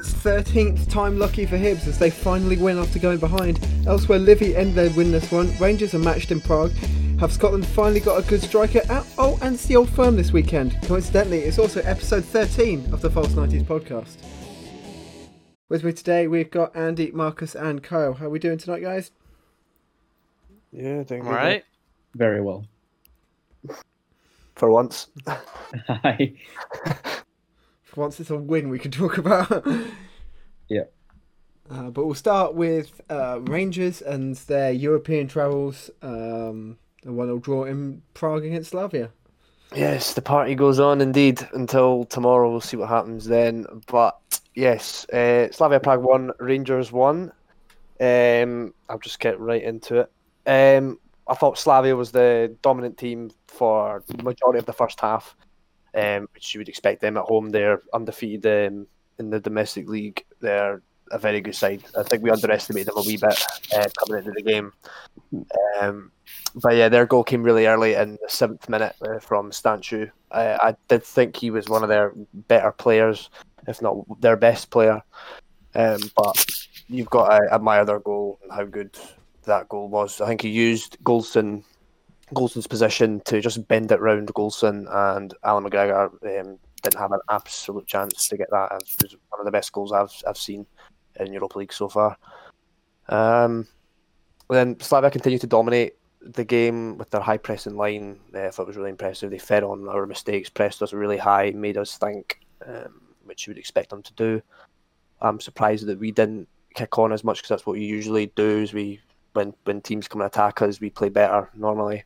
It's 0.00 0.14
13th 0.14 0.88
time 0.88 1.18
lucky 1.18 1.44
for 1.44 1.58
Hibs 1.58 1.86
as 1.86 1.98
they 1.98 2.08
finally 2.08 2.56
win 2.56 2.78
after 2.78 2.98
going 2.98 3.18
behind. 3.18 3.60
Elsewhere, 3.86 4.18
Livi 4.18 4.54
end 4.56 4.74
their 4.74 4.88
winless 4.88 5.30
run. 5.30 5.54
Rangers 5.58 5.92
are 5.92 5.98
matched 5.98 6.32
in 6.32 6.40
Prague. 6.40 6.72
Have 7.18 7.30
Scotland 7.30 7.66
finally 7.66 8.00
got 8.00 8.16
a 8.16 8.26
good 8.26 8.40
striker? 8.40 8.80
Out? 8.88 9.06
Oh, 9.18 9.38
and 9.42 9.56
it's 9.56 9.66
the 9.66 9.76
old 9.76 9.90
firm 9.90 10.16
this 10.16 10.32
weekend. 10.32 10.74
Coincidentally, 10.84 11.40
it's 11.40 11.58
also 11.58 11.82
episode 11.82 12.24
13 12.24 12.94
of 12.94 13.02
the 13.02 13.10
False 13.10 13.32
90s 13.32 13.62
podcast. 13.62 14.16
With 15.68 15.84
me 15.84 15.92
today, 15.92 16.26
we've 16.26 16.50
got 16.50 16.74
Andy, 16.74 17.10
Marcus, 17.10 17.54
and 17.54 17.82
Kyle. 17.82 18.14
How 18.14 18.24
are 18.24 18.30
we 18.30 18.38
doing 18.38 18.56
tonight, 18.56 18.80
guys? 18.80 19.10
Yeah, 20.72 21.02
doing 21.02 21.26
All 21.26 21.34
right. 21.34 21.62
Very 22.14 22.40
well. 22.40 22.64
For 24.54 24.70
once. 24.70 25.08
Hi. 25.86 26.32
For 27.90 28.02
once, 28.02 28.20
it's 28.20 28.30
a 28.30 28.36
win 28.36 28.68
we 28.68 28.78
can 28.78 28.90
talk 28.90 29.18
about. 29.18 29.66
Yeah. 30.70 30.84
Uh, 31.68 31.90
but 31.90 32.06
we'll 32.06 32.14
start 32.14 32.54
with 32.54 33.00
uh, 33.10 33.40
Rangers 33.42 34.00
and 34.02 34.36
their 34.36 34.70
European 34.70 35.26
travels. 35.26 35.90
Um, 36.00 36.78
the 37.02 37.12
one 37.12 37.28
will 37.28 37.38
draw 37.38 37.64
in 37.64 38.02
Prague 38.14 38.44
against 38.44 38.70
Slavia. 38.70 39.10
Yes, 39.74 40.14
the 40.14 40.22
party 40.22 40.54
goes 40.54 40.80
on 40.80 41.00
indeed 41.00 41.46
until 41.54 42.04
tomorrow. 42.04 42.50
We'll 42.50 42.60
see 42.60 42.76
what 42.76 42.88
happens 42.88 43.26
then. 43.26 43.66
But 43.88 44.18
yes, 44.54 45.08
uh, 45.10 45.50
Slavia 45.52 45.80
Prague 45.80 46.02
won, 46.02 46.32
Rangers 46.38 46.90
won. 46.90 47.32
Um, 48.00 48.72
I'll 48.88 48.98
just 48.98 49.20
get 49.20 49.38
right 49.38 49.62
into 49.62 50.00
it. 50.00 50.12
Um, 50.46 50.98
I 51.28 51.34
thought 51.34 51.58
Slavia 51.58 51.94
was 51.94 52.10
the 52.10 52.56
dominant 52.62 52.98
team 52.98 53.30
for 53.46 54.02
the 54.06 54.22
majority 54.22 54.58
of 54.58 54.66
the 54.66 54.72
first 54.72 55.00
half, 55.00 55.36
um, 55.94 56.28
which 56.34 56.54
you 56.54 56.60
would 56.60 56.68
expect 56.68 57.00
them 57.00 57.16
at 57.16 57.24
home. 57.24 57.50
They're 57.50 57.82
undefeated 57.92 58.72
um, 58.72 58.86
in 59.18 59.30
the 59.30 59.40
domestic 59.40 59.88
league. 59.88 60.24
They're 60.40 60.82
a 61.10 61.18
very 61.18 61.40
good 61.40 61.54
side. 61.54 61.82
I 61.98 62.02
think 62.02 62.22
we 62.22 62.30
underestimated 62.30 62.88
them 62.88 62.98
a 62.98 63.02
wee 63.06 63.16
bit 63.16 63.44
uh, 63.76 63.86
coming 63.98 64.24
into 64.24 64.32
the 64.32 64.42
game. 64.42 64.72
Um, 65.80 66.12
but 66.54 66.76
yeah, 66.76 66.88
their 66.88 67.06
goal 67.06 67.24
came 67.24 67.42
really 67.42 67.66
early 67.66 67.94
in 67.94 68.12
the 68.12 68.28
seventh 68.28 68.68
minute 68.68 68.94
uh, 69.02 69.18
from 69.18 69.50
Stanciu. 69.50 70.10
I, 70.30 70.76
did 70.88 71.02
think 71.02 71.36
he 71.36 71.50
was 71.50 71.68
one 71.68 71.82
of 71.82 71.88
their 71.88 72.12
better 72.32 72.70
players, 72.70 73.30
if 73.66 73.82
not 73.82 73.96
their 74.20 74.36
best 74.36 74.70
player. 74.70 75.02
Um, 75.74 76.00
but 76.16 76.44
you've 76.88 77.10
got 77.10 77.28
to 77.28 77.52
admire 77.52 77.84
their 77.84 78.00
goal 78.00 78.38
and 78.42 78.52
how 78.52 78.64
good 78.64 78.96
that 79.44 79.68
goal 79.68 79.88
was. 79.88 80.20
I 80.20 80.26
think 80.26 80.42
he 80.42 80.48
used 80.48 80.98
Goldson, 81.02 81.64
Goldson's 82.34 82.66
position 82.66 83.20
to 83.26 83.40
just 83.40 83.66
bend 83.68 83.92
it 83.92 84.00
round 84.00 84.28
Goldson, 84.34 84.86
and 84.90 85.34
Allan 85.44 85.64
McGregor 85.64 86.06
um, 86.40 86.58
didn't 86.82 86.98
have 86.98 87.12
an 87.12 87.20
absolute 87.30 87.86
chance 87.86 88.28
to 88.28 88.36
get 88.36 88.50
that. 88.50 88.72
It 88.72 89.02
was 89.02 89.16
one 89.28 89.40
of 89.40 89.44
the 89.44 89.52
best 89.52 89.72
goals 89.72 89.92
I've 89.92 90.12
I've 90.26 90.38
seen 90.38 90.66
in 91.18 91.32
Europa 91.32 91.58
League 91.58 91.72
so 91.72 91.88
far. 91.88 92.16
Um, 93.08 93.66
then 94.48 94.78
Slavia 94.80 95.10
continued 95.10 95.40
to 95.42 95.46
dominate 95.46 95.94
the 96.20 96.44
game 96.44 96.98
with 96.98 97.10
their 97.10 97.20
high 97.20 97.38
pressing 97.38 97.76
line. 97.76 98.18
Uh, 98.34 98.46
I 98.46 98.50
thought 98.50 98.64
it 98.64 98.68
was 98.68 98.76
really 98.76 98.90
impressive. 98.90 99.30
They 99.30 99.38
fed 99.38 99.62
on 99.64 99.88
our 99.88 100.06
mistakes, 100.06 100.50
pressed 100.50 100.82
us 100.82 100.92
really 100.92 101.16
high, 101.16 101.50
made 101.50 101.76
us 101.76 101.96
think, 101.98 102.40
um, 102.66 103.00
which 103.24 103.46
you 103.46 103.50
would 103.50 103.58
expect 103.58 103.90
them 103.90 104.02
to 104.02 104.12
do. 104.14 104.42
I'm 105.20 105.40
surprised 105.40 105.86
that 105.86 105.98
we 105.98 106.12
didn't 106.12 106.48
kick 106.74 106.98
on 106.98 107.12
as 107.12 107.24
much 107.24 107.38
because 107.38 107.48
that's 107.48 107.66
what 107.66 107.74
we 107.74 107.84
usually 107.84 108.26
do. 108.36 108.60
Is 108.60 108.72
we 108.72 109.00
when 109.32 109.54
when 109.64 109.80
teams 109.80 110.08
come 110.08 110.20
and 110.20 110.28
attack 110.28 110.62
us, 110.62 110.80
we 110.80 110.90
play 110.90 111.08
better 111.08 111.50
normally. 111.54 112.04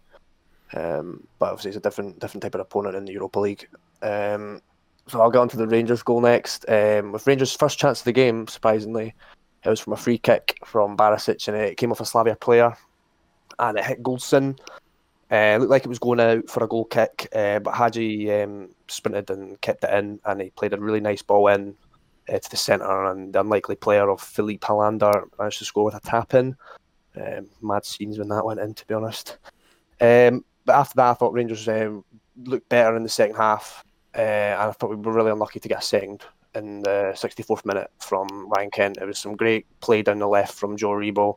Um, 0.74 1.26
but 1.38 1.50
obviously, 1.50 1.70
it's 1.70 1.78
a 1.78 1.80
different 1.80 2.18
different 2.18 2.42
type 2.42 2.54
of 2.54 2.60
opponent 2.60 2.96
in 2.96 3.04
the 3.04 3.12
Europa 3.12 3.40
League. 3.40 3.68
Um, 4.02 4.60
so 5.06 5.20
I'll 5.20 5.30
get 5.30 5.38
on 5.38 5.48
to 5.50 5.56
the 5.56 5.66
Rangers 5.66 6.02
goal 6.02 6.20
next. 6.20 6.68
Um, 6.68 7.12
with 7.12 7.26
Rangers' 7.26 7.54
first 7.54 7.78
chance 7.78 8.00
of 8.00 8.04
the 8.04 8.12
game, 8.12 8.46
surprisingly, 8.48 9.14
it 9.64 9.68
was 9.68 9.80
from 9.80 9.92
a 9.92 9.98
free 9.98 10.18
kick 10.18 10.58
from 10.64 10.96
Barisic, 10.96 11.46
and 11.48 11.56
it 11.56 11.76
came 11.76 11.92
off 11.92 12.00
a 12.00 12.04
Slavia 12.04 12.36
player, 12.36 12.76
and 13.58 13.78
it 13.78 13.84
hit 13.84 14.02
Goldson. 14.02 14.58
Uh, 15.30 15.56
looked 15.58 15.70
like 15.70 15.84
it 15.84 15.88
was 15.88 15.98
going 15.98 16.20
out 16.20 16.48
for 16.48 16.62
a 16.64 16.68
goal 16.68 16.84
kick, 16.84 17.28
uh, 17.34 17.58
but 17.58 17.74
Hagi 17.74 18.30
um, 18.32 18.68
sprinted 18.88 19.30
and 19.30 19.60
kept 19.60 19.84
it 19.84 19.92
in, 19.92 20.20
and 20.24 20.40
he 20.40 20.50
played 20.50 20.72
a 20.72 20.80
really 20.80 21.00
nice 21.00 21.22
ball 21.22 21.48
in 21.48 21.74
uh, 22.28 22.38
to 22.38 22.50
the 22.50 22.56
centre, 22.56 23.04
and 23.06 23.32
the 23.32 23.40
unlikely 23.40 23.76
player 23.76 24.08
of 24.10 24.20
Filip 24.20 24.60
Helander 24.60 25.24
managed 25.38 25.58
to 25.58 25.64
score 25.64 25.84
with 25.84 25.94
a 25.94 26.00
tap 26.00 26.34
in. 26.34 26.56
Um, 27.16 27.48
mad 27.62 27.84
scenes 27.84 28.18
when 28.18 28.28
that 28.28 28.44
went 28.44 28.60
in, 28.60 28.74
to 28.74 28.86
be 28.86 28.94
honest. 28.94 29.38
Um, 30.00 30.44
but 30.64 30.74
after 30.74 30.96
that, 30.96 31.10
I 31.10 31.14
thought 31.14 31.32
Rangers 31.32 31.68
um, 31.68 32.04
looked 32.36 32.68
better 32.68 32.96
in 32.96 33.02
the 33.02 33.08
second 33.08 33.36
half, 33.36 33.84
uh, 34.16 34.20
and 34.20 34.62
I 34.62 34.72
thought 34.72 34.90
we 34.90 34.96
were 34.96 35.12
really 35.12 35.30
unlucky 35.30 35.60
to 35.60 35.68
get 35.68 35.78
a 35.78 35.82
second 35.82 36.22
in 36.54 36.82
the 36.82 37.12
64th 37.14 37.64
minute 37.64 37.90
from 37.98 38.48
Ryan 38.48 38.70
Kent. 38.70 38.98
It 39.00 39.06
was 39.06 39.18
some 39.18 39.36
great 39.36 39.66
play 39.80 40.02
down 40.02 40.18
the 40.18 40.28
left 40.28 40.54
from 40.54 40.76
Joe 40.76 40.90
Aribo. 40.90 41.36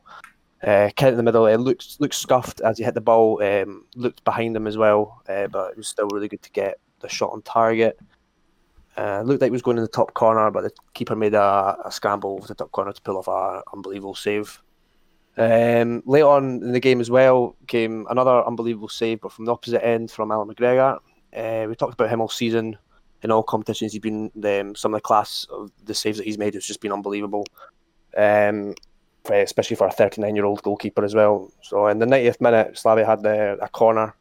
Uh, 0.62 0.90
Kent 0.96 1.12
in 1.12 1.16
the 1.16 1.22
middle, 1.22 1.46
it 1.46 1.58
looked 1.58 2.00
looked 2.00 2.14
scuffed 2.14 2.60
as 2.62 2.78
he 2.78 2.84
hit 2.84 2.94
the 2.94 3.00
ball. 3.00 3.42
Um, 3.42 3.84
looked 3.94 4.24
behind 4.24 4.56
him 4.56 4.66
as 4.66 4.76
well, 4.76 5.22
uh, 5.28 5.46
but 5.48 5.72
it 5.72 5.76
was 5.76 5.88
still 5.88 6.08
really 6.08 6.28
good 6.28 6.42
to 6.42 6.50
get 6.50 6.78
the 7.00 7.08
shot 7.08 7.32
on 7.32 7.42
target. 7.42 7.98
Uh, 8.96 9.22
looked 9.22 9.40
like 9.40 9.48
it 9.48 9.52
was 9.52 9.62
going 9.62 9.76
in 9.76 9.84
the 9.84 9.88
top 9.88 10.12
corner, 10.14 10.50
but 10.50 10.62
the 10.62 10.72
keeper 10.94 11.14
made 11.14 11.34
a, 11.34 11.76
a 11.84 11.92
scramble 11.92 12.32
over 12.32 12.48
the 12.48 12.54
top 12.54 12.72
corner 12.72 12.92
to 12.92 13.02
pull 13.02 13.16
off 13.16 13.28
an 13.28 13.62
unbelievable 13.72 14.14
save. 14.14 14.60
Um, 15.38 16.02
later 16.04 16.26
on 16.26 16.62
in 16.62 16.72
the 16.72 16.80
game 16.80 17.00
as 17.00 17.10
well 17.10 17.54
came 17.68 18.06
another 18.10 18.44
unbelievable 18.44 18.88
save, 18.88 19.20
but 19.20 19.32
from 19.32 19.44
the 19.44 19.52
opposite 19.52 19.84
end 19.86 20.10
from 20.10 20.32
Allan 20.32 20.48
McGregor. 20.48 20.98
Uh, 21.34 21.66
we 21.68 21.76
talked 21.76 21.94
about 21.94 22.10
him 22.10 22.20
all 22.20 22.28
season 22.28 22.76
in 23.22 23.30
all 23.30 23.42
competitions. 23.42 23.92
He's 23.92 24.00
been 24.00 24.32
um, 24.44 24.74
some 24.74 24.94
of 24.94 24.98
the 24.98 25.02
class 25.02 25.46
of 25.50 25.70
the 25.84 25.94
saves 25.94 26.18
that 26.18 26.24
he's 26.24 26.38
made 26.38 26.54
has 26.54 26.66
just 26.66 26.80
been 26.80 26.92
unbelievable, 26.92 27.46
um, 28.16 28.74
especially 29.30 29.76
for 29.76 29.86
a 29.86 29.92
39 29.92 30.34
year 30.34 30.44
old 30.44 30.62
goalkeeper 30.62 31.04
as 31.04 31.14
well. 31.14 31.52
So 31.62 31.86
in 31.86 31.98
the 31.98 32.06
90th 32.06 32.40
minute, 32.40 32.76
Slavia 32.76 33.06
had 33.06 33.22
the, 33.22 33.58
a 33.62 33.68
corner, 33.68 34.16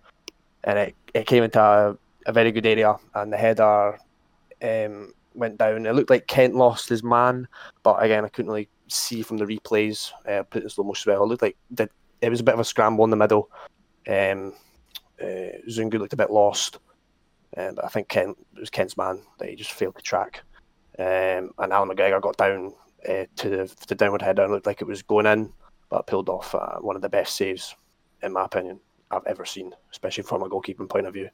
and 0.65 0.77
it, 0.77 0.95
it 1.15 1.25
came 1.25 1.43
into 1.43 1.59
a, 1.59 1.97
a 2.27 2.31
very 2.31 2.51
good 2.51 2.65
area, 2.65 2.95
and 3.15 3.33
the 3.33 3.37
header 3.37 3.97
um, 4.61 5.13
went 5.33 5.57
down. 5.57 5.85
It 5.85 5.95
looked 5.95 6.09
like 6.09 6.27
Kent 6.27 6.55
lost 6.55 6.89
his 6.89 7.03
man, 7.03 7.47
but 7.81 8.03
again, 8.03 8.25
I 8.25 8.29
couldn't 8.29 8.51
really 8.51 8.69
see 8.87 9.21
from 9.21 9.37
the 9.37 9.45
replays. 9.45 10.11
Uh, 10.27 10.43
put 10.43 10.63
it 10.63 10.71
slow 10.71 10.85
motion 10.85 11.11
as 11.11 11.15
well. 11.15 11.23
It 11.23 11.27
looked 11.27 11.41
like 11.41 11.57
the, 11.71 11.89
it 12.21 12.29
was 12.29 12.39
a 12.39 12.43
bit 12.43 12.53
of 12.53 12.59
a 12.59 12.65
scramble 12.65 13.03
in 13.03 13.09
the 13.09 13.15
middle. 13.15 13.49
Um, 14.07 14.53
uh, 15.21 15.57
Zungu 15.69 15.99
looked 15.99 16.13
a 16.13 16.17
bit 16.17 16.31
lost, 16.31 16.79
um, 17.57 17.75
but 17.75 17.85
I 17.85 17.89
think 17.89 18.15
it 18.15 18.35
was 18.59 18.69
Kent's 18.69 18.97
man 18.97 19.21
that 19.39 19.49
he 19.49 19.55
just 19.55 19.73
failed 19.73 19.95
to 19.95 20.01
track. 20.01 20.43
Um, 20.99 21.51
and 21.59 21.71
Allan 21.71 21.89
McGregor 21.89 22.21
got 22.21 22.37
down 22.37 22.73
uh, 23.07 23.25
to 23.35 23.49
the, 23.49 23.75
the 23.87 23.95
downward 23.95 24.21
header 24.21 24.43
and 24.43 24.51
looked 24.51 24.65
like 24.65 24.81
it 24.81 24.87
was 24.87 25.01
going 25.01 25.25
in, 25.25 25.51
but 25.89 26.07
pulled 26.07 26.29
off 26.29 26.55
uh, 26.55 26.77
one 26.79 26.95
of 26.95 27.01
the 27.01 27.09
best 27.09 27.35
saves, 27.35 27.75
in 28.23 28.33
my 28.33 28.45
opinion, 28.45 28.79
I've 29.11 29.25
ever 29.25 29.45
seen, 29.45 29.73
especially 29.91 30.23
from 30.23 30.43
a 30.43 30.49
goalkeeping 30.49 30.89
point 30.89 31.07
of 31.07 31.13
view. 31.13 31.29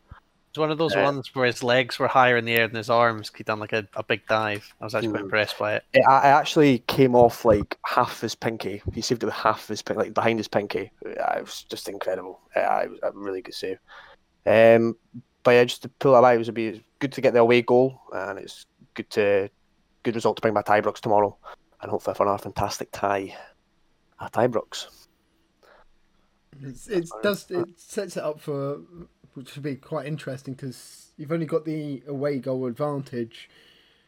It's 0.53 0.59
one 0.59 0.69
of 0.69 0.77
those 0.77 0.93
Yeah. 0.93 1.05
ones 1.05 1.33
where 1.33 1.47
his 1.47 1.63
legs 1.63 1.97
were 1.97 2.07
higher 2.07 2.37
in 2.37 2.45
the 2.45 2.53
air 2.53 2.67
than 2.67 2.75
his 2.77 2.91
arms. 2.91 3.31
He 3.35 3.43
done 3.43 3.59
like 3.59 3.73
a, 3.73 3.87
a 3.95 4.03
big 4.03 4.27
dive. 4.27 4.71
I 4.79 4.83
was 4.83 4.93
actually 4.93 5.09
quite 5.09 5.19
Hmm. 5.21 5.25
impressed 5.25 5.57
by 5.57 5.73
it. 5.77 5.83
It, 5.93 6.01
it 6.01 6.05
actually 6.07 6.77
came 6.85 7.15
off 7.15 7.43
like 7.43 7.79
half 7.87 8.21
his 8.21 8.35
pinky. 8.35 8.83
He 8.93 9.01
saved 9.01 9.23
it 9.23 9.25
with 9.25 9.33
half 9.33 9.67
his 9.67 9.81
pin, 9.81 9.97
like 9.97 10.13
behind 10.13 10.37
his 10.37 10.47
pinky. 10.47 10.91
Uh, 11.03 11.09
It 11.37 11.41
was 11.41 11.63
just 11.63 11.89
incredible. 11.89 12.39
Uh, 12.55 12.81
It 12.83 12.89
was 12.91 12.99
a 13.01 13.11
really 13.13 13.41
good 13.41 13.55
save. 13.55 13.79
Um, 14.45 14.95
but 15.41 15.51
yeah, 15.55 15.63
just 15.63 15.81
to 15.81 15.89
pull 15.89 16.13
that 16.13 16.21
back, 16.21 16.35
it 16.35 16.37
was 16.37 16.49
a 16.49 16.53
bit 16.53 16.83
good 16.99 17.13
to 17.13 17.21
get 17.21 17.33
the 17.33 17.39
away 17.39 17.63
goal, 17.63 17.99
and 18.13 18.37
it's 18.37 18.67
good 18.93 19.09
to 19.09 19.49
good 20.03 20.13
result 20.13 20.35
to 20.37 20.41
bring 20.41 20.53
back 20.53 20.65
to 20.65 20.71
Ibrox 20.73 20.99
tomorrow, 20.99 21.35
and 21.81 21.89
hopefully 21.89 22.13
for 22.13 22.27
another 22.27 22.43
fantastic 22.43 22.89
tie 22.91 23.35
at 24.21 24.33
Ibrox. 24.33 25.07
It's, 26.61 26.87
it 26.89 27.09
does 27.23 27.49
it 27.49 27.79
sets 27.79 28.17
it 28.17 28.23
up 28.23 28.39
for 28.39 28.81
which 29.33 29.49
should 29.49 29.63
be 29.63 29.75
quite 29.75 30.05
interesting 30.05 30.53
because 30.53 31.07
you've 31.17 31.31
only 31.31 31.45
got 31.45 31.65
the 31.65 32.01
away 32.07 32.39
goal 32.39 32.65
advantage 32.65 33.49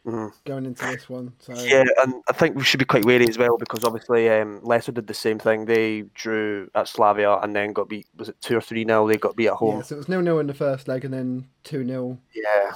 Mhm. 0.06 0.32
going 0.44 0.66
into 0.66 0.84
this 0.86 1.08
one. 1.08 1.32
So 1.40 1.52
Yeah, 1.54 1.84
and 2.02 2.22
I 2.28 2.32
think 2.32 2.54
we 2.56 2.62
should 2.62 2.78
be 2.78 2.84
quite 2.84 3.04
wary 3.04 3.28
as 3.28 3.38
well 3.38 3.58
because 3.58 3.82
obviously 3.84 4.28
um, 4.30 4.60
Leicester 4.62 4.92
did 4.92 5.08
the 5.08 5.14
same 5.14 5.38
thing. 5.40 5.64
They 5.64 6.02
drew 6.14 6.70
at 6.76 6.86
Slavia 6.86 7.38
and 7.38 7.56
then 7.56 7.72
got 7.72 7.88
beat. 7.88 8.06
Was 8.16 8.28
it 8.28 8.40
two 8.40 8.56
or 8.56 8.60
three 8.60 8.84
nil? 8.84 9.06
They 9.06 9.16
got 9.16 9.34
beat 9.34 9.48
at 9.48 9.54
home. 9.54 9.78
yeah, 9.78 9.82
so 9.82 9.96
it 9.96 9.98
was 9.98 10.08
nil 10.08 10.22
nil 10.22 10.38
in 10.38 10.46
the 10.46 10.54
first 10.54 10.86
leg 10.86 11.04
and 11.04 11.12
then 11.12 11.48
two 11.64 11.84
0 11.84 12.18
Yeah. 12.34 12.74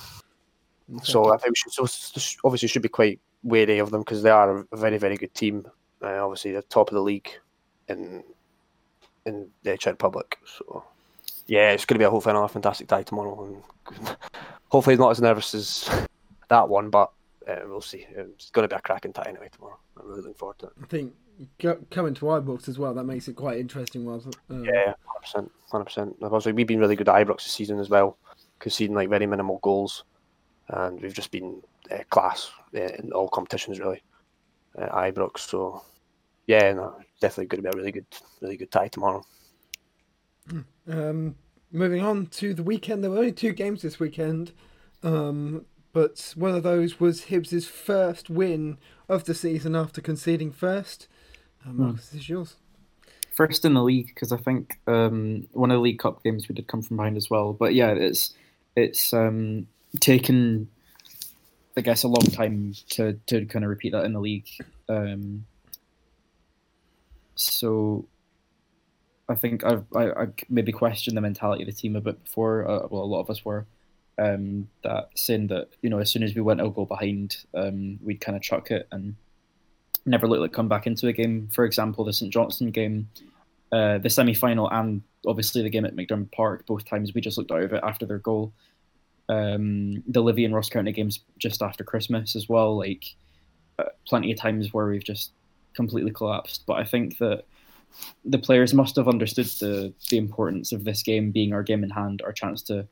So 1.04 1.32
I 1.32 1.36
think 1.36 1.52
we 1.52 1.56
should 1.56 1.72
so 1.88 2.36
obviously 2.42 2.66
should 2.66 2.82
be 2.82 2.88
quite 2.88 3.20
wary 3.44 3.78
of 3.78 3.90
them 3.92 4.00
because 4.00 4.22
they 4.24 4.30
are 4.30 4.66
a 4.72 4.76
very 4.76 4.98
very 4.98 5.16
good 5.16 5.32
team. 5.34 5.66
Uh, 6.02 6.24
obviously, 6.24 6.50
they're 6.50 6.62
top 6.62 6.88
of 6.88 6.94
the 6.94 7.00
league 7.02 7.30
in 7.86 8.24
in 9.24 9.50
the 9.62 9.76
Czech 9.78 9.92
Republic. 9.92 10.36
So 10.44 10.82
yeah, 11.50 11.72
it's 11.72 11.84
going 11.84 11.96
to 11.96 11.98
be 11.98 12.04
a 12.04 12.10
hopefully 12.10 12.30
another 12.30 12.46
fantastic 12.46 12.86
tie 12.86 13.02
tomorrow, 13.02 13.60
and 13.88 14.16
hopefully 14.68 14.94
he's 14.94 15.00
not 15.00 15.10
as 15.10 15.20
nervous 15.20 15.52
as 15.52 15.90
that 16.48 16.68
one, 16.68 16.90
but 16.90 17.10
uh, 17.48 17.56
we'll 17.66 17.80
see. 17.80 18.06
It's 18.08 18.50
going 18.50 18.68
to 18.68 18.72
be 18.72 18.78
a 18.78 18.80
cracking 18.80 19.12
tie 19.12 19.26
anyway 19.28 19.48
tomorrow. 19.50 19.76
I'm 19.98 20.06
really 20.06 20.20
looking 20.20 20.34
forward 20.34 20.60
to 20.60 20.66
it. 20.66 20.72
I 20.80 20.86
think 20.86 21.12
coming 21.90 22.14
to 22.14 22.24
Ibrox 22.26 22.68
as 22.68 22.78
well 22.78 22.94
that 22.94 23.02
makes 23.02 23.26
it 23.26 23.34
quite 23.34 23.58
interesting. 23.58 24.04
Was 24.04 24.28
uh, 24.28 24.30
Yeah, 24.62 24.94
hundred 25.04 25.22
percent, 25.22 25.52
hundred 25.72 25.84
percent. 25.86 26.16
Obviously, 26.22 26.52
we've 26.52 26.68
been 26.68 26.78
really 26.78 26.94
good 26.94 27.08
at 27.08 27.26
Ibrox 27.26 27.38
this 27.38 27.52
season 27.52 27.80
as 27.80 27.90
well, 27.90 28.16
conceding 28.60 28.94
like 28.94 29.08
very 29.08 29.26
minimal 29.26 29.58
goals, 29.58 30.04
and 30.68 31.02
we've 31.02 31.12
just 31.12 31.32
been 31.32 31.60
uh, 31.90 32.04
class 32.10 32.52
uh, 32.76 32.80
in 32.80 33.10
all 33.12 33.28
competitions 33.28 33.80
really 33.80 34.04
at 34.78 34.92
Ibrox. 34.92 35.38
So 35.38 35.82
yeah, 36.46 36.72
no, 36.74 36.94
definitely 37.20 37.46
going 37.46 37.64
to 37.64 37.70
be 37.70 37.76
a 37.76 37.80
really 37.80 37.92
good, 37.92 38.06
really 38.40 38.56
good 38.56 38.70
tie 38.70 38.86
tomorrow. 38.86 39.24
Um, 40.90 41.36
moving 41.70 42.02
on 42.02 42.26
to 42.26 42.52
the 42.52 42.62
weekend, 42.62 43.02
there 43.02 43.10
were 43.10 43.18
only 43.18 43.32
two 43.32 43.52
games 43.52 43.82
this 43.82 44.00
weekend, 44.00 44.52
um, 45.02 45.64
but 45.92 46.32
one 46.36 46.54
of 46.54 46.62
those 46.62 46.98
was 46.98 47.26
Hibs' 47.26 47.66
first 47.66 48.28
win 48.28 48.78
of 49.08 49.24
the 49.24 49.34
season 49.34 49.76
after 49.76 50.00
conceding 50.00 50.50
first. 50.50 51.06
Um, 51.64 51.78
Marcus, 51.78 52.08
this 52.08 52.22
is 52.22 52.28
yours. 52.28 52.56
First 53.32 53.64
in 53.64 53.74
the 53.74 53.82
league 53.82 54.08
because 54.08 54.32
I 54.32 54.36
think 54.36 54.80
um, 54.86 55.46
one 55.52 55.70
of 55.70 55.76
the 55.76 55.80
League 55.80 56.00
Cup 56.00 56.22
games 56.22 56.48
we 56.48 56.54
did 56.54 56.66
come 56.66 56.82
from 56.82 56.96
behind 56.96 57.16
as 57.16 57.30
well. 57.30 57.52
But 57.52 57.74
yeah, 57.74 57.90
it's 57.90 58.34
it's 58.76 59.12
um, 59.12 59.66
taken, 60.00 60.68
I 61.76 61.80
guess, 61.80 62.02
a 62.02 62.08
long 62.08 62.26
time 62.32 62.74
to 62.90 63.14
to 63.26 63.46
kind 63.46 63.64
of 63.64 63.70
repeat 63.70 63.92
that 63.92 64.04
in 64.04 64.12
the 64.12 64.20
league. 64.20 64.48
Um, 64.88 65.46
so 67.36 68.06
I 69.30 69.36
think 69.36 69.64
I've 69.64 69.84
I, 69.94 70.10
I 70.10 70.26
maybe 70.48 70.72
questioned 70.72 71.16
the 71.16 71.20
mentality 71.20 71.62
of 71.62 71.68
the 71.68 71.72
team 71.72 71.94
a 71.94 72.00
bit 72.00 72.22
before. 72.24 72.68
Uh, 72.68 72.88
well, 72.90 73.02
a 73.02 73.04
lot 73.04 73.20
of 73.20 73.30
us 73.30 73.44
were. 73.44 73.66
Um, 74.18 74.68
that 74.82 75.08
saying 75.14 75.46
that 75.46 75.68
you 75.80 75.88
know 75.88 75.98
as 75.98 76.10
soon 76.10 76.24
as 76.24 76.34
we 76.34 76.42
went 76.42 76.60
a 76.60 76.68
goal 76.68 76.84
behind, 76.84 77.36
um, 77.54 77.98
we'd 78.02 78.20
kind 78.20 78.36
of 78.36 78.42
chuck 78.42 78.70
it 78.70 78.88
and 78.90 79.14
never 80.04 80.26
look 80.26 80.40
like 80.40 80.52
come 80.52 80.68
back 80.68 80.86
into 80.86 81.06
a 81.06 81.12
game. 81.12 81.48
For 81.52 81.64
example, 81.64 82.04
the 82.04 82.12
St 82.12 82.32
Johnstone 82.32 82.72
game, 82.72 83.08
uh, 83.72 83.98
the 83.98 84.10
semi 84.10 84.34
final, 84.34 84.68
and 84.70 85.02
obviously 85.26 85.62
the 85.62 85.70
game 85.70 85.84
at 85.84 85.94
McDiarmid 85.94 86.32
Park. 86.32 86.66
Both 86.66 86.84
times 86.86 87.14
we 87.14 87.20
just 87.20 87.38
looked 87.38 87.52
out 87.52 87.62
of 87.62 87.72
it 87.72 87.84
after 87.84 88.06
their 88.06 88.18
goal. 88.18 88.52
Um, 89.28 90.02
the 90.08 90.22
Livi 90.22 90.44
and 90.44 90.54
Ross 90.54 90.68
County 90.68 90.90
games 90.90 91.20
just 91.38 91.62
after 91.62 91.84
Christmas 91.84 92.34
as 92.34 92.48
well. 92.48 92.76
Like 92.76 93.04
uh, 93.78 93.84
plenty 94.06 94.32
of 94.32 94.38
times 94.38 94.74
where 94.74 94.88
we've 94.88 95.04
just 95.04 95.30
completely 95.74 96.10
collapsed. 96.10 96.64
But 96.66 96.78
I 96.78 96.84
think 96.84 97.18
that 97.18 97.44
the 98.24 98.38
players 98.38 98.74
must 98.74 98.96
have 98.96 99.08
understood 99.08 99.46
the 99.46 99.92
the 100.10 100.18
importance 100.18 100.72
of 100.72 100.84
this 100.84 101.02
game 101.02 101.30
being 101.30 101.52
our 101.52 101.62
game 101.62 101.84
in 101.84 101.90
hand, 101.90 102.22
our 102.24 102.32
chance 102.32 102.62
to 102.62 102.86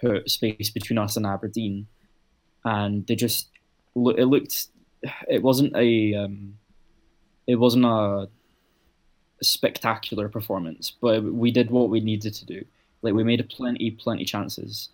put 0.00 0.30
space 0.30 0.70
between 0.70 0.98
us 0.98 1.16
and 1.16 1.26
Aberdeen, 1.26 1.86
and 2.64 3.06
they 3.06 3.14
just 3.14 3.48
it 3.94 4.24
looked 4.24 4.68
it 5.28 5.42
wasn't 5.42 5.74
a 5.76 6.14
um, 6.14 6.54
it 7.46 7.56
wasn't 7.56 7.84
a 7.84 8.28
spectacular 9.42 10.28
performance, 10.28 10.92
but 11.00 11.22
we 11.22 11.50
did 11.50 11.70
what 11.70 11.90
we 11.90 12.00
needed 12.00 12.34
to 12.34 12.44
do. 12.44 12.64
Like 13.02 13.14
we 13.14 13.24
made 13.24 13.48
plenty 13.48 13.90
plenty 13.90 14.24
chances, 14.24 14.90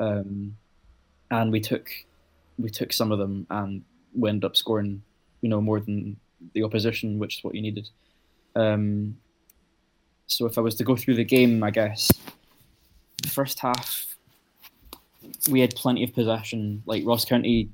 um, 0.00 0.56
and 1.30 1.52
we 1.52 1.60
took 1.60 1.90
we 2.58 2.70
took 2.70 2.92
some 2.92 3.12
of 3.12 3.18
them 3.18 3.46
and 3.50 3.82
we 4.14 4.28
ended 4.28 4.44
up 4.44 4.56
scoring 4.56 5.02
you 5.40 5.48
know 5.48 5.60
more 5.60 5.80
than 5.80 6.16
the 6.52 6.62
opposition, 6.62 7.18
which 7.18 7.38
is 7.38 7.44
what 7.44 7.54
you 7.54 7.62
needed. 7.62 7.88
Um, 8.56 9.18
so 10.26 10.46
if 10.46 10.58
I 10.58 10.60
was 10.60 10.74
to 10.76 10.84
go 10.84 10.96
through 10.96 11.14
the 11.14 11.24
game, 11.24 11.62
I 11.62 11.70
guess 11.70 12.10
the 13.22 13.28
first 13.28 13.60
half 13.60 14.16
we 15.48 15.60
had 15.60 15.74
plenty 15.74 16.04
of 16.04 16.14
possession. 16.14 16.82
Like 16.86 17.04
Ross 17.06 17.24
County, 17.24 17.70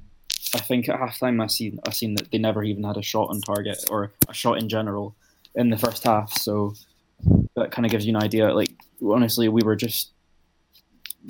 I 0.55 0.59
think 0.59 0.89
at 0.89 0.99
halftime 0.99 1.43
I 1.43 1.47
seen 1.47 1.81
I 1.87 1.91
seen 1.91 2.15
that 2.17 2.31
they 2.31 2.39
never 2.39 2.63
even 2.63 2.85
had 2.85 2.97
a 2.97 3.03
shot 3.03 3.31
on 3.31 3.41
target 3.41 3.85
or 3.91 4.13
a 4.29 4.35
shot 4.35 4.59
in 4.59 4.69
general 4.69 5.15
in 5.55 5.71
the 5.71 5.79
first 5.79 6.05
half. 6.05 6.33
So 6.35 6.75
that 7.57 7.71
kind 7.71 7.87
of 7.87 7.93
gives 7.93 8.07
you 8.07 8.17
an 8.17 8.23
idea. 8.23 8.53
Like 8.53 8.73
honestly, 9.03 9.49
we 9.49 9.63
were 9.63 9.77
just 9.77 10.11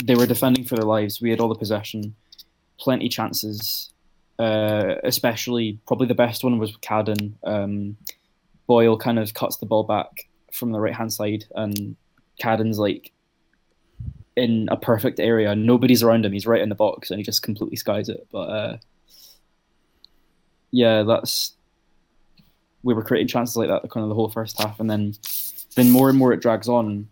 they 0.05 0.15
were 0.15 0.27
defending 0.27 0.65
for 0.65 0.77
their 0.77 0.87
lives. 0.87 1.21
We 1.21 1.31
had 1.31 1.41
all 1.41 1.49
the 1.49 1.55
possession, 1.55 2.15
plenty 2.79 3.09
chances. 3.09 3.91
Uh, 4.39 4.97
especially, 5.05 5.79
probably 5.87 6.09
the 6.09 6.15
best 6.15 6.43
one 6.43 6.59
was 6.59 6.77
Cadden. 6.79 7.35
Um, 7.45 7.97
Boyle 8.73 8.97
kind 8.97 9.19
of 9.19 9.35
cuts 9.35 9.59
the 9.59 9.67
ball 9.67 9.85
back 9.85 10.31
from 10.51 10.73
the 10.73 10.81
right 10.81 10.95
hand 10.95 11.13
side, 11.13 11.45
and 11.55 11.95
Cadden's 12.43 12.79
like 12.79 13.13
in 14.35 14.67
a 14.71 14.79
perfect 14.79 15.21
area. 15.21 15.55
Nobody's 15.55 16.03
around 16.03 16.25
him. 16.25 16.33
He's 16.33 16.47
right 16.47 16.63
in 16.63 16.71
the 16.71 16.75
box, 16.75 17.11
and 17.11 17.19
he 17.19 17.23
just 17.23 17.43
completely 17.43 17.77
skies 17.77 18.09
it. 18.09 18.27
But 18.33 18.49
uh, 18.49 18.77
yeah, 20.71 21.03
that's 21.03 21.53
we 22.83 22.95
were 22.95 23.05
creating 23.05 23.29
chances 23.29 23.57
like 23.57 23.69
that 23.69 23.91
kind 23.91 24.05
of 24.05 24.09
the 24.09 24.15
whole 24.15 24.31
first 24.31 24.59
half, 24.59 24.81
and 24.81 24.89
then 24.89 25.17
then 25.77 25.91
more 25.91 26.09
and 26.09 26.17
more 26.17 26.33
it 26.33 26.41
drags 26.41 26.67
on 26.67 27.09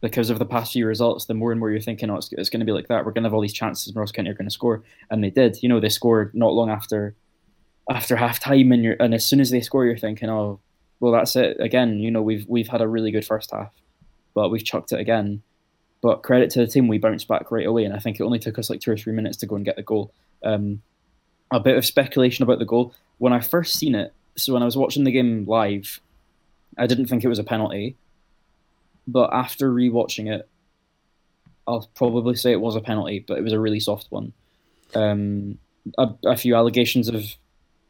because 0.00 0.30
of 0.30 0.40
the 0.40 0.44
past 0.44 0.72
few 0.72 0.84
results. 0.84 1.26
The 1.26 1.34
more 1.34 1.52
and 1.52 1.60
more 1.60 1.70
you're 1.70 1.80
thinking, 1.80 2.10
oh, 2.10 2.16
it's, 2.16 2.32
it's 2.32 2.50
going 2.50 2.58
to 2.58 2.66
be 2.66 2.72
like 2.72 2.88
that. 2.88 3.04
We're 3.04 3.12
going 3.12 3.22
to 3.22 3.28
have 3.28 3.34
all 3.34 3.40
these 3.40 3.52
chances, 3.52 3.86
and 3.86 3.94
Ross 3.94 4.10
County 4.10 4.30
are 4.30 4.34
going 4.34 4.48
to 4.48 4.58
score, 4.60 4.82
and 5.12 5.22
they 5.22 5.30
did. 5.30 5.62
You 5.62 5.68
know, 5.68 5.78
they 5.78 5.90
scored 5.90 6.34
not 6.34 6.54
long 6.54 6.70
after 6.70 7.14
after 7.88 8.16
half 8.16 8.40
time, 8.40 8.72
and 8.72 8.82
you're 8.82 8.96
and 8.98 9.14
as 9.14 9.24
soon 9.24 9.38
as 9.38 9.50
they 9.50 9.60
score, 9.60 9.84
you're 9.84 9.96
thinking, 9.96 10.28
oh, 10.28 10.58
well, 11.00 11.12
that's 11.12 11.36
it 11.36 11.58
again. 11.60 11.98
You 11.98 12.10
know, 12.10 12.22
we've 12.22 12.46
we've 12.48 12.68
had 12.68 12.80
a 12.80 12.88
really 12.88 13.10
good 13.10 13.26
first 13.26 13.50
half, 13.50 13.72
but 14.34 14.50
we've 14.50 14.64
chucked 14.64 14.92
it 14.92 15.00
again. 15.00 15.42
But 16.00 16.22
credit 16.22 16.50
to 16.50 16.58
the 16.60 16.66
team, 16.66 16.88
we 16.88 16.98
bounced 16.98 17.28
back 17.28 17.50
right 17.50 17.66
away, 17.66 17.84
and 17.84 17.94
I 17.94 17.98
think 17.98 18.20
it 18.20 18.24
only 18.24 18.38
took 18.38 18.58
us 18.58 18.68
like 18.68 18.80
two 18.80 18.92
or 18.92 18.96
three 18.96 19.12
minutes 19.12 19.38
to 19.38 19.46
go 19.46 19.56
and 19.56 19.64
get 19.64 19.76
the 19.76 19.82
goal. 19.82 20.12
Um, 20.42 20.82
a 21.50 21.60
bit 21.60 21.76
of 21.76 21.86
speculation 21.86 22.42
about 22.42 22.58
the 22.58 22.64
goal. 22.64 22.94
When 23.18 23.32
I 23.32 23.40
first 23.40 23.78
seen 23.78 23.94
it, 23.94 24.12
so 24.36 24.52
when 24.52 24.62
I 24.62 24.66
was 24.66 24.76
watching 24.76 25.04
the 25.04 25.12
game 25.12 25.46
live, 25.46 26.00
I 26.76 26.86
didn't 26.86 27.06
think 27.06 27.24
it 27.24 27.28
was 27.28 27.38
a 27.38 27.44
penalty. 27.44 27.96
But 29.06 29.32
after 29.32 29.72
rewatching 29.72 30.32
it, 30.32 30.48
I'll 31.66 31.88
probably 31.94 32.36
say 32.36 32.52
it 32.52 32.60
was 32.60 32.76
a 32.76 32.80
penalty, 32.80 33.24
but 33.26 33.38
it 33.38 33.44
was 33.44 33.52
a 33.52 33.60
really 33.60 33.80
soft 33.80 34.06
one. 34.10 34.32
Um, 34.94 35.58
a, 35.98 36.10
a, 36.24 36.36
few 36.36 36.54
allegations 36.54 37.10
have 37.10 37.34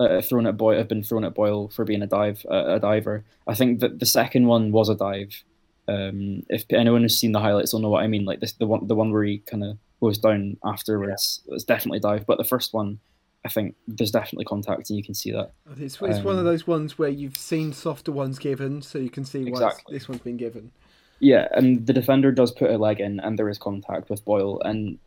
uh, 0.00 0.20
thrown 0.20 0.46
at 0.46 0.56
Boyle 0.56 0.78
have 0.78 0.88
been 0.88 1.04
thrown 1.04 1.24
at 1.24 1.34
Boyle 1.34 1.68
for 1.68 1.84
being 1.84 2.02
a 2.02 2.06
dive 2.06 2.44
uh, 2.50 2.74
a 2.74 2.80
diver. 2.80 3.24
I 3.46 3.54
think 3.54 3.80
that 3.80 4.00
the 4.00 4.06
second 4.06 4.46
one 4.46 4.72
was 4.72 4.88
a 4.88 4.94
dive. 4.94 5.42
Um, 5.86 6.44
if 6.48 6.64
anyone 6.70 7.02
has 7.02 7.18
seen 7.18 7.32
the 7.32 7.40
highlights, 7.40 7.72
will 7.72 7.80
know 7.80 7.90
what 7.90 8.02
I 8.02 8.06
mean. 8.06 8.24
Like 8.24 8.40
this, 8.40 8.52
the 8.52 8.66
one 8.66 8.86
the 8.86 8.94
one 8.94 9.12
where 9.12 9.24
he 9.24 9.38
kind 9.38 9.64
of 9.64 9.78
goes 10.00 10.18
down 10.18 10.56
afterwards, 10.64 11.40
yeah. 11.46 11.54
it's 11.54 11.64
definitely 11.64 12.00
dive. 12.00 12.26
But 12.26 12.38
the 12.38 12.44
first 12.44 12.74
one, 12.74 12.98
I 13.44 13.48
think 13.48 13.76
there's 13.86 14.10
definitely 14.10 14.46
contact, 14.46 14.90
and 14.90 14.96
you 14.96 15.04
can 15.04 15.14
see 15.14 15.30
that. 15.32 15.52
It's, 15.78 16.00
it's 16.00 16.18
um, 16.18 16.24
one 16.24 16.34
of 16.34 16.40
um, 16.40 16.44
those 16.44 16.66
ones 16.66 16.98
where 16.98 17.10
you've 17.10 17.36
seen 17.36 17.72
softer 17.72 18.12
ones 18.12 18.38
given, 18.38 18.82
so 18.82 18.98
you 18.98 19.10
can 19.10 19.24
see 19.24 19.44
why 19.44 19.50
exactly. 19.50 19.94
this 19.94 20.08
one's 20.08 20.22
been 20.22 20.36
given. 20.36 20.72
Yeah, 21.20 21.48
and 21.52 21.86
the 21.86 21.92
defender 21.92 22.32
does 22.32 22.50
put 22.50 22.70
a 22.70 22.78
leg 22.78 23.00
in, 23.00 23.20
and 23.20 23.38
there 23.38 23.48
is 23.48 23.58
contact 23.58 24.10
with 24.10 24.24
Boyle, 24.24 24.60
and 24.62 24.98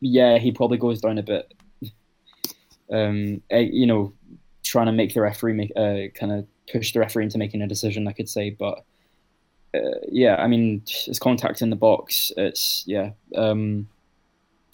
yeah, 0.00 0.38
he 0.38 0.52
probably 0.52 0.78
goes 0.78 1.00
down 1.00 1.18
a 1.18 1.22
bit. 1.22 1.52
Um, 2.90 3.42
eh, 3.50 3.68
you 3.70 3.86
know, 3.86 4.12
trying 4.64 4.86
to 4.86 4.92
make 4.92 5.14
the 5.14 5.20
referee 5.20 5.52
make 5.52 5.72
uh, 5.76 6.08
kind 6.14 6.32
of 6.32 6.46
push 6.70 6.92
the 6.92 7.00
referee 7.00 7.24
into 7.24 7.38
making 7.38 7.62
a 7.62 7.66
decision, 7.66 8.08
I 8.08 8.12
could 8.12 8.28
say, 8.28 8.50
but 8.50 8.84
uh, 9.74 10.00
yeah, 10.10 10.36
I 10.36 10.46
mean, 10.46 10.82
it's 11.06 11.18
contact 11.18 11.62
in 11.62 11.70
the 11.70 11.76
box. 11.76 12.32
It's 12.36 12.84
yeah, 12.86 13.10
um, 13.34 13.88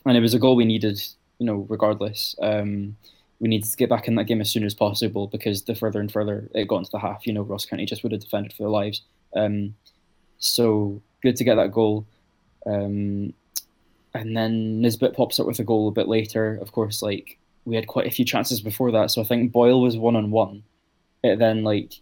and 0.06 0.16
it 0.16 0.21
was 0.21 0.35
a 0.35 0.38
goal 0.38 0.56
we 0.56 0.64
needed 0.64 1.00
you 1.38 1.47
know, 1.47 1.66
regardless, 1.68 2.35
um, 2.40 2.97
we 3.40 3.49
need 3.49 3.64
to 3.64 3.76
get 3.76 3.90
back 3.90 4.09
in 4.09 4.14
that 4.14 4.25
game 4.25 4.40
as 4.40 4.50
soon 4.50 4.64
as 4.64 4.75
possible 4.75 5.26
because 5.26 5.62
the 5.62 5.75
further 5.75 6.00
and 6.00 6.11
further 6.11 6.49
it 6.54 6.68
got 6.68 6.78
into 6.78 6.90
the 6.90 6.99
half, 6.99 7.26
you 7.26 7.33
know, 7.33 7.42
Ross 7.42 7.66
County 7.66 7.85
just 7.85 8.02
would 8.02 8.12
have 8.12 8.21
defended 8.21 8.52
for 8.52 8.62
their 8.62 8.71
lives. 8.71 9.02
Um, 9.35 9.75
so 10.38 11.02
good 11.23 11.37
to 11.37 11.44
get 11.44 11.56
that 11.56 11.73
goal. 11.73 12.06
Um, 12.66 13.35
and 14.14 14.37
then 14.37 14.80
Nisbet 14.80 15.14
pops 15.14 15.40
up 15.40 15.47
with 15.47 15.59
a 15.59 15.64
goal 15.64 15.88
a 15.88 15.92
bit 15.92 16.09
later. 16.09 16.59
Of 16.62 16.73
course, 16.73 17.02
like 17.02 17.38
we 17.64 17.76
had 17.76 17.87
quite 17.87 18.06
a 18.06 18.11
few 18.11 18.25
chances 18.25 18.61
before 18.61 18.92
that. 18.92 19.11
So 19.11 19.21
I 19.21 19.25
think 19.25 19.52
Boyle 19.52 19.80
was 19.80 19.97
one 19.97 20.16
on 20.16 20.30
one. 20.30 20.62
It 21.23 21.38
then 21.38 21.64
like 21.64 22.00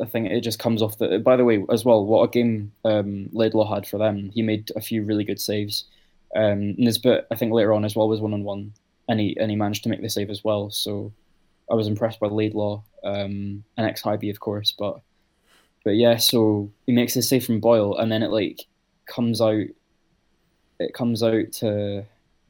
I 0.00 0.06
think 0.06 0.30
it 0.30 0.40
just 0.40 0.58
comes 0.58 0.82
off 0.82 0.98
the. 0.98 1.18
By 1.18 1.36
the 1.36 1.44
way, 1.44 1.64
as 1.70 1.84
well, 1.84 2.04
what 2.04 2.24
a 2.24 2.28
game 2.28 2.72
um, 2.84 3.28
Laidlaw 3.32 3.72
had 3.72 3.86
for 3.86 3.98
them. 3.98 4.30
He 4.34 4.42
made 4.42 4.70
a 4.76 4.80
few 4.80 5.04
really 5.04 5.24
good 5.24 5.40
saves. 5.40 5.84
Um, 6.34 6.74
Nisbet, 6.76 7.26
I 7.30 7.36
think 7.36 7.52
later 7.52 7.72
on 7.72 7.84
as 7.84 7.96
well 7.96 8.08
was 8.08 8.20
one 8.20 8.34
on 8.34 8.44
one, 8.44 8.72
and 9.08 9.20
he 9.20 9.36
and 9.38 9.50
he 9.50 9.56
managed 9.56 9.82
to 9.84 9.88
make 9.88 10.02
the 10.02 10.08
save 10.08 10.30
as 10.30 10.44
well. 10.44 10.70
So 10.70 11.12
I 11.70 11.74
was 11.74 11.86
impressed 11.86 12.20
by 12.20 12.28
Laidlaw, 12.28 12.82
um, 13.04 13.64
an 13.76 13.84
ex 13.84 14.02
Hibby 14.02 14.30
of 14.30 14.40
course, 14.40 14.74
but 14.76 15.00
but 15.84 15.96
yeah, 15.96 16.16
so 16.16 16.70
he 16.86 16.92
makes 16.92 17.14
the 17.14 17.22
save 17.22 17.44
from 17.44 17.60
Boyle, 17.60 17.96
and 17.96 18.10
then 18.10 18.22
it 18.22 18.30
like 18.30 18.66
comes 19.06 19.40
out, 19.40 19.66
it 20.78 20.94
comes 20.94 21.22
out 21.22 21.52
to 21.52 22.04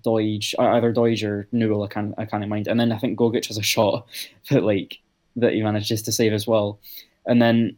Doidge, 0.08 0.54
either 0.58 0.92
Doidge 0.92 1.26
or 1.26 1.48
Newell. 1.52 1.82
I 1.82 1.88
can't 1.88 2.14
I 2.16 2.24
can't 2.24 2.48
mind, 2.48 2.66
and 2.66 2.80
then 2.80 2.92
I 2.92 2.98
think 2.98 3.18
Gogic 3.18 3.46
has 3.46 3.58
a 3.58 3.62
shot 3.62 4.06
that 4.50 4.64
like 4.64 4.98
that 5.36 5.52
he 5.52 5.62
manages 5.62 6.02
to 6.02 6.12
save 6.12 6.32
as 6.32 6.46
well, 6.46 6.80
and 7.26 7.40
then 7.42 7.76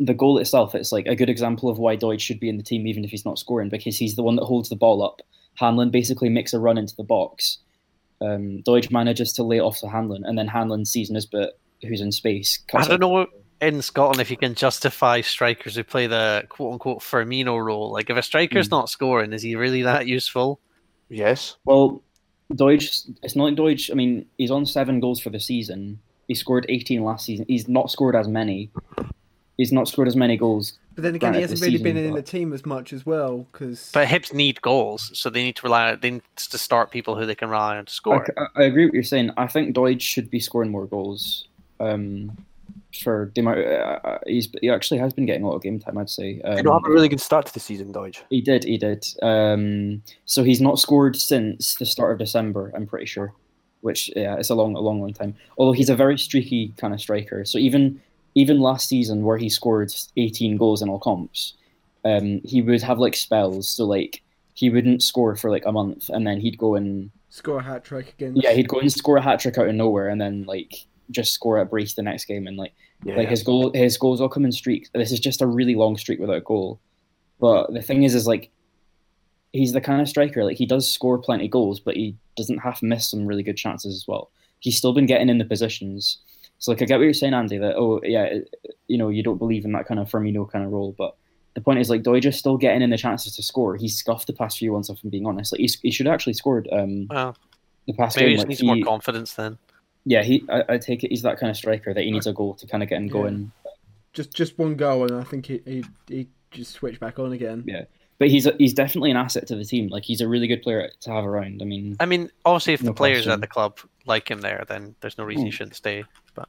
the 0.00 0.14
goal 0.14 0.38
itself, 0.38 0.74
it's 0.74 0.90
like 0.90 1.06
a 1.06 1.14
good 1.14 1.30
example 1.30 1.68
of 1.68 1.78
why 1.78 1.96
Doidge 1.96 2.20
should 2.20 2.40
be 2.40 2.48
in 2.48 2.56
the 2.56 2.64
team 2.64 2.86
even 2.86 3.04
if 3.04 3.10
he's 3.10 3.24
not 3.24 3.38
scoring 3.38 3.68
because 3.68 3.96
he's 3.96 4.16
the 4.16 4.24
one 4.24 4.34
that 4.36 4.44
holds 4.44 4.68
the 4.68 4.76
ball 4.76 5.04
up. 5.04 5.22
Hanlon 5.54 5.90
basically 5.90 6.28
makes 6.28 6.52
a 6.52 6.58
run 6.58 6.76
into 6.76 6.96
the 6.96 7.04
box. 7.04 7.58
Um, 8.20 8.62
Doidge 8.66 8.90
manages 8.90 9.32
to 9.34 9.44
lay 9.44 9.58
it 9.58 9.60
off 9.60 9.78
to 9.80 9.88
Hanlon, 9.88 10.24
and 10.24 10.36
then 10.36 10.48
Hanlon 10.48 10.84
sees 10.84 11.10
Nisbet, 11.10 11.50
who's 11.82 12.00
in 12.00 12.10
space. 12.10 12.58
I 12.74 12.88
don't 12.88 13.00
know 13.00 13.26
in 13.60 13.82
Scotland 13.82 14.20
if 14.20 14.30
you 14.30 14.36
can 14.36 14.54
justify 14.54 15.20
strikers 15.20 15.76
who 15.76 15.84
play 15.84 16.06
the 16.06 16.44
quote 16.48 16.72
unquote 16.72 16.98
Firmino 16.98 17.62
role. 17.64 17.92
Like, 17.92 18.10
if 18.10 18.16
a 18.16 18.22
striker's 18.22 18.68
mm. 18.68 18.72
not 18.72 18.88
scoring, 18.88 19.32
is 19.32 19.42
he 19.42 19.56
really 19.56 19.82
that 19.82 20.06
useful? 20.06 20.60
Yes. 21.08 21.56
Well, 21.64 22.02
Doidge, 22.52 23.10
it's 23.22 23.36
not 23.36 23.52
Doidge. 23.54 23.90
I 23.90 23.94
mean, 23.94 24.26
he's 24.38 24.50
on 24.50 24.66
seven 24.66 25.00
goals 25.00 25.20
for 25.20 25.30
the 25.30 25.40
season. 25.40 25.98
He 26.28 26.34
scored 26.34 26.66
18 26.68 27.04
last 27.04 27.24
season. 27.26 27.44
He's 27.48 27.68
not 27.68 27.90
scored 27.90 28.16
as 28.16 28.28
many. 28.28 28.70
He's 29.56 29.72
not 29.72 29.88
scored 29.88 30.08
as 30.08 30.16
many 30.16 30.36
goals. 30.36 30.78
But 30.94 31.02
then 31.02 31.14
again, 31.14 31.34
he 31.34 31.40
hasn't 31.40 31.60
this 31.60 31.66
really 31.66 31.82
been 31.82 31.96
season, 31.96 32.10
in 32.10 32.14
the 32.14 32.22
team 32.22 32.52
as 32.52 32.64
much 32.64 32.92
as 32.92 33.04
well 33.04 33.46
because 33.50 33.90
But 33.92 34.08
Hibs 34.08 34.32
need 34.32 34.62
goals, 34.62 35.10
so 35.12 35.28
they 35.28 35.42
need 35.42 35.56
to 35.56 35.62
rely. 35.64 35.96
They 35.96 36.12
need 36.12 36.22
to 36.36 36.58
start 36.58 36.90
people 36.90 37.16
who 37.16 37.26
they 37.26 37.34
can 37.34 37.50
rely 37.50 37.76
on 37.76 37.84
to 37.84 37.90
I, 37.90 37.92
score. 37.92 38.26
I 38.54 38.62
agree 38.64 38.84
with 38.84 38.90
what 38.90 38.94
you're 38.94 39.02
saying. 39.02 39.32
I 39.36 39.46
think 39.48 39.74
Doidge 39.74 40.02
should 40.02 40.30
be 40.30 40.40
scoring 40.40 40.70
more 40.70 40.86
goals. 40.86 41.48
Um, 41.80 42.36
for 43.02 43.32
the 43.34 43.40
amount, 43.40 43.58
uh, 43.60 43.98
uh, 44.04 44.18
he's 44.26 44.48
he 44.60 44.70
actually 44.70 44.98
has 44.98 45.12
been 45.12 45.26
getting 45.26 45.42
a 45.42 45.48
lot 45.48 45.56
of 45.56 45.62
game 45.62 45.78
time. 45.78 45.98
I'd 45.98 46.10
say. 46.10 46.40
Um, 46.44 46.56
They 46.56 46.62
don't 46.62 46.74
have 46.74 46.88
a 46.88 46.92
really 46.92 47.08
good 47.08 47.20
start 47.20 47.46
to 47.46 47.54
the 47.54 47.60
season, 47.60 47.92
Doidge. 47.92 48.22
He 48.30 48.40
did, 48.40 48.64
he 48.64 48.78
did. 48.78 49.06
Um, 49.22 50.02
so 50.24 50.42
he's 50.42 50.60
not 50.60 50.78
scored 50.78 51.16
since 51.16 51.74
the 51.76 51.86
start 51.86 52.12
of 52.12 52.18
December, 52.18 52.72
I'm 52.74 52.86
pretty 52.86 53.06
sure. 53.06 53.32
Which 53.80 54.10
yeah, 54.16 54.36
it's 54.36 54.50
a 54.50 54.54
long, 54.54 54.74
a 54.76 54.80
long, 54.80 55.00
long 55.00 55.12
time. 55.12 55.34
Although 55.58 55.72
he's 55.72 55.90
a 55.90 55.96
very 55.96 56.16
streaky 56.18 56.72
kind 56.76 56.94
of 56.94 57.00
striker. 57.00 57.44
So 57.44 57.58
even 57.58 58.00
even 58.34 58.60
last 58.60 58.88
season 58.88 59.22
where 59.24 59.36
he 59.36 59.48
scored 59.48 59.92
18 60.16 60.56
goals 60.56 60.82
in 60.82 60.88
all 60.88 60.98
comps, 60.98 61.54
um, 62.04 62.40
he 62.44 62.62
would 62.62 62.82
have 62.82 62.98
like 62.98 63.14
spells. 63.14 63.68
So 63.68 63.84
like 63.84 64.22
he 64.54 64.70
wouldn't 64.70 65.02
score 65.02 65.36
for 65.36 65.50
like 65.50 65.66
a 65.66 65.72
month, 65.72 66.08
and 66.08 66.26
then 66.26 66.40
he'd 66.40 66.58
go 66.58 66.76
and 66.76 67.10
score 67.28 67.58
a 67.58 67.62
hat 67.62 67.84
trick 67.84 68.10
again. 68.10 68.34
yeah, 68.36 68.52
he'd 68.52 68.68
go 68.68 68.78
and 68.78 68.92
score 68.92 69.16
a 69.16 69.22
hat 69.22 69.40
trick 69.40 69.58
out 69.58 69.68
of 69.68 69.74
nowhere, 69.74 70.08
and 70.08 70.20
then 70.20 70.44
like 70.44 70.86
just 71.10 71.34
score 71.34 71.58
a 71.58 71.64
brace 71.66 71.94
the 71.94 72.02
next 72.02 72.24
game, 72.24 72.46
and 72.46 72.56
like 72.56 72.72
Yeah. 73.02 73.16
like 73.16 73.28
his 73.28 73.42
goal, 73.42 73.70
his 73.74 73.96
goals 73.98 74.20
all 74.20 74.28
come 74.28 74.44
in 74.44 74.52
streaks. 74.52 74.88
This 74.94 75.12
is 75.12 75.20
just 75.20 75.42
a 75.42 75.46
really 75.46 75.74
long 75.74 75.96
streak 75.96 76.20
without 76.20 76.36
a 76.36 76.40
goal. 76.40 76.80
But 77.40 77.72
the 77.72 77.82
thing 77.82 78.04
is, 78.04 78.14
is 78.14 78.26
like 78.26 78.50
he's 79.52 79.72
the 79.72 79.80
kind 79.80 80.00
of 80.00 80.08
striker 80.08 80.44
like 80.44 80.56
he 80.56 80.66
does 80.66 80.90
score 80.90 81.18
plenty 81.18 81.44
of 81.46 81.50
goals, 81.50 81.80
but 81.80 81.96
he 81.96 82.16
doesn't 82.36 82.58
half 82.58 82.82
miss 82.82 83.08
some 83.10 83.26
really 83.26 83.42
good 83.42 83.56
chances 83.56 83.94
as 83.94 84.06
well. 84.08 84.30
He's 84.60 84.76
still 84.76 84.92
been 84.92 85.06
getting 85.06 85.28
in 85.28 85.38
the 85.38 85.44
positions. 85.44 86.18
So 86.58 86.70
like 86.72 86.80
I 86.80 86.86
get 86.86 86.96
what 86.96 87.04
you're 87.04 87.12
saying, 87.12 87.34
Andy. 87.34 87.58
That 87.58 87.76
oh 87.76 88.00
yeah, 88.02 88.38
you 88.88 88.96
know 88.96 89.10
you 89.10 89.22
don't 89.22 89.38
believe 89.38 89.64
in 89.64 89.72
that 89.72 89.86
kind 89.86 90.00
of 90.00 90.08
Firmino 90.10 90.50
kind 90.50 90.64
of 90.64 90.72
role, 90.72 90.94
but 90.96 91.14
the 91.54 91.60
point 91.60 91.78
is 91.80 91.90
like 91.90 92.02
Doidge 92.02 92.24
is 92.26 92.38
still 92.38 92.56
getting 92.56 92.80
in 92.82 92.90
the 92.90 92.96
chances 92.96 93.36
to 93.36 93.42
score. 93.42 93.76
He's 93.76 93.96
scuffed 93.96 94.26
the 94.26 94.32
past 94.32 94.58
few 94.58 94.72
ones, 94.72 94.88
if 94.88 94.98
I'm 95.04 95.10
being 95.10 95.26
honest. 95.26 95.52
Like 95.52 95.60
he's, 95.60 95.78
he 95.80 95.90
should 95.90 96.06
have 96.06 96.14
actually 96.14 96.32
scored 96.34 96.68
um 96.72 97.06
well, 97.10 97.36
the 97.86 97.92
past 97.92 98.16
maybe 98.16 98.30
he 98.30 98.36
just 98.36 98.42
Like, 98.44 98.48
needs 98.48 98.60
he- 98.60 98.66
more 98.66 98.84
confidence 98.84 99.34
then. 99.34 99.58
Yeah, 100.04 100.22
he. 100.22 100.44
I, 100.48 100.64
I 100.70 100.78
take 100.78 101.04
it 101.04 101.10
he's 101.10 101.22
that 101.22 101.38
kind 101.38 101.50
of 101.50 101.56
striker 101.56 101.92
that 101.94 102.02
he 102.04 102.10
needs 102.10 102.26
a 102.26 102.32
goal 102.32 102.54
to 102.54 102.66
kind 102.66 102.82
of 102.82 102.88
get 102.88 102.96
him 102.98 103.06
Yeah. 103.06 103.12
going. 103.12 103.52
just 104.12 104.32
just 104.34 104.58
one 104.58 104.74
goal, 104.76 105.04
and 105.10 105.20
I 105.20 105.24
think 105.24 105.46
he 105.46 105.60
he, 105.64 105.84
he 106.08 106.28
just 106.50 106.72
switched 106.72 107.00
back 107.00 107.18
on 107.18 107.32
again. 107.32 107.64
Yeah. 107.66 107.84
But 108.18 108.28
he's 108.28 108.46
a, 108.46 108.54
he's 108.58 108.72
definitely 108.74 109.10
an 109.10 109.16
asset 109.16 109.48
to 109.48 109.56
the 109.56 109.64
team. 109.64 109.88
Like 109.88 110.04
he's 110.04 110.20
a 110.20 110.28
really 110.28 110.46
good 110.46 110.62
player 110.62 110.88
to 111.00 111.10
have 111.10 111.24
around. 111.26 111.60
I 111.62 111.64
mean, 111.64 111.96
I 111.98 112.06
mean, 112.06 112.30
obviously, 112.44 112.72
if 112.74 112.80
the 112.80 112.92
players 112.94 113.18
question. 113.24 113.32
at 113.32 113.40
the 113.40 113.48
club 113.48 113.78
like 114.06 114.30
him 114.30 114.40
there, 114.40 114.64
then 114.68 114.94
there's 115.00 115.18
no 115.18 115.24
reason 115.24 115.46
he 115.46 115.50
Mm. 115.50 115.54
shouldn't 115.54 115.76
stay. 115.76 116.04
But 116.36 116.48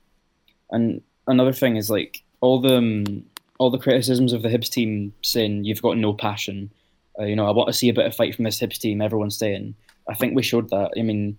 and 0.69 1.01
another 1.27 1.53
thing 1.53 1.75
is 1.75 1.89
like 1.89 2.23
all 2.41 2.61
the 2.61 2.77
um, 2.77 3.23
all 3.57 3.71
the 3.71 3.79
criticisms 3.79 4.31
of 4.33 4.43
the 4.43 4.49
Hibs 4.49 4.69
team 4.69 5.13
saying 5.23 5.63
you've 5.65 5.81
got 5.81 5.97
no 5.97 6.13
passion. 6.13 6.69
Uh, 7.19 7.23
you 7.23 7.35
know, 7.35 7.47
I 7.47 7.51
want 7.51 7.67
to 7.67 7.73
see 7.73 7.89
a 7.89 7.93
bit 7.93 8.05
of 8.05 8.15
fight 8.15 8.35
from 8.35 8.43
this 8.45 8.59
Hibs 8.59 8.77
team. 8.77 9.01
Everyone's 9.01 9.37
saying. 9.37 9.73
I 10.07 10.13
think 10.13 10.35
we 10.35 10.43
showed 10.43 10.69
that. 10.69 10.91
I 10.97 11.01
mean, 11.01 11.35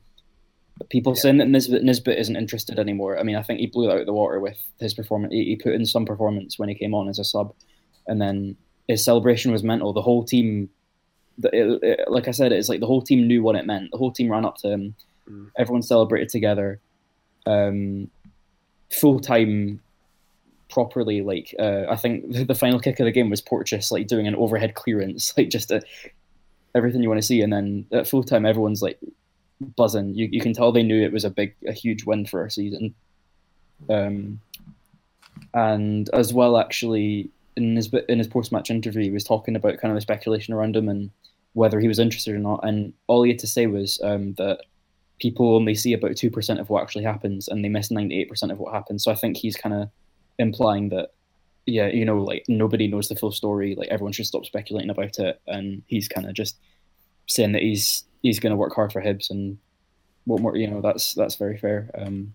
people 0.90 1.14
saying 1.14 1.38
that 1.38 1.48
Nisbet, 1.48 1.82
Nisbet 1.82 2.18
isn't 2.18 2.36
interested 2.36 2.78
anymore. 2.78 3.18
I 3.18 3.22
mean, 3.22 3.36
I 3.36 3.42
think 3.42 3.60
he 3.60 3.66
blew 3.66 3.88
it 3.88 3.92
out 3.92 4.00
of 4.00 4.06
the 4.06 4.12
water 4.12 4.40
with 4.40 4.58
his 4.78 4.94
performance. 4.94 5.32
He, 5.32 5.44
he 5.44 5.56
put 5.56 5.72
in 5.74 5.86
some 5.86 6.04
performance 6.04 6.58
when 6.58 6.68
he 6.68 6.74
came 6.74 6.94
on 6.94 7.08
as 7.08 7.18
a 7.18 7.24
sub, 7.24 7.54
and 8.06 8.20
then 8.20 8.56
his 8.88 9.04
celebration 9.04 9.52
was 9.52 9.62
mental. 9.62 9.92
The 9.92 10.02
whole 10.02 10.24
team, 10.24 10.68
the, 11.38 11.48
it, 11.54 11.82
it- 11.82 12.10
like 12.10 12.28
I 12.28 12.32
said, 12.32 12.52
it's 12.52 12.68
like 12.68 12.80
the 12.80 12.86
whole 12.86 13.02
team 13.02 13.26
knew 13.26 13.42
what 13.42 13.56
it 13.56 13.66
meant. 13.66 13.90
The 13.90 13.98
whole 13.98 14.12
team 14.12 14.30
ran 14.30 14.44
up 14.44 14.56
to 14.58 14.68
him. 14.70 14.94
Mm. 15.30 15.50
Everyone 15.58 15.82
celebrated 15.82 16.28
together. 16.28 16.80
Um, 17.46 18.10
full 18.90 19.18
time, 19.20 19.80
properly. 20.68 21.22
Like 21.22 21.54
uh, 21.58 21.84
I 21.88 21.96
think 21.96 22.32
the, 22.32 22.44
the 22.52 22.54
final 22.54 22.80
kick 22.80 23.00
of 23.00 23.06
the 23.06 23.12
game 23.12 23.30
was 23.30 23.40
Porteous 23.40 23.90
like 23.90 24.06
doing 24.08 24.26
an 24.26 24.34
overhead 24.36 24.74
clearance, 24.74 25.32
like 25.38 25.48
just 25.48 25.70
a, 25.70 25.82
everything 26.74 27.02
you 27.02 27.08
want 27.08 27.20
to 27.20 27.26
see. 27.26 27.40
And 27.40 27.52
then 27.52 27.86
at 27.92 28.06
full 28.06 28.22
time, 28.22 28.44
everyone's 28.46 28.82
like 28.82 28.98
buzzing. 29.60 30.14
You 30.14 30.28
you 30.30 30.40
can 30.40 30.52
tell 30.52 30.72
they 30.72 30.82
knew 30.82 31.02
it 31.02 31.12
was 31.12 31.24
a 31.24 31.30
big, 31.30 31.54
a 31.66 31.72
huge 31.72 32.04
win 32.04 32.26
for 32.26 32.40
our 32.40 32.50
season. 32.50 32.94
Um, 33.88 34.40
and 35.54 36.08
as 36.12 36.32
well, 36.32 36.56
actually, 36.56 37.30
in 37.56 37.76
his 37.76 37.92
in 38.08 38.18
his 38.18 38.28
post 38.28 38.52
match 38.52 38.70
interview, 38.70 39.02
he 39.02 39.10
was 39.10 39.24
talking 39.24 39.56
about 39.56 39.78
kind 39.78 39.92
of 39.92 39.96
the 39.96 40.00
speculation 40.00 40.54
around 40.54 40.76
him 40.76 40.88
and 40.88 41.10
whether 41.54 41.80
he 41.80 41.88
was 41.88 41.98
interested 41.98 42.34
or 42.34 42.38
not. 42.38 42.60
And 42.62 42.92
all 43.06 43.22
he 43.22 43.30
had 43.30 43.38
to 43.40 43.46
say 43.46 43.66
was 43.66 44.00
um, 44.02 44.34
that 44.34 44.60
people 45.18 45.54
only 45.54 45.74
see 45.74 45.94
about 45.94 46.16
two 46.16 46.30
percent 46.30 46.60
of 46.60 46.68
what 46.68 46.82
actually 46.82 47.04
happens, 47.04 47.48
and 47.48 47.64
they 47.64 47.68
miss 47.68 47.90
ninety 47.90 48.20
eight 48.20 48.28
percent 48.28 48.52
of 48.52 48.58
what 48.58 48.74
happens. 48.74 49.04
So 49.04 49.10
I 49.10 49.14
think 49.14 49.36
he's 49.36 49.56
kind 49.56 49.74
of 49.74 49.88
implying 50.38 50.90
that, 50.90 51.12
yeah, 51.64 51.88
you 51.88 52.04
know, 52.04 52.18
like 52.22 52.44
nobody 52.48 52.86
knows 52.86 53.08
the 53.08 53.16
full 53.16 53.32
story. 53.32 53.74
Like 53.74 53.88
everyone 53.88 54.12
should 54.12 54.26
stop 54.26 54.44
speculating 54.44 54.90
about 54.90 55.18
it, 55.18 55.40
and 55.46 55.82
he's 55.86 56.08
kind 56.08 56.26
of 56.26 56.34
just 56.34 56.56
saying 57.26 57.52
that 57.52 57.62
he's 57.62 58.04
he's 58.22 58.40
going 58.40 58.50
to 58.50 58.56
work 58.56 58.74
hard 58.74 58.92
for 58.92 59.02
Hibs 59.02 59.30
and 59.30 59.58
what 60.24 60.40
more, 60.40 60.56
you 60.56 60.68
know, 60.68 60.80
that's 60.80 61.14
that's 61.14 61.36
very 61.36 61.56
fair. 61.56 61.90
Um, 61.94 62.34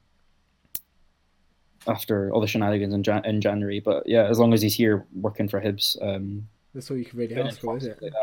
after 1.88 2.32
all 2.32 2.42
the 2.42 2.48
shenanigans 2.48 2.94
in, 2.94 3.04
Jan- 3.04 3.26
in 3.26 3.42
January, 3.42 3.80
but 3.80 4.08
yeah, 4.08 4.28
as 4.28 4.38
long 4.40 4.54
as 4.54 4.62
he's 4.62 4.76
here 4.76 5.06
working 5.14 5.48
for 5.48 5.60
Hibs, 5.60 6.02
um, 6.02 6.48
That's 6.74 6.90
all 6.92 6.98
you 6.98 7.06
can 7.06 7.18
really 7.18 7.36
ask 7.36 7.60
for, 7.60 7.78
is 7.78 7.86
it? 7.86 8.02
like. 8.02 8.14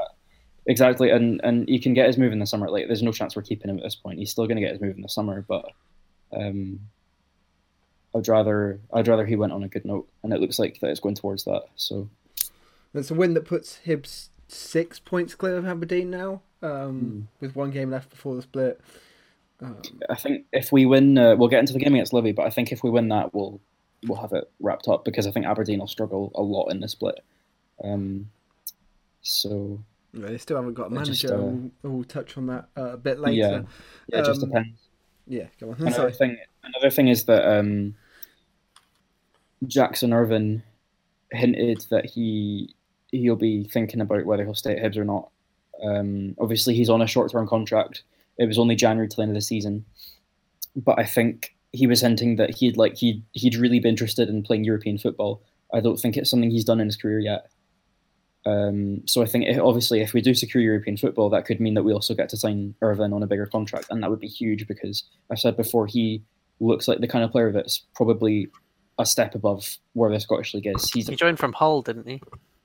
Exactly, 0.66 1.10
and 1.10 1.40
and 1.42 1.66
he 1.68 1.78
can 1.78 1.94
get 1.94 2.06
his 2.06 2.18
move 2.18 2.32
in 2.32 2.38
the 2.38 2.46
summer. 2.46 2.68
Like, 2.70 2.86
there's 2.86 3.02
no 3.02 3.10
chance 3.10 3.34
we're 3.34 3.42
keeping 3.42 3.70
him 3.70 3.78
at 3.78 3.82
this 3.82 3.94
point. 3.94 4.18
He's 4.18 4.30
still 4.30 4.46
going 4.46 4.56
to 4.56 4.62
get 4.62 4.72
his 4.72 4.80
move 4.80 4.96
in 4.96 5.02
the 5.02 5.08
summer, 5.08 5.42
but 5.48 5.64
um, 6.32 6.78
I'd 8.14 8.28
rather 8.28 8.78
I'd 8.92 9.08
rather 9.08 9.24
he 9.26 9.34
went 9.36 9.52
on 9.52 9.62
a 9.62 9.68
good 9.68 9.84
note, 9.86 10.08
and 10.22 10.32
it 10.32 10.40
looks 10.40 10.58
like 10.58 10.78
that 10.80 10.90
it's 10.90 11.00
going 11.00 11.14
towards 11.14 11.44
that. 11.44 11.64
So 11.76 12.08
It's 12.94 13.10
a 13.10 13.14
win 13.14 13.32
that 13.34 13.46
puts 13.46 13.80
Hibs 13.86 14.28
six 14.46 14.98
points 14.98 15.34
clear 15.34 15.56
of 15.56 15.66
Aberdeen 15.66 16.10
now, 16.10 16.42
um, 16.62 17.00
Hmm. 17.00 17.20
with 17.40 17.54
one 17.56 17.70
game 17.70 17.90
left 17.90 18.10
before 18.10 18.34
the 18.36 18.42
split. 18.42 18.80
Um, 19.60 19.82
I 20.08 20.14
think 20.14 20.46
if 20.52 20.70
we 20.70 20.86
win, 20.86 21.18
uh, 21.18 21.34
we'll 21.36 21.48
get 21.48 21.58
into 21.60 21.72
the 21.72 21.78
game 21.80 21.94
against 21.94 22.12
Livi. 22.12 22.34
But 22.34 22.46
I 22.46 22.50
think 22.50 22.70
if 22.72 22.82
we 22.84 22.90
win 22.90 23.08
that, 23.08 23.34
we'll 23.34 23.60
we'll 24.06 24.20
have 24.20 24.32
it 24.32 24.48
wrapped 24.60 24.86
up 24.86 25.04
because 25.04 25.26
I 25.26 25.32
think 25.32 25.46
Aberdeen 25.46 25.80
will 25.80 25.88
struggle 25.88 26.30
a 26.36 26.42
lot 26.42 26.66
in 26.68 26.78
the 26.80 26.88
split. 26.88 27.20
Um, 27.82 28.30
so 29.22 29.80
they 30.14 30.38
still 30.38 30.56
haven't 30.56 30.74
got 30.74 30.92
a 30.92 30.94
Yeah, 30.94 31.02
just, 31.04 31.24
manager. 31.24 31.34
uh, 31.34 31.44
we'll, 31.82 31.92
we'll 31.92 32.04
touch 32.04 32.36
on 32.38 32.46
that 32.46 32.68
uh, 32.76 32.92
a 32.92 32.96
bit 32.96 33.18
later. 33.18 33.36
yeah, 33.40 33.62
yeah, 34.06 34.18
it 34.20 34.24
just 34.24 34.42
Um, 34.42 34.48
depends. 34.50 34.78
Yeah, 35.26 35.46
go 35.60 35.70
on. 35.70 35.76
Another 35.78 35.92
Sorry. 35.94 36.12
thing, 36.12 36.38
another 36.62 36.90
thing 36.90 37.08
is 37.08 37.24
that 37.24 37.44
um, 37.58 37.94
Jackson 39.66 40.12
Irvine 40.12 40.62
hinted 41.32 41.84
that 41.90 42.06
he 42.06 42.74
he'll 43.10 43.36
be 43.36 43.64
thinking 43.64 44.00
about 44.00 44.24
whether 44.24 44.44
he'll 44.44 44.54
stay 44.54 44.76
at 44.76 44.82
Hibs 44.92 44.96
or 44.96 45.04
not. 45.04 45.30
Um, 45.84 46.34
obviously, 46.40 46.74
he's 46.74 46.90
on 46.90 47.02
a 47.02 47.06
short-term 47.06 47.46
contract. 47.46 48.02
It 48.38 48.46
was 48.46 48.58
only 48.58 48.76
January 48.76 49.08
till 49.08 49.16
the 49.16 49.22
end 49.22 49.30
of 49.30 49.36
the 49.36 49.42
season, 49.42 49.84
but 50.76 50.98
I 50.98 51.04
think 51.04 51.54
he 51.72 51.86
was 51.86 52.00
hinting 52.00 52.36
that 52.36 52.54
he'd 52.54 52.76
like 52.76 52.96
he'd 52.96 53.22
he'd 53.32 53.56
really 53.56 53.80
be 53.80 53.88
interested 53.88 54.28
in 54.28 54.42
playing 54.42 54.64
European 54.64 54.98
football. 54.98 55.42
I 55.72 55.80
don't 55.80 55.98
think 55.98 56.16
it's 56.16 56.30
something 56.30 56.50
he's 56.50 56.64
done 56.64 56.80
in 56.80 56.86
his 56.86 56.96
career 56.96 57.18
yet. 57.18 57.48
Um, 58.46 59.02
so 59.06 59.22
I 59.22 59.26
think 59.26 59.44
it, 59.44 59.58
obviously 59.58 60.00
if 60.00 60.14
we 60.14 60.22
do 60.22 60.32
secure 60.32 60.62
European 60.62 60.96
football, 60.96 61.28
that 61.30 61.44
could 61.44 61.60
mean 61.60 61.74
that 61.74 61.82
we 61.82 61.92
also 61.92 62.14
get 62.14 62.30
to 62.30 62.36
sign 62.36 62.74
Irvine 62.80 63.12
on 63.12 63.22
a 63.22 63.26
bigger 63.26 63.46
contract, 63.46 63.86
and 63.90 64.02
that 64.02 64.10
would 64.10 64.20
be 64.20 64.28
huge 64.28 64.66
because 64.66 65.02
I've 65.30 65.40
said 65.40 65.56
before 65.56 65.86
he 65.86 66.22
looks 66.60 66.88
like 66.88 67.00
the 67.00 67.08
kind 67.08 67.24
of 67.24 67.30
player 67.30 67.52
that's 67.52 67.82
probably 67.94 68.48
a 68.98 69.04
step 69.06 69.34
above 69.34 69.76
where 69.92 70.10
the 70.10 70.20
Scottish 70.20 70.54
League 70.54 70.66
is. 70.66 70.90
He's 70.90 71.08
he 71.08 71.16
joined 71.16 71.38
from 71.38 71.52
Hull, 71.52 71.82
didn't 71.82 72.08
he? 72.08 72.20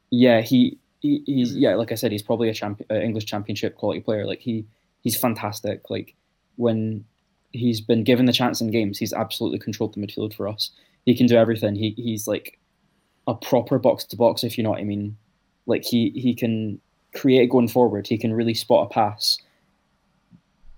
yeah 0.10 0.42
he, 0.42 0.78
he 1.04 1.22
he's 1.26 1.56
yeah 1.56 1.76
like 1.76 1.92
I 1.92 1.96
said 1.96 2.12
he's 2.12 2.24
probably 2.24 2.50
a 2.50 2.66
uh, 2.66 2.96
English 2.96 3.26
Championship 3.26 3.76
quality 3.76 4.00
player. 4.00 4.26
Like 4.26 4.40
he 4.40 4.66
he's 5.02 5.18
fantastic. 5.18 5.90
Like 5.90 6.16
when 6.56 7.06
he's 7.52 7.82
been 7.82 8.04
given 8.04 8.26
the 8.26 8.34
chance 8.34 8.62
in 8.62 8.72
games, 8.72 8.98
he's 8.98 9.14
absolutely 9.14 9.60
controlled 9.60 9.94
the 9.94 10.02
midfield 10.02 10.34
for 10.34 10.48
us. 10.48 10.72
He 11.06 11.16
can 11.16 11.28
do 11.28 11.36
everything. 11.36 11.76
He 11.76 11.92
he's 11.98 12.26
like 12.26 12.58
a 13.28 13.36
proper 13.36 13.78
box 13.78 14.06
to 14.06 14.16
box, 14.16 14.44
if 14.44 14.58
you 14.58 14.64
know 14.64 14.72
what 14.72 14.80
I 14.80 14.86
mean. 14.86 15.18
Like 15.68 15.84
he 15.84 16.12
he 16.16 16.34
can 16.34 16.80
create 17.14 17.50
going 17.50 17.68
forward. 17.68 18.08
He 18.08 18.18
can 18.18 18.34
really 18.34 18.54
spot 18.54 18.88
a 18.90 18.94
pass, 18.94 19.38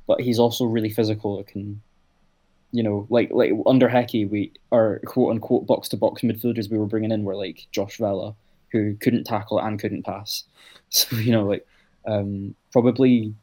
but 0.08 0.22
he's 0.22 0.40
also 0.40 0.66
really 0.66 0.90
physical. 0.90 1.40
It 1.40 1.48
can, 1.48 1.82
you 2.72 2.82
know, 2.82 3.06
like 3.12 3.30
like 3.32 3.52
under 3.68 3.88
Hecky, 3.88 4.28
we 4.28 4.54
our 4.72 5.00
quote 5.06 5.32
unquote 5.32 5.68
box 5.68 5.88
to 5.90 5.98
box 5.98 6.24
midfielders 6.24 6.72
we 6.72 6.80
were 6.80 6.88
bringing 6.88 7.12
in 7.12 7.24
were 7.24 7.36
like 7.36 7.68
Josh 7.72 7.98
Vela, 7.98 8.36
who 8.76 8.96
couldn't 8.96 9.24
tackle 9.24 9.60
and 9.60 9.80
couldn't 9.80 10.04
pass. 10.04 10.44
So 10.90 11.18
you 11.18 11.32
know, 11.32 11.46
like 11.46 11.66
um, 12.08 12.56
probably 12.72 13.34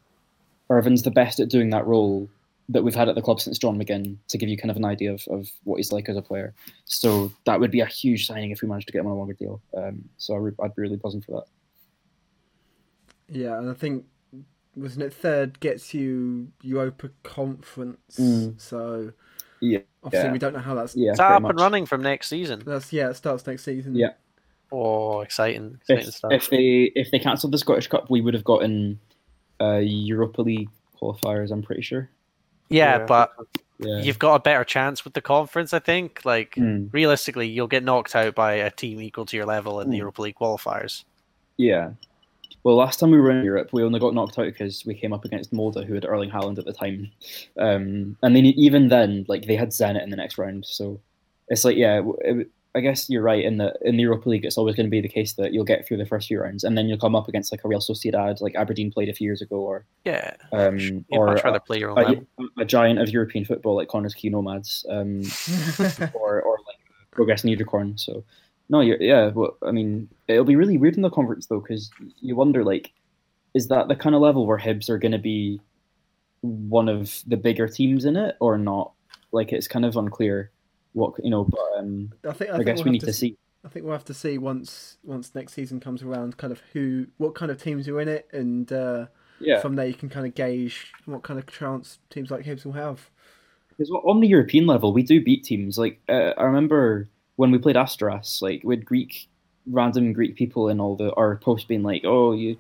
Irvine's 0.70 1.02
the 1.02 1.10
best 1.10 1.40
at 1.40 1.48
doing 1.48 1.70
that 1.70 1.86
role 1.86 2.30
that 2.68 2.82
we've 2.82 2.94
had 2.94 3.08
at 3.08 3.14
the 3.14 3.20
club 3.20 3.40
since 3.40 3.58
John 3.58 3.78
McGinn 3.78 4.16
to 4.28 4.38
give 4.38 4.48
you 4.48 4.56
kind 4.56 4.70
of 4.70 4.76
an 4.76 4.84
idea 4.84 5.12
of, 5.12 5.22
of 5.28 5.50
what 5.64 5.76
he's 5.76 5.92
like 5.92 6.08
as 6.08 6.16
a 6.16 6.22
player. 6.22 6.54
So 6.84 7.32
that 7.44 7.60
would 7.60 7.72
be 7.72 7.80
a 7.80 7.86
huge 7.86 8.26
signing 8.26 8.52
if 8.52 8.62
we 8.62 8.68
managed 8.68 8.86
to 8.86 8.92
get 8.92 9.00
him 9.00 9.06
on 9.06 9.12
a 9.12 9.16
longer 9.16 9.34
deal. 9.34 9.60
Um, 9.76 10.08
so 10.16 10.36
I 10.36 10.38
would, 10.38 10.54
I'd 10.62 10.74
be 10.74 10.82
really 10.82 10.96
buzzing 10.96 11.20
for 11.20 11.32
that. 11.32 11.46
Yeah, 13.36 13.58
and 13.58 13.68
I 13.68 13.74
think 13.74 14.04
wasn't 14.74 15.04
it 15.04 15.12
third 15.12 15.60
gets 15.60 15.92
you 15.92 16.48
Europa 16.62 17.10
Conference. 17.22 18.18
Mm. 18.18 18.60
So 18.60 19.12
Yeah, 19.60 19.80
obviously 20.02 20.28
yeah. 20.28 20.32
we 20.32 20.38
don't 20.38 20.54
know 20.54 20.60
how 20.60 20.74
that's. 20.74 20.96
yeah, 20.96 21.12
Is 21.12 21.18
that 21.18 21.28
pretty 21.28 21.44
up 21.44 21.50
and 21.50 21.60
running 21.60 21.86
from 21.86 22.02
next 22.02 22.28
season? 22.28 22.62
That's 22.64 22.92
yeah. 22.92 23.10
It 23.10 23.14
starts 23.14 23.46
next 23.46 23.64
season. 23.64 23.94
Yeah. 23.94 24.12
Oh, 24.72 25.20
exciting, 25.20 25.76
exciting 25.80 26.08
If, 26.08 26.14
stuff. 26.14 26.32
if 26.32 26.50
they 26.50 26.90
if 26.94 27.10
they 27.10 27.18
cancelled 27.18 27.52
the 27.52 27.58
Scottish 27.58 27.88
Cup, 27.88 28.08
we 28.10 28.20
would 28.22 28.34
have 28.34 28.44
gotten 28.44 28.98
uh, 29.60 29.76
Europa 29.82 30.42
League 30.42 30.70
qualifiers. 31.00 31.50
I'm 31.52 31.62
pretty 31.62 31.82
sure. 31.82 32.08
yeah, 32.70 33.04
but 33.04 33.32
Yeah. 33.78 34.00
you've 34.00 34.18
got 34.18 34.36
a 34.36 34.40
better 34.40 34.64
chance 34.64 35.04
with 35.04 35.12
the 35.14 35.20
conference. 35.20 35.74
I 35.74 35.78
think. 35.78 36.24
Like 36.24 36.54
Mm, 36.54 36.88
realistically, 36.92 37.48
you'll 37.48 37.66
get 37.68 37.84
knocked 37.84 38.16
out 38.16 38.34
by 38.34 38.54
a 38.54 38.70
team 38.70 39.00
equal 39.00 39.26
to 39.26 39.36
your 39.36 39.46
level 39.46 39.80
in 39.80 39.90
the 39.90 39.96
Mm. 39.96 39.98
Europa 39.98 40.22
League 40.22 40.36
qualifiers. 40.36 41.04
yeah. 41.58 41.90
Well, 42.64 42.76
last 42.76 43.00
time 43.00 43.10
we 43.10 43.18
were 43.20 43.32
in 43.32 43.44
Europe, 43.44 43.70
we 43.72 43.82
only 43.82 43.98
got 43.98 44.14
knocked 44.14 44.38
out 44.38 44.44
because 44.44 44.86
we 44.86 44.94
came 44.94 45.12
up 45.12 45.24
against 45.24 45.52
Molde, 45.52 45.84
who 45.84 45.94
had 45.94 46.04
Erling 46.04 46.30
Haaland 46.30 46.58
at 46.58 46.64
the 46.64 46.72
time, 46.72 47.10
um, 47.58 48.16
and 48.22 48.36
then 48.36 48.44
even 48.46 48.86
then, 48.86 49.24
like 49.26 49.46
they 49.46 49.56
had 49.56 49.70
Zenit 49.70 50.04
in 50.04 50.10
the 50.10 50.16
next 50.16 50.38
round. 50.38 50.64
So 50.64 51.00
it's 51.48 51.64
like, 51.64 51.76
yeah, 51.76 51.96
w- 51.96 52.16
it, 52.22 52.48
I 52.74 52.80
guess 52.80 53.10
you're 53.10 53.22
right 53.22 53.44
in 53.44 53.58
the 53.58 53.74
in 53.82 53.96
the 53.96 54.02
Europa 54.02 54.28
League. 54.28 54.44
It's 54.44 54.56
always 54.56 54.74
going 54.74 54.86
to 54.86 54.90
be 54.90 55.02
the 55.02 55.08
case 55.08 55.34
that 55.34 55.52
you'll 55.52 55.64
get 55.64 55.86
through 55.86 55.98
the 55.98 56.06
first 56.06 56.28
few 56.28 56.40
rounds, 56.40 56.64
and 56.64 56.76
then 56.76 56.88
you'll 56.88 56.98
come 56.98 57.14
up 57.14 57.28
against 57.28 57.52
like 57.52 57.62
a 57.64 57.68
Real 57.68 57.80
Sociedad, 57.80 58.40
like 58.40 58.54
Aberdeen 58.54 58.90
played 58.90 59.10
a 59.10 59.14
few 59.14 59.26
years 59.26 59.42
ago, 59.42 59.56
or 59.56 59.84
Yeah, 60.04 60.34
um, 60.52 60.78
you'd 60.78 61.04
or 61.10 61.26
much 61.26 61.44
rather 61.44 61.58
a, 61.58 61.60
play 61.60 61.78
your 61.78 61.90
own 61.90 62.26
a, 62.38 62.62
a 62.62 62.64
giant 62.64 62.98
of 62.98 63.10
European 63.10 63.44
football 63.44 63.76
like 63.76 63.88
Connah's 63.88 64.14
Quay 64.14 64.30
Nomads, 64.30 64.86
um, 64.88 65.20
or 66.14 66.40
or 66.40 66.58
like 66.66 66.78
Progrès 67.14 67.44
Niederkorn. 67.44 68.00
So 68.00 68.24
no, 68.72 68.80
you're, 68.80 69.00
yeah. 69.02 69.28
Well, 69.28 69.58
I 69.62 69.70
mean, 69.70 70.08
it'll 70.28 70.44
be 70.44 70.56
really 70.56 70.78
weird 70.78 70.96
in 70.96 71.02
the 71.02 71.10
conference 71.10 71.46
though, 71.46 71.60
because 71.60 71.90
you 72.20 72.34
wonder 72.34 72.64
like, 72.64 72.90
is 73.54 73.68
that 73.68 73.88
the 73.88 73.96
kind 73.96 74.14
of 74.14 74.22
level 74.22 74.46
where 74.46 74.58
Hibs 74.58 74.88
are 74.88 74.98
going 74.98 75.12
to 75.12 75.18
be 75.18 75.60
one 76.40 76.88
of 76.88 77.22
the 77.26 77.36
bigger 77.36 77.68
teams 77.68 78.06
in 78.06 78.16
it 78.16 78.36
or 78.40 78.56
not? 78.56 78.92
Like 79.30 79.52
it's 79.52 79.68
kind 79.68 79.84
of 79.84 79.96
unclear 79.96 80.50
what 80.92 81.14
you 81.22 81.30
know. 81.30 81.44
But 81.44 81.78
um, 81.78 82.12
I 82.28 82.32
think. 82.32 82.50
I, 82.50 82.54
I, 82.54 82.56
think 82.58 82.66
guess 82.66 82.78
we'll 82.78 82.84
we 82.84 82.88
have 82.88 82.92
need 82.92 83.00
to 83.00 83.06
to 83.06 83.12
see. 83.12 83.37
I 83.64 83.68
think 83.68 83.84
we'll 83.84 83.94
have 83.94 84.04
to 84.06 84.14
see 84.14 84.38
once 84.38 84.99
once 85.04 85.34
next 85.34 85.52
season 85.52 85.80
comes 85.80 86.02
around, 86.02 86.37
kind 86.37 86.52
of 86.52 86.61
who, 86.72 87.06
what 87.18 87.34
kind 87.34 87.50
of 87.50 87.62
teams 87.62 87.88
are 87.88 88.00
in 88.00 88.08
it, 88.08 88.28
and 88.32 88.72
uh, 88.72 89.06
Yeah, 89.40 89.61
from 89.61 89.76
there 89.76 89.87
you 89.87 89.94
can 89.94 90.08
kind 90.08 90.26
of 90.26 90.34
gauge 90.34 90.92
what 91.04 91.22
kind 91.22 91.38
of 91.38 91.46
chance 91.46 91.99
teams 92.11 92.30
like 92.30 92.44
Hibs 92.44 92.64
will 92.64 92.72
have. 92.72 93.08
Because 93.70 93.90
on 93.90 94.20
the 94.20 94.28
European 94.28 94.66
level, 94.66 94.92
we 94.92 95.02
do 95.02 95.22
beat 95.22 95.44
teams. 95.44 95.78
Like 95.78 96.00
uh, 96.08 96.32
I 96.37 96.44
remember 96.44 97.08
when 97.37 97.50
we 97.50 97.58
played 97.58 97.76
Asteras, 97.76 98.42
like 98.42 98.62
with 98.64 98.84
Greek, 98.84 99.28
random 99.66 100.12
Greek 100.12 100.37
people 100.37 100.68
in 100.68 100.80
all 100.80 100.96
the 100.96 101.12
our 101.14 101.37
posts 101.37 101.66
being 101.66 101.82
like, 101.82 102.02
"Oh, 102.04 102.32
you 102.32 102.58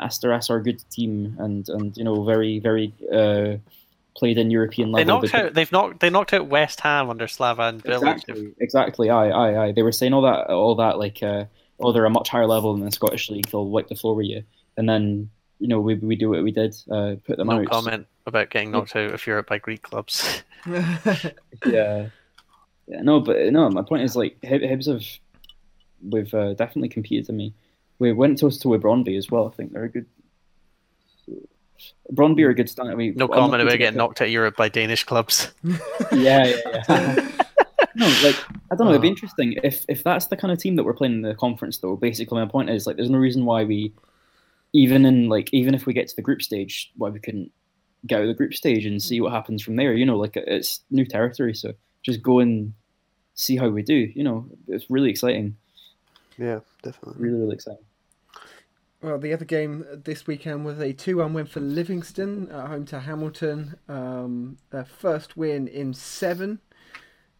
Asteras 0.00 0.50
are 0.50 0.56
a 0.56 0.62
good 0.62 0.82
team," 0.90 1.36
and 1.38 1.68
and 1.68 1.96
you 1.96 2.04
know 2.04 2.24
very 2.24 2.58
very 2.58 2.94
uh, 3.12 3.58
played 4.18 4.36
in 4.38 4.50
European 4.50 4.90
level. 4.92 5.20
They 5.20 5.28
knocked 5.28 5.34
out. 5.34 5.54
They've 5.54 5.72
knocked. 5.72 6.00
They 6.00 6.10
knocked 6.10 6.32
out 6.34 6.46
West 6.48 6.80
Ham 6.80 7.08
under 7.08 7.26
Slaven 7.26 7.80
Bilic. 7.82 8.12
Exactly, 8.14 8.54
exactly. 8.60 9.10
Aye, 9.10 9.30
aye, 9.30 9.64
aye. 9.64 9.72
They 9.72 9.82
were 9.82 9.92
saying 9.92 10.12
all 10.12 10.22
that, 10.22 10.48
all 10.50 10.74
that, 10.76 10.98
like, 10.98 11.22
uh, 11.22 11.44
oh, 11.80 11.92
they're 11.92 12.04
a 12.04 12.10
much 12.10 12.28
higher 12.28 12.46
level 12.46 12.74
than 12.74 12.84
the 12.84 12.90
Scottish 12.90 13.30
league. 13.30 13.46
They'll 13.48 13.68
wipe 13.68 13.88
the 13.88 13.94
floor 13.94 14.14
with 14.14 14.26
you, 14.26 14.42
and 14.76 14.88
then 14.88 15.30
you 15.60 15.68
know 15.68 15.80
we 15.80 15.94
we 15.94 16.16
do 16.16 16.28
what 16.30 16.42
we 16.42 16.50
did, 16.50 16.76
uh, 16.90 17.14
put 17.24 17.36
them 17.36 17.48
No 17.48 17.60
out. 17.60 17.66
comment 17.66 18.06
about 18.26 18.50
getting 18.50 18.72
knocked 18.72 18.94
out 18.96 19.12
of 19.14 19.26
Europe 19.26 19.46
by 19.48 19.58
Greek 19.58 19.82
clubs. 19.82 20.42
yeah, 20.66 22.08
yeah. 22.86 23.02
No, 23.02 23.20
but 23.20 23.52
no. 23.52 23.70
My 23.70 23.82
point 23.82 24.02
is 24.02 24.16
like 24.16 24.40
Hibs 24.42 24.86
have 24.86 25.04
we've 26.02 26.32
uh, 26.34 26.54
definitely 26.54 26.88
competed. 26.88 27.30
I 27.30 27.32
mean, 27.32 27.54
we 27.98 28.12
went 28.12 28.38
toe 28.38 28.50
to 28.50 28.58
toe 28.58 28.70
with 28.70 28.82
Brondby 28.82 29.16
as 29.16 29.30
well. 29.30 29.46
I 29.46 29.56
think 29.56 29.72
they're 29.72 29.84
a 29.84 29.88
good. 29.88 30.06
Brondby 32.12 32.42
are 32.42 32.48
a 32.48 32.52
hmm. 32.52 32.56
good 32.56 32.70
stand. 32.70 32.90
I 32.90 32.94
mean, 32.94 33.14
No 33.16 33.26
I'm 33.26 33.32
comment 33.32 33.62
about 33.62 33.78
getting 33.78 33.96
knocked 33.96 34.20
out 34.20 34.26
of 34.26 34.32
Europe 34.32 34.56
by 34.56 34.68
Danish 34.68 35.04
clubs. 35.04 35.52
Yeah, 36.12 36.46
yeah, 36.46 36.84
yeah. 36.88 37.28
no, 37.94 38.06
like 38.24 38.36
I 38.70 38.76
don't 38.76 38.86
know. 38.86 38.90
It'd 38.90 39.02
be 39.02 39.08
Oh. 39.08 39.10
interesting 39.10 39.58
if 39.62 39.84
if 39.88 40.02
that's 40.02 40.26
the 40.26 40.36
kind 40.36 40.52
of 40.52 40.58
team 40.58 40.76
that 40.76 40.84
we're 40.84 40.94
playing 40.94 41.14
in 41.14 41.22
the 41.22 41.34
conference. 41.34 41.78
Though, 41.78 41.96
basically, 41.96 42.38
my 42.38 42.46
point 42.46 42.70
is 42.70 42.86
like, 42.86 42.96
there's 42.96 43.10
no 43.10 43.18
reason 43.18 43.44
why 43.44 43.64
we, 43.64 43.92
even 44.72 45.04
in 45.04 45.28
like, 45.28 45.52
even 45.52 45.74
if 45.74 45.86
we 45.86 45.92
get 45.92 46.08
to 46.08 46.16
the 46.16 46.22
group 46.22 46.42
stage, 46.42 46.90
why 46.96 47.10
we 47.10 47.20
couldn't 47.20 47.52
get 48.06 48.16
out 48.16 48.22
of 48.22 48.28
the 48.28 48.34
group 48.34 48.54
stage 48.54 48.86
and 48.86 49.02
see 49.02 49.20
what 49.20 49.32
happens 49.32 49.62
from 49.62 49.76
there. 49.76 49.92
You 49.92 50.06
know, 50.06 50.16
like 50.16 50.36
it's 50.36 50.80
new 50.90 51.04
territory, 51.04 51.54
so 51.54 51.74
just 52.02 52.22
go 52.22 52.38
and 52.38 52.72
see 53.34 53.56
how 53.56 53.68
we 53.68 53.82
do. 53.82 54.10
You 54.14 54.24
know, 54.24 54.46
it's 54.68 54.88
really 54.88 55.10
exciting. 55.10 55.56
Yeah, 56.38 56.60
definitely. 56.82 57.22
Really, 57.22 57.38
really 57.38 57.54
exciting. 57.54 57.84
Well, 59.00 59.18
the 59.18 59.32
other 59.32 59.44
game 59.44 59.86
this 60.04 60.26
weekend 60.26 60.64
was 60.64 60.80
a 60.80 60.92
2 60.92 61.18
1 61.18 61.32
win 61.32 61.46
for 61.46 61.60
Livingston 61.60 62.50
at 62.50 62.66
home 62.66 62.84
to 62.86 63.00
Hamilton. 63.00 63.76
Um, 63.88 64.58
their 64.70 64.84
first 64.84 65.36
win 65.36 65.68
in 65.68 65.94
seven. 65.94 66.58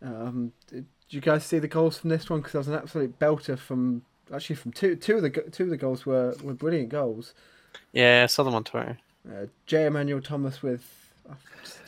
Um, 0.00 0.52
did 0.68 0.86
you 1.10 1.20
guys 1.20 1.44
see 1.44 1.58
the 1.58 1.66
goals 1.66 1.98
from 1.98 2.10
this 2.10 2.30
one? 2.30 2.40
Because 2.40 2.52
there 2.52 2.60
was 2.60 2.68
an 2.68 2.74
absolute 2.74 3.18
belter 3.18 3.58
from 3.58 4.02
actually 4.32 4.56
from 4.56 4.72
two 4.72 4.94
two 4.94 5.16
of 5.16 5.22
the 5.22 5.30
two 5.30 5.64
of 5.64 5.70
the 5.70 5.76
goals 5.76 6.06
were, 6.06 6.36
were 6.42 6.54
brilliant 6.54 6.90
goals. 6.90 7.34
Yeah, 7.92 8.22
I 8.24 8.26
saw 8.26 8.44
them 8.44 8.54
on 8.54 8.64
Twitter. 8.64 8.98
Uh, 9.28 9.46
Jay 9.66 9.86
Emmanuel 9.86 10.20
Thomas 10.20 10.62
with, 10.62 11.10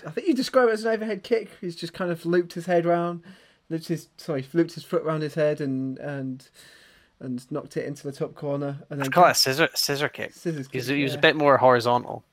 I 0.07 0.11
think 0.11 0.27
you 0.27 0.35
describe 0.35 0.69
it 0.69 0.73
as 0.73 0.85
an 0.85 0.93
overhead 0.93 1.23
kick. 1.23 1.51
He's 1.61 1.77
just 1.77 1.93
kind 1.93 2.11
of 2.11 2.27
looped 2.27 2.55
his 2.55 2.67
head 2.67 2.85
round, 2.85 3.23
looped 3.69 3.87
his 3.87 4.09
sorry, 4.17 4.45
looped 4.53 4.73
his 4.73 4.85
foot 4.85 5.03
around 5.03 5.23
his 5.23 5.35
head 5.35 5.61
and 5.61 5.99
and 5.99 6.49
and 7.21 7.51
knocked 7.53 7.77
it 7.77 7.85
into 7.85 8.03
the 8.03 8.13
top 8.13 8.35
corner. 8.35 8.79
And 8.89 9.01
I 9.01 9.05
then 9.05 9.13
call 9.13 9.27
it 9.27 9.33
a 9.33 9.35
scissor 9.35 9.69
scissor 9.75 10.09
kick. 10.09 10.33
scissors 10.33 10.67
kick, 10.67 10.83
he 10.83 11.03
was 11.03 11.13
yeah. 11.13 11.19
a 11.19 11.21
bit 11.21 11.37
more 11.37 11.59
horizontal. 11.59 12.25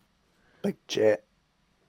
Big 0.61 0.77
jet. 0.87 1.23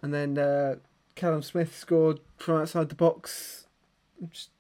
And 0.03 0.13
then 0.13 0.39
uh, 0.39 0.77
Callum 1.15 1.43
Smith 1.43 1.77
scored 1.77 2.21
from 2.37 2.61
outside 2.61 2.89
the 2.89 2.95
box. 2.95 3.67
Just, 4.31 4.51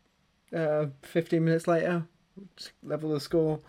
uh, 0.54 0.86
15 1.02 1.44
minutes 1.44 1.66
later, 1.66 2.06
level 2.82 3.12
the 3.12 3.20
score. 3.20 3.60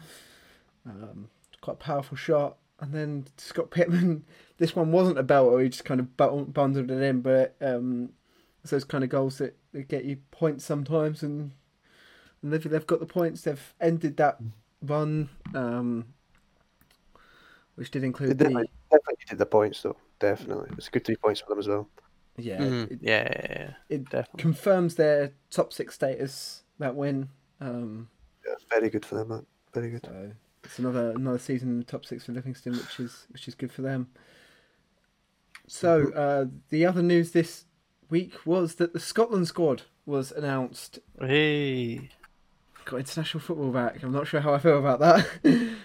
Um, 0.85 1.29
quite 1.61 1.73
a 1.73 1.77
powerful 1.77 2.17
shot. 2.17 2.57
And 2.79 2.93
then 2.93 3.25
Scott 3.37 3.71
Pittman. 3.71 4.23
This 4.59 4.75
one 4.75 4.91
wasn't 4.91 5.17
a 5.17 5.23
belter. 5.23 5.63
He 5.63 5.69
just 5.69 5.85
kind 5.85 6.01
of 6.01 6.17
bundled 6.17 6.91
it 6.91 7.01
in. 7.01 7.21
But 7.21 7.55
um, 7.61 8.09
it's 8.61 8.71
those 8.71 8.83
kind 8.83 9.05
of 9.05 9.09
goals 9.09 9.37
that, 9.37 9.55
that 9.71 9.87
get 9.87 10.03
you 10.03 10.17
points 10.31 10.65
sometimes. 10.65 11.23
And, 11.23 11.51
and 12.43 12.51
they've, 12.51 12.69
they've 12.69 12.85
got 12.85 12.99
the 12.99 13.05
points. 13.05 13.43
They've 13.43 13.73
ended 13.79 14.17
that 14.17 14.41
run, 14.81 15.29
um, 15.53 16.05
which 17.75 17.91
did 17.91 18.01
They 18.01 18.07
include 18.07 18.37
the 18.37 18.43
definitely, 18.45 18.69
definitely 18.91 19.25
did 19.29 19.37
the 19.37 19.45
points 19.45 19.81
though. 19.81 19.97
Definitely, 20.19 20.69
it's 20.77 20.87
a 20.87 20.91
good 20.91 21.05
three 21.05 21.15
points 21.15 21.39
for 21.41 21.49
them 21.49 21.59
as 21.59 21.67
well. 21.67 21.89
yeah. 22.37 22.59
Mhm. 22.59 22.91
it- 22.91 22.99
Yeah, 23.01 23.23
yeah, 23.23 23.45
yeah, 23.59 23.73
it 23.89 24.05
definitely. 24.09 24.41
confirms 24.41 24.95
their 24.95 25.33
top 25.49 25.73
six 25.73 25.95
status. 25.95 26.63
That 26.79 26.95
win. 26.95 27.29
Um, 27.61 28.09
Yeah, 28.45 28.55
very 28.69 28.89
good 28.89 29.05
for 29.05 29.15
them, 29.15 29.27
man. 29.29 29.45
Very 29.73 29.91
good. 29.91 30.05
so 30.05 30.31
it's 30.63 30.79
another 30.79 31.11
another 31.11 31.37
season 31.39 31.69
in 31.69 31.77
the 31.79 31.83
top 31.85 32.05
six 32.05 32.25
for 32.25 32.31
Livingston, 32.33 32.73
which 32.73 32.99
is 32.99 33.27
which 33.31 33.47
is 33.47 33.55
good 33.55 33.71
for 33.71 33.81
them. 33.81 34.09
So 35.67 36.11
uh, 36.13 36.45
the 36.69 36.85
other 36.85 37.01
news 37.03 37.31
this 37.31 37.65
week 38.09 38.45
was 38.45 38.75
that 38.75 38.93
the 38.93 38.99
Scotland 38.99 39.47
squad 39.47 39.83
was 40.05 40.31
announced. 40.31 40.99
Hey, 41.19 42.09
Got 42.89 42.97
international 42.97 43.41
football 43.41 43.69
back. 43.69 44.01
I'm 44.01 44.11
not 44.11 44.25
sure 44.25 44.41
how 44.41 44.55
I 44.55 44.57
feel 44.57 44.79
about 44.79 44.99
that. 44.99 45.27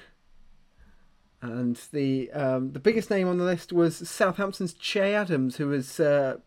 and 1.43 1.79
the 1.93 2.31
um, 2.33 2.73
the 2.73 2.81
biggest 2.81 3.11
name 3.11 3.29
on 3.29 3.37
the 3.37 3.45
list 3.45 3.75
was 3.75 4.09
Southampton's 4.09 4.73
Che 4.73 5.13
Adams, 5.15 5.57
who 5.57 5.69
has 5.73 6.01
uh, 6.01 6.39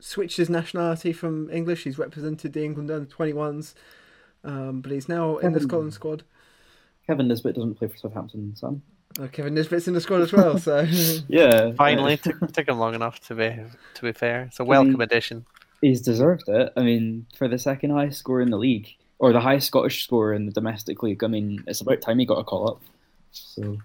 switched 0.00 0.36
his 0.36 0.50
nationality 0.50 1.14
from 1.14 1.48
English. 1.48 1.84
He's 1.84 1.96
represented 1.96 2.52
the 2.52 2.62
England 2.62 2.90
under 2.90 3.06
21s, 3.06 3.72
um, 4.44 4.82
but 4.82 4.92
he's 4.92 5.08
now 5.08 5.38
in 5.38 5.54
the 5.54 5.60
Scotland 5.60 5.94
squad. 5.94 6.22
Kevin 7.06 7.28
Nisbet 7.28 7.54
doesn't 7.54 7.76
play 7.76 7.88
for 7.88 7.96
Southampton, 7.96 8.54
Sam. 8.56 8.82
Uh, 9.18 9.28
Kevin 9.28 9.54
Nisbet's 9.54 9.88
in 9.88 9.94
the 9.94 10.02
squad 10.02 10.20
as 10.20 10.34
well. 10.34 10.58
So 10.58 10.80
Yeah, 11.28 11.72
finally 11.72 12.14
uh, 12.14 12.16
took, 12.16 12.52
took 12.52 12.68
him 12.68 12.78
long 12.78 12.94
enough 12.94 13.20
to 13.28 13.34
be 13.34 13.56
to 13.94 14.02
be 14.02 14.12
fair. 14.12 14.42
It's 14.42 14.60
a 14.60 14.64
welcome 14.64 15.00
addition. 15.00 15.46
he's 15.80 16.02
deserved 16.02 16.44
it. 16.48 16.74
I 16.76 16.82
mean, 16.82 17.24
for 17.38 17.48
the 17.48 17.58
second 17.58 17.90
highest 17.90 18.18
score 18.18 18.42
in 18.42 18.50
the 18.50 18.58
league, 18.58 18.88
or 19.24 19.32
the 19.32 19.40
highest 19.40 19.68
Scottish 19.68 20.04
score 20.04 20.34
in 20.34 20.44
the 20.44 20.52
domestic 20.52 21.02
league, 21.02 21.24
I 21.24 21.28
mean, 21.28 21.64
it's 21.66 21.80
about 21.80 22.02
time 22.02 22.18
he 22.18 22.26
got 22.26 22.38
a 22.38 22.44
call 22.44 22.68
up. 22.68 22.80
So, 23.32 23.78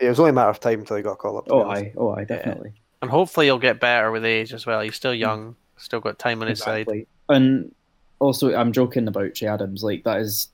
Yeah, 0.00 0.06
it 0.06 0.08
was 0.08 0.18
only 0.18 0.30
a 0.30 0.32
matter 0.32 0.50
of 0.50 0.58
time 0.58 0.80
until 0.80 0.96
he 0.96 1.02
got 1.04 1.12
a 1.12 1.16
call 1.16 1.38
up. 1.38 1.46
oh. 1.48 1.62
I, 1.62 1.92
oh, 1.96 2.10
I 2.10 2.24
definitely. 2.24 2.72
And 3.00 3.08
hopefully 3.08 3.46
he'll 3.46 3.60
get 3.60 3.78
better 3.78 4.10
with 4.10 4.24
age 4.24 4.52
as 4.52 4.66
well. 4.66 4.80
He's 4.80 4.96
still 4.96 5.14
young, 5.14 5.54
still 5.76 6.00
got 6.00 6.18
time 6.18 6.42
on 6.42 6.48
his 6.48 6.58
side. 6.58 6.88
Exactly. 6.88 7.06
And 7.28 7.72
also, 8.18 8.52
I'm 8.52 8.72
joking 8.72 9.06
about 9.06 9.34
Che 9.34 9.46
Adams. 9.46 9.84
Like 9.84 10.02
that 10.02 10.20
is 10.20 10.48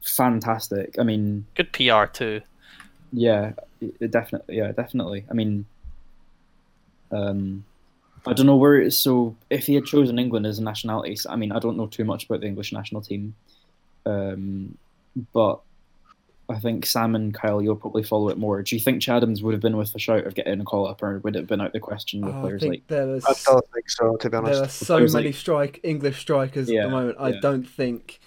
fantastic. 0.00 0.98
I 0.98 1.02
mean, 1.02 1.44
Good 1.54 1.72
PR 1.74 2.06
too. 2.06 2.40
yeah, 3.12 3.52
definitely, 4.08 4.56
yeah, 4.56 4.72
definitely. 4.72 5.26
I 5.30 5.34
mean, 5.34 5.66
um, 7.12 7.64
I 8.26 8.32
don't 8.32 8.46
know 8.46 8.56
where 8.56 8.76
it's 8.80 8.96
so. 8.96 9.36
If 9.50 9.66
he 9.66 9.74
had 9.74 9.84
chosen 9.84 10.18
England 10.18 10.46
as 10.46 10.58
a 10.58 10.62
nationality, 10.62 11.18
I 11.28 11.36
mean, 11.36 11.52
I 11.52 11.58
don't 11.58 11.76
know 11.76 11.86
too 11.86 12.04
much 12.04 12.24
about 12.24 12.40
the 12.40 12.46
English 12.46 12.72
national 12.72 13.02
team, 13.02 13.34
um, 14.06 14.76
but 15.32 15.60
I 16.48 16.58
think 16.58 16.84
Sam 16.84 17.14
and 17.14 17.32
Kyle, 17.32 17.62
you'll 17.62 17.76
probably 17.76 18.02
follow 18.02 18.28
it 18.28 18.36
more. 18.36 18.62
Do 18.62 18.76
you 18.76 18.80
think 18.80 19.00
Che 19.00 19.12
Adams 19.12 19.42
would 19.42 19.52
have 19.54 19.62
been 19.62 19.76
with 19.78 19.92
the 19.94 19.98
shout 19.98 20.26
of 20.26 20.34
getting 20.34 20.60
a 20.60 20.64
call 20.64 20.86
up, 20.86 21.02
or 21.02 21.18
would 21.20 21.36
it 21.36 21.38
have 21.40 21.48
been 21.48 21.60
out 21.60 21.68
of 21.68 21.72
the 21.72 21.80
question 21.80 22.20
with 22.20 22.34
Oh, 22.34 22.46
I 22.48 22.58
think 22.58 22.62
like? 22.70 22.86
there 22.88 23.06
was 23.06 23.24
I 23.24 23.32
still 23.32 23.62
think 23.72 23.88
so, 23.88 24.16
to 24.16 24.28
be 24.30 24.36
honest. 24.36 24.52
there 24.54 24.64
are 24.64 24.68
so 24.68 24.98
many 25.16 25.28
like- 25.28 25.34
strike 25.34 25.80
English 25.82 26.20
strikers 26.20 26.68
at 26.68 26.74
the 26.82 26.88
moment. 26.90 27.16
I 27.18 27.32
don't 27.40 27.64
think. 27.68 28.20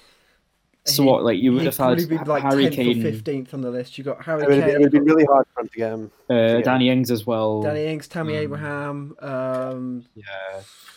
So 0.88 1.04
he- 1.04 1.10
what? 1.10 1.24
Like 1.24 1.38
you 1.40 1.54
would 1.54 1.66
have 1.66 1.78
had 1.78 1.98
be 2.10 2.18
like 2.18 2.44
Harry 2.44 2.66
10th 2.66 2.72
Kane, 2.76 3.00
or 3.06 3.12
fifteenth 3.12 3.54
on 3.54 3.62
the 3.62 3.70
list. 3.72 3.98
You 3.98 4.04
got 4.04 4.24
Harry 4.24 4.44
It 4.44 4.50
would, 4.50 4.60
Kane, 4.64 4.70
it 4.70 4.80
would 4.80 4.92
be 4.92 4.98
you've 4.98 5.06
got 5.08 5.14
really 5.14 5.26
hard 5.26 5.46
for 5.54 5.62
him 5.62 5.68
to 5.70 5.78
get 5.78 5.92
him. 5.92 6.12
uh, 6.30 6.34
Yeah. 6.34 6.62
Danny 6.62 6.90
Ings 6.90 7.12
as 7.12 7.26
well. 7.28 7.62
Danny 7.62 7.86
Ings, 7.88 8.08
Tammy 8.08 8.34
Mm. 8.34 8.40
Abraham, 8.42 9.16
um, 9.20 10.06
Yeah, 10.16 10.24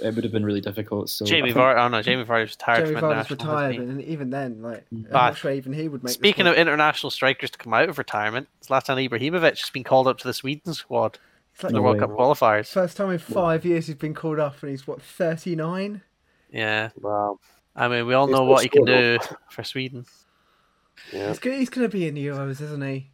it 0.08 0.14
would 0.14 0.24
have 0.24 0.32
been 0.32 0.44
really 0.44 0.60
difficult. 0.60 1.10
So 1.10 1.24
I 1.24 1.28
Jamie 1.28 1.52
think- 1.52 1.56
Vardy. 1.62 1.84
Oh 1.84 1.88
no, 1.88 2.02
Jamie 2.02 2.24
Vardy's 2.24 2.52
retired 2.52 2.86
Jamie 2.86 3.00
from 3.00 3.10
Vardy's 3.10 3.30
international. 3.30 3.38
retired, 3.54 3.74
hasn't 3.76 3.88
he? 4.00 4.02
and 4.06 4.12
even 4.12 4.30
then, 4.30 4.62
like 4.62 4.84
I'm 4.92 5.06
not 5.10 5.36
sure 5.36 5.50
even 5.52 5.72
he 5.72 5.88
would 5.88 6.02
make. 6.02 6.08
the 6.10 6.14
Speaking 6.14 6.46
of 6.46 6.54
international 6.54 7.10
strikers 7.10 7.50
to 7.50 7.58
come 7.58 7.74
out 7.74 7.88
of 7.88 7.98
retirement, 7.98 8.48
Zlatan 8.64 9.08
Ibrahimovic 9.08 9.60
has 9.60 9.70
been 9.70 9.84
called 9.84 10.06
up 10.08 10.18
to 10.18 10.26
the 10.28 10.34
Sweden 10.34 10.74
squad 10.74 11.18
It's 11.54 11.62
like 11.64 11.68
for 11.70 11.72
the 11.72 11.72
No 11.74 11.82
World 11.82 11.96
way. 11.96 12.00
Cup 12.00 12.10
qualifiers. 12.10 12.72
first 12.72 12.96
time 12.96 13.10
in 13.10 13.18
five 13.18 13.64
years 13.64 13.86
he's 13.88 13.96
been 13.96 14.14
called 14.14 14.38
up, 14.38 14.62
and 14.62 14.70
he's 14.70 14.86
what 14.86 15.02
thirty 15.02 15.56
nine. 15.56 16.02
Yeah, 16.52 16.90
Wow. 17.00 17.38
I 17.76 17.88
mean 17.88 18.06
we 18.06 18.14
all 18.14 18.26
He's 18.26 18.34
know 18.36 18.44
what 18.44 18.62
he 18.62 18.68
can 18.68 18.84
do 18.84 19.18
scored, 19.20 19.38
for 19.50 19.64
Sweden. 19.64 20.04
Yeah, 21.12 21.28
He's 21.28 21.38
gonna, 21.38 21.56
he's 21.56 21.70
gonna 21.70 21.88
be 21.88 22.06
in 22.06 22.14
the 22.14 22.26
Euros, 22.26 22.60
isn't 22.60 22.82
he? 22.82 23.10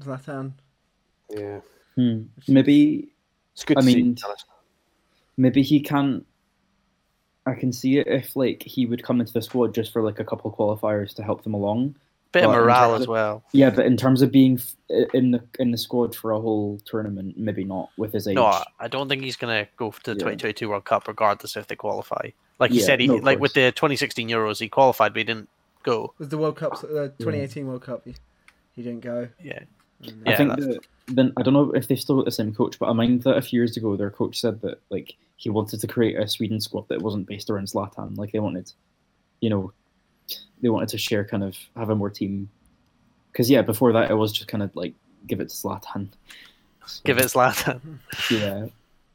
Zlatan. 0.00 0.52
yeah. 1.30 1.60
Hmm. 1.96 2.22
Maybe 2.48 3.08
It's 3.52 3.64
good 3.64 3.78
I 3.78 3.80
to 3.82 3.86
mean, 3.86 4.14
to 4.16 4.26
maybe 5.36 5.62
he 5.62 5.80
can't. 5.80 6.26
I 7.46 7.54
can 7.54 7.72
see 7.72 7.98
it 7.98 8.06
if 8.08 8.34
like 8.36 8.62
he 8.62 8.86
would 8.86 9.02
come 9.04 9.20
into 9.20 9.32
the 9.32 9.42
squad 9.42 9.74
just 9.74 9.92
for 9.92 10.02
like 10.02 10.18
a 10.18 10.24
couple 10.24 10.50
of 10.50 10.56
qualifiers 10.56 11.14
to 11.16 11.22
help 11.22 11.42
them 11.44 11.54
along. 11.54 11.94
Bit 12.32 12.44
of 12.44 12.50
But 12.50 12.58
in 12.58 12.64
morale 12.64 12.88
terms 12.90 13.00
as 13.00 13.02
of- 13.04 13.08
well. 13.10 13.44
Yeah, 13.52 13.70
but 13.70 13.86
in 13.86 13.96
terms 13.96 14.22
of 14.22 14.32
being 14.32 14.58
f- 14.58 15.06
in 15.14 15.30
the 15.30 15.44
in 15.60 15.70
the 15.70 15.78
squad 15.78 16.16
for 16.16 16.32
a 16.32 16.40
whole 16.40 16.80
tournament, 16.84 17.38
maybe 17.38 17.62
not 17.62 17.90
with 17.96 18.12
his 18.12 18.26
age. 18.26 18.34
No, 18.34 18.46
I- 18.46 18.64
I 18.80 18.88
don't 18.88 19.08
think 19.08 19.22
he's 19.22 19.36
gonna 19.36 19.68
go 19.76 19.90
to 19.92 20.00
the 20.02 20.10
Yeah. 20.12 20.14
2022 20.34 20.68
World 20.68 20.84
Cup 20.84 21.06
regardless 21.06 21.56
if 21.56 21.68
they 21.68 21.76
qualify. 21.76 22.30
Like 22.58 22.70
he 22.70 22.80
Yeah, 22.80 22.86
said, 22.86 23.00
he 23.00 23.06
no, 23.08 23.16
like 23.16 23.40
with 23.40 23.54
the 23.54 23.72
2016 23.72 24.28
Euros, 24.28 24.60
he 24.60 24.68
qualified 24.68 25.12
but 25.12 25.18
he 25.18 25.24
didn't 25.24 25.48
go. 25.82 26.14
was 26.18 26.28
the 26.28 26.38
World 26.38 26.56
Cup, 26.56 26.80
the 26.80 26.86
uh, 26.86 27.08
mm. 27.08 27.18
2018 27.18 27.66
World 27.66 27.82
Cup. 27.82 28.02
He, 28.04 28.14
he 28.76 28.82
didn't 28.82 29.00
go. 29.00 29.28
Yeah, 29.42 29.60
And, 30.02 30.22
I 30.26 30.30
Yeah, 30.30 30.36
think 30.36 30.56
that, 30.56 30.80
then 31.08 31.32
I 31.36 31.42
don't 31.42 31.54
know 31.54 31.70
if 31.72 31.88
they've 31.88 32.00
still 32.00 32.16
got 32.16 32.24
the 32.24 32.30
same 32.30 32.54
coach, 32.54 32.78
but 32.78 32.88
I 32.88 32.92
mind 32.92 33.22
that 33.22 33.36
a 33.36 33.42
few 33.42 33.60
years 33.60 33.76
ago 33.76 33.96
their 33.96 34.10
coach 34.10 34.40
said 34.40 34.60
that 34.62 34.80
like 34.90 35.14
he 35.36 35.50
wanted 35.50 35.80
to 35.80 35.86
create 35.86 36.18
a 36.18 36.28
Sweden 36.28 36.60
squad 36.60 36.88
that 36.88 37.02
wasn't 37.02 37.26
based 37.26 37.50
around 37.50 37.66
Zlatan. 37.68 38.16
Like 38.16 38.32
they 38.32 38.38
wanted, 38.40 38.72
you 39.40 39.50
know, 39.50 39.72
they 40.62 40.68
wanted 40.68 40.88
to 40.90 40.98
share 40.98 41.24
kind 41.24 41.44
of 41.44 41.56
have 41.76 41.90
a 41.90 41.94
more 41.94 42.10
team. 42.10 42.48
Because 43.32 43.50
yeah, 43.50 43.62
before 43.62 43.92
that 43.92 44.10
it 44.10 44.14
was 44.14 44.32
just 44.32 44.48
kind 44.48 44.62
of 44.62 44.74
like 44.76 44.94
give 45.26 45.40
it 45.40 45.48
to 45.48 45.54
Zlatan. 45.54 46.08
So, 46.86 47.02
give 47.04 47.18
it 47.18 47.22
to 47.22 47.28
Zlatan. 47.28 47.80
Yeah. 48.30 48.66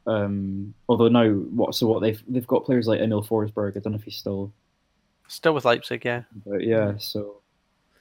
Um, 0.09 0.73
although 0.87 1.07
now 1.09 1.29
what? 1.29 1.75
So 1.75 1.87
what 1.87 2.01
they've 2.01 2.21
they've 2.27 2.47
got 2.47 2.65
players 2.65 2.87
like 2.87 2.99
Emil 2.99 3.23
Forsberg. 3.23 3.77
I 3.77 3.79
don't 3.79 3.93
know 3.93 3.99
if 3.99 4.03
he's 4.03 4.15
still, 4.15 4.51
Still 5.27 5.53
with 5.53 5.65
Leipzig, 5.65 6.03
yeah. 6.05 6.23
but 6.45 6.63
yeah. 6.63 6.93
So 6.97 7.21
uh, 7.21 7.99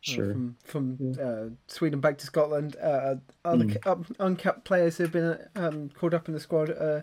sure. 0.00 0.32
From 0.32 0.56
from 0.64 1.16
uh, 1.20 1.54
Sweden 1.66 2.00
back 2.00 2.16
to 2.18 2.26
Scotland, 2.26 2.76
uh, 2.82 3.16
other 3.44 3.64
Mm. 3.66 3.82
ca- 3.82 4.14
uncapped 4.24 4.64
players 4.64 4.96
who've 4.96 5.12
been 5.12 5.38
um, 5.56 5.90
called 5.90 6.14
up 6.14 6.28
in 6.28 6.34
the 6.34 6.40
squad. 6.40 6.70
Uh, 6.70 7.02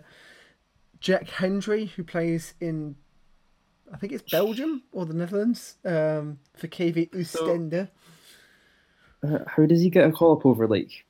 Jack 1.00 1.30
Hendry, 1.30 1.86
who 1.86 2.02
plays 2.02 2.54
in, 2.60 2.96
I 3.92 3.96
think 3.98 4.12
it's 4.12 4.28
Belgium 4.28 4.82
or 4.90 5.06
the 5.06 5.14
Netherlands, 5.14 5.76
um, 5.84 6.40
for 6.56 6.66
KV 6.66 7.10
Oostende. 7.10 7.88
Uh, 9.22 9.38
how 9.46 9.64
does 9.66 9.80
he 9.80 9.90
get 9.90 10.08
a 10.08 10.10
call 10.12 10.36
up 10.36 10.44
over 10.44 10.66
like? 10.66 11.04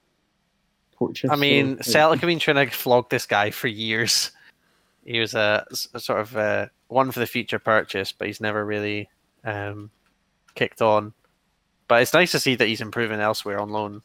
Portugal? 0.99 1.35
I 1.35 1.39
mean, 1.39 1.77
Like- 1.77 1.85
Celtic 1.85 2.21
have 2.21 2.27
been 2.29 2.39
trying 2.39 2.57
to 2.69 2.75
flog 2.75 3.09
this 3.11 3.27
guy 3.27 3.51
for 3.51 3.69
years. 3.69 4.33
He 5.05 5.21
was 5.21 5.35
a 5.35 5.65
sort 5.73 6.21
of 6.21 6.37
uh 6.37 6.67
one 6.89 7.11
for 7.13 7.21
the 7.21 7.27
future 7.27 7.59
purchase, 7.59 8.13
but 8.13 8.27
he's 8.27 8.41
never 8.41 8.65
really 8.65 9.09
um, 9.45 9.91
kicked 10.55 10.83
on. 10.83 11.13
But 11.87 12.03
it's 12.03 12.13
nice 12.13 12.33
to 12.33 12.41
see 12.41 12.55
that 12.57 12.69
he's 12.69 12.81
improving 12.83 13.21
elsewhere 13.21 13.59
on 13.61 13.71
loan. 13.71 14.03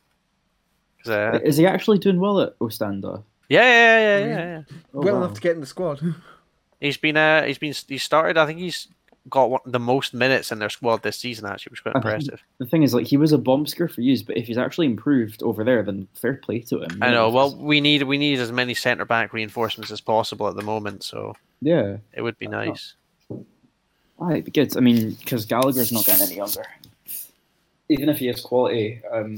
uh, 1.08 1.39
Is 1.43 1.58
he 1.58 1.65
actually 1.67 1.97
doing 1.99 2.19
well 2.19 2.39
at 2.39 2.58
Oostende? 2.60 3.23
yeah, 3.49 3.62
yeah, 3.62 3.99
yeah, 3.99 4.17
yeah, 4.25 4.38
yeah. 4.38 4.62
Oh, 4.93 5.01
well 5.01 5.15
wow. 5.15 5.23
enough 5.23 5.34
to 5.36 5.41
get 5.41 5.56
in 5.56 5.62
the 5.62 5.67
squad. 5.67 5.99
He's 6.79 6.97
been 6.97 7.15
uh, 7.15 7.43
he's 7.43 7.58
been 7.58 7.73
he 7.88 7.97
started. 7.97 8.38
I 8.38 8.45
think 8.45 8.60
he's 8.60 8.89
got 9.30 9.50
one, 9.50 9.62
the 9.66 9.80
most 9.80 10.14
minutes 10.14 10.52
in 10.52 10.60
their 10.60 10.70
squad 10.70 11.02
this 11.04 11.18
season. 11.18 11.46
Actually, 11.46 11.72
which 11.72 11.80
is 11.80 11.84
quite 11.84 11.96
I 11.96 12.00
think- 12.02 12.06
impressive. 12.06 12.42
The 12.58 12.66
thing 12.66 12.84
is, 12.84 12.94
like, 12.94 13.08
he 13.08 13.18
was 13.18 13.32
a 13.32 13.38
bomb 13.38 13.66
scare 13.66 13.88
for 13.88 14.02
use, 14.02 14.22
but 14.22 14.38
if 14.38 14.48
he's 14.48 14.58
actually 14.58 14.88
improved 14.88 15.42
over 15.44 15.64
there, 15.64 15.84
then 15.84 16.08
fair 16.14 16.36
play 16.36 16.60
to 16.62 16.82
him. 16.84 17.02
I 17.02 17.12
know. 17.12 17.30
Well, 17.30 17.56
we 17.56 17.82
need 17.82 18.04
we 18.04 18.18
need 18.18 18.40
as 18.40 18.52
many 18.52 18.74
centre 18.74 19.06
back 19.06 19.34
reinforcements 19.34 19.92
as 19.92 20.02
possible 20.02 20.48
at 20.48 20.56
the 20.56 20.62
moment, 20.64 21.04
so 21.04 21.36
yeah, 21.62 21.98
it 22.14 22.22
would 22.22 22.38
be 22.38 22.48
nice. 22.48 22.96
I 24.22 24.34
it'd 24.34 24.54
good. 24.54 24.78
I 24.78 24.80
mean, 24.80 25.12
because 25.14 25.46
Gallagher's 25.46 25.92
not 25.92 26.06
getting 26.06 26.28
any 26.28 26.36
younger, 26.36 26.66
even 27.90 28.10
if 28.10 28.20
he 28.20 28.28
has 28.28 28.42
quality. 28.42 29.02
Um, 29.12 29.38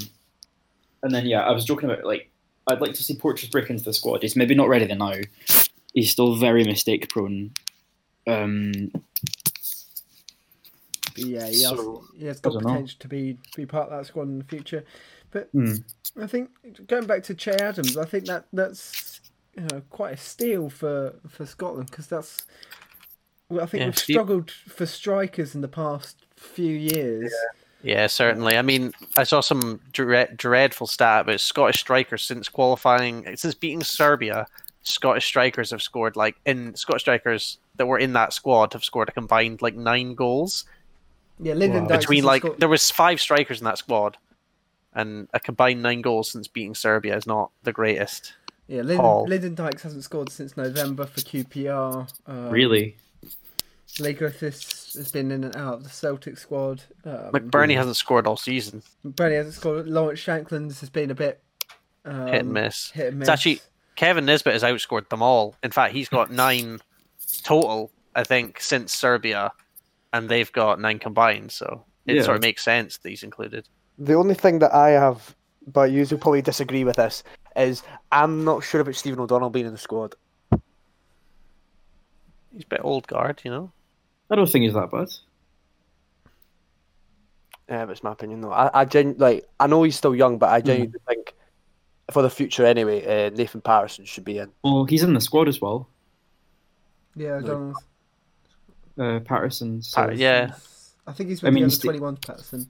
and 1.02 1.13
then 1.13 1.26
yeah, 1.26 1.41
I 1.41 1.52
was 1.52 1.65
joking 1.65 1.89
about 1.89 2.04
like 2.04 2.30
I'd 2.67 2.82
like 2.82 2.93
to 2.93 3.04
see 3.04 3.15
Porteous 3.15 3.50
break 3.52 3.69
into 3.69 3.84
the 3.84 3.93
squad. 3.93 4.21
He's 4.21 4.36
maybe 4.36 4.56
not 4.56 4.67
ready 4.67 4.93
now. 4.93 5.13
He's 5.93 6.12
still 6.12 6.36
very 6.36 6.63
mistake 6.63 7.10
prone. 7.10 7.52
Um, 8.28 8.91
yeah, 11.17 11.47
he 11.47 11.62
has, 11.63 11.69
So, 11.71 12.04
he 12.17 12.25
has 12.25 12.39
got 12.39 12.54
don't 12.54 12.63
know. 12.63 12.69
potential 12.69 12.97
to 12.99 13.08
be 13.08 13.38
be 13.56 13.65
part 13.65 13.89
of 13.89 13.97
that 13.99 14.06
squad 14.06 14.23
in 14.23 14.39
the 14.39 14.45
future. 14.45 14.84
But 15.32 15.49
hmm. 15.51 15.75
I 16.21 16.28
think 16.28 16.49
going 16.88 17.06
back 17.06 17.23
to 17.23 17.36
Che 17.36 17.51
Adams, 17.51 17.97
I 17.97 18.06
think 18.06 18.25
that 18.25 18.45
that's 18.54 19.21
you 19.56 19.63
know, 19.71 19.82
quite 19.89 20.13
a 20.13 20.17
steal 20.17 20.69
for 20.69 21.15
for 21.28 21.45
Scotland 21.45 21.89
because 21.89 22.08
that's. 22.08 22.45
Well, 23.49 23.62
I 23.63 23.67
think 23.67 23.82
Yeah, 23.82 23.88
we've 23.88 23.97
Steve- 23.97 24.13
struggled 24.15 24.51
for 24.51 24.86
strikers 24.86 25.54
in 25.54 25.62
the 25.62 25.67
past 25.67 26.25
few 26.36 26.73
years. 26.73 27.32
Yeah, 27.84 28.08
certainly. 28.08 28.58
I 28.58 28.63
mean, 28.63 28.93
I 29.15 29.23
saw 29.23 29.41
some 29.41 29.80
dread, 29.91 30.38
dreadful 30.38 30.88
stat 30.88 31.21
about 31.21 31.39
Scottish 31.39 31.80
strikers 31.80 32.23
since 32.23 32.49
qualifying, 32.49 33.36
since 33.38 33.54
beating 33.54 33.84
Serbia. 33.84 34.47
Scottish 34.82 35.25
strikers 35.25 35.69
have 35.69 35.84
scored 35.84 36.15
like 36.15 36.36
in 36.45 36.73
Scottish 36.75 37.04
strikers 37.04 37.60
that 37.75 37.86
were 37.86 37.99
in 37.99 38.13
that 38.13 38.34
squad 38.34 38.73
have 38.73 38.84
scored 38.84 39.10
a 39.10 39.12
combined 39.12 39.62
like 39.62 39.75
nine 39.75 40.15
goals 40.15 40.65
Yeah, 41.39 41.54
Lyndon 41.54 41.84
Wow. 41.84 41.89
Dykes 41.89 42.06
between 42.06 42.24
like 42.24 42.41
scored- 42.41 42.60
there 42.60 42.69
was 42.69 42.89
five 42.91 43.19
strikers 43.19 43.60
in 43.60 43.65
that 43.65 43.78
squad, 43.78 44.17
and 44.93 45.28
a 45.34 45.39
combined 45.39 45.82
nine 45.82 46.02
goals 46.02 46.32
since 46.32 46.48
beating 46.48 46.76
Serbia 46.76 47.15
is 47.17 47.28
not 47.28 47.52
the 47.63 47.74
greatest. 47.74 48.34
yeah, 48.67 48.82
Lyndon, 48.82 49.26
Lyndon 49.26 49.56
Dykes 49.56 49.84
hasn't 49.84 50.04
scored 50.04 50.32
since 50.32 50.56
November 50.58 51.06
for 51.06 51.19
QPR. 51.21 52.08
Um, 52.26 52.50
really. 52.50 52.98
Leigh 54.00 54.13
Griffiths 54.13 54.95
has 54.95 55.12
been 55.12 55.32
in 55.32 55.43
and 55.45 55.56
out 55.56 55.76
of 55.76 55.84
the 55.84 55.89
Celtic 55.89 56.38
squad. 56.38 56.82
Um, 57.06 57.32
McBurnie 57.32 57.76
hasn't 57.76 57.95
scored 57.95 58.28
all 58.28 58.36
season. 58.36 58.84
Bernie 59.06 59.36
hasn't 59.36 59.56
scored. 59.56 59.88
Lawrence 59.88 60.19
Shankland's 60.19 60.80
has 60.82 60.89
been 60.89 61.12
a 61.12 61.15
bit 61.15 61.41
um, 62.04 62.28
Hit 62.28 62.41
and 62.41 62.54
miss. 62.54 62.91
Hit 62.91 63.08
and 63.10 63.19
miss. 63.19 63.28
It's 63.28 63.34
actually 63.34 63.62
Kevin 63.95 64.26
Nisbet 64.26 64.54
has 64.54 64.63
outscored 64.63 65.08
them 65.10 65.21
all. 65.21 65.56
In 65.63 65.71
fact, 65.71 65.93
he's 65.93 66.10
got 66.10 66.30
nine 66.32 66.80
total, 67.43 67.91
I 68.15 68.24
think, 68.24 68.60
since 68.60 68.91
Serbia, 68.93 69.52
and 70.15 70.30
they've 70.30 70.51
got 70.51 70.80
nine 70.80 70.99
combined. 70.99 71.51
So 71.51 71.84
it 72.06 72.15
Yeah. 72.15 72.23
sort 72.23 72.38
of 72.38 72.41
makes 72.41 72.63
sense 72.63 72.97
that 72.97 73.10
he's 73.10 73.23
included. 73.23 73.67
the 73.97 74.13
only 74.13 74.34
thing 74.36 74.60
that 74.60 74.73
I 74.73 74.89
have, 74.89 75.34
but 75.67 75.89
you 75.91 76.06
will 76.12 76.17
probably 76.17 76.41
disagree 76.41 76.84
with 76.84 76.97
this, 76.97 77.23
is 77.56 77.82
I'm 78.12 78.43
not 78.43 78.62
sure 78.63 78.82
about 78.82 78.95
Stephen 78.95 79.19
O'Donnell 79.21 79.49
being 79.49 79.65
in 79.67 79.71
the 79.71 79.78
squad. 79.78 80.15
He's 82.51 82.63
a 82.63 82.67
bit 82.67 82.82
old 82.84 83.08
guard, 83.08 83.41
you 83.45 83.51
know. 83.51 83.71
I 84.30 84.36
don't 84.36 84.49
think 84.49 84.63
he's 84.63 84.73
that 84.73 84.91
bad. 84.91 85.08
Yeah, 87.69 87.86
that's 87.86 88.04
my 88.04 88.12
opinion 88.12 88.41
though. 88.41 88.51
I, 88.51 88.82
I 88.82 88.86
genu- 88.86 89.15
like 89.17 89.45
I 89.60 89.67
know 89.67 89.84
he's 89.84 89.95
still 89.95 90.13
young, 90.15 90.38
but 90.38 90.49
I 90.49 90.60
genuinely 90.62 90.99
think 91.08 91.34
for 92.12 92.21
the 92.21 92.30
future 92.30 92.65
anyway, 92.65 92.99
uh, 93.28 93.30
Nathan 93.32 93.62
Patterson 93.62 94.06
should 94.06 94.25
be 94.25 94.38
in. 94.39 94.51
Well, 94.63 94.84
he's 94.86 95.04
in 95.04 95.13
the 95.13 95.21
squad 95.21 95.47
as 95.47 95.60
well. 95.62 95.88
Yeah, 97.15 97.36
Like- 97.38 97.45
Donald's. 97.45 97.80
Uh, 98.97 99.19
Patterson. 99.19 99.81
So. 99.81 100.01
Pat- 100.08 100.17
yeah. 100.17 100.53
I 101.08 101.12
think 101.13 101.29
he's 101.29 101.43
I 101.43 101.47
with 101.47 101.53
mean, 101.55 101.63
the 101.63 101.69
he's 101.69 101.79
under 101.86 101.88
21 101.99 102.17
Patterson. 102.17 102.69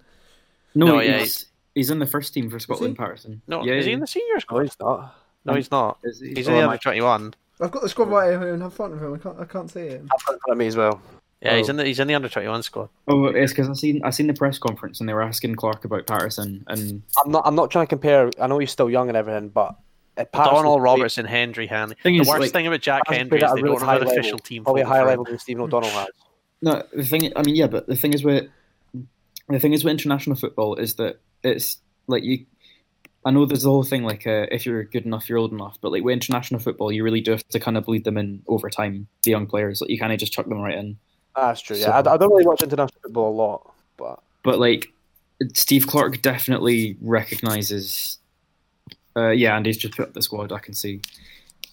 No, 0.73 0.85
No, 0.87 0.99
yeah, 0.99 1.19
he's, 1.19 1.45
he's 1.73 1.89
in 1.89 1.99
the 1.99 2.05
first 2.07 2.33
team 2.33 2.49
for 2.49 2.59
Scotland. 2.59 2.97
Patterson. 2.97 3.41
No, 3.47 3.63
yeah, 3.63 3.73
is 3.75 3.85
he 3.85 3.93
in 3.93 3.99
the 4.01 4.07
senior 4.07 4.33
No, 4.33 4.39
squad? 4.39 4.61
he's 4.63 4.79
not. 4.79 5.15
No, 5.45 5.53
he's 5.53 5.71
not. 5.71 5.99
Is 6.03 6.19
he? 6.19 6.33
He's 6.33 6.47
Oh, 6.47 6.51
in 6.51 6.57
the 6.57 6.63
am 6.63 6.69
under 6.69 6.81
twenty 6.81 7.01
one. 7.01 7.33
I've 7.61 7.71
got 7.71 7.81
the 7.83 7.87
squad 7.89 8.09
right 8.09 8.31
here 8.31 8.53
in 8.53 8.69
front 8.71 8.93
of 8.93 9.01
him. 9.01 9.13
I 9.13 9.17
can't. 9.17 9.39
I 9.39 9.45
can't 9.45 9.69
see 9.71 9.79
it. 9.81 10.01
I've 10.01 10.25
got 10.25 10.31
it 10.31 10.33
in 10.33 10.39
front 10.39 10.51
of 10.51 10.57
me 10.57 10.67
as 10.67 10.75
well. 10.75 10.99
Yeah, 11.41 11.55
he's 11.57 11.67
Oh. 11.67 11.71
in 11.71 11.77
the 11.77 11.85
he's 11.85 11.99
in 11.99 12.07
the 12.07 12.15
under 12.15 12.27
twenty 12.27 12.47
one 12.49 12.63
squad. 12.63 12.89
Oh, 13.07 13.25
it's 13.27 13.51
because 13.53 13.69
I 13.69 13.73
seen 13.73 14.01
I 14.03 14.09
seen 14.09 14.27
the 14.27 14.33
press 14.33 14.57
conference 14.57 14.99
and 14.99 15.07
they 15.07 15.13
were 15.13 15.21
asking 15.21 15.55
Clarke 15.55 15.85
about 15.85 16.07
Patterson 16.07 16.63
and 16.67 17.03
I'm 17.23 17.31
not. 17.31 17.43
I'm 17.45 17.55
not 17.55 17.71
trying 17.71 17.85
to 17.85 17.89
compare. 17.89 18.31
I 18.41 18.47
know 18.47 18.57
he's 18.57 18.71
still 18.71 18.89
young 18.89 19.07
and 19.07 19.15
everything, 19.15 19.49
but 19.49 19.75
Patterson 19.75 19.84
Donald 20.33 20.79
played- 20.79 20.83
Robertson, 20.83 21.25
Hendry, 21.25 21.67
Hanley. 21.67 21.95
Thing 22.03 22.15
the 22.15 22.21
is, 22.21 22.27
worst 22.27 22.41
like, 22.41 22.51
thing 22.51 22.67
about 22.67 22.81
Jack 22.81 23.03
Hendry 23.07 23.39
is 23.41 23.53
they 23.53 23.61
really 23.61 23.77
don't 23.77 23.87
have 23.87 24.01
an 24.01 24.07
level, 24.07 24.19
official 24.19 24.39
team. 24.39 24.63
probably 24.63 24.81
a 24.81 24.85
photo 24.85 24.95
higher 24.95 25.07
level 25.07 25.25
than 25.25 25.39
Stephen 25.39 25.61
O'Donnell 25.63 25.89
has. 25.89 26.07
no 26.61 26.83
the 26.93 27.03
thing 27.03 27.31
I 27.35 27.43
mean 27.43 27.55
yeah 27.55 27.67
but 27.67 27.87
the 27.87 27.95
thing 27.95 28.13
is 28.13 28.23
with 28.23 28.47
the 29.49 29.59
thing 29.59 29.73
is 29.73 29.83
with 29.83 29.91
international 29.91 30.35
football 30.35 30.75
is 30.75 30.95
that 30.95 31.19
it's 31.43 31.77
like 32.07 32.23
you. 32.23 32.45
I 33.27 33.31
know 33.31 33.45
there's 33.45 33.63
the 33.63 33.71
whole 33.71 33.83
thing 33.83 34.03
like 34.03 34.27
uh, 34.27 34.45
if 34.51 34.65
you're 34.67 34.83
good 34.83 35.05
enough, 35.05 35.27
you're 35.27 35.39
old 35.39 35.51
enough, 35.51 35.77
but 35.81 35.91
like 35.91 36.03
with 36.03 36.13
international 36.13 36.59
football, 36.59 36.91
you 36.91 37.03
really 37.03 37.21
do 37.21 37.31
have 37.31 37.47
to 37.49 37.59
kind 37.59 37.75
of 37.75 37.85
bleed 37.85 38.03
them 38.03 38.17
in 38.17 38.43
over 38.47 38.69
time. 38.69 39.07
The 39.23 39.31
young 39.31 39.47
players, 39.47 39.81
like 39.81 39.89
you 39.89 39.97
kind 39.99 40.13
of 40.13 40.19
just 40.19 40.31
chuck 40.31 40.47
them 40.47 40.59
right 40.61 40.75
in. 40.77 40.97
That's 41.35 41.59
true. 41.61 41.75
Yeah, 41.75 41.85
So- 41.85 41.91
I, 41.91 41.99
I 42.13 42.17
don't 42.17 42.29
really 42.29 42.45
watch 42.45 42.61
international 42.61 43.01
football 43.01 43.31
a 43.31 43.35
lot, 43.35 43.73
but 43.97 44.21
But 44.43 44.59
like 44.59 44.93
Steve 45.53 45.87
Clarke 45.87 46.21
definitely 46.21 46.97
recognizes. 47.01 48.19
Uh, 49.17 49.29
yeah, 49.29 49.55
Andy's 49.55 49.77
just 49.77 49.95
put 49.95 50.07
up 50.07 50.13
the 50.13 50.21
squad. 50.21 50.51
I 50.51 50.59
can 50.59 50.73
see. 50.73 51.01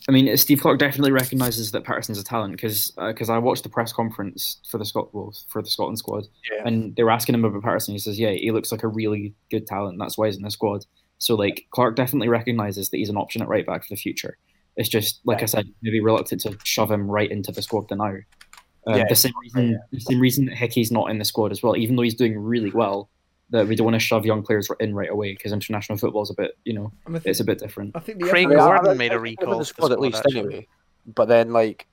I 0.09 0.13
mean, 0.13 0.37
Steve 0.37 0.61
Clarke 0.61 0.79
definitely 0.81 1.13
recognizes 1.13 1.71
that 1.73 1.85
Patterson's 1.85 2.19
a 2.19 2.25
talent 2.25 2.53
because 2.57 2.91
because 3.07 3.31
I 3.31 3.39
watched 3.39 3.63
the 3.63 3.69
press 3.69 3.93
conference 3.93 4.59
for 4.69 4.79
the 4.79 4.85
Scot 4.85 5.15
well, 5.15 5.33
for 5.49 5.63
the 5.63 5.71
Scotland 5.71 5.99
squad, 5.99 6.25
Yeah. 6.51 6.63
and 6.67 6.95
they 6.97 7.05
were 7.05 7.11
asking 7.11 7.35
him 7.37 7.45
about 7.45 7.63
Patterson. 7.63 7.95
He 7.95 7.99
says, 8.01 8.19
"Yeah, 8.19 8.31
he 8.33 8.51
looks 8.51 8.73
like 8.73 8.83
a 8.83 8.89
really 8.89 9.35
good 9.51 9.67
talent. 9.67 9.99
That's 10.01 10.19
why 10.19 10.27
he's 10.27 10.37
in 10.37 10.43
the 10.43 10.51
squad." 10.51 10.85
So 11.19 11.37
like 11.37 11.67
Clarke 11.71 11.95
definitely 11.95 12.29
recognizes 12.29 12.89
that 12.91 12.97
he's 12.97 13.11
an 13.11 13.17
option 13.17 13.43
at 13.43 13.49
right 13.49 13.65
back 13.65 13.83
for 13.85 13.91
the 13.95 14.01
future. 14.01 14.39
It's 14.77 14.89
just 14.89 15.21
like 15.25 15.41
I 15.43 15.47
said, 15.47 15.67
maybe 15.83 16.01
reluctant 16.01 16.41
to 16.43 16.57
shove 16.65 16.91
him 16.91 17.09
right 17.09 17.31
into 17.31 17.53
the 17.53 17.63
squad 17.63 17.89
now. 17.91 18.05
Um, 18.87 18.97
Yeah, 18.99 19.05
the 19.09 19.15
same 19.15 19.33
reason, 19.41 19.79
the 19.93 20.01
same 20.01 20.19
reason 20.19 20.47
that 20.47 20.57
Hickey's 20.57 20.91
not 20.91 21.11
in 21.11 21.19
the 21.19 21.25
squad 21.25 21.53
as 21.53 21.63
well, 21.63 21.77
even 21.77 21.95
though 21.95 22.03
he's 22.03 22.15
doing 22.17 22.37
really 22.37 22.71
well. 22.73 23.09
That 23.53 23.69
we 23.69 23.77
don't 23.77 23.85
want 23.85 23.95
to 23.95 24.01
shove 24.01 24.25
young 24.27 24.43
players 24.43 24.69
in 24.81 24.95
right 24.95 25.11
away 25.11 25.33
because 25.33 25.53
international 25.53 25.99
football 25.99 26.23
is 26.23 26.31
a 26.31 26.35
bit, 26.35 26.57
you 26.65 26.73
know, 26.73 26.91
I, 27.07 27.11
mean, 27.11 27.17
I 27.17 27.19
think, 27.21 27.31
it's 27.31 27.41
a 27.41 27.45
bit 27.45 27.59
different. 27.59 27.95
I 27.95 28.01
think 28.01 28.19
the 28.21 28.29
Craig 28.29 28.47
effort- 28.47 28.59
I- 28.59 28.65
I- 28.65 28.77
Gordon 28.79 28.97
made 28.99 29.13
a 29.13 29.19
recall 29.21 29.49
with 29.49 29.51
the 29.51 29.55
to 29.57 29.59
the 29.59 29.65
squad 29.67 29.93
at 29.93 30.01
least 30.01 30.19
actually. 30.19 30.41
anyway. 30.41 30.67
But 31.15 31.27
then 31.29 31.53
like, 31.53 31.87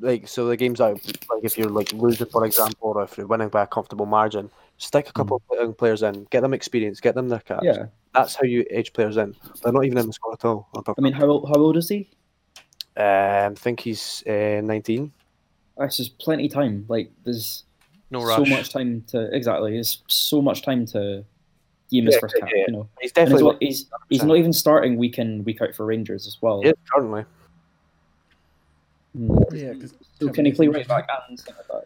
like 0.00 0.26
so 0.26 0.46
the 0.48 0.56
games 0.56 0.80
out 0.80 0.94
like 1.30 1.44
if 1.44 1.56
you're 1.56 1.70
like 1.70 1.92
losing 1.92 2.26
for 2.26 2.44
example, 2.44 2.92
or 2.96 3.04
if 3.04 3.16
you're 3.16 3.26
winning 3.28 3.48
by 3.48 3.62
a 3.62 3.66
comfortable 3.66 4.06
margin, 4.06 4.50
stick 4.78 5.08
a 5.08 5.12
couple 5.12 5.36
of 5.50 5.58
young 5.58 5.72
players 5.72 6.02
in, 6.02 6.26
get 6.30 6.40
them 6.40 6.52
experience, 6.52 7.00
get 7.00 7.14
them 7.14 7.28
their 7.28 7.38
caps. 7.40 7.62
Yeah, 7.64 7.86
That's 8.12 8.34
how 8.34 8.42
you 8.42 8.64
age 8.70 8.92
players 8.92 9.16
in. 9.18 9.36
They're 9.62 9.72
not 9.72 9.84
even 9.84 9.98
in 9.98 10.06
the 10.08 10.12
squad 10.12 10.32
at 10.34 10.44
all. 10.44 10.68
I 10.74 11.00
mean, 11.00 11.12
how 11.12 11.26
old, 11.26 11.48
how 11.48 11.54
old 11.54 11.76
is 11.76 11.88
he? 11.88 12.10
Um, 12.96 13.04
I 13.52 13.54
think 13.54 13.80
he's 13.80 14.24
uh, 14.26 14.62
19. 14.64 15.12
That's 15.76 15.98
just 15.98 16.18
plenty 16.18 16.48
time. 16.48 16.86
Like 16.88 17.12
there's 17.24 17.62
No 18.10 18.20
so 18.26 18.44
much 18.44 18.70
time 18.72 19.02
to 19.08 19.34
exactly. 19.34 19.72
There's 19.72 20.02
so 20.06 20.40
much 20.40 20.62
time 20.62 20.86
to 20.86 21.24
give 21.90 22.00
him 22.02 22.06
his 22.06 22.14
Yeah, 22.14 22.20
first 22.20 22.36
cap. 22.38 22.48
yeah. 22.54 22.64
You 22.68 22.72
know, 22.72 22.88
He's 23.00 23.12
definitely 23.12 23.42
well, 23.44 23.56
he's 23.60 23.86
he's 24.08 24.22
100%. 24.22 24.26
not 24.26 24.36
even 24.36 24.52
starting 24.52 24.96
week 24.96 25.18
in 25.18 25.42
week 25.44 25.60
out 25.60 25.74
for 25.74 25.84
Rangers 25.86 26.26
as 26.26 26.36
well. 26.40 26.60
Yeah, 26.62 26.70
is 26.70 26.74
currently. 26.92 27.24
Mm. 29.18 29.44
Yeah, 29.52 29.74
'cause 29.74 29.94
So 30.20 30.28
can 30.30 30.44
he 30.44 30.52
play 30.52 30.68
right 30.68 30.86
back 30.86 31.08
and 31.28 31.38
centre 31.38 31.64
back? 31.70 31.84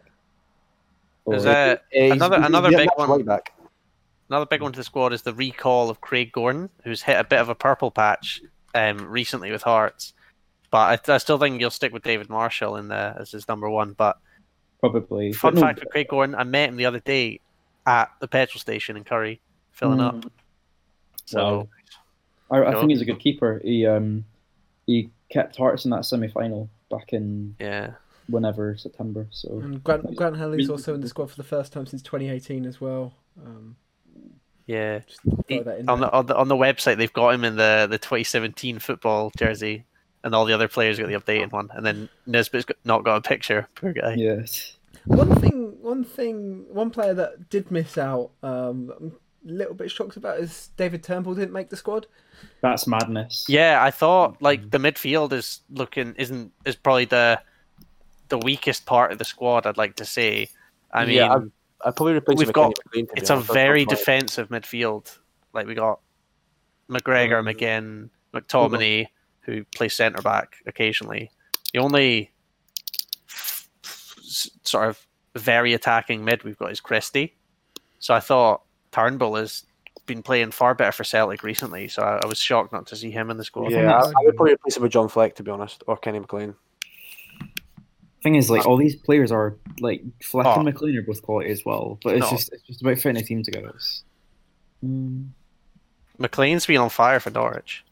Is 1.35 1.45
Or- 1.45 1.49
that 1.49 1.83
Uh, 1.95 1.99
Another- 2.13 2.37
another 2.41 2.69
big 2.69 2.89
one. 2.95 3.09
Right 3.09 3.25
back. 3.25 3.53
Another 4.29 4.45
big 4.45 4.61
one 4.61 4.71
to 4.71 4.77
the 4.79 4.83
squad 4.83 5.11
is 5.13 5.23
the 5.23 5.33
recall 5.33 5.89
of 5.89 6.01
Craig 6.01 6.31
Gordon, 6.31 6.69
who's 6.83 7.03
hit 7.03 7.19
a 7.19 7.23
bit 7.23 7.39
of 7.39 7.49
a 7.49 7.55
purple 7.55 7.91
patch 7.91 8.41
um, 8.73 9.09
recently 9.09 9.51
with 9.51 9.63
Hearts. 9.63 10.13
But 10.71 11.09
I, 11.09 11.13
I 11.15 11.17
still 11.17 11.37
think 11.37 11.59
you'll 11.59 11.69
stick 11.69 11.91
with 11.91 12.03
David 12.03 12.29
Marshall 12.29 12.77
in 12.77 12.87
there 12.87 13.15
as 13.19 13.31
his 13.31 13.47
number 13.49 13.69
one. 13.69 13.91
But 13.93 14.17
probably. 14.81 15.31
fun 15.33 15.53
But 15.53 15.59
no, 15.61 15.67
fact 15.67 15.79
for 15.79 15.85
Craig 15.85 16.07
Gordon, 16.09 16.35
I 16.35 16.43
met 16.43 16.69
him 16.69 16.75
the 16.75 16.85
other 16.85 16.99
day 16.99 17.39
at 17.85 18.11
the 18.19 18.27
petrol 18.27 18.59
station 18.59 18.97
in 18.97 19.03
Currie, 19.05 19.39
filling 19.71 19.99
Mm. 19.99 20.07
up. 20.25 20.31
So 21.25 21.69
Wow. 22.49 22.59
I, 22.63 22.65
I 22.67 22.71
Go. 22.73 22.79
think 22.81 22.91
he's 22.91 23.01
a 23.01 23.05
good 23.05 23.19
keeper. 23.19 23.61
He 23.63 23.85
um 23.85 24.25
he 24.85 25.09
kept 25.29 25.55
Hearts 25.55 25.85
in 25.85 25.91
that 25.91 26.05
semi 26.05 26.27
final 26.27 26.69
back 26.89 27.13
in 27.13 27.55
yeah, 27.59 27.91
whenever 28.27 28.75
September. 28.75 29.27
So 29.31 29.59
And 29.61 29.81
Grant, 29.83 30.15
Grant 30.15 30.35
Hanley's 30.37 30.69
also 30.69 30.93
in 30.93 30.99
the 31.01 31.07
squad 31.07 31.29
for 31.29 31.37
the 31.37 31.43
first 31.43 31.71
time 31.71 31.85
since 31.85 32.01
2018 32.01 32.65
as 32.65 32.81
well. 32.81 33.13
Um, 33.41 33.77
yeah. 34.67 34.99
He- 35.47 35.59
on 35.87 36.01
the, 36.01 36.11
on 36.11 36.25
the 36.25 36.35
on 36.35 36.47
the 36.49 36.55
website, 36.55 36.97
they've 36.97 37.13
got 37.13 37.29
him 37.33 37.45
in 37.45 37.55
the 37.55 37.87
the 37.89 37.97
2017 37.97 38.79
football 38.79 39.31
jersey, 39.37 39.85
and 40.23 40.35
all 40.35 40.45
the 40.45 40.53
other 40.53 40.67
players 40.67 40.99
got 40.99 41.07
the 41.07 41.13
updated 41.19 41.51
one. 41.51 41.69
And 41.73 41.85
then 41.85 42.09
Nisbet's 42.27 42.65
got, 42.65 42.77
not 42.85 43.03
got 43.03 43.15
a 43.17 43.21
picture. 43.21 43.67
Poor 43.75 43.93
guy. 43.93 44.15
Yes. 44.17 44.73
One 45.05 45.35
thing, 45.39 45.77
one 45.81 46.03
thing, 46.03 46.65
one 46.69 46.91
player 46.91 47.13
that 47.15 47.49
did 47.49 47.71
miss 47.71 47.97
out. 47.97 48.31
Um, 48.43 48.91
I'm 48.99 49.11
a 49.47 49.51
little 49.51 49.73
bit 49.73 49.89
shocked 49.89 50.17
about 50.17 50.39
is 50.39 50.69
David 50.77 51.03
Turnbull 51.03 51.33
didn't 51.33 51.53
make 51.53 51.69
the 51.69 51.75
squad. 51.77 52.05
that's 52.61 52.85
madness. 52.85 53.45
Yeah, 53.49 53.83
I 53.83 53.89
thought 53.89 54.39
like 54.41 54.69
the 54.69 54.77
midfield 54.77 55.31
is 55.33 55.61
looking 55.71 56.13
isn't 56.17 56.51
is 56.65 56.75
probably 56.75 57.05
the 57.05 57.41
the 58.29 58.37
weakest 58.37 58.85
part 58.85 59.11
of 59.11 59.17
the 59.17 59.25
squad. 59.25 59.65
I'd 59.65 59.77
like 59.77 59.95
to 59.95 60.05
say. 60.05 60.49
I 60.93 61.05
mean, 61.05 61.15
Yeah, 61.15 61.33
I'd 61.83 61.95
probably 61.95 62.13
replace 62.13 62.37
We've 62.37 62.53
got- 62.53 62.73
McLean, 62.85 63.07
it's 63.15 63.29
a 63.29 63.33
honest. 63.33 63.47
That's 63.47 63.53
very 63.55 63.85
defensive 63.85 64.49
midfield. 64.49 65.17
Like 65.53 65.65
we 65.65 65.73
got 65.73 65.99
McGregor, 66.89 67.39
Um, 67.39 67.45
McGinn, 67.47 68.09
McTominay, 68.33 69.07
who 69.41 69.63
plays 69.75 69.93
centre 69.95 70.21
back 70.21 70.57
occasionally. 70.65 71.31
The 71.73 71.79
only 71.79 72.31
sort 73.81 74.87
of 74.89 75.05
very 75.35 75.73
attacking 75.73 76.23
mid 76.23 76.43
we've 76.43 76.57
got 76.57 76.71
is 76.71 76.79
Christie. 76.79 77.35
So 77.99 78.13
I 78.13 78.19
thought 78.19 78.61
Turnbull 78.91 79.35
has 79.35 79.63
been 80.05 80.23
playing 80.23 80.51
far 80.51 80.73
better 80.73 80.91
for 80.91 81.03
Celtic 81.03 81.43
recently. 81.43 81.87
So 81.87 82.01
I, 82.01 82.19
I 82.23 82.27
was 82.27 82.37
shocked 82.39 82.73
not 82.73 82.87
to 82.87 82.95
see 82.95 83.11
him 83.11 83.29
in 83.29 83.37
the 83.37 83.43
squad. 83.43 83.71
Yeah, 83.71 83.91
I, 83.91 84.07
I 84.07 84.13
would 84.23 84.35
probably 84.35 84.53
replace 84.53 84.77
him 84.77 84.83
with 84.83 84.91
John 84.91 85.07
Fleck, 85.09 85.35
to 85.35 85.43
be 85.43 85.51
honest, 85.51 85.83
or 85.87 85.97
Kenny 85.97 86.19
McLean. 86.19 86.55
Thing 88.23 88.35
is, 88.35 88.49
like 88.51 88.67
all 88.67 88.77
these 88.77 88.95
players 88.95 89.31
are 89.31 89.55
like 89.79 90.03
Fleck 90.23 90.45
Oh. 90.45 90.55
and 90.55 90.65
McLean 90.65 90.95
are 90.97 91.01
both 91.01 91.21
quality 91.23 91.49
as 91.49 91.65
well, 91.65 91.97
but 92.03 92.15
it's 92.17 92.25
No. 92.25 92.29
just 92.29 92.53
it's 92.53 92.63
just 92.63 92.81
about 92.81 92.97
fitting 92.99 93.21
a 93.21 93.25
team 93.25 93.41
together. 93.41 93.73
Mm, 94.85 95.29
McLean's 96.19 96.65
been 96.67 96.77
on 96.77 96.89
fire 96.89 97.19
for 97.19 97.31
Norwich. 97.31 97.83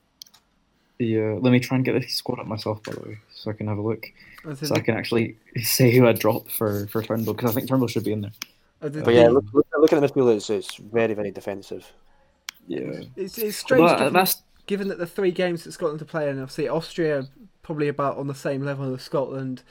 The 1.00 1.20
uh, 1.20 1.36
let 1.40 1.52
me 1.52 1.60
try 1.60 1.76
and 1.76 1.86
get 1.86 2.00
this 2.00 2.14
squad 2.14 2.40
up 2.40 2.46
myself, 2.46 2.84
by 2.84 2.94
the 2.94 3.02
way, 3.02 3.18
so 3.34 3.50
I 3.50 3.54
can 3.54 3.68
have 3.68 3.78
a 3.78 3.82
look, 3.82 4.06
I 4.48 4.54
so 4.54 4.76
I 4.76 4.82
can 4.82 4.96
actually 4.96 5.38
say 5.62 5.96
who 5.96 6.08
I 6.08 6.12
dropped 6.12 6.52
for 6.52 6.88
for 6.88 7.02
Turnbull 7.02 7.34
because 7.34 7.52
I 7.52 7.54
think 7.56 7.68
Turnbull 7.68 7.88
should 7.88 8.04
be 8.04 8.12
in 8.12 8.22
there. 8.22 8.32
But 8.82 9.14
yeah, 9.14 9.28
look, 9.28 9.46
look, 9.52 9.68
looking 9.78 10.02
at 10.02 10.02
the 10.02 10.08
midfield, 10.08 10.36
it's, 10.38 10.50
it's 10.50 10.76
very, 10.78 11.14
very 11.14 11.32
defensive. 11.32 11.92
Yeah, 12.68 13.02
it's, 13.18 13.38
it's 13.38 13.58
strange 13.58 13.82
But 13.82 13.98
given, 13.98 14.14
that's 14.14 14.42
given 14.68 14.88
that 14.90 15.00
the 15.00 15.08
three 15.08 15.32
games 15.32 15.64
that 15.64 15.72
Scotland 15.74 16.00
to 16.00 16.06
play, 16.06 16.30
and 16.30 16.40
obviously 16.40 16.68
Austria 16.70 17.28
probably 17.62 17.88
about 17.88 18.18
on 18.18 18.28
the 18.28 18.36
same 18.36 18.64
level 18.64 18.94
as 18.94 19.02
Scotland. 19.02 19.64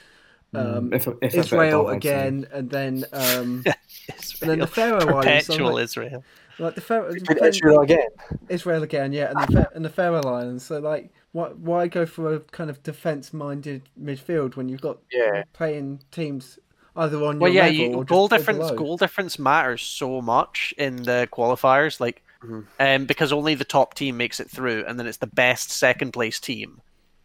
Um, 0.55 0.91
mm, 0.91 0.95
if, 0.95 1.09
if 1.23 1.35
Israel 1.35 1.83
above, 1.83 1.97
again, 1.97 2.47
and 2.53 2.71
then 2.71 3.05
um, 3.13 3.65
Israel. 4.19 4.41
and 4.43 4.51
then 4.51 4.59
the 4.61 4.67
Faroe 4.67 4.99
Islands. 4.99 5.47
Perpetual 5.47 5.75
like, 5.75 5.85
Israel. 5.85 6.25
like 6.59 6.75
the 6.75 6.81
Faroe, 6.81 7.15
Israel 7.43 7.81
again. 7.81 8.09
Israel 8.49 8.83
again, 8.83 9.13
yeah, 9.13 9.31
and 9.31 9.41
the 9.43 9.53
Fa- 9.53 9.71
and 9.75 9.85
the 9.85 9.91
Faroe 9.91 10.21
Islands. 10.21 10.65
So 10.65 10.81
like, 10.81 11.13
why 11.33 11.49
why 11.49 11.87
go 11.89 12.07
for 12.07 12.35
a 12.35 12.41
kind 12.41 12.71
of 12.71 12.83
defence-minded 12.83 13.83
midfield 14.01 14.57
when 14.57 14.69
you've 14.69 14.81
got 14.81 14.99
Yeah. 15.13 15.43
playing 15.53 16.01
teams 16.11 16.59
either 16.97 17.19
on 17.25 17.39
Well, 17.39 17.53
your 17.53 17.65
yeah, 17.65 17.71
level 17.71 17.87
you, 17.91 17.95
or 17.99 18.05
goal 18.05 18.29
just 18.29 18.41
difference. 18.41 18.59
below? 18.71 18.77
Goal 18.77 18.97
difference 18.97 19.39
matters 19.39 19.83
so 19.83 20.21
much 20.21 20.75
in 20.79 20.97
the 21.05 21.29
qualifiers, 21.33 22.01
like, 22.01 22.23
Mhm. 22.43 22.67
um, 22.81 23.05
because 23.07 23.33
only 23.33 23.55
the 23.55 23.65
top 23.65 23.95
team 23.95 24.17
makes 24.17 24.41
it 24.41 24.51
through, 24.51 24.85
and 24.87 24.99
then 24.99 25.07
it's 25.07 25.19
the 25.19 25.27
best 25.29 25.71
second 25.71 26.13
place 26.13 26.41
team. 26.41 26.81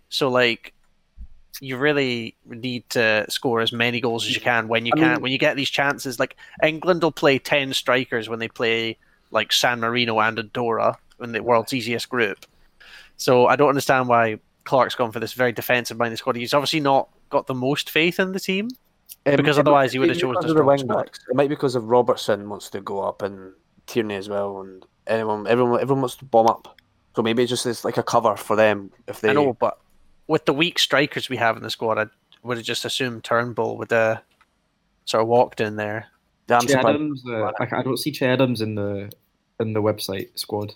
So, 0.09 0.29
like, 0.29 0.73
you 1.59 1.77
really 1.77 2.35
need 2.45 2.87
to 2.89 3.25
score 3.29 3.61
as 3.61 3.71
many 3.71 4.01
goals 4.01 4.25
as 4.25 4.33
you 4.35 4.41
can 4.41 4.67
when 4.67 4.85
you 4.85 4.93
I 4.95 4.99
can. 4.99 5.11
mean- 5.13 5.21
when 5.21 5.31
you 5.31 5.37
get 5.37 5.55
these 5.55 5.69
chances, 5.69 6.19
like 6.19 6.35
England 6.63 7.01
will 7.03 7.11
play 7.11 7.37
ten 7.39 7.73
strikers 7.73 8.27
when 8.27 8.39
they 8.39 8.47
play 8.47 8.97
like 9.31 9.51
San 9.51 9.79
Marino 9.79 10.19
and 10.19 10.37
Andorra 10.37 10.97
in 11.21 11.31
the 11.31 11.41
world's 11.43 11.73
easiest 11.73 12.09
group. 12.09 12.45
So 13.23 13.47
I 13.47 13.55
don't 13.55 13.69
understand 13.69 14.09
why 14.09 14.39
Clarke's 14.65 14.95
gone 14.95 15.13
for 15.13 15.21
this 15.21 15.31
very 15.31 15.53
defensive 15.53 15.97
minded 15.97 16.17
squad. 16.17 16.35
He's 16.35 16.53
obviously 16.53 16.81
not 16.81 17.07
got 17.29 17.47
the 17.47 17.53
most 17.53 17.89
faith 17.89 18.19
in 18.19 18.33
the 18.33 18.39
team. 18.39 18.67
Um, 19.25 19.37
Because 19.37 19.57
otherwise 19.57 19.93
he 19.93 19.99
would 19.99 20.09
have 20.09 20.17
chosen 20.17 20.31
because 20.41 20.47
a 20.47 20.49
of 20.49 20.57
the 20.57 20.63
wing 20.65 20.79
squad. 20.79 21.05
backs. 21.05 21.19
It 21.29 21.33
might 21.33 21.47
be 21.47 21.55
because 21.55 21.75
of 21.75 21.85
Robertson 21.85 22.49
wants 22.49 22.69
to 22.71 22.81
go 22.81 22.99
up 22.99 23.21
and 23.21 23.53
Tierney 23.87 24.15
as 24.15 24.27
well, 24.27 24.59
and 24.59 24.85
anyone, 25.07 25.47
everyone, 25.47 25.79
everyone 25.79 26.01
wants 26.01 26.17
to 26.17 26.25
bomb 26.25 26.47
up. 26.47 26.77
So 27.15 27.21
maybe 27.21 27.43
it's 27.43 27.49
just 27.49 27.65
it's 27.65 27.85
like 27.85 27.95
a 27.95 28.03
cover 28.03 28.35
for 28.35 28.57
them 28.57 28.91
if 29.07 29.21
they. 29.21 29.29
I 29.29 29.33
know, 29.33 29.53
but 29.53 29.79
with 30.27 30.43
the 30.43 30.53
weak 30.53 30.77
strikers 30.77 31.29
we 31.29 31.37
have 31.37 31.55
in 31.55 31.63
the 31.63 31.69
squad, 31.69 31.97
I 31.97 32.07
would 32.43 32.57
have 32.57 32.65
just 32.65 32.83
assumed 32.83 33.23
Turnbull 33.23 33.77
would 33.77 33.91
have 33.91 34.21
sort 35.05 35.21
of 35.21 35.29
walked 35.29 35.61
in 35.61 35.77
there. 35.77 36.07
I'm 36.49 36.67
Adams, 36.69 37.23
uh, 37.25 37.53
I, 37.57 37.69
I 37.71 37.83
don't 37.83 37.95
see 37.95 38.11
Che 38.11 38.25
Adams 38.25 38.59
in 38.59 38.75
the 38.75 39.09
in 39.61 39.71
the 39.71 39.81
website 39.81 40.37
squad. 40.37 40.73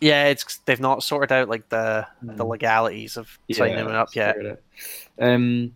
Yeah, 0.00 0.26
it's 0.26 0.58
they've 0.66 0.80
not 0.80 1.02
sorted 1.02 1.32
out 1.32 1.48
like 1.48 1.68
the 1.68 2.06
the 2.22 2.44
Hmm. 2.44 2.50
legalities 2.50 3.16
of 3.16 3.38
signing 3.52 3.78
him 3.78 3.88
up 3.88 4.14
yet. 4.14 4.36
Um, 5.20 5.74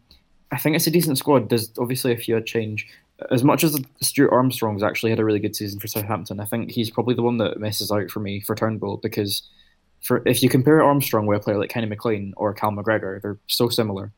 I 0.50 0.58
think 0.58 0.76
it's 0.76 0.86
a 0.86 0.90
decent 0.90 1.18
squad. 1.18 1.48
There's 1.48 1.70
obviously 1.78 2.12
a 2.12 2.16
few 2.16 2.34
had 2.34 2.46
change. 2.46 2.86
As 3.30 3.42
much 3.42 3.64
as 3.64 3.80
Stuart 4.00 4.32
Armstrong's 4.32 4.82
actually 4.82 5.10
had 5.10 5.18
a 5.18 5.24
really 5.24 5.40
good 5.40 5.56
season 5.56 5.80
for 5.80 5.88
Southampton, 5.88 6.40
I 6.40 6.44
think 6.44 6.70
he's 6.70 6.90
probably 6.90 7.14
the 7.14 7.22
one 7.22 7.38
that 7.38 7.58
messes 7.58 7.90
out 7.90 8.10
for 8.10 8.20
me 8.20 8.40
for 8.40 8.54
Turnbull 8.54 8.98
because 8.98 9.42
for 10.00 10.22
if 10.26 10.42
you 10.42 10.48
compare 10.48 10.82
Armstrong 10.82 11.26
with 11.26 11.40
a 11.40 11.42
player 11.42 11.58
like 11.58 11.70
Kenny 11.70 11.86
McLean 11.86 12.32
or 12.36 12.54
Cal 12.54 12.70
McGregor, 12.70 13.20
they're 13.20 13.38
so 13.48 13.68
similar. 13.68 14.12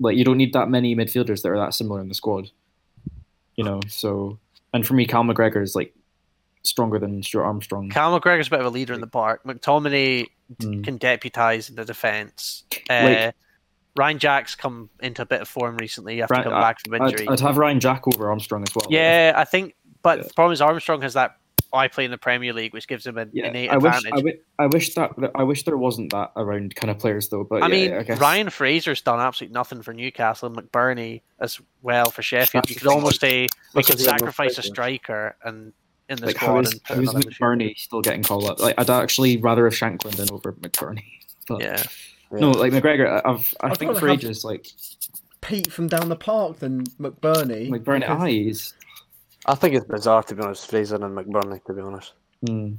Like 0.00 0.16
you 0.16 0.24
don't 0.24 0.38
need 0.38 0.52
that 0.54 0.68
many 0.68 0.96
midfielders 0.96 1.42
that 1.42 1.50
are 1.50 1.58
that 1.58 1.74
similar 1.74 2.00
in 2.00 2.08
the 2.08 2.14
squad. 2.14 2.50
You 3.56 3.64
know, 3.64 3.80
so 3.88 4.38
And 4.72 4.84
for 4.84 4.94
me, 4.94 5.06
Cal 5.06 5.22
McGregor 5.22 5.62
is 5.62 5.76
like 5.76 5.94
stronger 6.64 6.98
than 6.98 7.22
Stuart 7.22 7.44
Armstrong. 7.44 7.90
Cal 7.90 8.18
McGregor's 8.18 8.46
a 8.48 8.50
bit 8.50 8.60
of 8.60 8.66
a 8.66 8.70
leader 8.70 8.94
in 8.94 9.00
the 9.00 9.06
park. 9.06 9.42
McTominay 9.44 10.26
Mm. 10.60 10.84
can 10.84 10.98
deputise 10.98 11.70
in 11.70 11.76
the 11.76 11.84
defence. 11.86 12.64
Uh, 12.90 13.02
Like- 13.02 13.34
Ryan 13.96 14.18
Jack's 14.18 14.54
come 14.54 14.90
into 15.00 15.22
a 15.22 15.26
bit 15.26 15.40
of 15.40 15.48
form 15.48 15.76
recently 15.78 16.20
after 16.20 16.34
Right, 16.34 16.44
coming 16.44 16.60
back 16.60 16.80
from 16.84 16.94
injury. 16.94 17.26
I'd, 17.28 17.34
I'd 17.34 17.40
have 17.40 17.56
Ryan 17.56 17.80
Jack 17.80 18.06
over 18.08 18.28
Armstrong 18.28 18.62
as 18.62 18.74
well. 18.74 18.86
yeah, 18.90 19.32
I 19.36 19.44
think. 19.44 19.74
But 20.02 20.18
Yeah. 20.18 20.24
the 20.28 20.34
problem 20.34 20.52
is 20.52 20.60
Armstrong 20.60 21.00
has 21.02 21.14
that. 21.14 21.36
I 21.72 21.88
play 21.88 22.04
in 22.04 22.10
the 22.12 22.18
Premier 22.18 22.52
League, 22.52 22.72
which 22.72 22.86
gives 22.86 23.04
him 23.06 23.16
an 23.18 23.30
Yeah, 23.32 23.46
innate 23.48 23.70
I 23.70 23.78
wish, 23.78 23.94
advantage. 23.96 24.12
I, 24.12 24.16
wi- 24.16 24.66
wish 24.72 24.94
that 24.94 25.10
I 25.34 25.42
wish 25.42 25.62
there 25.64 25.76
wasn't 25.78 26.12
that 26.12 26.30
around 26.36 26.74
kind 26.76 26.90
of 26.90 26.98
players 26.98 27.30
though. 27.30 27.42
But 27.42 27.62
I 27.64 27.68
yeah, 27.68 27.98
mean, 28.00 28.12
I 28.12 28.14
Ryan 28.16 28.50
Fraser's 28.50 29.00
done 29.00 29.18
absolutely 29.18 29.54
nothing 29.54 29.80
for 29.82 29.92
Newcastle 29.94 30.46
and 30.48 30.56
McBurnie 30.56 31.22
as 31.40 31.60
well 31.82 32.10
for 32.10 32.22
Sheffield. 32.22 32.64
That's 32.64 32.70
You 32.70 32.76
could 32.76 32.88
almost 32.88 33.20
say 33.20 33.48
we 33.74 33.82
could 33.82 33.98
he 33.98 34.04
had 34.04 34.12
no 34.12 34.18
sacrifice 34.18 34.58
a 34.58 34.62
striker 34.62 35.36
and 35.42 35.72
in 36.08 36.16
the 36.18 36.26
like 36.26 36.36
how 36.36 36.46
squad 36.46 36.64
is, 36.66 36.72
and 36.72 36.80
how 37.06 37.12
put 37.12 37.26
is. 37.26 37.34
McBurnie 37.34 37.76
still 37.78 38.00
getting 38.02 38.22
called 38.22 38.44
up? 38.44 38.60
Like 38.60 38.74
I'd 38.78 38.90
actually 38.90 39.36
rather 39.38 39.64
have 39.64 39.74
Shankland 39.74 40.16
than 40.16 40.30
over 40.32 40.52
McBurnie. 40.52 41.04
But 41.46 41.60
Yeah, 41.60 41.82
no, 42.30 42.50
like 42.52 42.72
McGregor, 42.72 43.06
I- 43.22 43.30
I've 43.30 43.54
I 43.60 43.66
I'd 43.68 43.76
think 43.78 43.90
rather 43.90 44.00
for 44.00 44.08
have- 44.08 44.18
ages 44.18 44.44
like 44.44 44.66
Pete 45.42 45.70
from 45.70 45.88
down 45.88 46.08
the 46.08 46.16
park 46.16 46.58
than 46.58 46.84
McBurnie. 47.00 47.68
McBurnie 47.68 48.00
because- 48.00 48.22
eyes. 48.22 48.74
I 49.46 49.54
think 49.54 49.74
it's 49.74 49.84
bizarre 49.84 50.22
to 50.22 50.34
be 50.34 50.42
honest, 50.42 50.70
Fraser 50.70 50.94
and 50.94 51.04
McBurnie. 51.16 51.62
To 51.66 51.74
be 51.74 51.82
honest, 51.82 52.14
Mm. 52.46 52.78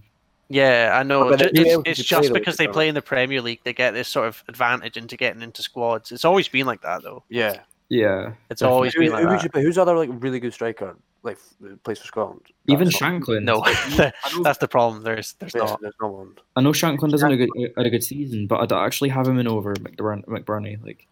yeah, 0.49 0.97
I 0.99 1.03
know. 1.03 1.29
But 1.29 1.39
Ju- 1.41 1.49
It's, 1.53 1.99
it's 2.01 2.03
just 2.09 2.33
because 2.33 2.57
they 2.57 2.67
play 2.67 2.87
in 2.89 2.95
the 2.95 3.03
Premier 3.03 3.39
League, 3.39 3.59
they 3.63 3.73
get 3.73 3.91
this 3.93 4.07
sort 4.07 4.27
of 4.27 4.43
advantage 4.47 4.97
into 4.97 5.15
getting 5.15 5.43
into 5.43 5.61
squads. 5.61 6.11
It's 6.11 6.25
always 6.25 6.47
been 6.47 6.65
like 6.65 6.81
that, 6.81 7.03
though. 7.03 7.23
yeah. 7.29 7.59
Yeah, 7.87 8.33
It's 8.49 8.63
always 8.63 8.95
Who, 8.95 9.01
been 9.01 9.09
who 9.11 9.13
like 9.13 9.25
would 9.27 9.39
that. 9.41 9.55
you? 9.55 9.61
Who's 9.61 9.77
other 9.77 9.95
like 9.95 10.09
really 10.13 10.39
good 10.39 10.53
striker 10.53 10.97
like 11.25 11.37
f- 11.37 11.83
plays 11.83 11.99
for 11.99 12.07
Scotland? 12.07 12.41
even 12.67 12.85
That's 12.85 13.01
not- 13.01 13.21
Shankland. 13.21 13.43
No, 13.43 13.61
that's 14.43 14.59
the 14.59 14.67
problem. 14.67 15.03
There's, 15.03 15.33
there's 15.33 15.53
Yeah, 15.55 15.61
not. 15.65 15.81
there's 15.81 15.95
no 16.01 16.07
one. 16.07 16.35
I 16.55 16.61
know 16.61 16.71
Shankland 16.71 17.11
doesn't 17.11 17.29
have 17.29 17.39
a 17.39 17.45
good 17.45 17.73
had 17.75 17.85
a 17.85 17.89
good 17.89 18.03
season, 18.03 18.47
but 18.47 18.61
I'd 18.61 18.71
actually 18.71 19.09
have 19.09 19.27
him 19.27 19.37
in 19.39 19.47
over 19.47 19.73
McBurn, 19.75 20.23
McBurnie. 20.25 20.83
Like 20.85 21.07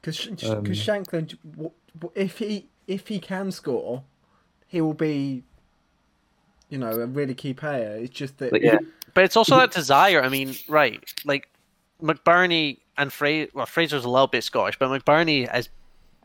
Because 0.00 0.26
Um, 0.28 0.64
Shankland, 0.64 1.36
w- 1.50 1.70
w- 1.98 2.12
if 2.14 2.38
he 2.38 2.68
if 2.86 3.08
he 3.08 3.18
can 3.18 3.50
score, 3.50 4.04
he 4.66 4.80
will 4.80 4.94
be, 4.94 5.42
you 6.70 6.78
know, 6.78 6.90
a 6.90 7.06
really 7.06 7.34
key 7.34 7.52
player. 7.54 7.96
It's 8.00 8.14
just 8.14 8.38
that 8.38 8.52
Like, 8.52 8.62
Yeah. 8.62 8.78
But 9.14 9.24
it's 9.24 9.36
also 9.36 9.56
that 9.56 9.72
desire. 9.72 10.22
I 10.22 10.28
mean, 10.28 10.54
right? 10.68 11.02
Like 11.24 11.48
McBurnie 12.02 12.78
and 12.96 13.12
Fraser. 13.12 13.50
Well, 13.54 13.66
Fraser's 13.66 14.04
a 14.04 14.08
little 14.08 14.26
bit 14.28 14.44
Scottish, 14.44 14.78
but 14.78 14.88
McBurnie 14.90 15.52
is 15.54 15.68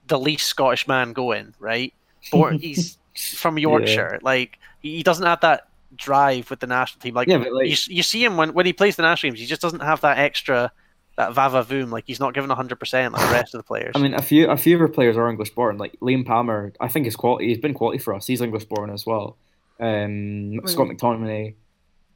the 0.08 0.19
least 0.19 0.48
Scottish 0.48 0.88
man 0.88 1.13
going. 1.13 1.54
Right? 1.60 1.93
Born, 2.31 2.59
he's 2.59 2.97
from 3.36 3.57
Yorkshire. 3.57 4.19
Like 4.21 4.59
he 4.81 4.97
he 4.97 5.03
doesn't 5.03 5.25
have 5.25 5.41
that 5.41 5.67
drive 5.95 6.49
with 6.49 6.59
the 6.59 6.67
national 6.67 7.01
team. 7.01 7.13
Like, 7.13 7.27
Yeah, 7.27 7.38
like- 7.38 7.67
you, 7.67 7.95
you 7.95 8.03
see 8.03 8.23
him 8.23 8.38
when 8.38 8.53
when 8.53 8.65
he 8.65 8.73
plays 8.73 8.95
the 8.95 9.03
national 9.03 9.31
teams, 9.31 9.39
he 9.39 9.45
just 9.45 9.62
doesn't 9.62 9.81
have 9.81 10.01
that 10.01 10.17
extra. 10.17 10.71
That 11.15 11.33
vava 11.33 11.63
voom, 11.63 11.91
like 11.91 12.05
he's 12.07 12.19
not 12.19 12.33
given 12.33 12.49
hundred 12.49 12.79
percent 12.79 13.13
like 13.13 13.23
the 13.27 13.33
rest 13.33 13.53
of 13.53 13.59
the 13.59 13.63
players. 13.63 13.91
I 13.93 13.99
mean, 13.99 14.15
a 14.15 14.21
few 14.23 14.49
a 14.49 14.57
few 14.57 14.73
of 14.73 14.81
our 14.81 14.88
players 14.88 15.15
are 15.15 15.29
English 15.29 15.51
born. 15.51 15.77
Like 15.77 15.95
Liam 15.99 16.25
Palmer, 16.25 16.73
I 16.79 16.88
think 16.88 17.05
is 17.05 17.15
quality. 17.15 17.49
He's 17.49 17.59
been 17.59 17.75
quality 17.75 17.99
for 17.99 18.15
us. 18.15 18.25
He's 18.25 18.41
English 18.41 18.65
born 18.65 18.89
as 18.89 19.05
well. 19.05 19.38
Um, 19.79 20.59
Scott 20.65 20.88
McTominay. 20.88 21.53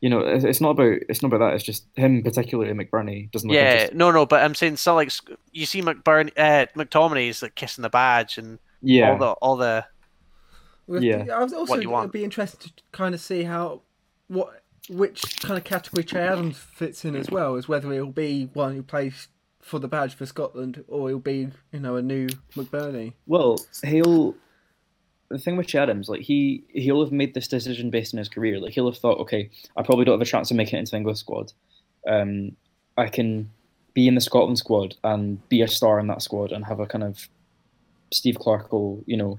You 0.01 0.09
know, 0.09 0.21
it's, 0.21 0.43
it's 0.43 0.61
not 0.61 0.71
about 0.71 0.97
it's 1.09 1.21
not 1.21 1.31
about 1.31 1.45
that. 1.45 1.53
It's 1.53 1.63
just 1.63 1.85
him 1.95 2.23
particularly. 2.23 2.73
McBurnie 2.73 3.31
doesn't. 3.31 3.51
Yeah, 3.51 3.71
interesting. 3.71 3.97
no, 3.99 4.09
no, 4.09 4.25
but 4.25 4.43
I'm 4.43 4.55
saying 4.55 4.77
so 4.77 4.95
like 4.95 5.11
you 5.51 5.67
see 5.67 5.83
McBurnie, 5.83 6.31
uh, 6.35 6.65
McTominay 6.75 7.29
is 7.29 7.43
like 7.43 7.53
kissing 7.53 7.83
the 7.83 7.89
badge 7.89 8.39
and 8.39 8.57
yeah. 8.81 9.11
all 9.11 9.17
the 9.19 9.31
all 9.33 9.57
the 9.57 9.85
Well, 10.87 11.03
Yeah. 11.03 11.25
I 11.33 11.43
was 11.43 11.53
also 11.53 11.73
What 11.73 11.83
you 11.83 11.97
it'd 11.97 12.11
be 12.11 12.23
interested 12.23 12.75
to 12.75 12.83
kind 12.91 13.13
of 13.13 13.21
see 13.21 13.43
how 13.43 13.81
what 14.27 14.63
which 14.89 15.41
kind 15.41 15.57
of 15.57 15.63
category 15.65 16.03
Che 16.03 16.17
Adams 16.17 16.57
fits 16.57 17.03
in 17.03 17.15
as 17.15 17.29
well, 17.29 17.55
as 17.55 17.67
whether 17.67 17.91
he'll 17.91 18.05
be 18.07 18.49
one 18.53 18.73
who 18.73 18.81
plays 18.81 19.27
for 19.59 19.79
the 19.79 19.87
badge 19.87 20.15
for 20.15 20.25
Scotland 20.25 20.85
or 20.87 21.09
he'll 21.09 21.19
be 21.19 21.49
you 21.71 21.79
know 21.79 21.97
a 21.97 22.01
new 22.01 22.27
McBurnie. 22.55 23.13
Well, 23.25 23.59
he'll. 23.83 24.35
The 25.29 25.37
thing 25.37 25.57
with 25.57 25.67
Che 25.67 25.79
Adams, 25.79 26.07
like 26.07 26.21
he 26.21 26.63
he'll 26.69 27.03
have 27.03 27.11
made 27.11 27.33
this 27.33 27.49
decision 27.49 27.89
based 27.89 28.13
on 28.13 28.17
his 28.19 28.29
career. 28.29 28.61
Like 28.61 28.71
he'll 28.73 28.89
have 28.89 28.97
thought, 28.97 29.19
okay, 29.19 29.49
I 29.75 29.83
probably 29.83 30.05
don't 30.05 30.13
have 30.13 30.21
a 30.25 30.29
chance 30.29 30.51
of 30.51 30.55
making 30.57 30.77
it 30.77 30.79
into 30.79 30.91
the 30.91 30.97
English 30.97 31.19
squad. 31.19 31.51
Um, 32.07 32.55
I 32.97 33.09
can 33.09 33.51
be 33.93 34.07
in 34.07 34.15
the 34.15 34.21
Scotland 34.21 34.57
squad 34.57 34.95
and 35.03 35.45
be 35.49 35.61
a 35.61 35.67
star 35.67 35.99
in 35.99 36.07
that 36.07 36.21
squad 36.21 36.53
and 36.53 36.63
have 36.63 36.79
a 36.79 36.85
kind 36.85 37.03
of 37.03 37.27
Steve 38.13 38.37
Clarke 38.39 38.71
will, 38.71 39.03
you 39.05 39.17
know, 39.17 39.37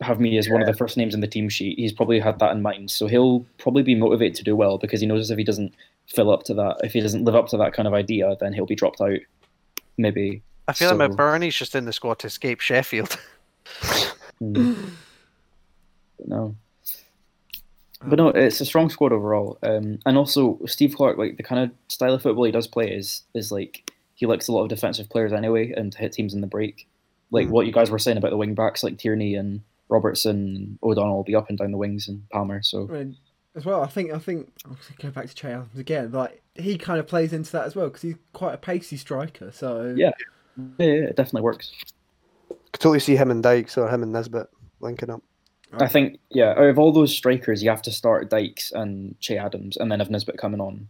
have 0.00 0.20
me 0.20 0.38
as 0.38 0.48
one 0.48 0.60
of 0.60 0.66
the 0.66 0.74
first 0.74 0.96
names 0.96 1.14
in 1.14 1.20
the 1.20 1.26
team 1.26 1.48
sheet. 1.48 1.78
He's 1.78 1.92
probably 1.92 2.20
had 2.20 2.38
that 2.38 2.52
in 2.52 2.62
mind, 2.62 2.90
so 2.90 3.06
he'll 3.06 3.40
probably 3.58 3.82
be 3.82 3.94
motivated 3.94 4.34
to 4.36 4.44
do 4.44 4.54
well 4.56 4.78
because 4.78 5.00
he 5.00 5.06
knows 5.06 5.30
if 5.30 5.38
he 5.38 5.44
doesn't 5.44 5.74
fill 6.06 6.30
up 6.30 6.42
to 6.44 6.54
that, 6.54 6.76
if 6.84 6.92
he 6.92 7.00
doesn't 7.00 7.24
live 7.24 7.34
up 7.34 7.48
to 7.48 7.56
that 7.56 7.72
kind 7.72 7.86
of 7.88 7.94
idea, 7.94 8.36
then 8.40 8.52
he'll 8.52 8.66
be 8.66 8.74
dropped 8.76 9.00
out. 9.00 9.18
Maybe. 9.96 10.42
I 10.68 10.72
feel 10.72 10.90
So- 10.90 10.96
like 10.96 11.10
McBurnie's 11.10 11.56
just 11.56 11.74
in 11.74 11.84
the 11.84 11.92
squad 11.92 12.18
to 12.20 12.26
escape 12.28 12.60
Sheffield. 12.60 13.18
Hmm. 14.38 14.74
no. 16.26 16.54
But 18.00 18.16
no, 18.18 18.28
it's 18.28 18.60
a 18.60 18.64
strong 18.64 18.90
squad 18.90 19.12
overall, 19.12 19.58
um, 19.64 19.98
and 20.06 20.16
also 20.16 20.60
Steve 20.66 20.94
Clarke, 20.94 21.18
like 21.18 21.36
the 21.36 21.42
kind 21.42 21.64
of 21.64 21.70
style 21.92 22.14
of 22.14 22.22
football 22.22 22.44
he 22.44 22.52
does 22.52 22.68
play 22.68 22.88
is 22.92 23.22
is 23.34 23.50
like 23.50 23.90
he 24.14 24.24
likes 24.24 24.46
a 24.46 24.52
lot 24.52 24.62
of 24.62 24.68
defensive 24.68 25.08
players 25.10 25.32
anyway, 25.32 25.72
and 25.72 25.90
to 25.92 25.98
hit 25.98 26.12
teams 26.12 26.32
in 26.32 26.40
the 26.40 26.46
break, 26.46 26.86
like 27.32 27.48
Mm. 27.48 27.50
what 27.50 27.66
you 27.66 27.72
guys 27.72 27.90
were 27.90 27.98
saying 27.98 28.16
about 28.16 28.30
the 28.30 28.36
wing 28.36 28.54
backs, 28.54 28.84
like 28.84 28.98
Tierney 28.98 29.34
and 29.34 29.62
Robertson, 29.88 30.36
and 30.56 30.78
O'Donnell 30.82 31.16
will 31.16 31.24
be 31.24 31.34
up 31.34 31.48
and 31.48 31.58
down 31.58 31.70
the 31.70 31.78
wings, 31.78 32.08
and 32.08 32.28
Palmer. 32.30 32.62
So 32.62 32.88
I 32.90 32.92
mean, 32.92 33.16
as 33.54 33.64
well, 33.64 33.82
I 33.82 33.86
think 33.86 34.12
I 34.12 34.18
think 34.18 34.50
I'll 34.66 34.76
go 34.98 35.10
back 35.10 35.26
to 35.28 35.34
Che 35.34 35.48
Adams 35.48 35.78
again. 35.78 36.12
Like 36.12 36.42
he 36.54 36.76
kind 36.78 36.98
of 37.00 37.06
plays 37.06 37.32
into 37.32 37.52
that 37.52 37.64
as 37.66 37.74
well 37.76 37.86
because 37.86 38.02
he's 38.02 38.16
quite 38.32 38.54
a 38.54 38.58
pacey 38.58 38.96
striker. 38.96 39.50
So 39.52 39.94
Yeah. 39.96 40.10
yeah, 40.56 40.86
yeah, 40.86 40.92
it 41.04 41.16
definitely 41.16 41.42
works. 41.42 41.72
Could 42.72 42.80
totally 42.80 43.00
see 43.00 43.16
him 43.16 43.30
and 43.30 43.42
Dykes 43.42 43.78
or 43.78 43.88
him 43.88 44.02
and 44.02 44.12
Nisbet 44.12 44.48
linking 44.80 45.10
up. 45.10 45.22
I 45.72 45.86
think 45.86 46.18
yeah, 46.30 46.50
out 46.52 46.64
of 46.64 46.78
all 46.78 46.92
those 46.92 47.14
strikers, 47.14 47.62
you 47.62 47.70
have 47.70 47.82
to 47.82 47.92
start 47.92 48.30
Dykes 48.30 48.72
and 48.72 49.18
Che 49.20 49.36
Adams, 49.36 49.76
and 49.76 49.90
then 49.92 49.98
have 50.00 50.10
Nisbet 50.10 50.38
coming 50.38 50.60
on. 50.60 50.88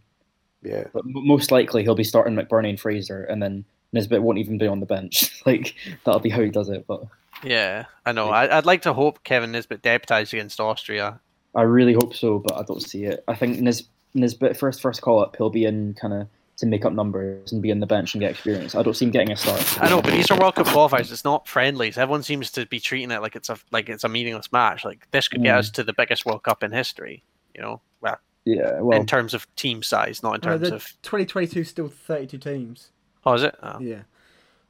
Yeah. 0.63 0.85
But 0.93 1.03
m- 1.05 1.25
most 1.27 1.51
likely 1.51 1.83
he'll 1.83 1.95
be 1.95 2.03
starting 2.03 2.35
McBurnie 2.35 2.69
and 2.69 2.79
Fraser, 2.79 3.23
and 3.25 3.41
then 3.43 3.65
Nisbet 3.93 4.21
won't 4.21 4.37
even 4.39 4.57
be 4.57 4.67
on 4.67 4.79
the 4.79 4.85
bench. 4.85 5.41
like 5.45 5.75
that'll 6.03 6.19
be 6.21 6.29
how 6.29 6.41
he 6.41 6.49
does 6.49 6.69
it. 6.69 6.85
But 6.87 7.03
yeah, 7.43 7.85
I 8.05 8.11
know. 8.11 8.29
I, 8.29 8.57
I'd 8.57 8.65
like 8.65 8.81
to 8.83 8.93
hope 8.93 9.23
Kevin 9.23 9.51
Nisbet 9.51 9.81
deputised 9.81 10.33
against 10.33 10.59
Austria. 10.59 11.19
I 11.55 11.61
really 11.63 11.93
hope 11.93 12.13
so, 12.15 12.39
but 12.39 12.55
I 12.57 12.63
don't 12.63 12.81
see 12.81 13.05
it. 13.05 13.23
I 13.27 13.35
think 13.35 13.59
Nis- 13.59 13.87
Nisbet 14.13 14.57
first 14.57 14.81
first 14.81 15.01
call 15.01 15.19
up, 15.21 15.35
he'll 15.37 15.49
be 15.49 15.65
in 15.65 15.93
kind 15.99 16.13
of 16.13 16.27
to 16.57 16.65
make 16.65 16.83
up 16.83 16.91
numbers 16.91 17.53
and 17.53 17.61
be 17.61 17.69
in 17.69 17.79
the 17.79 17.85
bench 17.87 18.13
and 18.13 18.19
get 18.21 18.31
experience. 18.31 18.75
I 18.75 18.83
don't 18.83 18.93
see 18.93 19.05
him 19.05 19.11
getting 19.11 19.31
a 19.31 19.37
start. 19.37 19.81
I 19.81 19.89
know, 19.89 20.01
but 20.01 20.11
these 20.11 20.29
are 20.29 20.37
World 20.37 20.55
Cup 20.55 20.67
qualifiers. 20.67 21.11
It's 21.11 21.23
not 21.23 21.47
friendlies. 21.47 21.97
Everyone 21.97 22.21
seems 22.21 22.51
to 22.51 22.65
be 22.65 22.79
treating 22.81 23.11
it 23.11 23.21
like 23.21 23.35
it's 23.35 23.49
a 23.49 23.57
like 23.71 23.87
it's 23.89 24.03
a 24.03 24.09
meaningless 24.09 24.51
match. 24.51 24.83
Like 24.83 25.07
this 25.11 25.27
could 25.27 25.41
get 25.41 25.55
Mm. 25.55 25.59
us 25.59 25.69
to 25.71 25.83
the 25.83 25.93
biggest 25.93 26.25
World 26.25 26.43
Cup 26.43 26.61
in 26.63 26.71
history. 26.71 27.23
You 27.55 27.61
know, 27.61 27.81
well, 28.01 28.17
yeah, 28.45 28.79
well, 28.81 28.99
in 28.99 29.05
terms 29.05 29.33
of 29.33 29.47
team 29.55 29.81
size, 29.83 30.21
not 30.21 30.35
in 30.35 30.41
terms 30.41 30.69
the 30.69 30.75
of. 30.75 30.83
2022 31.03 31.63
still 31.63 31.87
32 31.87 32.37
teams. 32.37 32.89
Oh, 33.25 33.33
is 33.33 33.43
it? 33.43 33.55
Oh. 33.63 33.79
Yeah, 33.79 34.01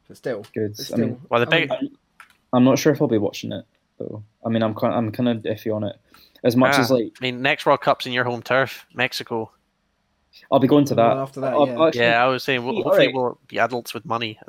but 0.08 0.17
still, 0.17 0.45
good. 0.53 0.71
it's 0.71 0.93
I 0.93 0.97
mean, 0.97 1.19
Well, 1.29 1.39
the 1.43 1.47
I 1.47 1.60
big- 1.62 1.69
mean, 1.71 1.97
I'm 2.53 2.63
not 2.63 2.79
sure 2.79 2.91
if 2.93 3.01
I'll 3.01 3.07
be 3.07 3.17
watching 3.17 3.51
it 3.51 3.65
though. 3.97 4.23
I 4.45 4.49
mean, 4.49 4.63
I'm 4.63 4.73
kind 4.75 4.93
I'm 4.93 5.12
kind 5.12 5.29
of 5.29 5.43
iffy 5.43 5.73
on 5.75 5.83
it. 5.83 5.95
As 6.43 6.55
much 6.55 6.75
Ah. 6.75 6.81
as 6.81 6.91
like 6.91 7.13
I 7.21 7.25
mean, 7.25 7.41
next 7.41 7.65
World 7.65 7.81
Cup's 7.81 8.05
in 8.05 8.13
your 8.13 8.23
home 8.23 8.41
turf, 8.41 8.85
Mexico. 8.93 9.51
I'll 10.51 10.59
be 10.59 10.67
going 10.67 10.85
to 10.85 10.95
that. 10.95 11.17
After 11.17 11.41
that, 11.41 11.53
I'll- 11.53 11.67
yeah. 11.67 11.73
I'll 11.75 11.88
actually- 11.88 12.01
Yeah, 12.01 12.23
I 12.23 12.27
was 12.27 12.43
saying, 12.43 12.63
well, 12.63 12.75
Yeah, 12.75 12.83
hopefully 12.83 13.07
alright. 13.07 13.15
we'll 13.15 13.39
be 13.47 13.59
adults 13.59 13.93
with 13.93 14.05
money. 14.05 14.39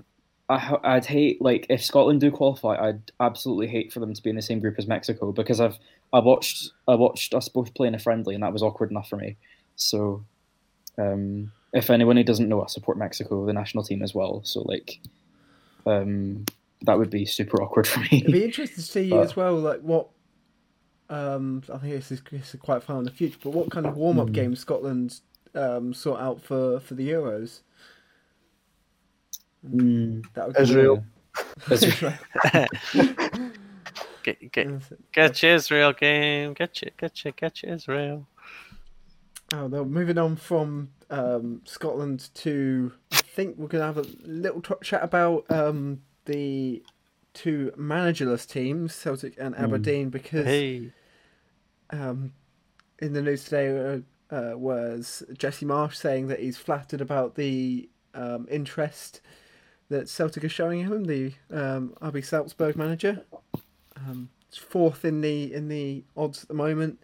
I, 0.49 0.77
I'd 0.85 1.07
hate 1.07 1.41
like 1.41 1.67
if 1.69 1.83
Scotland 1.85 2.21
do 2.21 2.31
qualify, 2.31 2.77
I'd 2.77 3.13
absolutely 3.21 3.67
hate 3.69 3.93
for 3.93 4.01
them 4.01 4.13
to 4.15 4.23
be 4.23 4.31
in 4.31 4.37
the 4.37 4.43
same 4.43 4.61
group 4.61 4.77
as 4.79 4.87
Mexico 4.87 5.33
because 5.33 5.61
I've 5.61 5.79
I 6.13 6.19
watched 6.19 6.71
I 6.89 6.95
watched 6.97 7.35
us 7.35 7.49
both 7.49 7.73
play 7.75 7.87
in 7.89 7.95
a 7.95 7.99
friendly 8.01 8.35
and 8.35 8.43
that 8.43 8.53
was 8.53 8.63
awkward 8.63 8.91
enough 8.91 9.09
for 9.09 9.17
me. 9.17 9.37
So, 9.77 10.25
um, 10.99 11.53
if 11.73 11.89
anyone 11.89 12.17
who 12.17 12.25
doesn't 12.25 12.49
know, 12.49 12.63
I 12.63 12.67
support 12.67 12.99
Mexico, 12.99 13.47
the 13.47 13.53
national 13.53 13.85
team 13.85 14.03
as 14.03 14.13
well. 14.15 14.43
So 14.45 14.63
like, 14.63 14.99
um, 15.87 16.45
that 16.83 16.99
would 16.99 17.11
be 17.11 17.25
super 17.27 17.63
awkward 17.63 17.87
for 17.87 18.01
me. 18.01 18.09
It'd 18.13 18.33
be 18.33 18.45
interesting 18.45 18.77
to 18.77 18.83
see 18.83 19.11
But- 19.11 19.21
as 19.23 19.37
well, 19.37 19.57
like 19.57 19.81
what. 19.81 20.09
Um, 21.09 21.65
I 21.75 21.79
think 21.79 21.95
this 21.95 22.13
is, 22.13 22.23
this 22.31 22.55
is 22.55 22.61
quite 22.61 22.85
far 22.85 22.97
in 22.99 23.05
the 23.05 23.11
future, 23.11 23.37
but 23.43 23.51
what 23.51 23.69
kind 23.69 23.85
of 23.85 23.97
warm 23.97 24.21
up 24.21 24.29
Mm. 24.29 24.33
games 24.33 24.61
Scotland 24.61 25.21
um, 25.57 25.93
sort 25.93 26.21
out 26.21 26.41
for, 26.41 26.79
for 26.79 26.95
the 26.95 27.09
Euros? 27.11 27.63
Mm, 29.69 30.25
That 30.35 30.47
would 30.49 30.61
Israel. 30.61 31.05
Israel. 31.69 32.15
Get 34.23 34.53
get 34.53 34.67
it. 34.67 34.83
get 35.13 35.43
your 35.43 35.55
Israel 35.55 35.93
game. 35.95 36.53
Get 36.53 36.83
you 36.83 36.91
get 36.99 37.25
you 37.25 37.33
get 37.33 37.63
you 37.63 37.73
Israel. 37.73 38.27
Oh, 39.55 39.67
no, 39.67 39.85
moving 39.85 40.19
on 40.19 40.37
from 40.37 40.91
um, 41.11 41.63
Scotland 41.65 42.29
to, 42.35 42.93
I 43.13 43.17
think 43.17 43.57
we're 43.57 43.67
going 43.67 43.81
to 43.81 43.87
have 43.87 43.97
a 43.97 44.09
little 44.23 44.61
t- 44.63 44.75
chat 44.83 45.03
about 45.03 45.45
um, 45.51 46.03
the 46.31 46.83
two 47.35 47.73
managerless 47.77 48.47
teams, 48.49 48.95
Celtic 48.95 49.35
and 49.39 49.55
Aberdeen, 49.57 50.09
because 50.11 50.47
Hey. 50.47 50.93
um, 51.91 52.33
in 52.99 53.13
the 53.13 53.23
news 53.23 53.45
today 53.45 54.03
uh, 54.31 54.35
uh, 54.35 54.57
was 54.57 55.23
Jesse 55.37 55.67
Marsch 55.67 55.97
saying 55.97 56.29
that 56.29 56.41
he's 56.41 56.57
flattered 56.57 57.01
about 57.01 57.35
the 57.35 57.89
um, 58.15 58.47
interest 58.51 59.21
that 59.89 60.09
Celtic 60.09 60.45
are 60.45 60.49
showing 60.49 60.81
him, 60.81 61.05
the 61.05 61.33
um, 61.51 61.95
RB 62.01 62.25
Salzburg 62.25 62.77
manager. 62.77 63.25
Um, 63.97 64.31
it's 64.49 64.57
fourth 64.57 65.05
in 65.05 65.21
the 65.21 65.53
in 65.53 65.69
the 65.69 66.05
odds 66.17 66.43
at 66.43 66.49
the 66.49 66.55
moment, 66.55 67.01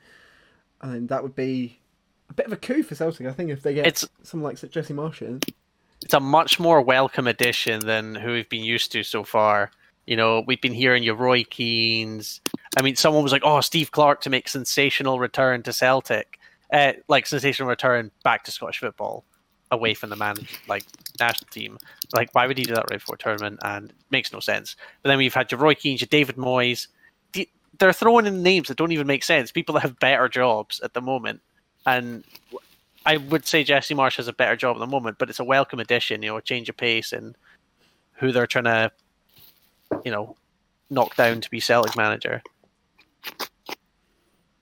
and 0.81 1.09
that 1.09 1.23
would 1.23 1.35
be 1.35 1.81
a 2.29 2.35
bit 2.35 2.47
of 2.47 2.53
a 2.53 2.57
coup 2.57 2.83
for 2.83 2.95
Celtic, 2.95 3.27
I 3.27 3.33
think, 3.33 3.51
if 3.51 3.63
they 3.63 3.75
get 3.75 3.87
It's 3.87 4.09
someone 4.23 4.53
like 4.53 4.71
Jesse 4.71 4.95
Marsch 4.95 5.23
in. 5.23 5.41
It's 6.07 6.15
a 6.15 6.21
much 6.21 6.61
more 6.61 6.81
welcome 6.81 7.27
addition 7.27 7.85
than 7.85 8.15
who 8.15 8.31
we've 8.31 8.49
been 8.49 8.63
used 8.63 8.93
to 8.93 9.03
so 9.03 9.25
far. 9.25 9.73
You 10.07 10.15
know, 10.15 10.45
we've 10.47 10.61
been 10.61 10.73
hearing 10.73 11.03
your 11.03 11.17
Roy 11.17 11.43
Keanes. 11.43 12.41
I 12.77 12.83
mean, 12.83 12.95
someone 12.95 13.25
was 13.25 13.33
like, 13.33 13.43
"Oh, 13.45 13.61
Steve 13.61 13.91
Clarke 13.91 14.21
to 14.21 14.31
make 14.31 14.49
sensational 14.49 15.19
return 15.19 15.65
to 15.65 15.73
Celtic, 15.73 16.39
uh, 16.73 16.93
like 17.09 17.27
sensational 17.27 17.69
return 17.69 18.13
back 18.23 18.45
to 18.45 18.53
Scottish 18.53 18.79
football, 18.79 19.25
away 19.73 19.95
from 19.95 20.11
the 20.11 20.15
man 20.15 20.37
like 20.69 20.85
national 21.19 21.49
team. 21.51 21.77
Like, 22.15 22.33
why 22.37 22.47
would 22.47 22.57
he 22.57 22.63
do 22.63 22.75
that 22.77 22.89
right 22.89 23.01
before 23.01 23.17
a 23.17 23.19
tournament? 23.19 23.59
And 23.65 23.91
it 23.91 23.97
makes 24.09 24.33
no 24.33 24.39
sense. 24.39 24.77
But 25.03 25.09
then 25.09 25.19
we've 25.19 25.35
had 25.35 25.51
your 25.51 25.59
Roy 25.59 25.75
Keanes, 25.75 26.03
your 26.03 26.07
David 26.07 26.37
Moyes. 26.37 26.87
They're 27.81 27.93
throwing 27.93 28.27
in 28.27 28.45
names 28.45 28.69
that 28.69 28.79
don't 28.79 28.93
even 28.93 29.09
make 29.09 29.25
sense. 29.25 29.51
People 29.51 29.73
that 29.75 29.81
have 29.81 29.99
better 29.99 30.29
jobs 30.29 30.79
at 30.83 30.95
the 30.95 31.01
moment, 31.01 31.41
and 31.85 32.23
I 33.07 33.17
would 33.19 33.47
say 33.47 33.63
Jesse 33.65 33.95
Marsch 33.95 34.17
has 34.17 34.27
a 34.29 34.33
better 34.33 34.57
job 34.57 34.77
at 34.77 34.81
the 34.81 34.87
moment, 34.87 35.19
but 35.19 35.31
it's 35.31 35.39
a 35.39 35.45
welcome 35.45 35.79
addition, 35.79 36.23
you 36.23 36.31
know, 36.31 36.37
a 36.37 36.43
change 36.43 36.69
of 36.69 36.77
pace 36.77 37.13
and 37.13 37.37
who 38.15 38.33
they're 38.33 38.47
trying 38.49 38.65
to, 38.65 38.91
you 40.05 40.11
know, 40.11 40.37
knock 40.91 41.15
down 41.17 41.41
to 41.41 41.51
be 41.51 41.61
Celtic 41.61 41.97
manager. 41.97 42.43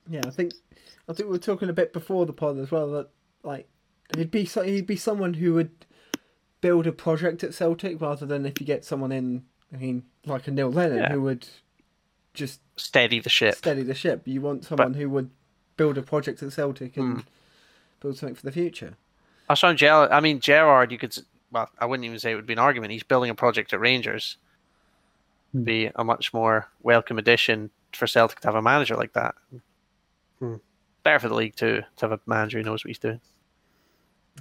Yeah, 0.07 0.21
I 0.25 0.29
think 0.29 0.53
I 1.09 1.13
think 1.13 1.27
we 1.27 1.33
were 1.33 1.39
talking 1.39 1.69
a 1.69 1.73
bit 1.73 1.91
before 1.93 2.25
the 2.25 2.33
pod 2.33 2.59
as 2.59 2.69
well 2.71 2.91
that 2.91 3.09
like 3.43 3.67
he'd 4.15 4.31
be 4.31 4.45
so, 4.45 4.61
he'd 4.61 4.85
be 4.87 4.95
someone 4.95 5.33
who 5.33 5.53
would 5.55 5.71
build 6.61 6.85
a 6.87 6.91
project 6.91 7.43
at 7.43 7.53
Celtic 7.53 7.99
rather 7.99 8.25
than 8.25 8.45
if 8.45 8.59
you 8.59 8.67
get 8.67 8.85
someone 8.85 9.11
in. 9.11 9.43
I 9.73 9.77
mean, 9.77 10.03
like 10.25 10.47
a 10.47 10.51
Neil 10.51 10.71
Lennon 10.71 10.99
Yeah. 10.99 11.11
who 11.11 11.21
would 11.23 11.47
just 12.35 12.61
Steady 12.77 13.19
the 13.19 13.29
ship. 13.29 13.55
steady 13.55 13.81
the 13.81 13.95
ship. 13.95 14.21
You 14.25 14.41
want 14.41 14.63
someone 14.65 14.93
who 14.93 15.09
would 15.09 15.31
build 15.77 15.97
a 15.97 16.01
project 16.03 16.43
at 16.43 16.53
Celtic 16.53 16.95
and 16.97 17.21
Hmm. 17.21 17.27
Build 18.05 18.17
something 18.19 18.35
for 18.35 18.45
the 18.45 18.51
future. 18.51 18.97
I 19.49 19.55
saw 19.55 19.73
Ger- 19.73 20.13
I 20.13 20.19
mean, 20.19 20.39
Gerrard, 20.39 20.91
you 20.91 20.99
could, 20.99 21.17
well, 21.51 21.71
I 21.79 21.87
wouldn't 21.87 22.05
even 22.05 22.19
say 22.19 22.31
it 22.31 22.35
would 22.35 22.45
be 22.45 22.53
an 22.53 22.59
argument. 22.59 22.91
He's 22.91 23.01
building 23.01 23.31
a 23.31 23.35
project 23.35 23.73
at 23.73 23.79
Rangers. 23.79 24.37
Hmm. 25.53 25.63
Be 25.63 25.89
a 25.95 26.03
much 26.03 26.31
more 26.31 26.69
welcome 26.83 27.17
addition 27.17 27.71
for 27.93 28.05
Celtic 28.05 28.41
to 28.41 28.47
have 28.47 28.53
a 28.53 28.61
manager 28.61 28.95
like 28.95 29.13
that. 29.13 29.33
Hmm. 30.37 30.57
Better 31.01 31.17
for 31.17 31.29
the 31.29 31.33
league 31.33 31.55
too 31.55 31.81
to 31.95 32.05
have 32.05 32.11
a 32.11 32.19
manager 32.27 32.59
who 32.59 32.63
knows 32.63 32.85
what 32.85 32.89
he's 32.89 32.99
doing. 32.99 33.21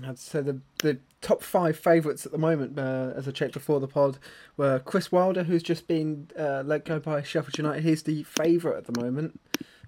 I'd 0.06 0.18
say 0.18 0.42
the 0.42 0.60
the 0.82 0.98
top 1.22 1.42
five 1.42 1.78
favourites 1.78 2.26
at 2.26 2.32
the 2.32 2.38
moment, 2.38 2.78
uh, 2.78 3.14
as 3.16 3.26
I 3.26 3.30
checked 3.30 3.54
before 3.54 3.80
the 3.80 3.88
pod, 3.88 4.18
were 4.58 4.78
Chris 4.80 5.10
Wilder, 5.10 5.44
who's 5.44 5.62
just 5.62 5.88
been 5.88 6.28
uh, 6.38 6.64
let 6.66 6.84
go 6.84 6.98
by 6.98 7.22
Sheffield 7.22 7.56
United. 7.56 7.82
He's 7.82 8.02
the 8.02 8.24
favourite 8.24 8.76
at 8.76 8.84
the 8.84 9.00
moment 9.00 9.40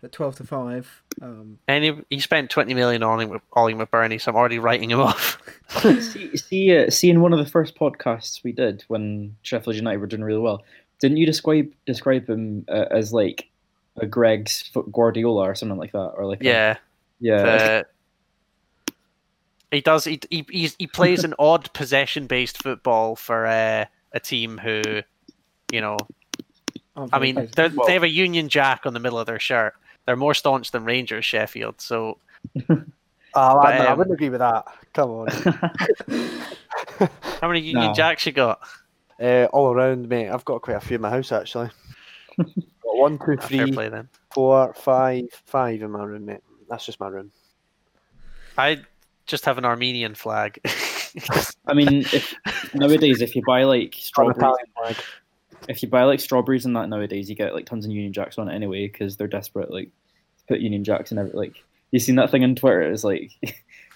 at 0.07 0.12
twelve 0.12 0.36
to 0.36 0.44
five. 0.44 1.02
Um, 1.20 1.59
And 1.68 1.84
he, 1.84 1.92
he 2.11 2.20
spent 2.20 2.48
twenty 2.50 2.72
million 2.74 3.02
on 3.02 3.20
him 3.20 3.28
with 3.28 3.42
all 3.52 3.66
him 3.68 3.78
with 3.78 3.90
Bernie, 3.90 4.18
so 4.18 4.30
I'm 4.30 4.36
already 4.36 4.59
writing 4.59 4.90
him 4.90 5.00
off. 5.00 5.38
see, 5.80 6.36
see, 6.36 6.76
uh, 6.78 6.88
see, 6.90 7.11
in 7.11 7.20
one 7.20 7.32
of 7.34 7.38
the 7.38 7.46
first 7.50 7.74
podcasts 7.76 8.42
we 8.42 8.52
did 8.52 8.84
when 8.88 9.36
Sheffield 9.42 9.76
United 9.76 9.98
were 9.98 10.07
doing 10.07 10.24
really 10.24 10.40
well, 10.40 10.62
didn't 11.00 11.18
you 11.18 11.26
describe 11.26 11.70
describe 11.84 12.28
him 12.28 12.64
uh, 12.68 12.86
as 12.90 13.12
like 13.12 13.48
a 13.98 14.07
Greg's 14.07 14.62
foot 14.62 14.90
Guardiola 14.92 15.42
or 15.50 15.54
something 15.54 15.78
like 15.78 15.92
that, 15.92 16.12
or 16.16 16.24
like 16.26 16.40
a- 16.40 16.44
Yeah, 16.44 16.76
yeah, 17.20 17.42
the- 17.42 17.86
he 19.72 19.80
does. 19.80 20.04
He 20.04 20.20
he 20.30 20.46
he's, 20.50 20.76
he 20.78 20.86
plays 20.86 21.24
an 21.24 21.34
odd 21.38 21.72
possession-based 21.72 22.62
football 22.62 23.16
for 23.16 23.46
uh, 23.46 23.86
a 24.12 24.20
team 24.20 24.59
who, 24.59 24.80
you 25.72 25.80
know, 25.80 25.96
I 27.12 27.18
mean, 27.18 27.34
close. 27.34 27.50
they're- 27.57 27.72
Well- 27.74 27.86
they 27.86 27.94
have 27.94 28.02
a 28.04 28.09
Union 28.09 28.48
Jack 28.48 28.86
on 28.86 28.94
the 28.94 29.00
middle 29.00 29.18
of 29.18 29.26
their 29.26 29.40
shirt. 29.40 29.74
They're 30.07 30.16
more 30.16 30.34
staunch 30.34 30.70
than 30.70 30.84
Rangers, 30.84 31.24
Sheffield. 31.24 31.80
So 31.80 32.18
But, 33.36 33.78
no, 33.78 33.84
I 33.84 33.88
um, 33.88 33.98
wouldn't 33.98 34.14
agree 34.14 34.30
with 34.30 34.38
that. 34.40 34.64
Come 34.94 35.11
on. 35.11 35.26
how 37.40 37.48
many 37.48 37.61
Union 37.61 37.88
No. 37.88 37.92
Jacks 37.92 38.24
you 38.24 38.32
got? 38.32 38.61
uh, 39.20 39.44
all 39.52 39.72
around, 39.72 40.09
mate. 40.09 40.30
I've 40.30 40.44
got 40.44 40.62
quite 40.62 40.76
a 40.78 40.80
few 40.80 40.94
in 40.94 41.02
my 41.02 41.11
house 41.11 41.32
actually. 41.32 41.68
got 42.38 42.46
one, 42.82 43.18
two, 43.18 43.36
Ah, 43.38 43.46
Fair 43.46 43.66
three, 43.66 43.72
play 43.72 43.88
then. 43.90 44.09
four, 44.32 44.72
five, 44.74 45.24
five 45.44 45.82
in 45.82 45.90
my 45.90 46.02
room, 46.04 46.24
mate. 46.26 46.40
That's 46.70 46.86
just 46.86 46.98
my 47.00 47.09
room. 47.09 47.30
I 48.57 48.80
just 49.26 49.44
have 49.44 49.59
an 49.59 49.64
Armenian 49.66 50.14
flag. 50.14 50.59
I 51.66 51.74
mean, 51.74 52.07
if 52.12 52.34
nowadays 52.74 53.20
if 53.20 53.36
you 53.36 53.42
buy 53.46 53.64
like 53.64 53.90
Got 54.14 54.28
an 54.28 54.34
strawberries, 54.34 54.57
flag. 54.76 54.96
If 55.68 55.82
you 55.82 55.88
buy 55.88 56.04
like 56.04 56.20
strawberries 56.20 56.64
and 56.66 56.74
that 56.76 56.88
nowadays, 56.88 57.28
you 57.28 57.36
get 57.36 57.54
like 57.54 57.66
tons 57.66 57.84
of 57.84 57.90
Union 57.90 58.12
Jacks 58.12 58.38
on 58.38 58.48
it 58.48 58.54
anyway 58.54 58.86
because 58.88 59.16
they're 59.16 59.26
desperate 59.28 59.70
like 59.70 59.90
to 60.38 60.44
put 60.48 60.61
Union 60.61 60.84
Jacks 60.84 61.12
in 61.12 61.18
every 61.18 61.32
like. 61.32 61.54
You 61.92 62.00
seen 62.00 62.16
that 62.16 62.30
thing 62.30 62.42
on 62.44 62.57
Twitter? 62.57 62.82
It's 62.82 63.04
like 63.04 63.30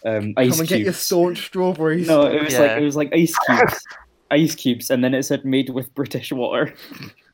um, 0.04 0.32
ice 0.36 0.52
Come 0.52 0.60
and 0.60 0.68
cubes. 0.68 0.68
get 0.68 0.80
your 0.80 0.92
staunch 0.92 1.46
strawberries. 1.46 2.06
No, 2.06 2.22
it 2.26 2.42
was 2.42 2.52
Yeah. 2.52 2.60
like 2.60 2.70
it 2.72 2.84
was 2.84 2.96
like 2.96 3.12
ice 3.14 3.34
cubes, 3.46 3.84
ice 4.30 4.54
cubes, 4.54 4.90
and 4.90 5.02
then 5.02 5.12
it 5.14 5.24
said 5.24 5.44
made 5.44 5.70
with 5.70 5.92
British 5.94 6.32
water. 6.32 6.72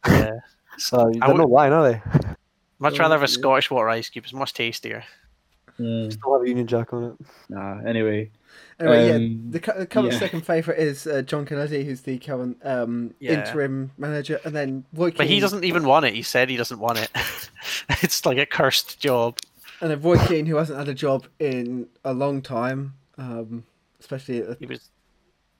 yeah. 0.06 0.32
So 0.78 0.98
I 1.08 1.12
they're 1.26 1.28
would- 1.28 1.36
not 1.38 1.50
lying, 1.50 1.72
are 1.72 1.92
they? 1.92 2.00
Much 2.78 2.98
rather 2.98 3.14
have 3.14 3.22
a 3.22 3.28
Scottish 3.28 3.70
water 3.70 3.88
ice 3.88 4.08
cube. 4.10 4.24
It's 4.24 4.34
much 4.34 4.52
tastier. 4.52 5.04
Still 5.76 6.32
have 6.32 6.42
a 6.42 6.48
Union 6.48 6.66
Jack 6.66 6.92
on 6.92 7.04
it. 7.04 7.26
Nah. 7.48 7.80
Anyway, 7.86 8.30
Anyway, 8.80 9.10
Um, 9.10 9.22
yeah, 9.22 9.50
the, 9.50 9.78
the 9.78 9.86
current 9.86 10.12
yeah. 10.12 10.18
second 10.18 10.42
favourite 10.46 10.78
is 10.78 11.06
uh, 11.06 11.22
John 11.22 11.44
Kennedy, 11.46 11.84
who's 11.84 12.02
the 12.02 12.18
current 12.18 12.58
um, 12.64 13.14
Yeah. 13.20 13.44
interim 13.46 13.90
manager, 13.98 14.40
and 14.44 14.54
then 14.54 14.84
Roy 14.94 15.10
But 15.10 15.26
he 15.26 15.40
doesn't 15.40 15.64
even 15.64 15.84
want 15.84 16.04
it. 16.06 16.14
He 16.14 16.22
said 16.22 16.48
he 16.50 16.56
doesn't 16.56 16.78
want 16.78 16.98
it. 16.98 17.10
it's 18.02 18.24
like 18.26 18.38
a 18.38 18.46
cursed 18.46 18.98
job. 19.00 19.38
and 19.80 19.90
then 19.90 20.00
Roy 20.00 20.16
Keane, 20.26 20.46
who 20.46 20.56
hasn't 20.56 20.78
had 20.78 20.88
a 20.88 20.94
job 20.94 21.26
in 21.38 21.88
a 22.04 22.12
long 22.14 22.40
time, 22.42 22.94
um, 23.18 23.64
especially 24.00 24.38
at 24.40 24.48
the 24.48 24.56
He 24.60 24.66
was 24.66 24.90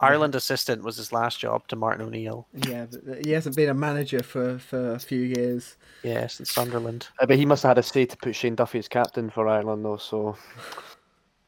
Ireland 0.00 0.34
assistant 0.34 0.82
was 0.82 0.96
his 0.96 1.12
last 1.12 1.38
job 1.40 1.66
to 1.68 1.76
Martin 1.76 2.06
O'Neill. 2.06 2.46
Yeah, 2.52 2.86
but 2.86 3.24
he 3.24 3.32
hasn't 3.32 3.56
been 3.56 3.70
a 3.70 3.74
manager 3.74 4.22
for, 4.22 4.58
for 4.58 4.92
a 4.92 4.98
few 4.98 5.20
years. 5.20 5.76
Yes, 6.02 6.38
in 6.38 6.44
Sunderland. 6.46 7.08
Uh, 7.18 7.26
but 7.26 7.36
he 7.36 7.46
must 7.46 7.62
have 7.62 7.70
had 7.70 7.78
a 7.78 7.82
say 7.82 8.04
to 8.04 8.16
put 8.16 8.36
Shane 8.36 8.54
Duffy 8.56 8.78
as 8.78 8.88
captain 8.88 9.30
for 9.30 9.48
Ireland, 9.48 9.84
though. 9.84 9.96
So 9.96 10.36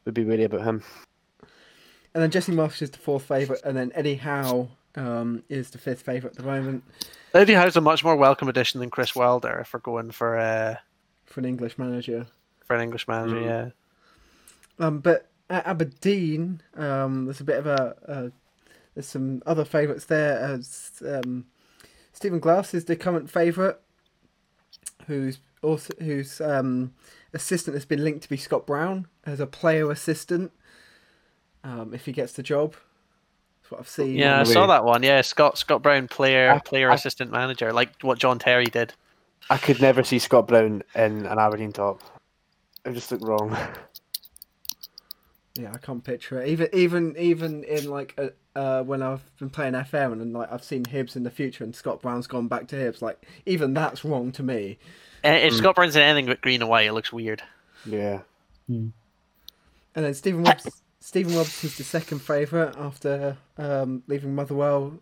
we'd 0.05 0.15
be 0.15 0.25
wary 0.25 0.45
about 0.45 0.63
him. 0.63 0.83
And 2.13 2.23
then 2.23 2.31
Jesse 2.31 2.51
Marsch 2.51 2.81
is 2.81 2.89
the 2.89 2.97
fourth 2.97 3.23
favourite, 3.23 3.61
and 3.63 3.77
then 3.77 3.91
Eddie 3.93 4.15
Howe 4.15 4.67
um, 4.95 5.43
is 5.47 5.69
the 5.69 5.77
fifth 5.77 6.01
favourite 6.01 6.35
at 6.35 6.43
the 6.43 6.49
moment 6.51 6.83
Eddie 7.35 7.53
Howe's 7.53 7.75
a 7.75 7.81
much 7.81 8.03
more 8.03 8.15
welcome 8.15 8.49
addition 8.49 8.79
than 8.79 8.89
Chris 8.89 9.15
Wilder 9.15 9.59
if 9.59 9.71
we're 9.71 9.79
going 9.79 10.09
for 10.09 10.35
uh, 10.37 10.75
for 11.27 11.39
an 11.41 11.45
English 11.45 11.77
manager. 11.77 12.25
for 12.65 12.75
an 12.75 12.81
English 12.81 13.07
manager. 13.07 13.35
Mm. 13.35 13.45
Yeah, 13.45 14.85
Um, 14.85 14.99
but 14.99 15.29
at 15.51 15.67
Aberdeen, 15.67 16.61
um, 16.75 17.25
there's 17.25 17.39
a 17.41 17.43
bit 17.43 17.57
of 17.59 17.67
a, 17.67 17.95
uh 18.07 18.29
there's 18.99 19.07
some 19.07 19.41
other 19.45 19.63
favourites 19.63 20.03
there. 20.05 20.37
As 20.37 20.91
um, 21.07 21.45
Stephen 22.11 22.39
Glass 22.41 22.73
is 22.73 22.83
the 22.83 22.97
current 22.97 23.29
favourite, 23.29 23.77
who's 25.07 25.39
also 25.63 25.93
whose 26.01 26.41
um, 26.41 26.93
assistant 27.33 27.75
has 27.75 27.85
been 27.85 28.03
linked 28.03 28.23
to 28.23 28.29
be 28.29 28.35
Scott 28.35 28.67
Brown 28.67 29.07
as 29.25 29.39
a 29.39 29.47
player 29.47 29.89
assistant. 29.89 30.51
Um, 31.63 31.93
if 31.93 32.07
he 32.07 32.11
gets 32.11 32.33
the 32.33 32.43
job, 32.43 32.73
that's 33.61 33.71
what 33.71 33.79
I've 33.79 33.87
seen. 33.87 34.15
yeah, 34.15 34.41
I 34.41 34.43
the 34.43 34.51
saw 34.51 34.67
that 34.67 34.83
one. 34.83 35.01
Yeah, 35.01 35.21
Scott 35.21 35.57
Scott 35.57 35.81
Brown, 35.81 36.09
player 36.09 36.51
I- 36.51 36.59
player 36.59 36.91
I- 36.91 36.95
assistant 36.95 37.31
manager, 37.31 37.71
like 37.71 38.01
what 38.01 38.19
John 38.19 38.37
Terry 38.37 38.65
did. 38.65 38.93
I 39.49 39.55
could 39.57 39.81
never 39.81 40.03
see 40.03 40.19
Scott 40.19 40.45
Brown 40.45 40.83
in 40.93 41.25
an 41.25 41.39
Aberdeen 41.39 41.71
top. 41.71 42.01
It 42.83 42.91
just 42.91 43.13
looked 43.13 43.23
wrong. 43.23 43.55
Yeah, 45.55 45.71
I 45.73 45.77
can't 45.77 46.03
picture 46.03 46.41
it. 46.41 46.49
Even 46.49 46.67
even 46.73 47.15
even 47.17 47.63
in 47.63 47.89
like 47.89 48.13
a, 48.17 48.31
uh, 48.59 48.83
when 48.83 49.01
I've 49.01 49.21
been 49.37 49.49
playing 49.49 49.73
FM 49.73 50.11
and, 50.13 50.33
like 50.33 50.51
I've 50.51 50.63
seen 50.63 50.83
Hibs 50.83 51.15
in 51.15 51.23
the 51.23 51.29
future 51.31 51.63
and 51.63 51.73
Scott 51.75 52.01
Brown's 52.01 52.27
gone 52.27 52.47
back 52.47 52.67
to 52.69 52.75
Hibs. 52.75 53.01
Like 53.01 53.17
even 53.45 53.73
that's 53.73 54.03
wrong 54.03 54.31
to 54.33 54.43
me. 54.43 54.77
Uh, 55.23 55.29
If 55.29 55.53
Mm. 55.53 55.57
Scott 55.57 55.75
Brown's 55.75 55.95
in 55.95 56.01
anything 56.01 56.25
but 56.27 56.41
green 56.41 56.61
and 56.61 56.69
white, 56.69 56.87
it 56.87 56.93
looks 56.93 57.11
weird. 57.13 57.41
Yeah. 57.85 58.19
And 58.67 58.93
then 59.95 60.13
Stephen 60.13 60.43
Robbs, 60.43 60.81
Stephen 60.99 61.35
Robbs 61.35 61.63
is 61.63 61.77
the 61.77 61.83
second 61.83 62.19
favourite 62.19 62.75
after 62.77 63.37
um, 63.57 64.03
leaving 64.07 64.35
Motherwell. 64.35 64.93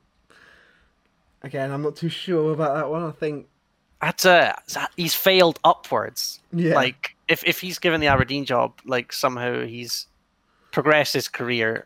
Again, 1.44 1.72
I'm 1.72 1.82
not 1.82 1.96
too 1.96 2.10
sure 2.10 2.54
about 2.54 2.76
that 2.76 2.90
one. 2.90 3.04
I 3.04 3.12
think 3.12 3.48
That's 4.02 4.26
a 4.26 4.60
he's 4.96 5.14
failed 5.16 5.60
upwards. 5.64 6.40
yeah, 6.52 6.74
Like 6.76 7.16
if 7.28 7.44
if 7.46 7.60
he's 7.60 7.80
given 7.80 8.02
the 8.02 8.08
Aberdeen 8.08 8.46
job, 8.46 8.74
like 8.86 9.12
somehow 9.14 9.66
he's 9.66 10.08
progressed 10.72 11.14
his 11.14 11.28
career 11.28 11.86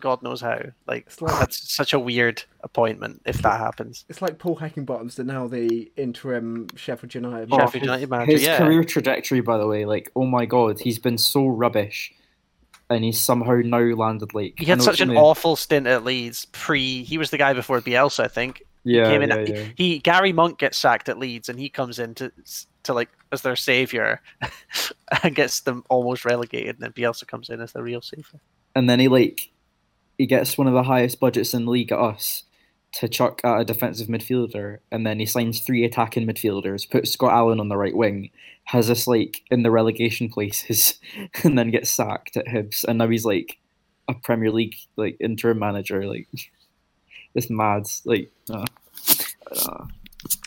God 0.00 0.22
knows 0.22 0.40
how. 0.40 0.58
Like 0.86 1.04
It's 1.06 1.20
like- 1.22 1.38
that's 1.38 1.72
such 1.72 1.92
a 1.92 1.98
weird 1.98 2.42
appointment 2.62 3.22
if 3.26 3.38
that 3.42 3.58
happens. 3.60 4.04
It's 4.08 4.22
like 4.22 4.38
Paul 4.38 4.56
Heckingbottom's 4.56 5.16
the 5.16 5.24
now 5.24 5.46
the 5.46 5.90
interim 5.96 6.66
Sheffield 6.76 7.14
United. 7.14 7.48
Oh. 7.52 7.58
Sheffield 7.58 7.84
United 7.84 8.08
manager, 8.10 8.32
His 8.32 8.42
yeah. 8.42 8.58
career 8.58 8.84
trajectory, 8.84 9.40
by 9.40 9.58
the 9.58 9.66
way, 9.66 9.84
like 9.84 10.10
oh 10.16 10.24
my 10.26 10.46
god, 10.46 10.80
he's 10.80 10.98
been 10.98 11.18
so 11.18 11.46
rubbish, 11.46 12.12
and 12.90 13.04
he's 13.04 13.20
somehow 13.20 13.56
now 13.64 13.78
landed 13.80 14.34
like 14.34 14.54
He 14.58 14.64
had 14.66 14.82
such 14.82 15.00
an 15.00 15.10
only- 15.10 15.20
awful 15.20 15.56
stint 15.56 15.86
at 15.86 16.04
Leeds. 16.04 16.46
Pre, 16.52 17.02
he 17.04 17.18
was 17.18 17.30
the 17.30 17.38
guy 17.38 17.52
before 17.52 17.80
Bielsa, 17.80 18.24
I 18.24 18.28
think. 18.28 18.62
yeah, 18.84 19.04
came 19.04 19.22
in. 19.22 19.28
yeah, 19.30 19.36
at- 19.36 19.48
yeah. 19.48 19.64
He 19.76 19.98
Gary 19.98 20.32
Monk 20.32 20.58
gets 20.58 20.78
sacked 20.78 21.08
at 21.08 21.18
Leeds, 21.18 21.48
and 21.48 21.58
he 21.58 21.68
comes 21.68 21.98
in 21.98 22.14
to 22.16 22.32
to 22.84 22.92
like 22.94 23.10
as 23.30 23.42
their 23.42 23.56
savior, 23.56 24.20
and 25.22 25.34
gets 25.36 25.60
them 25.60 25.84
almost 25.88 26.24
relegated. 26.24 26.76
And 26.76 26.80
then 26.80 26.92
Bielsa 26.92 27.26
comes 27.26 27.48
in 27.50 27.60
as 27.60 27.72
the 27.72 27.82
real 27.82 28.00
savior. 28.02 28.40
and 28.74 28.88
then 28.90 28.98
he 28.98 29.06
like 29.08 29.50
he 30.18 30.26
gets 30.26 30.56
one 30.56 30.66
of 30.66 30.74
the 30.74 30.82
highest 30.82 31.20
budgets 31.20 31.54
in 31.54 31.64
the 31.64 31.70
league 31.70 31.92
at 31.92 31.98
us 31.98 32.44
to 32.92 33.08
chuck 33.08 33.40
at 33.42 33.60
a 33.60 33.64
defensive 33.64 34.08
midfielder, 34.08 34.78
and 34.90 35.06
then 35.06 35.18
he 35.18 35.26
signs 35.26 35.60
three 35.60 35.84
attacking 35.84 36.26
midfielders, 36.26 36.88
puts 36.88 37.10
Scott 37.10 37.32
Allan 37.32 37.60
on 37.60 37.68
the 37.68 37.76
right 37.76 37.96
wing, 37.96 38.30
has 38.64 38.90
us 38.90 39.06
like 39.06 39.42
in 39.50 39.62
the 39.62 39.70
relegation 39.70 40.28
places, 40.28 41.00
and 41.44 41.58
then 41.58 41.70
gets 41.70 41.90
sacked 41.90 42.36
at 42.36 42.46
Hibs, 42.46 42.84
and 42.84 42.98
now 42.98 43.08
he's 43.08 43.24
like 43.24 43.58
a 44.08 44.14
Premier 44.14 44.50
League 44.50 44.76
like 44.96 45.16
interim 45.20 45.58
manager, 45.58 46.06
like 46.06 46.28
it's 47.34 47.50
mad, 47.50 47.84
like. 48.04 48.30
Uh, 48.50 48.66
uh, 49.50 49.86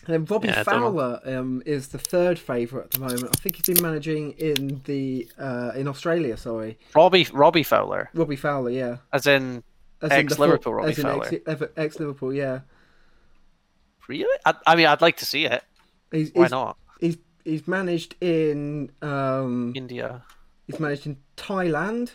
And 0.06 0.14
then 0.14 0.26
Robbie 0.26 0.50
Yeah, 0.50 0.60
I 0.60 0.64
don't 0.64 0.82
know. 0.82 0.92
Fowler 0.92 1.20
um, 1.26 1.64
is 1.66 1.88
the 1.88 1.98
third 1.98 2.38
favourite 2.38 2.86
at 2.86 2.92
the 2.92 3.00
moment. 3.00 3.26
I 3.26 3.40
think 3.40 3.56
he's 3.56 3.76
been 3.76 3.82
managing 3.82 4.32
in 4.34 4.82
the 4.86 5.28
uh, 5.40 5.72
in 5.76 5.88
Australia. 5.88 6.38
Sorry, 6.38 6.78
Robbie 6.94 7.28
Robbie 7.34 7.64
Fowler, 7.64 8.10
Robbie 8.14 8.36
Fowler. 8.36 8.70
Yeah, 8.70 8.98
as 9.12 9.26
in 9.26 9.64
as 10.02 10.12
Ex-Liverpool 10.12 10.74
the, 10.74 10.76
Robbie 10.76 10.92
as 10.92 11.00
Fowler. 11.00 11.30
Ex, 11.48 11.64
ex 11.76 12.00
Liverpool. 12.00 12.34
Yeah, 12.34 12.60
really? 14.08 14.40
I, 14.46 14.54
I 14.68 14.76
mean, 14.76 14.86
I'd 14.86 15.02
like 15.02 15.18
to 15.18 15.26
see 15.26 15.46
it. 15.46 15.64
he's 16.12 16.32
Why 16.34 16.44
he's, 16.44 16.52
not? 16.52 16.78
he's 17.00 17.18
he's 17.44 17.68
managed 17.68 18.16
in 18.22 18.92
um, 19.02 19.74
India. 19.76 20.24
he's 20.68 20.80
managed 20.80 21.08
in 21.08 21.18
Thailand, 21.36 22.12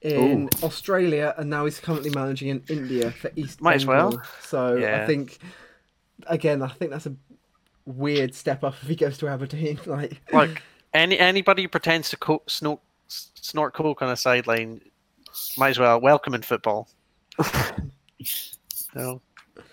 in 0.00 0.48
Australia, 0.62 1.34
and 1.36 1.50
now 1.50 1.66
he's 1.66 1.80
currently 1.80 2.10
managing 2.14 2.48
in 2.48 2.62
India 2.68 3.10
for 3.10 3.30
East. 3.36 3.60
Might 3.60 3.76
as 3.76 3.84
well. 3.84 4.10
Bengal. 4.10 4.26
So 4.42 4.78
I 4.78 5.06
think 5.06 5.38
again, 6.26 6.62
I 6.62 6.68
think 6.68 6.90
that's 6.90 7.06
a 7.06 7.14
weird 7.86 8.34
step 8.34 8.62
up 8.64 8.74
if 8.82 8.88
he 8.88 8.96
goes 8.96 9.18
to 9.18 9.28
Aberdeen. 9.28 9.78
Like, 9.86 10.20
Like 10.32 10.62
any 10.94 11.18
anybody 11.18 11.62
who 11.62 11.68
pretends 11.68 12.10
to 12.10 12.16
co- 12.16 12.42
snort 12.46 12.80
snort 13.08 13.74
coke 13.74 14.02
on 14.02 14.10
a 14.10 14.16
sideline, 14.16 14.80
might 15.56 15.70
as 15.70 15.78
well 15.78 16.00
welcome 16.00 16.34
in 16.34 16.42
football. 16.42 16.88
no, 18.94 19.20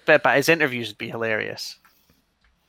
but 0.05 0.23
but 0.23 0.35
his 0.37 0.49
interviews 0.49 0.89
would 0.89 0.97
be 0.97 1.09
hilarious. 1.09 1.77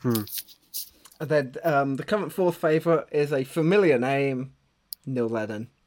And 0.04 1.28
then 1.28 1.54
um, 1.64 1.96
the 1.96 2.04
current 2.04 2.32
fourth 2.32 2.56
favourite 2.56 3.06
is 3.10 3.32
a 3.32 3.42
familiar 3.44 3.98
name, 3.98 4.52
Neil 5.06 5.28
Lennon. 5.28 5.68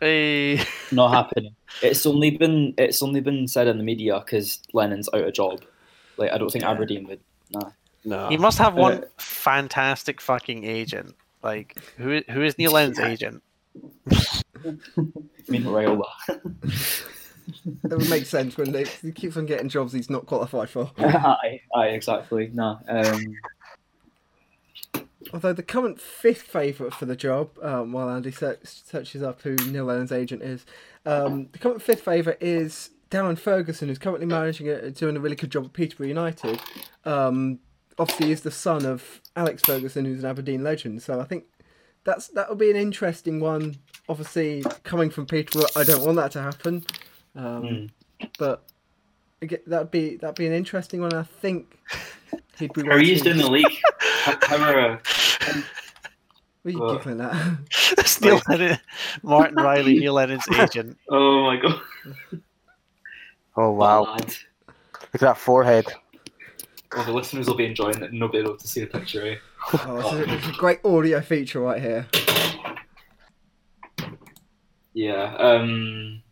Hey. 0.00 0.60
not 0.92 1.10
happening. 1.10 1.54
It's 1.82 2.04
only 2.04 2.32
been 2.32 2.74
it's 2.76 3.02
only 3.02 3.20
been 3.22 3.48
said 3.48 3.66
in 3.66 3.78
the 3.78 3.82
media 3.82 4.20
because 4.20 4.60
Lennon's 4.74 5.08
out 5.14 5.22
of 5.22 5.32
job. 5.32 5.62
Like 6.18 6.32
I 6.32 6.38
don't 6.38 6.50
think 6.50 6.64
Aberdeen 6.64 7.06
would. 7.08 7.20
Nah. 7.50 7.70
No. 8.04 8.28
He 8.28 8.36
must 8.36 8.58
have 8.58 8.74
one 8.74 9.04
Uh, 9.04 9.06
fantastic 9.18 10.20
fucking 10.20 10.64
agent. 10.64 11.14
Like 11.42 11.78
who 11.96 12.20
who 12.30 12.42
is 12.42 12.58
Neil 12.58 12.72
Lennon's 12.72 12.98
agent? 12.98 13.42
I 14.10 14.70
mean 15.48 15.64
Raiola. 15.64 16.04
That 17.84 17.98
would 17.98 18.10
make 18.10 18.26
sense 18.26 18.58
when 18.58 18.72
they, 18.72 18.84
he 18.84 19.10
keeps 19.10 19.36
on 19.38 19.46
getting 19.46 19.70
jobs 19.70 19.94
he's 19.94 20.10
not 20.10 20.26
qualified 20.26 20.68
for. 20.68 20.90
aye, 20.98 21.62
aye, 21.74 21.86
exactly. 21.88 22.50
No. 22.52 22.78
Um, 22.86 23.36
Although 25.32 25.52
the 25.52 25.62
current 25.62 26.00
fifth 26.00 26.42
favourite 26.42 26.94
for 26.94 27.06
the 27.06 27.16
job, 27.16 27.50
um, 27.62 27.92
while 27.92 28.08
Andy 28.08 28.30
search, 28.32 28.60
searches 28.64 29.22
up 29.22 29.42
who 29.42 29.56
Neil 29.56 29.86
Lennon's 29.86 30.12
agent 30.12 30.42
is, 30.42 30.64
um, 31.04 31.48
the 31.52 31.58
current 31.58 31.82
fifth 31.82 32.02
favourite 32.02 32.42
is 32.42 32.90
Darren 33.10 33.38
Ferguson, 33.38 33.88
who's 33.88 33.98
currently 33.98 34.26
managing 34.26 34.66
it, 34.66 34.94
doing 34.94 35.16
a 35.16 35.20
really 35.20 35.36
good 35.36 35.50
job 35.50 35.64
at 35.66 35.72
Peterborough 35.72 36.08
United. 36.08 36.60
Um, 37.04 37.58
obviously, 37.98 38.26
he's 38.28 38.42
the 38.42 38.50
son 38.50 38.84
of 38.84 39.20
Alex 39.36 39.62
Ferguson, 39.64 40.04
who's 40.04 40.22
an 40.22 40.30
Aberdeen 40.30 40.62
legend. 40.62 41.02
So 41.02 41.20
I 41.20 41.24
think 41.24 41.44
that's 42.04 42.28
that 42.28 42.48
would 42.48 42.58
be 42.58 42.70
an 42.70 42.76
interesting 42.76 43.40
one. 43.40 43.76
Obviously, 44.08 44.62
coming 44.84 45.10
from 45.10 45.26
Peterborough, 45.26 45.68
I 45.76 45.84
don't 45.84 46.04
want 46.04 46.16
that 46.16 46.30
to 46.32 46.42
happen, 46.42 46.84
um, 47.36 47.90
but 48.38 48.62
again, 49.42 49.60
that'd 49.66 49.90
be 49.90 50.16
that'd 50.16 50.36
be 50.36 50.46
an 50.46 50.52
interesting 50.52 51.00
one. 51.00 51.12
I 51.14 51.22
think 51.24 51.78
he'd 52.58 52.72
be. 52.72 52.82
How 52.82 52.92
are 52.92 53.00
you 53.00 53.14
wanting- 53.16 53.24
doing 53.24 53.36
the 53.38 53.50
league? 53.50 53.78
How, 54.24 54.38
how 54.42 54.56
are, 54.70 54.80
uh, 54.80 54.98
What 56.62 56.66
are 56.66 56.70
you 56.70 56.84
Uh, 56.84 56.96
giggling 56.96 57.20
at? 57.20 57.58
It's 57.98 58.20
Neil 58.20 58.40
Lennon, 58.48 58.78
Martin 59.22 59.56
Riley, 59.56 59.98
Neil 59.98 60.14
Lennon's 60.14 60.44
agent. 60.58 60.98
oh 61.10 61.44
my 61.44 61.56
god! 61.56 61.80
Oh 63.60 63.72
wow! 63.72 64.02
Lad. 64.02 64.20
Look 64.26 65.14
at 65.14 65.20
that 65.20 65.36
forehead. 65.38 65.86
Well, 66.94 67.04
the 67.04 67.12
listeners 67.12 67.48
will 67.48 67.56
be 67.56 67.66
enjoying 67.66 68.00
it. 68.02 68.12
Nobody 68.12 68.38
will 68.38 68.44
be 68.44 68.50
able 68.50 68.56
to 68.58 68.68
see 68.68 68.80
the 68.80 68.86
picture. 68.86 69.26
Eh? 69.26 69.36
Oh, 69.84 69.98
it's, 69.98 70.12
a, 70.30 70.34
it's 70.34 70.46
a 70.46 70.52
great 70.52 70.78
audio 70.84 71.20
feature 71.20 71.60
right 71.60 71.82
here. 71.82 72.06
Yeah. 74.94 75.34
Um. 75.36 76.22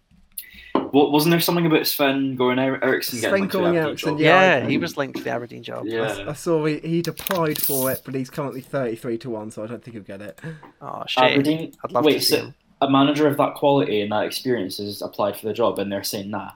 What 0.92 1.10
wasn't 1.10 1.32
there 1.32 1.40
something 1.40 1.66
about 1.66 1.86
Sven 1.86 2.36
going 2.36 2.58
Er- 2.58 2.82
Eriksson 2.82 3.20
getting 3.20 3.30
Sven 3.30 3.40
like, 3.40 3.50
to 3.50 3.58
going 3.58 3.74
the 3.74 3.80
Eriksson, 3.80 4.10
job? 4.10 4.20
Yeah, 4.20 4.58
Yeah, 4.58 4.66
he 4.68 4.78
was 4.78 4.96
linked 4.96 5.16
to 5.18 5.24
the 5.24 5.30
Aberdeen 5.30 5.62
job. 5.62 5.84
I, 5.84 5.88
Yeah. 5.88 6.24
I 6.28 6.32
saw 6.32 6.64
he, 6.64 6.78
he'd 6.78 7.08
applied 7.08 7.60
for 7.60 7.90
it, 7.90 8.02
but 8.04 8.14
he's 8.14 8.30
currently 8.30 8.60
33 8.60 9.18
to 9.18 9.30
1, 9.30 9.50
so 9.50 9.64
I 9.64 9.66
don't 9.66 9.82
think 9.82 9.94
he'll 9.94 10.04
get 10.04 10.22
it. 10.22 10.40
Oh 10.80 11.02
shit! 11.08 11.24
Aberdeen. 11.24 11.72
I'd 11.84 11.92
love 11.92 12.04
wait, 12.04 12.14
to 12.14 12.20
see 12.20 12.36
so 12.36 12.44
him. 12.44 12.54
a 12.82 12.88
manager 12.90 13.26
of 13.26 13.36
that 13.36 13.54
quality 13.56 14.00
and 14.00 14.12
that 14.12 14.24
experience 14.24 14.78
has 14.78 15.02
applied 15.02 15.36
for 15.36 15.46
the 15.46 15.52
job, 15.52 15.78
and 15.80 15.90
they're 15.90 16.04
saying 16.04 16.30
nah. 16.30 16.52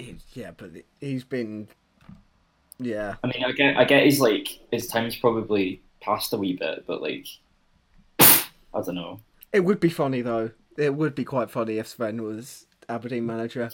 He- 0.00 0.16
yeah, 0.34 0.50
but 0.56 0.70
he's 1.00 1.24
been. 1.24 1.68
Yeah. 2.78 3.16
I 3.22 3.26
mean, 3.26 3.44
I 3.44 3.52
get, 3.52 3.76
I 3.76 3.84
get 3.84 4.04
his 4.04 4.20
like 4.20 4.48
his 4.72 4.86
time's 4.86 5.16
probably 5.16 5.82
passed 6.00 6.32
a 6.32 6.36
wee 6.38 6.54
bit, 6.56 6.84
but 6.86 7.02
like, 7.02 7.26
I 8.18 8.80
don't 8.84 8.94
know. 8.94 9.20
It 9.52 9.60
would 9.60 9.80
be 9.80 9.88
funny, 9.90 10.22
though. 10.22 10.50
It 10.78 10.94
would 10.94 11.14
be 11.14 11.24
quite 11.24 11.50
funny 11.50 11.78
if 11.78 11.88
Sven 11.88 12.22
was 12.22 12.66
Aberdeen 12.88 13.26
manager. 13.26 13.70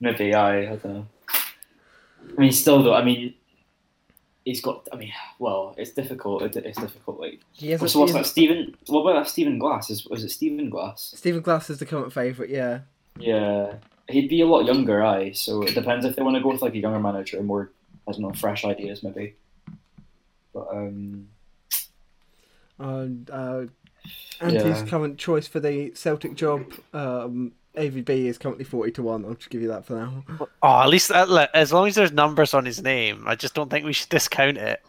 Maybe 0.00 0.34
I, 0.34 0.72
I 0.72 0.76
don't 0.76 0.84
know. 0.84 1.06
I 2.36 2.40
mean, 2.40 2.52
still 2.52 2.82
though, 2.82 2.94
I 2.94 3.04
mean, 3.04 3.34
he's 4.44 4.60
got. 4.60 4.88
I 4.92 4.96
mean, 4.96 5.12
well, 5.38 5.74
it's 5.78 5.92
difficult. 5.92 6.42
it- 6.42 6.56
It's 6.56 6.80
difficult. 6.80 7.20
Like, 7.20 7.40
He 7.52 7.76
so 7.76 8.00
what's 8.00 8.12
that? 8.12 8.26
Stephen? 8.26 8.74
What 8.86 9.02
about 9.02 9.22
that? 9.24 9.30
Stephen 9.30 9.58
Glass? 9.58 9.90
Is 9.90 10.06
was 10.06 10.24
it 10.24 10.30
Stephen 10.30 10.68
Glass? 10.70 11.14
Stephen 11.16 11.42
Glass 11.42 11.70
is 11.70 11.78
the 11.78 11.86
current 11.86 12.12
favourite, 12.12 12.50
yeah. 12.50 12.80
Yeah, 13.18 13.74
he'd 14.12 14.28
be 14.28 14.40
a 14.42 14.46
lot 14.46 14.64
younger, 14.64 15.02
aye. 15.02 15.32
So 15.32 15.62
it 15.62 15.74
depends 15.74 16.04
if 16.04 16.14
they 16.16 16.22
want 16.22 16.36
to 16.36 16.42
go 16.42 16.50
with 16.50 16.62
like 16.62 16.74
a 16.74 16.78
younger 16.78 17.00
manager, 17.00 17.38
or 17.38 17.42
more, 17.42 17.72
I 18.06 18.12
don't 18.12 18.20
know, 18.22 18.32
fresh 18.32 18.64
ideas 18.64 19.02
maybe. 19.02 19.34
But 20.54 20.68
um, 20.70 21.28
And 22.78 23.30
uh, 23.30 23.64
Andy's 24.40 24.64
Yeah. 24.82 24.86
current 24.86 25.18
choice 25.18 25.46
for 25.48 25.60
the 25.60 25.92
Celtic 25.94 26.34
job, 26.34 26.64
um, 26.92 27.52
AVB, 27.76 28.08
is 28.26 28.38
currently 28.38 28.64
40 28.64 28.92
to 28.92 29.02
1. 29.02 29.24
I'll 29.24 29.34
just 29.34 29.50
give 29.50 29.62
you 29.62 29.68
that 29.68 29.84
for 29.86 29.94
now. 29.94 30.24
Oh, 30.62 30.80
at 30.82 30.88
least 30.88 31.10
uh, 31.10 31.24
look, 31.24 31.48
as 31.54 31.72
long 31.72 31.86
as 31.88 31.94
there's 31.94 32.12
numbers 32.12 32.52
on 32.54 32.64
his 32.64 32.82
name, 32.82 33.24
I 33.26 33.34
just 33.34 33.54
don't 33.54 33.70
think 33.70 33.84
we 33.86 33.92
should 33.92 34.08
discount 34.10 34.58
it. 34.58 34.82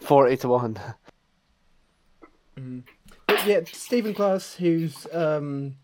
Forty 0.00 0.36
to 0.38 0.48
one. 0.48 0.78
But 3.26 3.46
yeah, 3.46 3.60
Stephen 3.70 4.12
Glass, 4.12 4.54
who's 4.54 5.06
um, 5.12 5.76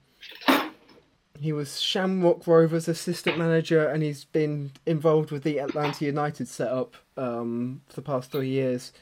he 1.40 1.52
was 1.52 1.80
Shamrock 1.80 2.46
Rovers 2.46 2.88
assistant 2.88 3.38
manager, 3.38 3.86
and 3.88 4.02
he's 4.02 4.24
been 4.24 4.72
involved 4.86 5.30
with 5.30 5.42
the 5.42 5.58
Atlanta 5.58 6.04
United 6.04 6.48
setup 6.48 6.94
um, 7.16 7.80
for 7.88 7.96
the 7.96 8.02
past 8.02 8.30
three 8.30 8.48
years. 8.48 8.92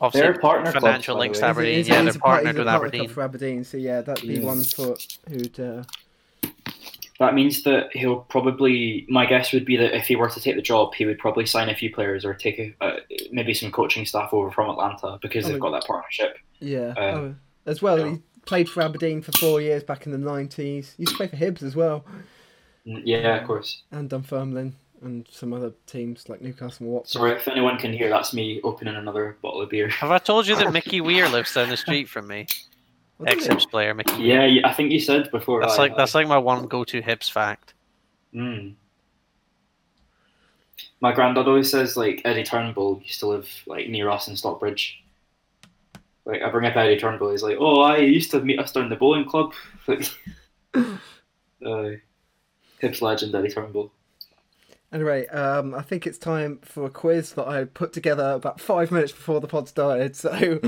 Obviously, 0.00 0.20
They're 0.30 0.38
partner 0.38 0.70
clubs, 0.70 0.84
financial 0.84 1.14
by 1.16 1.20
links 1.20 1.38
to 1.40 1.46
Aberdeen. 1.46 1.74
He's- 1.74 1.88
yeah, 1.88 2.02
he's 2.02 2.12
they're 2.12 2.18
a 2.18 2.20
part- 2.20 2.44
partnered 2.44 2.56
with 2.56 2.66
partner 2.66 2.86
Aberdeen. 2.86 3.08
For 3.08 3.22
Aberdeen, 3.22 3.64
so 3.64 3.76
yeah, 3.76 4.00
that'd 4.00 4.26
be 4.26 4.34
Yeah. 4.34 4.44
one 4.46 4.62
for 4.62 4.96
who'd. 5.28 5.58
Uh, 5.58 5.82
that 7.18 7.34
means 7.34 7.64
that 7.64 7.88
he'll 7.96 8.20
probably. 8.20 9.04
My 9.08 9.26
guess 9.26 9.52
would 9.52 9.64
be 9.64 9.76
that 9.76 9.96
if 9.96 10.06
he 10.06 10.14
were 10.14 10.28
to 10.30 10.40
take 10.40 10.54
the 10.54 10.62
job, 10.62 10.94
he 10.94 11.04
would 11.04 11.18
probably 11.18 11.46
sign 11.46 11.68
a 11.68 11.74
few 11.74 11.92
players 11.92 12.24
or 12.24 12.32
take 12.32 12.60
a, 12.60 12.74
uh, 12.80 12.96
maybe 13.32 13.52
some 13.54 13.72
coaching 13.72 14.06
staff 14.06 14.32
over 14.32 14.52
from 14.52 14.70
Atlanta 14.70 15.18
because 15.20 15.44
I 15.44 15.48
they've 15.48 15.54
mean- 15.60 15.72
got 15.72 15.80
that 15.80 15.84
partnership. 15.88 16.38
yeah, 16.60 16.94
Uh, 16.96 17.00
oh, 17.00 17.34
as 17.66 17.82
well. 17.82 17.98
yeah. 17.98 18.12
He 18.12 18.18
played 18.48 18.68
for 18.68 18.82
Aberdeen 18.82 19.20
for 19.22 19.30
four 19.38 19.60
years 19.60 19.84
back 19.84 20.06
in 20.06 20.12
the 20.12 20.18
nineties. 20.18 20.94
Used 20.98 21.12
to 21.12 21.16
play 21.18 21.28
for 21.28 21.36
Hibs 21.36 21.62
as 21.62 21.76
well, 21.76 22.04
Mm, 22.86 23.02
Yeah, 23.04 23.36
of 23.40 23.46
course. 23.46 23.82
and 23.92 24.08
Dunfermline, 24.08 24.74
and 25.02 25.26
some 25.30 25.52
other 25.52 25.72
teams 25.86 26.28
like 26.28 26.40
Newcastle 26.40 26.86
and 26.86 26.92
Watford. 26.94 27.10
Sorry 27.10 27.32
if 27.32 27.46
anyone 27.46 27.76
can 27.78 27.92
hear. 27.92 28.08
That's 28.08 28.32
me 28.32 28.60
opening 28.64 28.96
another 28.96 29.36
bottle 29.42 29.60
of 29.60 29.68
beer. 29.70 29.88
Have 30.00 30.10
I 30.10 30.18
told 30.18 30.46
you 30.46 30.56
that 30.56 30.72
Mickey 30.72 31.00
Weir 31.00 31.28
lives 31.28 31.52
down 31.54 31.68
the 31.68 31.76
street 31.76 32.08
from 32.08 32.26
me? 32.26 32.46
Ex-Hibs 33.26 33.68
player, 33.68 33.92
Mickey. 33.94 34.22
Yeah, 34.22 34.44
yeah, 34.46 34.66
I 34.68 34.72
think 34.72 34.92
you 34.92 35.00
said 35.00 35.30
before. 35.32 35.60
That's 35.60 35.74
aye, 35.74 35.82
like 35.82 35.92
aye. 35.92 35.96
that's 35.96 36.14
like 36.14 36.28
my 36.28 36.38
one 36.38 36.66
go-to 36.66 37.02
Hibs 37.02 37.30
fact. 37.30 37.74
Mm. 38.34 38.74
My 41.00 41.12
granddad 41.12 41.46
always 41.48 41.70
says 41.70 41.96
like 41.96 42.22
Eddie 42.24 42.44
Turnbull 42.44 43.00
used 43.04 43.20
to 43.20 43.26
live 43.26 43.48
like 43.66 43.88
near 43.88 44.08
us 44.10 44.28
in 44.28 44.36
Stockbridge. 44.36 45.02
Like 46.28 46.42
I 46.42 46.50
bring 46.50 46.66
up 46.66 46.76
Eddie 46.76 46.98
Turnbull, 46.98 47.30
he's 47.30 47.42
like, 47.42 47.56
"Oh, 47.58 47.80
I 47.80 47.96
used 47.96 48.30
to 48.32 48.40
meet 48.40 48.60
us 48.60 48.70
down 48.70 48.90
the 48.90 48.96
bowling 48.96 49.24
club." 49.24 49.54
Like, 49.88 50.06
uh, 51.64 51.96
Hibs 52.82 53.00
legend 53.00 53.34
Eddie 53.34 53.48
Turnbull. 53.48 53.90
Anyway, 54.92 55.26
um, 55.28 55.74
I 55.74 55.80
think 55.80 56.06
it's 56.06 56.18
time 56.18 56.58
for 56.62 56.84
a 56.84 56.90
quiz 56.90 57.32
that 57.32 57.48
I 57.48 57.64
put 57.64 57.94
together 57.94 58.32
about 58.32 58.60
five 58.60 58.90
minutes 58.90 59.12
before 59.12 59.40
the 59.40 59.48
pod 59.48 59.68
started. 59.68 60.14
So, 60.14 60.60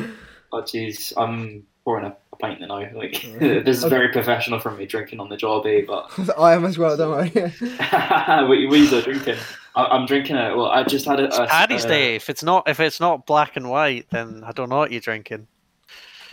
Oh 0.53 0.63
jeez, 0.63 1.13
I'm 1.17 1.67
pouring 1.91 2.05
a, 2.05 2.17
a 2.33 2.37
pint 2.37 2.61
now. 2.61 2.79
Like 2.95 3.13
this 3.41 3.79
is 3.79 3.85
very 3.85 4.09
professional 4.11 4.61
from 4.61 4.79
me 4.79 4.87
drinking 4.87 5.19
on 5.19 5.29
the 5.29 5.37
job, 5.37 5.67
eh? 5.67 5.83
But 5.87 6.11
I 6.39 6.55
am 6.55 6.65
as 6.65 6.79
well, 6.79 6.97
don't 6.97 7.15
I? 7.15 7.29
what, 8.43 8.49
what 8.49 8.51
are 8.51 8.55
you 8.55 9.03
drinking? 9.03 9.37
I, 9.75 9.85
I'm 9.85 10.07
drinking 10.07 10.37
it. 10.37 10.57
Well, 10.57 10.67
I 10.67 10.85
just 10.85 11.07
had 11.07 11.21
a. 11.21 11.25
It's 11.25 11.39
a 11.39 11.47
Paddy's 11.47 11.85
uh, 11.85 11.89
Day. 11.89 12.15
If 12.15 12.31
it's 12.31 12.43
not 12.43 12.69
if 12.69 12.79
it's 12.79 13.01
not 13.01 13.27
black 13.27 13.57
and 13.57 13.69
white, 13.69 14.07
then 14.11 14.43
I 14.45 14.53
don't 14.53 14.69
know 14.69 14.79
what 14.79 14.93
you're 14.93 15.01
drinking. 15.01 15.49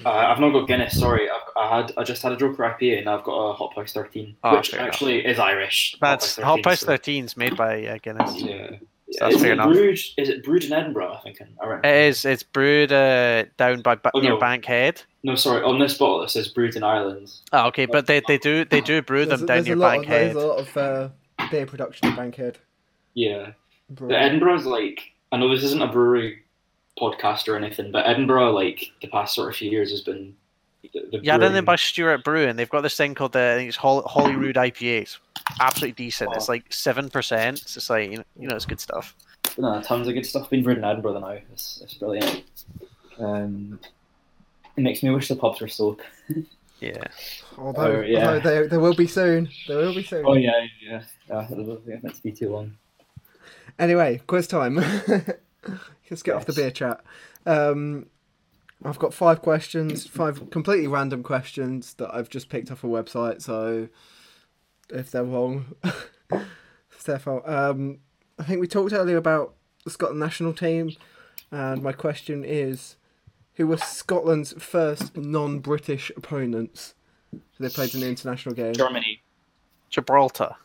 Uh, 0.05 0.10
I've 0.10 0.39
not 0.39 0.51
got 0.51 0.68
Guinness. 0.68 0.99
Sorry, 0.99 1.28
I've, 1.28 1.41
I 1.58 1.78
had 1.78 1.91
I 1.97 2.03
just 2.03 2.22
had 2.22 2.32
a 2.32 2.38
Joker 2.38 2.62
IPA 2.64 2.99
and 2.99 3.10
I've 3.10 3.24
got 3.24 3.34
a 3.34 3.53
Hop 3.53 3.76
House 3.76 3.93
13, 3.93 4.36
Oh, 4.43 4.58
which 4.58 4.70
fair 4.70 4.80
enough. 4.80 4.93
actually 4.93 5.26
is 5.26 5.39
Irish. 5.39 5.97
That's 5.99 6.36
Hop 6.38 6.64
House 6.64 6.82
so- 6.82 6.86
13 6.88 7.26
is 7.26 7.36
made 7.36 7.58
by 7.58 7.84
uh, 7.88 7.97
Guinness. 7.99 8.39
Yeah, 8.39 8.76
So 9.12 9.20
that's 9.26 9.36
is 9.36 9.41
fair 9.41 9.51
it 9.51 9.53
enough. 9.53 9.72
brewed? 9.72 9.99
Is 10.18 10.30
it 10.30 10.43
brewed 10.43 10.66
in 10.66 10.74
Edinburgh? 10.74 11.14
I 11.14 11.20
think. 11.22 11.41
I 11.64 11.66
reckon. 11.68 11.89
It 11.89 11.95
is. 12.08 12.26
It's 12.26 12.43
brewed 12.43 12.91
uh, 12.91 13.45
down 13.58 13.82
by 13.82 13.95
ba- 13.95 14.12
Oh, 14.14 14.20
near 14.20 14.32
no. 14.32 14.38
Bankhead. 14.39 15.01
No, 15.24 15.36
sorry. 15.36 15.64
On 15.64 15.80
this 15.80 15.97
bottle 15.97 16.24
it 16.24 16.30
says 16.30 16.49
brewed 16.49 16.76
in 16.76 16.84
Ireland. 16.84 17.32
Oh, 17.53 17.68
okay, 17.68 17.86
but 17.86 18.05
they, 18.08 18.22
they 18.28 18.38
do 18.38 18.66
they 18.66 18.82
do 18.82 19.01
brew 19.01 19.26
There's, 19.26 19.39
them 19.39 19.47
down 19.47 19.55
there's 19.64 19.66
a 19.68 19.70
near 19.70 19.76
lot 19.78 19.95
of, 19.95 20.01
Bankhead. 20.01 20.36
there's 20.36 20.43
a 20.43 20.47
lot 20.47 20.60
of 20.60 20.78
uh, 20.78 21.10
beer 21.51 21.66
production 21.66 22.10
in 22.10 22.16
Bankhead. 22.18 22.58
Yeah, 23.14 23.51
Brewery. 23.89 24.14
but 24.14 24.22
Edinburgh's 24.22 24.66
like. 24.66 25.01
I 25.32 25.38
know 25.38 25.53
this 25.53 25.64
isn't 25.64 25.82
a 25.82 25.88
brewery 25.88 26.43
podcast 26.99 27.47
or 27.47 27.55
anything, 27.58 27.91
but 27.91 28.05
Edinburgh, 28.05 28.51
like 28.51 28.91
the 29.01 29.08
past 29.08 29.36
sort 29.36 29.49
of 29.49 29.55
few 29.55 29.70
years, 29.72 29.91
has 29.91 30.01
been. 30.01 30.36
The, 30.93 31.01
the 31.12 31.20
Yeah, 31.24 31.38
then 31.38 31.51
brewing- 31.51 31.66
by 31.66 31.76
Stewart 31.78 32.24
Brewing, 32.24 32.55
they've 32.55 32.70
got 32.70 32.82
this 32.82 32.95
thing 32.95 33.14
called 33.16 33.34
the 33.34 33.51
I 33.53 33.55
think 33.55 33.68
it's 33.70 33.78
Hol- 33.78 34.03
Holyrood 34.03 34.55
IPAs. 34.55 35.18
Absolutely 35.60 35.93
decent. 36.06 36.34
It's 36.36 36.50
like 36.50 36.72
seven 36.72 37.10
percent. 37.10 37.62
It's 37.62 37.74
just 37.76 37.89
like 37.89 38.12
you 38.12 38.18
know, 38.38 38.56
it's 38.56 38.66
good 38.66 38.80
stuff. 38.80 39.16
No, 39.58 39.82
tons 39.82 40.08
of 40.08 40.14
good 40.14 40.26
stuff 40.26 40.50
being 40.50 40.64
brewed 40.64 40.78
in 40.78 40.84
Edinburgh 40.84 41.20
now. 41.20 41.38
It's, 41.52 41.80
it's 41.82 41.93
brilliant. 41.95 42.43
Um, 43.18 43.80
it 44.76 44.82
makes 44.82 45.02
me 45.02 45.10
wish 45.10 45.28
the 45.28 45.36
pubs 45.36 45.60
were 45.62 45.68
still 45.68 45.98
Yeah. 46.80 47.04
Although, 47.58 47.98
Oh, 47.98 48.02
yeah. 48.02 48.28
although 48.28 48.39
there, 48.39 48.68
there 48.68 48.80
will 48.80 48.93
be 48.93 49.08
soon. 49.08 49.50
There 49.68 49.78
will 49.78 49.95
be 49.95 50.04
soon. 50.04 50.24
Oh 50.28 50.36
yeah, 50.36 50.52
yeah. 50.80 51.04
yeah 51.28 51.48
it'll 51.52 51.78
be 51.78 51.91
meant 51.91 52.14
to 52.16 52.22
be 52.22 52.32
too 52.32 52.50
long. 52.50 52.78
Anyway, 53.80 54.22
quiz 54.28 54.48
time. 54.48 54.76
Let's 56.10 56.24
get 56.24 56.36
off 56.36 56.45
the 56.45 56.54
beer 56.54 56.72
chat. 56.72 57.02
Um, 57.45 58.06
I've 58.86 59.00
got 59.00 59.14
five 59.14 59.41
questions, 59.41 60.06
five 60.06 60.52
completely 60.52 60.88
random 60.88 61.24
questions 61.24 61.95
that 61.95 62.14
I've 62.14 62.30
just 62.30 62.50
picked 62.50 62.72
off 62.72 62.84
a 62.84 62.88
website. 62.88 63.41
So 63.41 63.89
if 64.90 65.12
they're 65.12 65.24
wrong, 65.24 65.76
it's 66.32 67.04
their 67.06 67.20
fault. 67.20 67.48
Um, 67.48 68.00
I 68.40 68.44
think 68.44 68.60
we 68.60 68.68
talked 68.68 68.94
earlier 68.94 69.18
about 69.18 69.54
the 69.84 69.90
Scotland 69.90 70.20
national 70.20 70.54
team, 70.54 70.92
and 71.52 71.82
my 71.82 71.92
question 71.92 72.44
is, 72.46 72.96
who 73.56 73.68
were 73.68 73.78
Scotland's 73.78 74.54
first 74.62 75.18
non-British 75.18 76.12
opponents? 76.16 76.94
So 77.34 77.40
they 77.60 77.70
played 77.70 77.94
in 77.96 78.02
the 78.02 78.08
international 78.08 78.54
game. 78.56 78.74
Germany, 78.74 79.22
Gibraltar. 79.90 80.56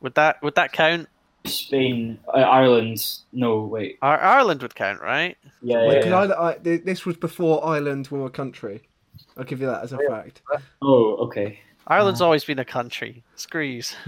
Would 0.00 0.14
that 0.16 0.42
would 0.42 0.54
that 0.56 0.72
count? 0.72 1.08
Spain, 1.46 2.18
uh, 2.28 2.38
Ireland. 2.38 3.04
No, 3.32 3.62
wait. 3.64 3.98
Ar- 4.02 4.20
Ireland 4.20 4.62
would 4.62 4.74
count, 4.74 5.00
right? 5.00 5.36
Yeah, 5.62 5.86
Wait, 5.86 5.94
yeah, 5.96 6.00
'cause 6.02 6.28
yeah. 6.30 6.34
I, 6.34 6.50
I, 6.50 6.58
this 6.78 7.04
was 7.04 7.16
before 7.16 7.64
Ireland 7.64 8.08
were 8.08 8.24
a 8.26 8.30
country. 8.30 8.82
I'll 9.36 9.44
give 9.44 9.60
you 9.60 9.66
that 9.66 9.82
as 9.84 9.92
a 9.92 9.98
fact. 10.08 10.42
Oh, 10.82 11.16
okay. 11.26 11.60
Ireland's 11.86 12.20
always 12.20 12.44
been 12.44 12.58
a 12.58 12.64
country. 12.64 13.22
Screws. 13.36 13.94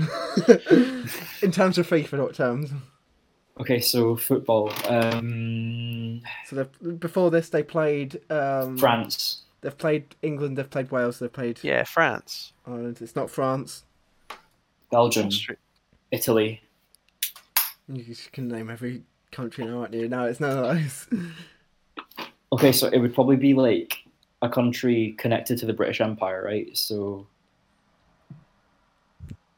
In 1.42 1.50
terms 1.52 1.78
of 1.78 1.86
FIFA 1.88 2.34
terms. 2.34 2.70
Okay, 3.60 3.80
so 3.80 4.16
football. 4.16 4.70
Um, 4.88 6.22
So 6.46 6.56
they've- 6.56 6.98
before 7.00 7.30
this, 7.30 7.48
they 7.50 7.62
played. 7.62 8.20
Um, 8.30 8.76
France. 8.78 9.42
They've 9.60 9.76
played 9.76 10.14
England. 10.22 10.56
They've 10.58 10.68
played 10.70 10.90
Wales. 10.90 11.18
They've 11.18 11.32
played 11.32 11.58
Yeah, 11.62 11.84
France. 11.84 12.52
Ireland. 12.66 12.98
It's 13.00 13.16
not 13.16 13.30
France. 13.30 13.84
Belgium. 14.90 15.26
Austria. 15.26 15.58
Italy. 16.10 16.62
You 17.88 18.14
can 18.32 18.48
name 18.48 18.70
every 18.70 19.02
country 19.32 19.64
now, 19.64 19.80
aren't 19.80 19.94
you? 19.94 20.08
No, 20.08 20.24
it's 20.26 20.40
none 20.40 20.56
of 20.58 20.64
those. 20.76 21.06
Okay, 22.52 22.72
so 22.72 22.88
it 22.88 22.98
would 22.98 23.14
probably 23.14 23.36
be 23.36 23.54
like 23.54 23.98
a 24.42 24.48
country 24.48 25.14
connected 25.18 25.58
to 25.58 25.66
the 25.66 25.72
British 25.72 26.00
Empire, 26.00 26.42
right? 26.44 26.68
So 26.76 27.26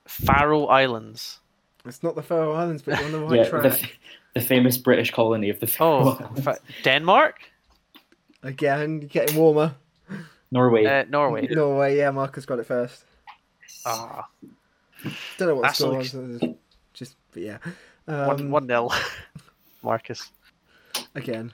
Faroe 0.09 0.67
Islands. 0.67 1.39
It's 1.85 2.03
not 2.03 2.15
the 2.17 2.23
Faroe 2.23 2.53
Islands, 2.53 2.83
but 2.83 2.97
you're 2.99 3.07
on 3.07 3.13
the 3.13 3.21
right 3.21 3.37
yeah, 3.41 3.49
track. 3.49 3.63
the, 3.63 3.89
the 4.35 4.41
famous 4.41 4.77
British 4.77 5.11
colony 5.11 5.49
of 5.51 5.61
the 5.61 5.67
Faroe 5.67 6.03
Oh, 6.05 6.19
Islands. 6.21 6.41
fa- 6.45 6.59
Denmark. 6.83 7.37
Again, 8.43 9.01
you're 9.01 9.09
getting 9.09 9.37
warmer. 9.37 9.75
Norway. 10.51 10.85
Uh, 10.87 11.05
Norway. 11.09 11.47
Norway, 11.51 11.97
yeah, 11.99 12.11
Marcus 12.11 12.47
got 12.47 12.59
it 12.59 12.67
first. 12.67 13.05
Ah, 13.87 14.27
Don't 15.39 15.49
know 15.49 15.55
what 15.55 15.63
the 15.63 15.67
That's 15.69 15.79
score 15.79 15.93
like- 15.93 16.13
was. 16.13 16.55
Just, 16.95 17.17
but 17.33 17.43
yeah. 17.43 17.59
one 18.07 18.41
Um, 18.41 18.51
one 18.51 18.67
nil. 18.67 18.93
Marcus. 19.83 20.31
Again, 21.15 21.53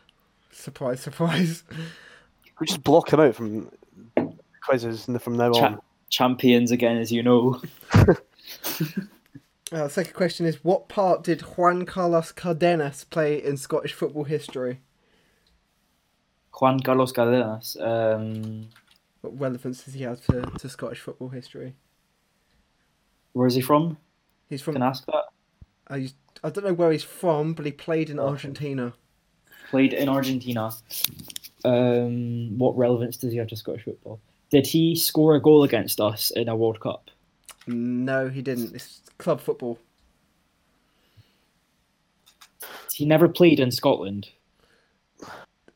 surprise, 0.53 1.01
surprise. 1.01 1.63
We 2.61 2.67
just 2.67 2.83
block 2.83 3.13
him 3.13 3.21
out 3.21 3.35
from 3.35 3.71
quizzes 4.63 5.05
from 5.21 5.37
now 5.37 5.53
Cha- 5.53 5.67
on. 5.67 5.81
champions 6.09 6.71
again, 6.71 6.97
as 6.97 7.13
you 7.13 7.23
know. 7.23 7.61
Uh, 9.73 9.89
second 9.89 10.13
question 10.13 10.47
is 10.47 10.63
What 10.63 10.89
part 10.89 11.25
did 11.25 11.41
Juan 11.41 11.85
Carlos 11.85 12.31
Cardenas 12.33 13.03
play 13.03 13.43
in 13.43 13.57
Scottish 13.57 13.93
football 13.93 14.25
history? 14.25 14.81
Juan 16.61 16.79
Carlos 16.81 17.11
Cardenas. 17.13 17.77
Um, 17.81 18.69
What 19.23 19.41
relevance 19.41 19.83
does 19.85 19.95
he 19.95 20.03
have 20.05 20.25
to, 20.27 20.43
to 20.43 20.69
Scottish 20.69 21.01
football 21.01 21.31
history? 21.31 21.75
where 23.33 23.49
is 23.49 23.55
he 23.57 23.61
from? 23.63 23.97
He's 24.49 24.63
from. 24.63 24.75
Can 24.75 24.83
I 24.83 24.89
ask 24.89 25.07
that? 25.07 25.25
I, 25.89 26.09
I 26.45 26.51
don't 26.51 26.65
know 26.65 26.73
where 26.75 26.93
he's 26.93 27.03
from, 27.03 27.53
but 27.55 27.67
he 27.67 27.73
played 27.73 28.11
in 28.11 28.21
Argentina. 28.21 28.93
Played 29.71 29.93
in 29.93 30.09
Argentina. 30.09 30.71
Um, 31.65 32.57
what 32.59 32.77
relevance 32.77 33.17
does 33.17 33.33
he 33.33 33.39
have 33.39 33.49
to 33.49 33.57
Scottish 33.57 33.85
football? 33.85 34.21
Did 34.51 34.69
he 34.69 34.95
score 34.95 35.35
a 35.35 35.41
goal 35.41 35.65
against 35.65 36.01
us 36.01 36.31
in 36.31 36.49
a 36.49 36.55
World 36.55 36.79
Cup? 36.79 37.11
No, 37.67 38.29
he 38.29 38.43
didn't. 38.43 38.75
It's 38.75 39.01
club 39.19 39.41
football. 39.41 39.79
He 42.93 43.05
never 43.07 43.29
played 43.29 43.61
in 43.61 43.71
Scotland. 43.71 44.29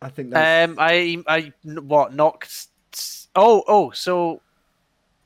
I 0.01 0.09
think 0.09 0.30
that's. 0.30 0.70
Um, 0.70 0.76
I 0.78 1.22
I 1.26 1.53
what 1.62 2.14
knocked. 2.14 2.68
Oh 3.34 3.64
oh, 3.66 3.91
so 3.91 4.41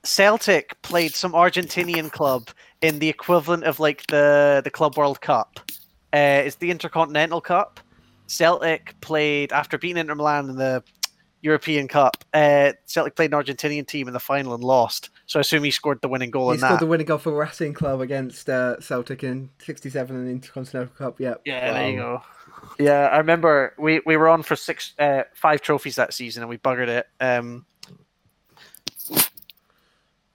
Celtic 0.05 0.81
played 0.83 1.15
some 1.15 1.33
Argentinian 1.33 2.11
club 2.11 2.49
in 2.81 2.99
the 2.99 3.09
equivalent 3.09 3.65
of 3.65 3.81
like 3.81 4.07
the 4.09 4.63
the 4.65 4.71
Club 4.71 4.97
World 4.97 5.21
Cup. 5.21 5.61
Uh, 6.13 6.43
it's 6.45 6.57
the 6.57 6.71
Intercontinental 6.71 7.41
Cup. 7.41 7.81
Celtic 8.27 8.99
played 9.01 9.53
after 9.53 9.79
beating 9.79 9.99
Inter 9.99 10.15
Milan 10.15 10.49
in 10.49 10.57
the 10.57 10.83
European 11.43 11.89
Cup. 11.89 12.25
Uh, 12.33 12.73
Celtic 12.87 13.17
played 13.17 13.33
an 13.33 13.39
Argentinian 13.39 13.87
team 13.87 14.09
in 14.09 14.15
the 14.15 14.21
final 14.21 14.55
and 14.55 14.65
lost. 14.65 15.11
So 15.33 15.39
I 15.39 15.41
assume 15.41 15.65
he 15.65 15.71
scored 15.71 16.03
the 16.03 16.09
winning 16.09 16.31
goal 16.31 16.49
he 16.51 16.55
in 16.57 16.59
scored 16.59 16.75
that. 16.75 16.81
the 16.81 16.87
winning 16.87 17.07
goal 17.07 17.17
for 17.17 17.33
Racing 17.33 17.73
Club 17.73 18.03
against 18.03 18.51
uh, 18.51 18.79
Celtic 18.81 19.25
in 19.25 19.49
'67 19.61 20.15
in 20.15 20.27
the 20.27 20.31
Intercontinental 20.31 20.95
Cup. 20.95 21.19
Yep. 21.21 21.41
Yeah, 21.47 21.73
there 21.73 21.91
you 21.91 21.97
go. 21.97 22.23
Yeah, 22.79 23.09
I 23.11 23.17
remember 23.17 23.75
we, 23.79 24.03
we 24.05 24.19
were 24.19 24.29
on 24.29 24.43
for 24.43 24.57
six, 24.57 24.93
uh, 24.99 25.23
five 25.35 25.63
trophies 25.63 25.95
that 25.97 26.13
season, 26.13 26.43
and 26.43 26.51
we 26.51 26.59
buggered 26.59 26.89
it. 26.89 27.07
Um, 27.19 27.65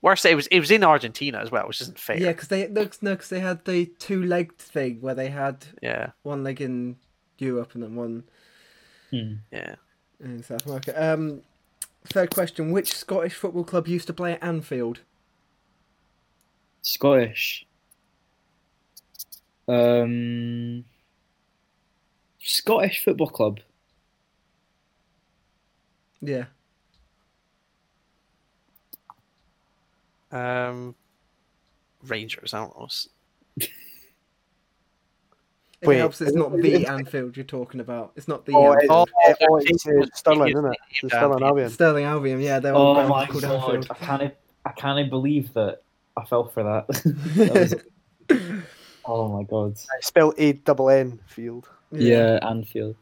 worst, 0.01 0.25
it 0.25 0.33
was 0.35 0.47
it 0.47 0.59
was 0.59 0.71
in 0.71 0.83
Argentina 0.83 1.37
as 1.39 1.51
well, 1.51 1.67
which 1.67 1.79
isn't 1.81 1.99
fair. 1.99 2.17
Yeah, 2.17 2.31
because 2.31 2.47
they 2.47 2.67
no, 2.67 2.89
no, 3.01 3.15
'cause 3.15 3.29
they 3.29 3.39
had 3.39 3.65
the 3.65 3.85
two-legged 3.99 4.57
thing 4.57 4.99
where 5.01 5.13
they 5.15 5.29
had 5.29 5.63
yeah, 5.81 6.11
one 6.23 6.43
leg 6.43 6.59
in 6.59 6.97
Europe 7.37 7.75
and 7.75 7.83
then 7.83 7.95
one 7.95 8.23
Hmm. 9.11 9.33
yeah. 9.51 9.75
in 10.19 10.41
South 10.43 10.65
America. 10.65 10.91
Um, 11.13 11.41
third 12.07 12.33
question: 12.33 12.71
Which 12.71 12.93
Scottish 12.93 13.33
football 13.33 13.63
club 13.63 13.87
used 13.87 14.07
to 14.07 14.13
play 14.13 14.33
at 14.33 14.43
Anfield? 14.43 15.01
Scottish. 16.81 17.65
Um, 19.67 20.85
Scottish 22.39 23.03
football 23.03 23.27
club. 23.29 23.59
Yeah, 26.21 26.45
Um, 30.31 30.95
Rangers, 32.03 32.53
I 32.53 32.59
don't 32.59 32.77
know. 32.77 32.87
S- 35.77 35.83
If 35.83 35.87
Wait, 35.89 35.95
it 35.97 35.99
helps, 35.99 36.21
it's 36.21 36.33
not 36.35 36.51
the 36.51 36.87
Anfield 36.87 37.37
you're 37.37 37.45
talking 37.45 37.79
about. 37.79 38.11
It's 38.15 38.27
not 38.27 38.45
the 38.45 38.53
Oh, 38.53 38.73
Anfield. 38.73 38.89
Oh, 38.91 39.05
it's, 39.27 39.39
oh, 39.41 39.55
okay. 39.57 39.65
it's, 39.69 40.19
Stirling, 40.19 40.49
isn't 40.49 40.65
it? 40.65 40.77
It's 41.03 41.13
Stirling 41.13 41.43
Albion. 41.43 41.69
Stirling 41.69 42.03
Albion, 42.05 42.41
yeah, 42.41 42.59
they're 42.59 42.73
all 42.73 42.91
Oh 42.91 42.93
grounds 42.95 43.09
my 43.11 43.27
called 43.27 43.43
god! 43.43 43.63
Anfield. 43.75 43.87
I 43.91 43.93
can't. 43.93 44.33
I 44.65 44.71
can't 44.71 45.09
believe 45.09 45.53
that 45.53 45.81
I 46.17 46.25
fell 46.25 46.47
for 46.47 46.63
that. 46.63 46.87
That 47.35 47.53
was- 48.29 48.61
oh 49.05 49.27
my 49.37 49.43
god! 49.43 49.71
It's 49.73 50.07
spelled 50.07 50.33
A 50.39 50.53
double 50.53 50.89
N 50.89 51.19
field. 51.27 51.69
Yeah, 51.91 52.39
Anfield. 52.41 52.95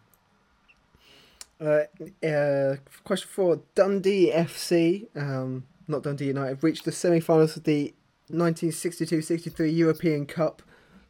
Uh, 1.61 1.83
uh, 2.27 2.75
question 3.05 3.29
four: 3.31 3.61
Dundee 3.73 4.31
FC, 4.33 5.07
um, 5.15 5.63
not 5.87 6.03
Dundee 6.03 6.27
United, 6.27 6.61
reached 6.61 6.83
the 6.83 6.91
semi-finals 6.91 7.55
of 7.55 7.63
the 7.63 7.93
1962-63 8.31 9.73
European 9.75 10.25
Cup. 10.25 10.61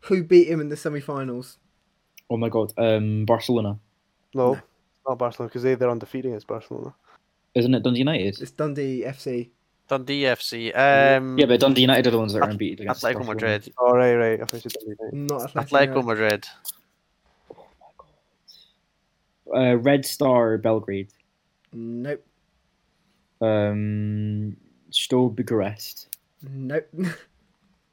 Who 0.05 0.23
beat 0.23 0.47
him 0.47 0.59
in 0.61 0.69
the 0.69 0.77
semi-finals? 0.77 1.57
Oh 2.29 2.37
my 2.37 2.49
god! 2.49 2.73
Um, 2.77 3.25
Barcelona. 3.25 3.77
No, 4.33 4.53
No. 4.53 4.61
not 5.07 5.17
Barcelona 5.19 5.49
because 5.49 5.63
they 5.63 5.75
they're 5.75 5.89
undefeated 5.89 6.29
against 6.31 6.47
Barcelona. 6.47 6.93
Isn't 7.53 7.73
it 7.73 7.83
Dundee 7.83 7.99
United? 7.99 8.39
It's 8.41 8.51
Dundee 8.51 9.03
FC. 9.05 9.49
Dundee 9.87 10.23
FC. 10.23 10.75
Um, 10.75 11.37
Yeah, 11.37 11.45
but 11.45 11.59
Dundee 11.59 11.81
United 11.81 12.07
are 12.07 12.11
the 12.11 12.17
ones 12.17 12.33
that 12.33 12.39
are 12.39 12.43
At- 12.45 12.51
unbeaten 12.51 12.83
against 12.83 13.03
Atletico 13.03 13.13
Barcelona. 13.25 13.33
Madrid. 13.33 13.73
Oh 13.77 13.93
right, 13.95 14.15
right. 14.15 14.41
I 14.41 14.45
thought 14.45 14.63
you 14.65 14.69
said 14.71 14.81
United. 14.83 15.13
Not 15.13 15.41
Atletico. 15.53 15.61
Atletico 15.63 15.87
United. 15.87 16.05
Madrid. 16.05 16.47
Uh, 19.55 19.77
Red 19.77 20.05
Star 20.05 20.57
Belgrade. 20.57 21.09
Nope. 21.71 22.25
Um, 23.41 24.57
Steaua 24.89 25.29
Bucharest. 25.29 26.07
Nope. 26.41 26.87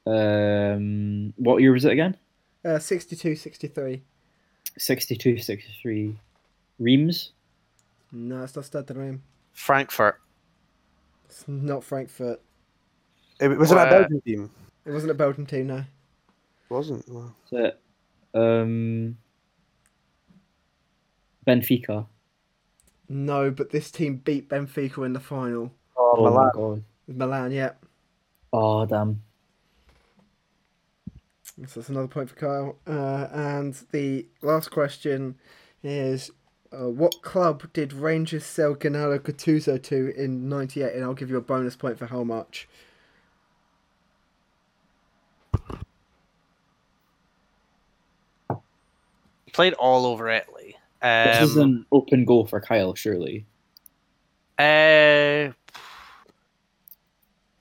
Um, 0.05 1.33
what 1.37 1.61
year 1.61 1.71
was 1.73 1.85
it 1.85 1.91
again? 1.93 2.17
Uh, 2.65 2.77
62-63. 2.79 4.01
62, 4.77 5.37
63. 5.37 6.15
Reims. 6.79 7.31
No, 8.11 8.43
it's 8.43 8.55
not 8.55 8.65
Stade 8.65 8.85
de 8.87 8.93
Reims. 8.93 9.21
Frankfurt. 9.53 10.19
It's 11.25 11.47
not 11.47 11.83
Frankfurt. 11.83 12.41
It 13.39 13.47
was 13.57 13.71
it 13.71 13.77
a 13.77 13.81
Uh, 13.81 13.89
Belgian 13.89 14.21
team? 14.21 14.49
It 14.85 14.91
wasn't 14.91 15.11
a 15.11 15.15
Belgian 15.15 15.45
team, 15.45 15.67
no. 15.67 15.77
It 15.77 15.85
wasn't. 16.69 17.07
No. 17.07 17.33
Is 17.51 17.53
it? 17.53 17.79
Um, 18.33 19.17
Benfica. 21.47 22.05
No, 23.09 23.51
but 23.51 23.69
this 23.69 23.91
team 23.91 24.17
beat 24.17 24.49
Benfica 24.49 25.05
in 25.05 25.13
the 25.13 25.19
final. 25.19 25.71
Oh, 25.97 26.15
Oh 26.17 26.23
Milan. 26.23 26.45
my 26.45 26.51
god. 26.53 26.83
Milan, 27.07 27.51
yeah. 27.51 27.71
Oh 28.51 28.85
damn. 28.85 29.21
So 31.57 31.79
that's 31.79 31.89
another 31.89 32.07
point 32.07 32.29
for 32.29 32.35
Kyle. 32.35 32.77
Uh, 32.87 33.27
and 33.33 33.75
the 33.91 34.25
last 34.41 34.71
question 34.71 35.35
is 35.83 36.31
uh, 36.71 36.89
what 36.89 37.21
club 37.21 37.71
did 37.73 37.93
Rangers 37.93 38.45
sell 38.45 38.75
Gennaro 38.75 39.19
Gattuso 39.19 39.81
to 39.83 40.13
in 40.19 40.49
98? 40.49 40.93
And 40.95 41.03
I'll 41.03 41.13
give 41.13 41.29
you 41.29 41.37
a 41.37 41.41
bonus 41.41 41.75
point 41.75 41.99
for 41.99 42.07
how 42.07 42.23
much. 42.23 42.67
Played 49.53 49.73
all 49.73 50.05
over 50.07 50.29
Italy. 50.29 50.75
This 51.23 51.39
is 51.41 51.57
Um, 51.57 51.63
an 51.63 51.85
open 51.91 52.25
goal 52.25 52.45
for 52.45 52.59
Kyle, 52.61 52.95
surely. 52.95 53.45
uh, 54.59 55.51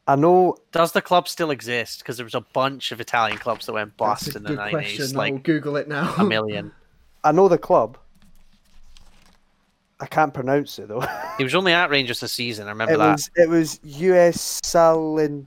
I 0.07 0.17
know. 0.17 0.57
does 0.73 0.93
the 0.93 1.03
club 1.03 1.29
still 1.29 1.51
exist? 1.51 2.01
Because 2.01 2.17
there 2.17 2.25
was 2.25 2.35
a 2.35 2.41
bunch 2.41 2.91
of 2.93 3.01
Italian 3.01 3.39
clubs 3.39 3.67
that 3.67 3.73
went 3.73 3.97
That's 3.97 4.25
bust 4.25 4.35
a 4.35 4.39
in 4.39 4.43
the 4.45 4.51
nineties, 4.55 5.15
like 5.15 5.33
I'll 5.35 5.39
Google 5.41 5.77
it 5.77 5.87
now. 5.89 6.13
a 6.19 6.25
million. 6.25 6.73
I 7.25 7.31
know 7.33 7.49
the 7.49 7.59
club. 7.59 7.99
I 10.01 10.07
can't 10.07 10.35
pronounce 10.35 10.79
it 10.81 10.89
though. 10.89 11.05
He 11.39 11.45
was 11.45 11.55
only 11.55 11.73
at 11.73 11.89
Rangers 11.91 12.23
a 12.23 12.29
season. 12.29 12.67
I 12.67 12.71
remember 12.71 12.95
it 12.95 12.99
that. 12.99 13.13
was 13.13 13.31
it 13.37 13.49
was 13.49 13.81
US 13.85 14.61
Salin 14.65 15.47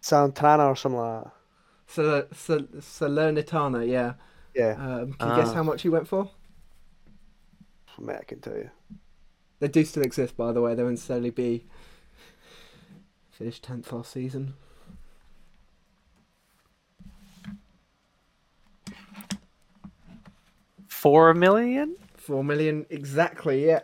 Santana 0.00 0.66
or 0.66 0.76
something 0.76 1.00
like 1.00 1.24
that. 1.24 1.32
Sal- 1.86 2.26
Sal- 2.32 2.80
Salernitana, 3.08 3.86
yeah. 3.88 4.14
Yeah, 4.54 4.72
Um, 4.78 5.12
can 5.14 5.28
you 5.30 5.36
guess 5.36 5.48
Ah. 5.50 5.54
how 5.54 5.62
much 5.62 5.82
he 5.82 5.88
went 5.88 6.08
for? 6.08 6.30
mate, 8.00 8.16
I 8.20 8.24
can 8.24 8.40
tell 8.40 8.54
you. 8.56 8.70
They 9.60 9.68
do 9.68 9.84
still 9.84 10.02
exist, 10.02 10.36
by 10.36 10.52
the 10.52 10.60
way. 10.60 10.74
They're 10.74 10.88
in 10.88 10.96
Serie 10.96 11.30
B. 11.30 11.64
Finished 13.36 13.64
10th 13.64 13.92
last 13.92 14.12
season. 14.12 14.54
Four 20.86 21.34
million. 21.34 21.96
Four 22.16 22.44
million 22.44 22.86
exactly, 22.90 23.66
yeah. 23.66 23.80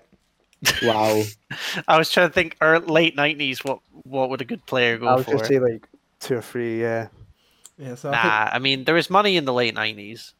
Wow. 0.80 1.24
I 1.88 1.98
was 1.98 2.10
trying 2.12 2.28
to 2.28 2.32
think. 2.32 2.56
Or 2.60 2.78
late 2.78 3.16
nineties. 3.16 3.64
What 3.64 3.80
what 3.90 4.30
would 4.30 4.40
a 4.40 4.44
good 4.44 4.64
player 4.66 4.98
go 4.98 5.06
for? 5.06 5.10
I 5.10 5.16
was 5.16 5.24
for? 5.24 5.32
just 5.38 5.48
say 5.48 5.58
like 5.58 5.88
two 6.20 6.36
or 6.36 6.42
three. 6.42 6.80
Yeah, 6.80 7.08
Yeah, 7.76 7.96
so 7.96 8.10
I 8.10 8.12
Nah, 8.12 8.50
I 8.52 8.58
mean 8.60 8.84
there 8.84 8.94
was 8.94 9.10
money 9.10 9.36
in 9.36 9.46
the 9.46 9.52
late 9.52 9.74
nineties. 9.74 10.32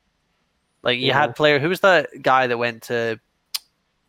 Like 0.84 1.00
you 1.00 1.08
Yeah. 1.08 1.20
had 1.20 1.34
player. 1.34 1.58
Who 1.58 1.68
was 1.68 1.80
that 1.80 2.10
guy 2.22 2.46
that 2.46 2.58
went 2.58 2.84
to 2.84 3.18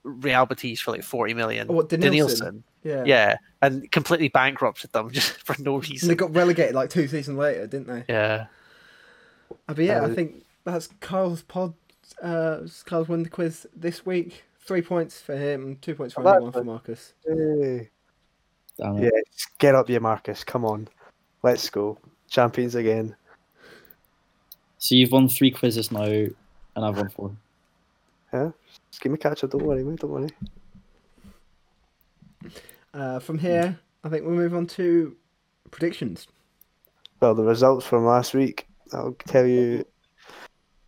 Real 0.04 0.46
Betis 0.46 0.80
for 0.82 0.92
like 0.92 1.04
forty 1.04 1.34
million? 1.34 1.68
Oh, 1.70 1.74
what, 1.74 1.90
Denilson? 1.90 2.02
Denilson. 2.02 2.64
yeah. 2.84 3.04
Yeah, 3.06 3.36
and 3.62 3.92
completely 3.92 4.30
bankrupted 4.30 4.92
them 4.94 5.10
just 5.12 5.34
for 5.34 5.56
no 5.60 5.76
And 5.76 5.86
they 5.86 6.16
got 6.16 6.36
relegated 6.36 6.76
like 6.76 6.90
two 6.90 7.08
seasons 7.08 7.38
later, 7.38 7.68
didn't 7.68 7.88
they? 7.88 8.04
Yeah. 8.12 8.48
Uh, 9.68 9.74
but 9.74 9.86
yeah, 9.86 10.02
Uh, 10.02 10.08
I 10.08 10.14
think 10.14 10.44
that's 10.64 10.88
Carl's 11.00 11.44
pod. 11.44 11.74
Uh, 12.22 12.62
Kyle's 12.86 13.08
won 13.08 13.24
the 13.24 13.30
quiz 13.30 13.68
this 13.76 14.06
week. 14.06 14.44
Three 14.60 14.82
points 14.82 15.20
for 15.22 15.36
him, 15.36 15.78
two 15.82 15.96
points 15.96 16.14
for 16.14 16.28
anyone 16.28 16.52
for 16.52 16.64
Marcus. 16.64 17.14
hey. 17.26 17.90
Yeah. 18.80 19.10
Get 19.60 19.76
up, 19.76 19.90
you 19.90 20.00
Marcus. 20.00 20.44
Come 20.44 20.66
on, 20.66 20.88
let's 21.44 21.70
go. 21.70 21.98
Champions 22.30 22.76
again. 22.76 23.16
So 24.78 24.96
you've 24.96 25.12
won 25.12 25.30
three 25.30 25.52
quizzes 25.52 25.92
now, 25.92 26.04
and 26.04 26.32
I've 26.76 26.98
won 26.98 27.10
four. 27.10 27.36
Just 28.92 29.02
give 29.02 29.12
me 29.12 29.18
catch 29.18 29.44
up. 29.44 29.52
Don't 29.52 29.64
worry, 29.64 29.84
mate. 29.84 30.00
Don't 30.00 30.12
worry. 30.12 30.30
Uh, 32.94 33.20
from 33.20 33.40
here, 33.40 33.80
I 34.04 34.10
think 34.10 34.26
we'll 34.26 34.36
move 34.36 34.54
on 34.54 34.68
to 34.68 35.16
predictions. 35.72 36.28
Well, 37.22 37.34
the 37.34 37.44
results 37.44 37.86
from 37.86 38.06
last 38.06 38.34
week, 38.34 38.68
I'll 38.94 39.16
tell 39.28 39.48
you. 39.48 39.86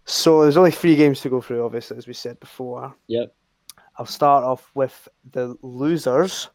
So 0.06 0.41
there's 0.41 0.58
only 0.58 0.72
three 0.72 0.95
games 0.95 1.22
to 1.22 1.30
go 1.30 1.39
through, 1.39 1.64
obviously, 1.64 1.97
as 1.97 2.08
we 2.08 2.14
said 2.14 2.39
before. 2.39 2.93
Yep. 3.08 3.34
I'll 3.97 4.06
start 4.06 4.43
off 4.43 4.70
with 4.74 5.08
the 5.32 5.56
losers, 5.62 6.49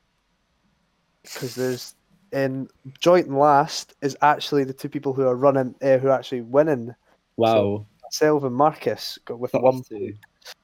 because 1.23 1.55
there's 1.55 1.95
in 2.33 2.69
joint 3.01 3.29
and 3.29 3.39
last 3.39 3.95
is 4.03 4.17
actually 4.21 4.65
the 4.65 4.75
two 4.75 4.89
people 4.89 5.15
who 5.15 5.27
are 5.27 5.37
running, 5.37 5.75
uh, 5.81 5.97
who 5.99 6.09
are 6.09 6.19
actually 6.19 6.43
winning. 6.43 6.95
Wow. 7.37 7.87
Myself 8.03 8.43
and 8.45 8.55
Marcus 8.55 9.19
got 9.25 9.39
with 9.39 9.53
Fuck 9.53 9.63
one. 9.63 9.83
two. 9.83 10.15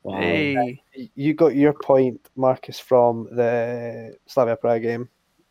Wow. 0.02 0.20
Hey. 0.20 0.82
You 1.14 1.34
got 1.34 1.54
your 1.56 1.72
point, 1.72 2.28
Marcus, 2.36 2.78
from 2.78 3.28
the 3.32 4.16
Slavia 4.26 4.56
Prague 4.56 4.82
game 4.82 5.08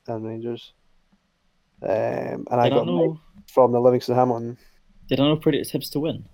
and 0.08 0.26
Rangers, 0.26 0.74
um, 1.82 1.90
and 1.90 2.48
I 2.52 2.64
Did 2.70 2.74
I 2.74 2.76
got 2.78 2.86
mine 2.88 2.96
know? 2.96 3.20
from 3.52 3.72
the 3.72 3.80
Livingston 3.80 4.16
Hamilton. 4.16 4.58
Did 5.08 5.20
I 5.20 5.24
know 5.24 5.36
predict 5.38 5.70
tips 5.70 5.90
to 5.90 6.00
win? 6.00 6.26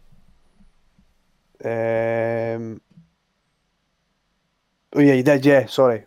Um, 1.63 2.79
oh 4.95 4.99
yeah, 4.99 5.13
you 5.13 5.23
did. 5.23 5.45
Yeah, 5.45 5.65
sorry. 5.65 6.05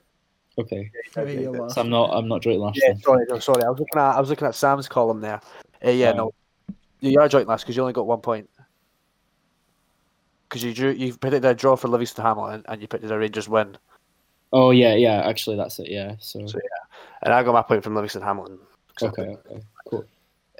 Okay. 0.59 0.91
Three 1.13 1.23
Okay, 1.23 1.43
your. 1.43 1.71
So 1.71 1.81
I'm 1.81 1.91
not. 1.91 2.11
I'm 2.13 2.29
not 2.29 2.43
joint 2.43 2.61
last. 2.61 2.79
Yeah, 2.81 2.93
then. 2.93 3.01
sorry, 3.01 3.25
no, 3.29 3.39
sorry. 3.39 3.63
I 3.65 3.69
was 3.71 3.79
looking 3.81 4.01
at 4.01 4.17
I 4.17 4.21
was 4.21 4.31
looking 4.31 4.49
at 4.49 4.55
Sam's 4.55 4.89
column 4.89 5.21
there. 5.21 5.41
Uh, 5.85 5.91
yeah, 5.91 6.13
Oh. 6.13 6.33
no, 6.71 6.75
you 7.01 7.19
are 7.21 7.29
joint 7.29 7.49
last 7.49 7.65
because 7.65 7.77
you 7.77 7.83
only 7.83 7.93
got 7.93 8.07
one 8.07 8.21
point. 8.21 8.49
Because 10.53 10.65
you 10.65 10.75
drew, 10.75 10.91
you 10.91 11.17
predicted 11.17 11.51
a 11.51 11.55
draw 11.55 11.77
for 11.77 11.89
Livingston 11.89 12.23
Hamilton 12.23 12.63
and 12.69 12.83
you 12.83 12.87
predicted 12.87 13.11
a 13.11 13.19
Rangers 13.19 13.49
win, 13.49 13.75
Oh 14.53 14.71
yeah, 14.71 14.93
yeah. 14.93 15.27
Actually, 15.27 15.57
that's 15.57 15.79
it. 15.79 15.89
Yeah. 15.89 16.17
So. 16.19 16.47
So, 16.47 16.59
and 17.23 17.33
I 17.33 17.43
got 17.43 17.55
my 17.55 17.63
point 17.63 17.83
from 17.83 17.95
Livingston 17.95 18.21
Hamilton. 18.21 18.59
'cause 18.95 19.09
I 19.19 19.23
Okay. 19.23 19.37
Okay. 19.47 19.63
Cool. 19.89 20.05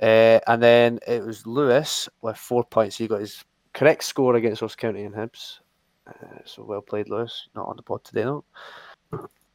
Uh, 0.01 0.41
and 0.47 0.63
then 0.63 0.99
it 1.07 1.23
was 1.23 1.47
Lewis 1.47 2.09
with 2.23 2.39
four 2.39 2.65
points. 2.65 2.97
He 2.97 3.07
got 3.07 3.21
his 3.21 3.45
correct 3.75 4.05
score 4.05 4.37
against 4.37 4.63
Ross 4.63 4.75
County 4.75 5.03
and 5.03 5.15
Hibs. 5.15 5.59
Uh, 6.07 6.39
so 6.47 6.65
well 6.65 6.81
played, 6.81 7.11
Lewis. 7.11 7.49
Not 7.55 7.69
on 7.69 7.77
the 7.77 7.83
pod 7.83 8.03
today, 8.03 8.25
no. 8.25 8.45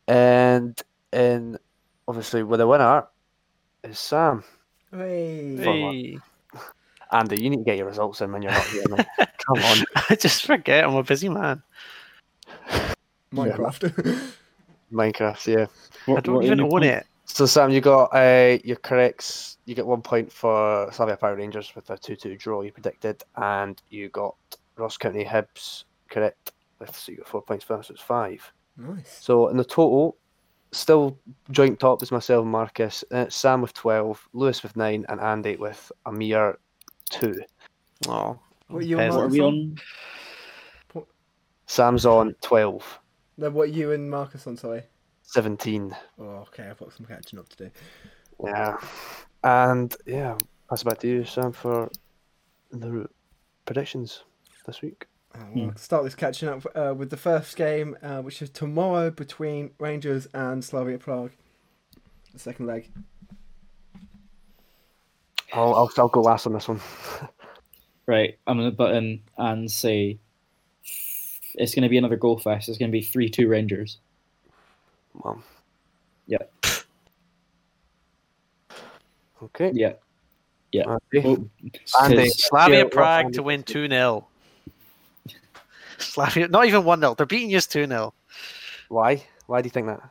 And 0.08 0.80
and 1.12 1.58
obviously 2.08 2.44
with 2.44 2.60
the 2.60 2.68
winner 2.68 3.08
is 3.84 3.98
Sam. 3.98 4.44
Hey. 4.92 6.20
Hey. 7.12 7.18
Andy, 7.18 7.41
you 7.41 7.49
need 7.49 7.58
to 7.58 7.64
get 7.64 7.78
your 7.78 7.88
results 7.88 8.22
in 8.22 8.32
when 8.32 8.41
you're 8.41 8.51
not 8.51 8.66
here, 8.68 8.84
man. 8.89 9.05
Come 9.18 9.64
on. 9.64 9.84
I 10.10 10.16
just 10.16 10.45
forget 10.45 10.84
I'm 10.84 10.95
a 10.95 11.03
busy 11.03 11.30
man. 11.30 11.64
Minecraft. 13.34 14.32
Minecraft, 14.93 15.47
yeah. 15.47 16.16
I 16.16 16.22
don't 16.22 16.43
even 16.43 16.62
own 16.62 16.70
points? 16.70 16.88
it. 16.88 17.08
So 17.26 17.45
Sam, 17.45 17.72
you 17.72 17.82
got 17.82 18.05
uh, 18.16 18.58
your 18.64 18.78
corrects. 18.78 19.58
You 19.66 19.76
get 19.76 19.86
one 19.86 20.01
point 20.01 20.32
for 20.32 20.89
Slavia 20.93 21.18
Power 21.18 21.36
Rangers 21.36 21.74
with 21.76 21.89
a 21.89 21.97
two-two 21.97 22.38
draw 22.38 22.62
you 22.62 22.72
predicted, 22.72 23.24
and 23.36 23.82
you 23.89 24.10
got 24.10 24.36
Ross 24.78 24.97
County 24.97 25.26
Hibs 25.26 25.84
correct 26.10 26.53
with 26.80 26.95
so 26.95 27.12
you 27.12 27.18
got 27.18 27.28
four 27.28 27.41
points 27.41 27.66
for 27.66 27.76
us. 27.76 27.88
So 27.88 27.93
it's 27.93 28.01
five. 28.01 28.49
Nice. 28.78 29.20
So 29.22 29.49
in 29.49 29.58
the 29.58 29.66
total, 29.66 30.18
still 30.72 31.18
joint 31.51 31.80
top 31.80 32.01
is 32.01 32.12
myself 32.12 32.43
and 32.43 32.51
Marcus. 32.51 33.03
Uh, 33.12 33.28
Sam 33.30 33.62
with 33.62 33.74
twelve, 33.74 34.26
Lewis 34.34 34.64
with 34.64 34.78
nine, 34.78 35.05
and 35.10 35.20
Andy 35.20 35.58
with 35.58 35.91
a 36.05 36.12
mere 36.12 36.58
two. 37.10 37.36
Oh, 38.08 38.39
What 38.68 38.84
are 38.84 38.86
you 38.86 38.97
Peasant. 38.97 39.16
What 39.16 39.24
are 39.26 39.28
we 39.30 39.39
on? 39.41 39.78
on? 40.95 41.03
Sam's 41.66 42.05
on 42.05 42.34
12, 42.41 42.99
Then 43.38 43.53
what 43.53 43.64
are 43.64 43.72
you 43.72 43.91
and 43.91 44.10
Marcus 44.10 44.47
on? 44.47 44.55
Sorry. 44.58 44.84
17. 45.24 45.95
Oh, 46.20 46.24
okay. 46.24 46.64
I've 46.64 46.78
got 46.80 46.93
some 46.93 47.05
catching 47.05 47.39
up 47.39 47.49
to 47.49 47.66
do. 47.66 47.72
Yeah, 48.43 48.78
and 49.43 49.95
yeah, 50.05 50.38
pass 50.70 50.82
it 50.82 50.86
back 50.86 50.99
to 50.99 51.08
you, 51.08 51.26
Sam, 51.26 51.51
for 51.51 51.89
the 52.72 53.10
predictions 53.66 54.24
this 54.66 54.82
week. 54.82 55.08
Uh, 55.36 55.39
we'll 55.53 55.76
start 55.76 56.03
this 56.03 56.16
catching 56.16 56.47
up 56.49 56.66
uh, 56.76 56.93
with 56.95 57.10
the 57.10 57.18
first 57.18 57.55
game, 57.58 57.97
uh, 58.01 58.22
which 58.22 58.41
is 58.41 58.49
tomorrow 58.49 59.10
between 59.12 59.72
Rangers 59.80 60.28
and 60.34 60.64
Slavia 60.64 60.97
Prague. 60.97 61.32
The 62.34 62.39
second 62.39 62.68
leg. 62.68 62.89
I'll, 65.54 65.74
I'll, 65.74 65.91
I'll 65.98 66.08
go 66.08 66.22
last 66.22 66.45
on 66.45 66.54
this 66.54 66.68
one. 66.68 66.80
Right, 68.10 68.38
I'm 68.48 68.58
gonna 68.58 68.72
button 68.72 69.22
and 69.38 69.70
say 69.70 70.18
it's 71.56 71.76
gonna 71.76 71.89
be 71.89 71.98
another 71.98 72.16
goal 72.16 72.39
fest. 72.39 72.70
It's 72.70 72.78
gonna 72.78 72.89
be 72.89 73.02
three 73.02 73.30
two 73.30 73.50
Rangers. 73.50 73.98
Well, 75.14 75.43
Yeah. 76.26 76.38
Okay. 79.43 79.72
Yeah. 79.74 79.93
Yeah. 80.72 80.95
Okay. 81.14 81.26
Oh, 81.26 81.50
Andy, 82.02 82.30
Slavia 82.30 82.78
Yeah, 82.78 82.84
Prague 82.89 83.26
Andy- 83.26 83.36
to 83.36 83.43
win 83.43 83.64
2 83.64 83.88
0. 83.88 84.28
Slavia, 85.98 86.48
not 86.48 86.66
even 86.66 86.84
1 86.84 87.00
0. 87.00 87.16
They're 87.16 87.26
beating 87.26 87.54
us 87.56 87.68
2 87.68 87.88
0. 87.88 88.14
Why? 88.89 89.24
Why 89.48 89.62
do 89.62 89.68
you 89.68 89.72
think 89.72 89.88
that? 89.88 90.02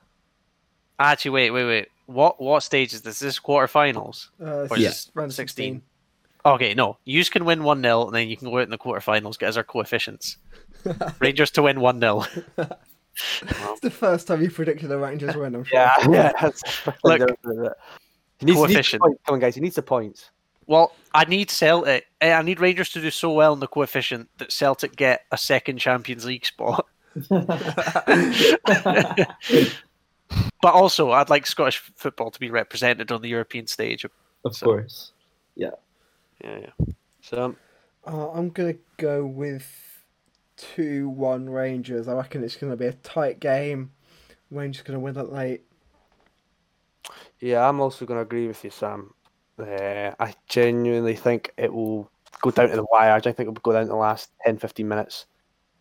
Actually, 0.99 1.31
wait, 1.33 1.51
wait, 1.51 1.65
wait. 1.65 1.89
What 2.07 2.41
what 2.41 2.63
stage 2.63 2.93
is 2.95 3.03
this? 3.03 3.17
Is 3.17 3.21
this 3.21 3.41
quarterfinals? 3.41 4.29
Uh, 4.41 4.67
Or 4.71 4.77
Yeah. 4.79 4.89
this 4.89 5.11
round 5.15 5.33
16? 5.35 5.75
16. 5.75 5.83
Okay, 6.45 6.75
no. 6.75 6.99
You 7.05 7.25
can 7.25 7.45
win 7.45 7.65
1 7.65 7.83
0, 7.83 8.07
and 8.07 8.15
then 8.15 8.29
you 8.29 8.37
can 8.37 8.49
go 8.49 8.59
out 8.59 8.63
in 8.65 8.71
the 8.71 8.79
quarterfinals, 8.79 9.39
get 9.39 9.49
as 9.49 9.57
our 9.57 9.65
coefficients. 9.65 10.37
Rangers 11.19 11.51
to 11.53 11.63
win 11.63 11.81
1 11.81 12.01
0. 12.01 12.25
It's 13.19 13.81
the 13.81 13.91
first 13.91 14.27
time 14.27 14.43
you 14.43 14.51
predicted 14.51 14.91
the 14.91 14.99
Rangers 14.99 15.35
win, 15.35 15.55
I'm 15.55 15.65
sure. 15.65 15.79
Yeah, 15.79 16.07
yeah. 16.11 16.51
Look, 17.05 17.21
he 17.23 17.25
needs, 17.25 17.73
he 18.41 18.45
needs 18.47 18.59
coefficient. 18.59 19.03
Come 19.03 19.35
on, 19.35 19.39
guys. 19.41 19.55
He 19.55 19.63
needs 19.63 19.75
the 19.77 19.81
points. 19.83 20.31
Well, 20.67 20.93
I 21.15 21.25
need 21.25 21.51
Celtic. 21.51 22.05
eh, 22.21 22.35
I 22.35 22.43
need 22.43 22.61
Rangers 22.61 22.91
to 22.91 23.01
do 23.01 23.11
so 23.11 23.33
well 23.33 23.55
in 23.55 23.61
the 23.61 23.69
coefficient 23.69 24.29
that 24.37 24.53
Celtic 24.53 24.97
get 24.97 25.23
a 25.33 25.39
second 25.39 25.79
Champions 25.79 26.27
League 26.27 26.45
spot. 26.45 26.85
But 30.63 30.75
also, 30.75 31.11
I'd 31.13 31.31
like 31.31 31.47
Scottish 31.47 31.79
football 31.97 32.31
to 32.31 32.41
be 32.41 32.51
represented 32.51 33.13
on 33.13 33.23
the 33.23 33.29
European 33.29 33.67
stage. 33.67 34.05
of 34.45 34.55
So- 34.57 34.67
course. 34.67 35.13
Yeah, 35.55 35.71
yeah. 36.43 36.59
Yeah. 36.61 36.87
So, 37.21 37.45
um, 37.45 37.57
Uh, 38.07 38.31
I'm 38.31 38.51
going 38.51 38.75
to 38.75 38.81
go 38.99 39.27
with 39.27 39.67
2 40.57 41.09
1 41.09 41.49
Rangers. 41.51 42.07
I 42.09 42.15
reckon 42.15 42.45
it's 42.45 42.57
going 42.57 42.71
to 42.73 42.77
be 42.77 42.87
a 42.87 42.93
tight 42.93 43.41
game. 43.41 43.91
Rangers 44.51 44.83
going 44.83 44.95
to 44.99 45.01
win 45.01 45.17
it 45.17 45.33
late. 45.33 45.63
yeah, 47.41 47.69
I'm 47.69 47.81
also 47.81 48.07
going 48.07 48.19
to 48.19 48.23
agree 48.23 48.47
with 48.47 48.63
you, 48.65 48.71
Sam. 48.71 49.13
Uh, 49.59 50.13
I 50.19 50.35
genuinely 50.49 51.15
think 51.17 51.53
it 51.57 51.73
will 51.73 52.11
go 52.43 52.51
down 52.51 52.69
to 52.71 52.77
the 52.77 52.87
wire. 52.91 53.13
I 53.13 53.21
think 53.21 53.41
it 53.41 53.47
will 53.47 53.55
go 53.55 53.73
down 53.73 53.83
to 53.83 53.89
the 53.89 53.97
last 53.97 54.31
10, 54.45 54.59
15 54.59 54.87
minutes. 54.89 55.27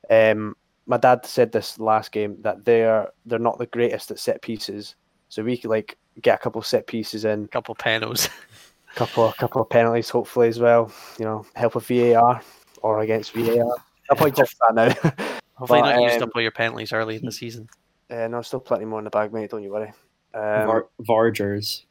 Um, 0.10 0.56
my 0.86 0.98
dad 0.98 1.26
said 1.26 1.52
this 1.52 1.80
last 1.80 2.12
game 2.12 2.38
that 2.42 2.66
they're 2.66 3.10
they're 3.26 3.40
not 3.40 3.58
the 3.58 3.66
greatest 3.68 4.12
at 4.12 4.20
set 4.20 4.42
pieces, 4.42 4.96
so 5.30 5.44
we 5.44 5.58
could 5.58 5.70
like 5.70 5.98
get 6.22 6.36
a 6.36 6.42
couple 6.42 6.62
set 6.62 6.88
pieces 6.88 7.26
in, 7.26 7.48
couple 7.48 7.76
penalties. 7.76 8.30
couple 8.96 9.26
of 9.26 9.38
couple 9.38 9.62
of 9.62 9.70
penalties 9.70 10.10
hopefully 10.10 10.48
as 10.48 10.60
well. 10.60 10.92
You 11.20 11.26
know, 11.26 11.46
help 11.56 11.76
with 11.76 11.88
VAR 11.88 12.42
or 12.82 13.00
against 13.02 13.34
VAR. 13.34 13.76
I'll 14.10 14.16
probably 14.16 14.32
go 14.32 14.46
for 14.46 14.56
that 14.68 14.76
now. 14.76 15.12
Hopefully, 15.56 15.82
But, 15.82 15.96
not 15.96 16.04
used 16.04 16.18
um, 16.18 16.24
up 16.24 16.32
all 16.36 16.42
your 16.42 16.52
penalties 16.52 16.92
early 16.92 17.16
in 17.16 17.26
the 17.26 17.32
season. 17.32 17.70
uh, 18.12 18.28
no, 18.28 18.42
still 18.42 18.60
plenty 18.60 18.84
more 18.84 19.00
in 19.00 19.06
the 19.06 19.10
bag, 19.10 19.34
mate. 19.34 19.50
Don't 19.50 19.64
you 19.64 19.72
worry. 19.72 19.94
Um, 20.34 20.68
Var- 20.68 20.90
Vargers. 21.02 21.86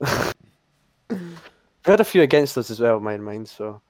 we 1.10 1.18
had 1.84 2.00
a 2.00 2.04
few 2.04 2.22
against 2.22 2.56
us 2.56 2.70
as 2.70 2.80
well, 2.80 2.98
my 2.98 3.18
mind. 3.18 3.46
So 3.46 3.82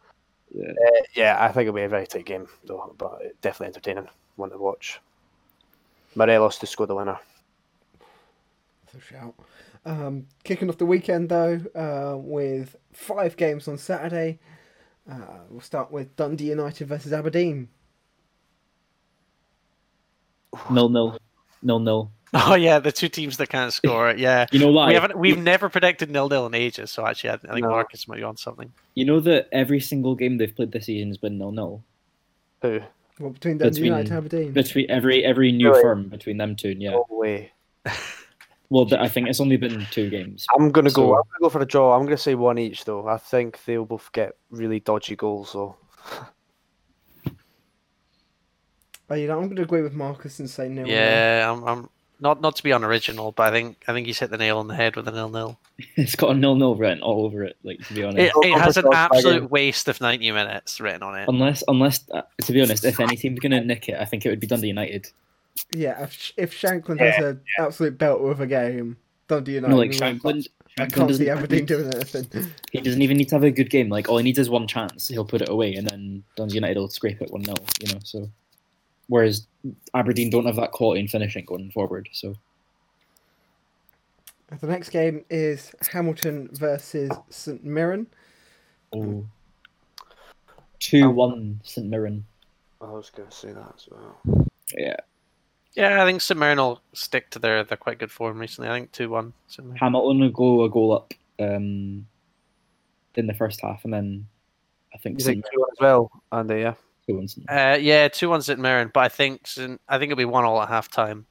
Yeah. 0.55 0.70
uh, 0.70 1.01
yeah, 1.14 1.36
I 1.38 1.49
think 1.49 1.62
it'll 1.62 1.74
be 1.74 1.82
a 1.82 1.88
very 1.88 2.07
tight 2.07 2.24
game 2.24 2.46
though, 2.64 2.94
but 2.96 3.40
definitely 3.40 3.68
entertaining 3.68 4.09
one 4.36 4.51
to 4.51 4.59
watch. 4.59 5.01
Morelos 6.14 6.59
to 6.59 6.66
score 6.66 6.86
the 6.86 6.94
winner. 6.94 7.18
That's 8.84 9.05
a 9.05 9.07
shout. 9.07 9.34
Um, 9.84 10.26
kicking 10.44 10.68
off 10.68 10.78
the 10.78 10.86
weekend 10.86 11.28
though, 11.28 11.61
uh, 11.74 12.16
with 12.18 12.76
five 12.92 13.36
games 13.36 13.68
on 13.68 13.78
Saturday. 13.78 14.38
Uh, 15.11 15.40
we'll 15.49 15.61
start 15.61 15.90
with 15.90 16.14
Dundee 16.16 16.51
United 16.51 16.86
versus 16.88 17.12
Aberdeen. 17.12 17.68
Nil 20.70 20.88
nil. 20.88 21.18
Nil 21.62 21.78
nil. 21.78 22.11
Oh 22.35 22.55
yeah, 22.55 22.79
the 22.79 22.93
two 22.93 23.09
teams 23.09 23.37
that 23.39 23.49
can't 23.49 23.72
score. 23.81 24.11
It. 24.11 24.18
Yeah, 24.18 24.47
You 24.53 24.59
know 24.59 24.70
why? 24.70 24.89
we 24.89 24.95
haven't. 24.95 25.18
We've 25.18 25.39
never 25.39 25.68
predicted 25.68 26.11
nil 26.11 26.29
nil 26.29 26.47
in 26.47 26.55
ages. 26.55 26.91
So 26.91 27.07
actually, 27.07 27.31
I, 27.31 27.35
I 27.35 27.39
think 27.39 27.62
No. 27.62 27.70
Marcus 27.70 28.07
might 28.09 28.16
be 28.16 28.22
on 28.22 28.37
something. 28.37 28.72
You 28.95 29.05
know 29.07 29.20
that 29.20 29.49
every 29.53 29.81
single 29.81 30.14
game 30.14 30.37
they've 30.39 30.55
played 30.55 30.72
this 30.72 30.87
season 30.87 31.09
has 31.09 31.16
been 31.18 31.39
nil 31.39 31.53
nil. 31.53 31.83
Who? 32.62 32.81
Well, 33.18 33.31
between 33.31 33.59
Dundee 33.59 33.70
Between- 33.70 33.85
United 33.87 34.09
and 34.11 34.18
Aberdeen. 34.18 34.53
Between 34.53 34.91
every 34.91 35.24
every 35.24 35.53
new 35.53 35.70
Really? 35.70 35.83
firm 35.83 36.09
between 36.09 36.37
them 36.37 36.55
two. 36.57 36.76
Yeah. 36.79 36.91
No 36.91 37.07
way. 37.11 37.53
Well, 38.70 38.87
I 39.01 39.09
think 39.09 39.29
it's 39.31 39.41
only 39.41 39.57
been 39.57 39.87
two 39.91 40.11
games. 40.11 40.47
I'm 40.55 40.70
gonna 40.70 40.91
go. 40.91 41.14
I'm 41.16 41.22
gonna 41.22 41.41
go 41.41 41.49
for 41.49 41.62
a 41.62 41.64
draw. 41.64 41.97
I'm 41.97 42.05
gonna 42.05 42.18
say 42.18 42.35
one 42.35 42.59
each 42.59 42.85
though. 42.85 43.09
I 43.09 43.16
think 43.16 43.64
they'll 43.64 43.87
both 43.87 44.12
get 44.12 44.33
really 44.51 44.79
dodgy 44.79 45.16
goals. 45.16 45.55
though. 45.55 45.74
Oh, 49.11 49.14
you 49.14 49.26
know, 49.26 49.39
I'm 49.39 49.45
going 49.45 49.57
to 49.57 49.62
agree 49.62 49.81
with 49.81 49.95
Marcus 49.95 50.39
and 50.39 50.51
say 50.51 50.68
nil. 50.68 50.87
Yeah, 50.87 51.51
I'm, 51.51 51.64
I'm 51.64 51.89
not 52.20 52.40
not 52.40 52.56
to 52.56 52.62
be 52.62 52.70
unoriginal, 52.70 53.32
but 53.32 53.48
I 53.48 53.50
think 53.50 53.82
I 53.86 53.92
think 53.92 54.06
he's 54.06 54.18
hit 54.18 54.30
the 54.30 54.38
nail 54.38 54.58
on 54.58 54.68
the 54.68 54.74
head 54.74 54.96
with 54.96 55.08
a 55.08 55.12
nil 55.12 55.28
nil. 55.28 55.58
It's 55.96 56.16
got 56.16 56.30
a 56.30 56.34
nil 56.34 56.56
nil 56.56 56.74
written 56.74 57.02
all 57.02 57.24
over 57.24 57.44
it. 57.44 57.56
Like 57.62 57.86
to 57.86 57.94
be 57.94 58.02
honest. 58.02 58.18
It, 58.18 58.46
it 58.46 58.58
has 58.58 58.76
an 58.76 58.84
Volkswagen. 58.84 58.94
absolute 58.94 59.50
waste 59.50 59.88
of 59.88 60.00
ninety 60.00 60.30
minutes 60.32 60.80
written 60.80 61.02
on 61.02 61.16
it. 61.16 61.28
Unless, 61.28 61.62
unless, 61.68 62.04
uh, 62.10 62.22
to 62.42 62.52
be 62.52 62.60
honest, 62.60 62.84
if 62.84 62.98
any 63.00 63.16
team's 63.16 63.38
gonna 63.38 63.62
nick 63.62 63.88
it, 63.88 63.96
I 64.00 64.04
think 64.04 64.26
it 64.26 64.30
would 64.30 64.40
be 64.40 64.46
Dundee 64.46 64.68
United. 64.68 65.08
Yeah, 65.72 66.02
if, 66.02 66.32
if 66.36 66.60
Shankland 66.60 67.00
has 67.00 67.22
an 67.22 67.40
absolute 67.58 67.98
belt 67.98 68.20
of 68.22 68.40
a 68.40 68.46
game, 68.46 68.96
Dundee 69.28 69.54
United. 69.54 69.70
No, 69.70 69.78
like 69.78 69.92
will 69.92 70.00
win, 70.00 70.18
Shankland, 70.18 70.48
but 70.76 70.82
I 70.82 70.86
Shankland 70.86 70.94
can't 70.94 71.16
see 71.16 71.24
doesn't. 71.24 71.38
Aberdeen 71.38 71.64
doing 71.66 71.94
anything. 71.94 72.52
He 72.72 72.80
doesn't 72.80 73.02
even 73.02 73.16
need 73.16 73.28
to 73.28 73.34
have 73.36 73.44
a 73.44 73.50
good 73.50 73.70
game. 73.70 73.88
Like 73.88 74.08
all 74.08 74.18
he 74.18 74.24
needs 74.24 74.38
is 74.38 74.50
one 74.50 74.66
chance. 74.66 75.08
He'll 75.08 75.24
put 75.24 75.42
it 75.42 75.48
away, 75.48 75.74
and 75.74 75.88
then 75.88 76.24
Dundee 76.36 76.54
United 76.54 76.78
will 76.78 76.88
scrape 76.88 77.22
it 77.22 77.30
one 77.30 77.44
0 77.44 77.56
You 77.80 77.94
know, 77.94 78.00
so 78.04 78.30
whereas 79.09 79.46
Aberdeen 79.94 80.30
don't 80.30 80.46
have 80.46 80.56
that 80.56 80.72
quality 80.72 81.00
in 81.00 81.09
finishing 81.09 81.44
going 81.44 81.70
forward. 81.70 82.09
So 82.12 82.34
The 84.61 84.66
next 84.66 84.90
game 84.90 85.24
is 85.28 85.72
Hamilton 85.90 86.48
versus 86.52 87.11
St 87.28 87.64
Mirren. 87.64 88.06
oh. 88.94 89.26
two 90.78 91.11
one 91.11 91.61
St 91.64 91.86
Mirren. 91.86 92.24
I 92.80 92.86
was 92.90 93.11
gonna 93.11 93.30
say 93.30 93.52
that 93.52 93.74
as 93.76 93.88
well. 93.90 94.46
Yeah, 94.76 94.96
Yeah, 95.74 96.02
I 96.02 96.06
think 96.06 96.20
St 96.20 96.38
Mirren 96.38 96.59
will 96.59 96.80
stick 96.92 97.30
to 97.30 97.38
their 97.38 97.64
their 97.64 97.76
quite 97.76 97.98
good 97.98 98.11
form 98.12 98.38
recently. 98.38 98.70
I 98.70 98.74
think 98.78 98.92
two 98.92 99.11
one. 99.11 99.32
Hamilton 99.80 100.20
will 100.20 100.30
go 100.30 100.64
a 100.64 100.70
goal 100.70 100.92
up 100.94 101.12
um, 101.40 102.06
in 103.16 103.26
the 103.26 103.34
first 103.34 103.61
half, 103.61 103.84
and 103.84 103.92
then 103.92 104.26
I 104.94 104.98
think 104.98 105.18
You 105.18 105.24
St 105.24 105.34
think 105.34 105.44
Mirren 105.44 105.52
two 105.52 105.61
one 105.61 105.70
as 105.72 105.80
well, 105.80 106.11
Andy? 106.32 106.61
Yeah. 106.61 106.74
Two 107.09 107.16
one 107.16 107.28
St. 107.28 107.50
Uh, 107.50 107.78
yeah, 107.80 108.09
two 108.09 108.28
ones 108.28 108.48
at 108.48 108.54
St 108.54 108.61
Mirren, 108.61 108.90
but 108.92 109.00
I 109.00 109.09
think 109.09 109.48
I 109.88 109.98
think 109.98 110.12
it'll 110.12 110.16
be 110.16 110.24
one 110.24 110.44
all 110.44 110.61
at 110.62 110.68
half 110.68 110.90
time. 110.90 111.26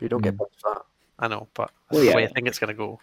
You 0.00 0.08
don't 0.08 0.22
get 0.22 0.34
Mm. 0.34 0.38
points 0.38 0.56
for 0.60 0.74
that. 0.74 0.82
I 1.18 1.28
know, 1.28 1.46
but 1.54 1.70
Well, 1.90 2.00
that's 2.00 2.00
the 2.00 2.06
yeah. 2.10 2.16
way 2.16 2.24
I 2.24 2.28
think 2.28 2.48
it's 2.48 2.58
gonna 2.58 2.74
go. 2.74 3.00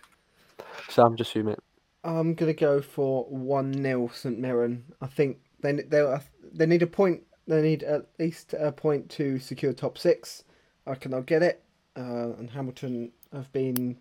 Sam, 0.90 1.16
just 1.16 1.34
you, 1.36 1.44
mate. 1.44 1.60
I'm 2.04 2.34
gonna 2.34 2.54
go 2.54 2.82
for 2.82 3.26
one 3.26 3.74
0 3.74 4.10
St 4.14 4.38
Mirren. 4.40 4.84
I 5.02 5.08
think 5.08 5.38
they 5.62 5.74
they 5.74 6.18
they 6.54 6.66
need 6.66 6.82
a 6.82 6.88
point. 6.88 7.24
They 7.48 7.62
need 7.62 7.84
at 7.84 8.08
least 8.20 8.54
a 8.58 8.72
point 8.72 9.10
to 9.12 9.40
secure 9.40 9.74
top 9.74 9.98
six. 9.98 10.44
I 10.86 10.92
reckon 10.92 11.12
they'll 11.12 11.22
get 11.22 11.44
it. 11.44 11.64
Uh, 11.96 12.32
and 12.38 12.50
Hamilton 12.50 13.12
have 13.34 13.52
been. 13.52 13.98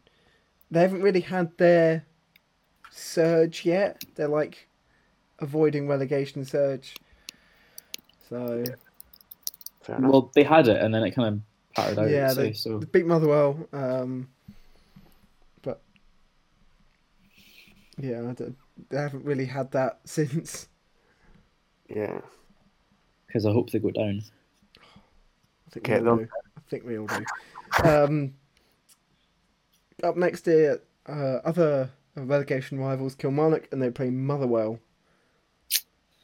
They 0.71 0.81
haven't 0.81 1.03
really 1.03 1.21
had 1.21 1.57
their 1.59 2.05
surge 2.91 3.65
yet. 3.65 4.05
They're 4.15 4.29
like 4.29 4.69
avoiding 5.41 5.89
relegation 5.89 6.45
surge. 6.45 6.95
So 8.31 8.65
well, 9.99 10.31
they 10.35 10.43
had 10.43 10.69
it, 10.69 10.81
and 10.81 10.95
then 10.95 11.03
it 11.03 11.13
kind 11.13 11.29
of 11.29 11.41
pattered 11.75 11.99
out. 11.99 12.11
Yeah, 12.11 12.33
they, 12.33 12.53
so. 12.53 12.79
they 12.79 12.87
beat 12.87 13.07
Motherwell, 13.07 13.69
um, 13.73 14.29
but 15.63 15.83
yeah, 17.99 18.33
they 18.89 18.97
haven't 18.97 19.25
really 19.25 19.47
had 19.47 19.73
that 19.73 20.01
since. 20.05 20.69
Yeah, 21.89 22.21
because 23.27 23.47
I 23.47 23.53
hope 23.53 23.71
they 23.71 23.79
go 23.79 23.91
down. 23.91 24.23
I 24.79 25.71
think 25.73 25.89
we 25.89 26.09
all 26.09 26.17
do. 26.17 26.29
I 26.57 26.61
think 26.71 26.85
we 26.85 26.99
all 26.99 27.07
do. 27.07 27.25
Um, 27.85 28.35
up 30.03 30.17
next, 30.17 30.45
here, 30.45 30.83
uh, 31.07 31.39
other 31.45 31.91
relegation 32.17 32.79
rivals 32.79 33.15
Kilmarnock, 33.15 33.69
and 33.73 33.83
they 33.83 33.91
play 33.91 34.11
Motherwell. 34.11 34.79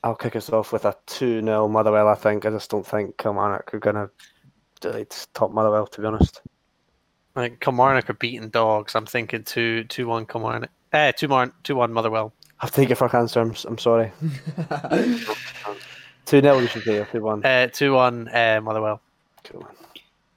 I'll 0.03 0.14
kick 0.14 0.36
us 0.36 0.51
off 0.51 0.72
with 0.72 0.84
a 0.84 0.97
2 1.07 1.42
0 1.42 1.68
Motherwell, 1.68 2.09
I 2.09 2.14
think. 2.14 2.47
I 2.47 2.51
just 2.51 2.70
don't 2.70 2.86
think 2.86 3.16
Kilmarnock 3.16 3.74
are 3.74 3.78
going 3.78 3.97
to 3.97 4.11
really 4.84 5.07
top 5.34 5.53
Motherwell, 5.53 5.86
to 5.86 6.01
be 6.01 6.07
honest. 6.07 6.42
I 7.34 7.49
think 7.49 7.61
Kilmarnock 7.61 8.09
are 8.09 8.14
beating 8.14 8.49
dogs. 8.49 8.94
I'm 8.94 9.07
thinking 9.07 9.44
two 9.44 9.84
two 9.84 10.07
one 10.07 10.24
Kilmarnock. 10.26 10.70
Eh, 10.92 11.12
two 11.12 11.28
one 11.28 11.53
two 11.64 11.76
one 11.76 11.92
Motherwell. 11.92 12.32
I'll 12.61 12.70
take 12.70 12.90
it 12.90 12.94
for 12.94 13.14
answer. 13.14 13.40
I'm, 13.40 13.55
I'm 13.66 13.78
sorry. 13.78 14.12
2 16.26 16.40
0, 16.40 16.59
you 16.59 16.66
should 16.66 16.82
say, 16.82 16.99
or 16.99 17.05
2 17.05 17.22
1. 17.22 17.44
Uh, 17.44 17.68
two 17.72 17.92
one 17.92 18.28
uh, 18.28 18.61
Motherwell. 18.62 19.01
Cool. 19.44 19.66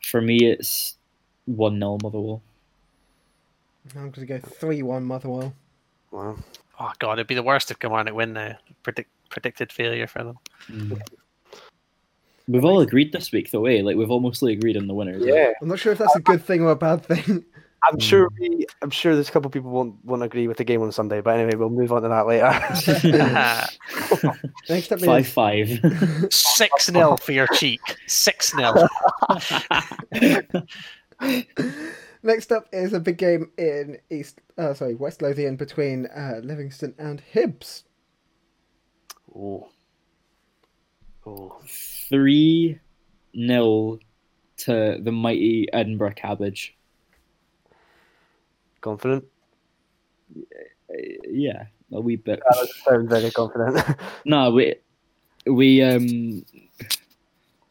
For 0.04 0.22
me, 0.22 0.46
it's 0.46 0.98
1 1.46 1.80
0 1.80 1.98
Motherwell. 2.04 2.42
I'm 3.96 4.12
going 4.12 4.12
to 4.12 4.26
go 4.26 4.40
3 4.40 4.84
1 4.84 5.04
Motherwell. 5.04 5.54
Wow. 6.12 6.38
Oh 6.80 6.92
god, 7.00 7.14
it'd 7.14 7.28
be 7.28 7.36
the 7.36 7.44
worst 7.44 7.72
if 7.72 7.80
Kilmarnock 7.80 8.14
win 8.14 8.34
now. 8.34 8.56
Predict, 8.84 9.10
predicted 9.30 9.72
failure 9.72 10.08
for 10.08 10.24
them. 10.24 10.38
Mm. 10.70 11.02
We've 12.48 12.66
all 12.66 12.82
agreed 12.82 13.12
this 13.12 13.32
week, 13.32 13.52
though, 13.52 13.66
eh? 13.66 13.82
Like, 13.84 13.96
we've 13.96 14.10
all 14.10 14.22
mostly 14.22 14.54
agreed 14.54 14.76
on 14.76 14.88
the 14.88 14.94
winners. 14.94 15.24
Yeah. 15.24 15.54
I'm 15.62 15.68
not 15.68 15.80
sure 15.80 15.92
if 15.92 16.00
that's 16.00 16.16
a 16.16 16.20
good 16.20 16.44
thing 16.44 16.62
or 16.62 16.72
a 16.72 16.76
bad 16.76 17.06
thing. 17.06 17.46
I'm 17.88 18.00
sure 18.00 18.28
we, 18.40 18.66
I'm 18.82 18.90
sure 18.90 19.14
there's 19.16 19.30
a 19.30 19.32
couple 19.32 19.48
of 19.48 19.54
people 19.54 19.72
won't 19.72 20.04
won't 20.04 20.24
agree 20.24 20.48
with 20.48 20.58
the 20.58 20.66
game 20.66 20.82
on 20.82 20.92
Sunday, 20.92 21.22
but 21.22 21.40
anyway, 21.40 21.56
we'll 21.56 21.70
move 21.70 21.94
on 21.94 22.02
to 22.02 22.10
that 22.10 22.28
later. 22.28 22.52
Next 24.70 24.92
up 24.92 25.00
5 25.00 25.26
is 25.26 25.32
5. 25.32 26.34
Six 26.34 26.88
0 26.88 27.18
for 27.18 27.32
your 27.32 27.48
cheek. 27.48 27.80
Six 28.08 28.54
0 28.54 28.88
next 32.24 32.52
up 32.52 32.68
is 32.72 32.94
a 32.94 33.00
big 33.00 33.18
game 33.18 33.52
in 33.58 33.98
East, 34.10 34.42
uh, 34.58 34.74
sorry, 34.74 34.96
West 34.96 35.22
Lothian 35.22 35.56
between 35.56 36.06
uh, 36.08 36.42
Livingston 36.44 36.96
and 36.98 37.22
Hibs. 37.34 37.84
Oh. 39.36 39.70
Oh. 41.26 41.60
3 42.10 42.80
0 43.36 44.00
to 44.58 45.00
the 45.02 45.12
mighty 45.12 45.68
Edinburgh 45.72 46.14
Cabbage. 46.16 46.76
Confident? 48.82 49.26
Uh, 50.36 50.96
yeah, 51.30 51.66
a 51.92 52.02
wee 52.02 52.16
bit. 52.16 52.42
Sound 52.86 53.10
very 53.10 53.32
confident. 53.32 53.80
No, 54.26 54.52
we 54.52 54.76
we 55.46 55.82
um 55.82 56.46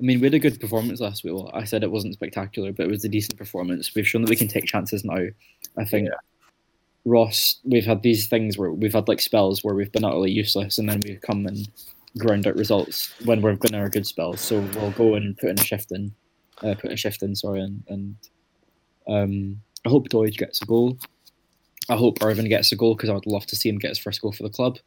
I 0.00 0.02
mean 0.02 0.20
we 0.20 0.26
had 0.26 0.34
a 0.34 0.38
good 0.38 0.60
performance 0.60 1.00
last 1.00 1.24
week. 1.24 1.34
Well, 1.34 1.50
I 1.52 1.64
said 1.64 1.82
it 1.82 1.90
wasn't 1.90 2.14
spectacular, 2.14 2.72
but 2.72 2.86
it 2.86 2.90
was 2.90 3.04
a 3.04 3.08
decent 3.08 3.36
performance. 3.36 3.94
We've 3.94 4.06
shown 4.06 4.22
that 4.22 4.30
we 4.30 4.36
can 4.36 4.48
take 4.48 4.64
chances 4.64 5.04
now. 5.04 5.26
I 5.76 5.84
think 5.84 6.08
Ross, 7.08 7.58
we've 7.64 7.86
had 7.86 8.02
these 8.02 8.26
things 8.26 8.58
where 8.58 8.70
we've 8.70 8.92
had 8.92 9.08
like 9.08 9.20
spells 9.20 9.64
where 9.64 9.74
we've 9.74 9.92
been 9.92 10.04
utterly 10.04 10.30
useless 10.30 10.78
and 10.78 10.88
then 10.88 11.00
we've 11.04 11.20
come 11.22 11.46
and 11.46 11.68
ground 12.18 12.46
out 12.46 12.56
results 12.56 13.12
when 13.24 13.40
we've 13.40 13.60
been 13.60 13.74
our 13.74 13.88
good 13.88 14.06
spells. 14.06 14.40
So 14.40 14.60
we'll 14.76 14.90
go 14.92 15.14
and 15.14 15.36
put 15.38 15.50
in 15.50 15.58
a 15.58 15.62
shift 15.64 15.92
in 15.92 16.12
uh, 16.62 16.74
put 16.74 16.92
a 16.92 16.96
shift 16.96 17.22
in, 17.22 17.34
sorry, 17.34 17.60
and, 17.60 17.82
and 17.88 18.16
um 19.08 19.60
I 19.86 19.90
hope 19.90 20.08
Doidge 20.08 20.36
gets 20.38 20.60
a 20.60 20.66
goal. 20.66 20.98
I 21.88 21.96
hope 21.96 22.18
Irvine 22.22 22.48
gets 22.48 22.72
a 22.72 22.76
goal 22.76 22.94
because 22.94 23.08
I 23.10 23.14
would 23.14 23.26
love 23.26 23.46
to 23.46 23.56
see 23.56 23.68
him 23.68 23.78
get 23.78 23.88
his 23.90 23.98
first 23.98 24.20
goal 24.20 24.32
for 24.32 24.42
the 24.42 24.50
club 24.50 24.78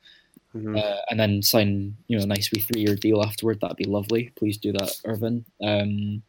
Mhm. 0.55 0.77
uh, 0.77 0.97
and 1.09 1.17
then 1.17 1.41
sign 1.41 1.95
you 2.07 2.17
know 2.17 2.23
a 2.23 2.27
nice 2.27 2.51
wee 2.51 2.59
three 2.61 2.81
year 2.81 2.95
deal 2.95 3.23
afterward. 3.23 3.59
That'd 3.61 3.77
be 3.77 3.85
lovely. 3.85 4.31
Please 4.35 4.57
do 4.57 4.73
that, 4.73 4.91
Irvine. 5.05 5.45
Um, 5.63 6.21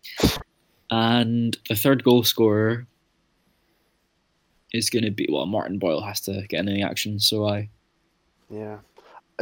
and 0.90 1.56
the 1.68 1.74
third 1.74 2.04
goal 2.04 2.22
scorer 2.22 2.86
is 4.72 4.90
going 4.90 5.04
to 5.04 5.10
be 5.10 5.28
well. 5.30 5.46
Martin 5.46 5.78
Boyle 5.78 6.00
has 6.00 6.20
to 6.22 6.42
get 6.48 6.60
in 6.60 6.68
any 6.68 6.82
action, 6.82 7.18
so 7.18 7.46
I 7.48 7.68
Yeah. 8.50 8.78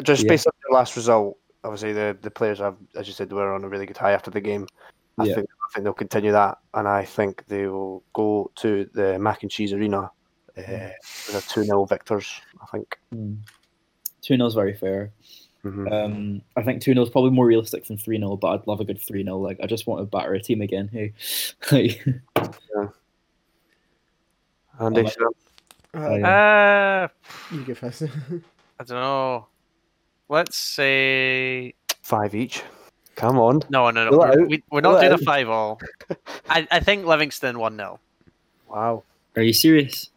Just 0.03 0.23
Yeah. 0.25 0.29
based 0.29 0.47
on 0.47 0.53
the 0.69 0.75
last 0.75 0.97
result, 0.97 1.37
obviously 1.65 1.93
the, 1.93 2.17
the 2.23 2.31
players 2.31 2.59
have, 2.59 2.77
as 2.95 3.07
you 3.07 3.13
said, 3.13 3.33
were 3.33 3.53
on 3.55 3.65
a 3.65 3.69
really 3.69 3.87
good 3.87 3.97
high 3.97 4.13
after 4.13 4.31
the 4.31 4.41
game. 4.41 4.67
I 5.19 5.25
Yeah. 5.27 5.35
think 5.37 5.49
I 5.51 5.73
think 5.75 5.85
they'll 5.85 5.93
continue 5.93 6.33
that, 6.33 6.59
and 6.75 6.89
I 6.89 7.05
think 7.05 7.45
they 7.47 7.67
will 7.69 8.03
go 8.13 8.51
to 8.57 8.91
the 8.93 9.19
Mac 9.21 9.43
and 9.43 9.51
Cheese 9.51 9.73
Arena 9.73 10.11
uh, 10.59 10.91
with 11.29 11.35
a 11.35 11.43
two 11.49 11.63
0 11.63 11.85
victors. 11.85 12.41
I 12.61 12.67
think. 12.67 12.99
two 14.23 14.37
0 14.37 14.47
is 14.47 14.55
very 14.55 14.75
fair. 14.75 15.13
Mhm. 15.65 15.93
Um, 15.93 16.43
I 16.57 16.63
think 16.63 16.83
two 16.83 16.93
0 16.93 17.05
is 17.05 17.11
probably 17.11 17.31
more 17.31 17.47
realistic 17.47 17.85
than 17.87 17.99
three 17.99 18.19
0 18.19 18.37
but 18.37 18.49
I'd 18.49 18.67
love 18.67 18.81
a 18.81 18.85
good 18.85 19.01
three 19.01 19.23
0 19.23 19.39
Like 19.39 19.59
I 19.63 19.67
just 19.67 19.87
want 19.87 20.01
to 20.01 20.07
batter 20.07 20.33
a 20.35 20.41
team 20.43 20.61
again. 20.63 20.89
Hey, 20.89 21.13
Like, 21.73 22.05
Andy, 24.81 25.01
I 25.01 25.05
like- 25.05 25.13
Sam? 25.13 25.29
Uh, 25.93 26.15
yeah. 26.17 27.09
Uh, 27.53 27.55
You 27.55 27.65
go 27.65 27.75
first. 27.75 28.03
I 28.81 28.85
don't 28.85 28.91
know. 28.91 29.47
Let's 30.29 30.57
say 30.57 31.75
five 32.03 32.35
each. 32.35 32.63
Come 33.17 33.39
on. 33.39 33.61
no, 33.69 33.91
no, 33.91 34.09
no. 34.09 34.17
We're, 34.19 34.27
out. 34.29 34.49
we, 34.49 34.63
we're 34.71 34.81
not 34.81 34.93
Pull 34.95 34.99
it 34.99 35.09
doing 35.09 35.13
a 35.21 35.25
five 35.25 35.49
all. 35.51 35.81
I, 36.49 36.67
I 36.71 36.81
think 36.81 37.05
Livingston 37.05 37.59
one 37.59 37.77
0 37.77 37.99
Wow. 38.69 39.03
are 39.37 39.43
you 39.43 39.53
serious? 39.53 40.11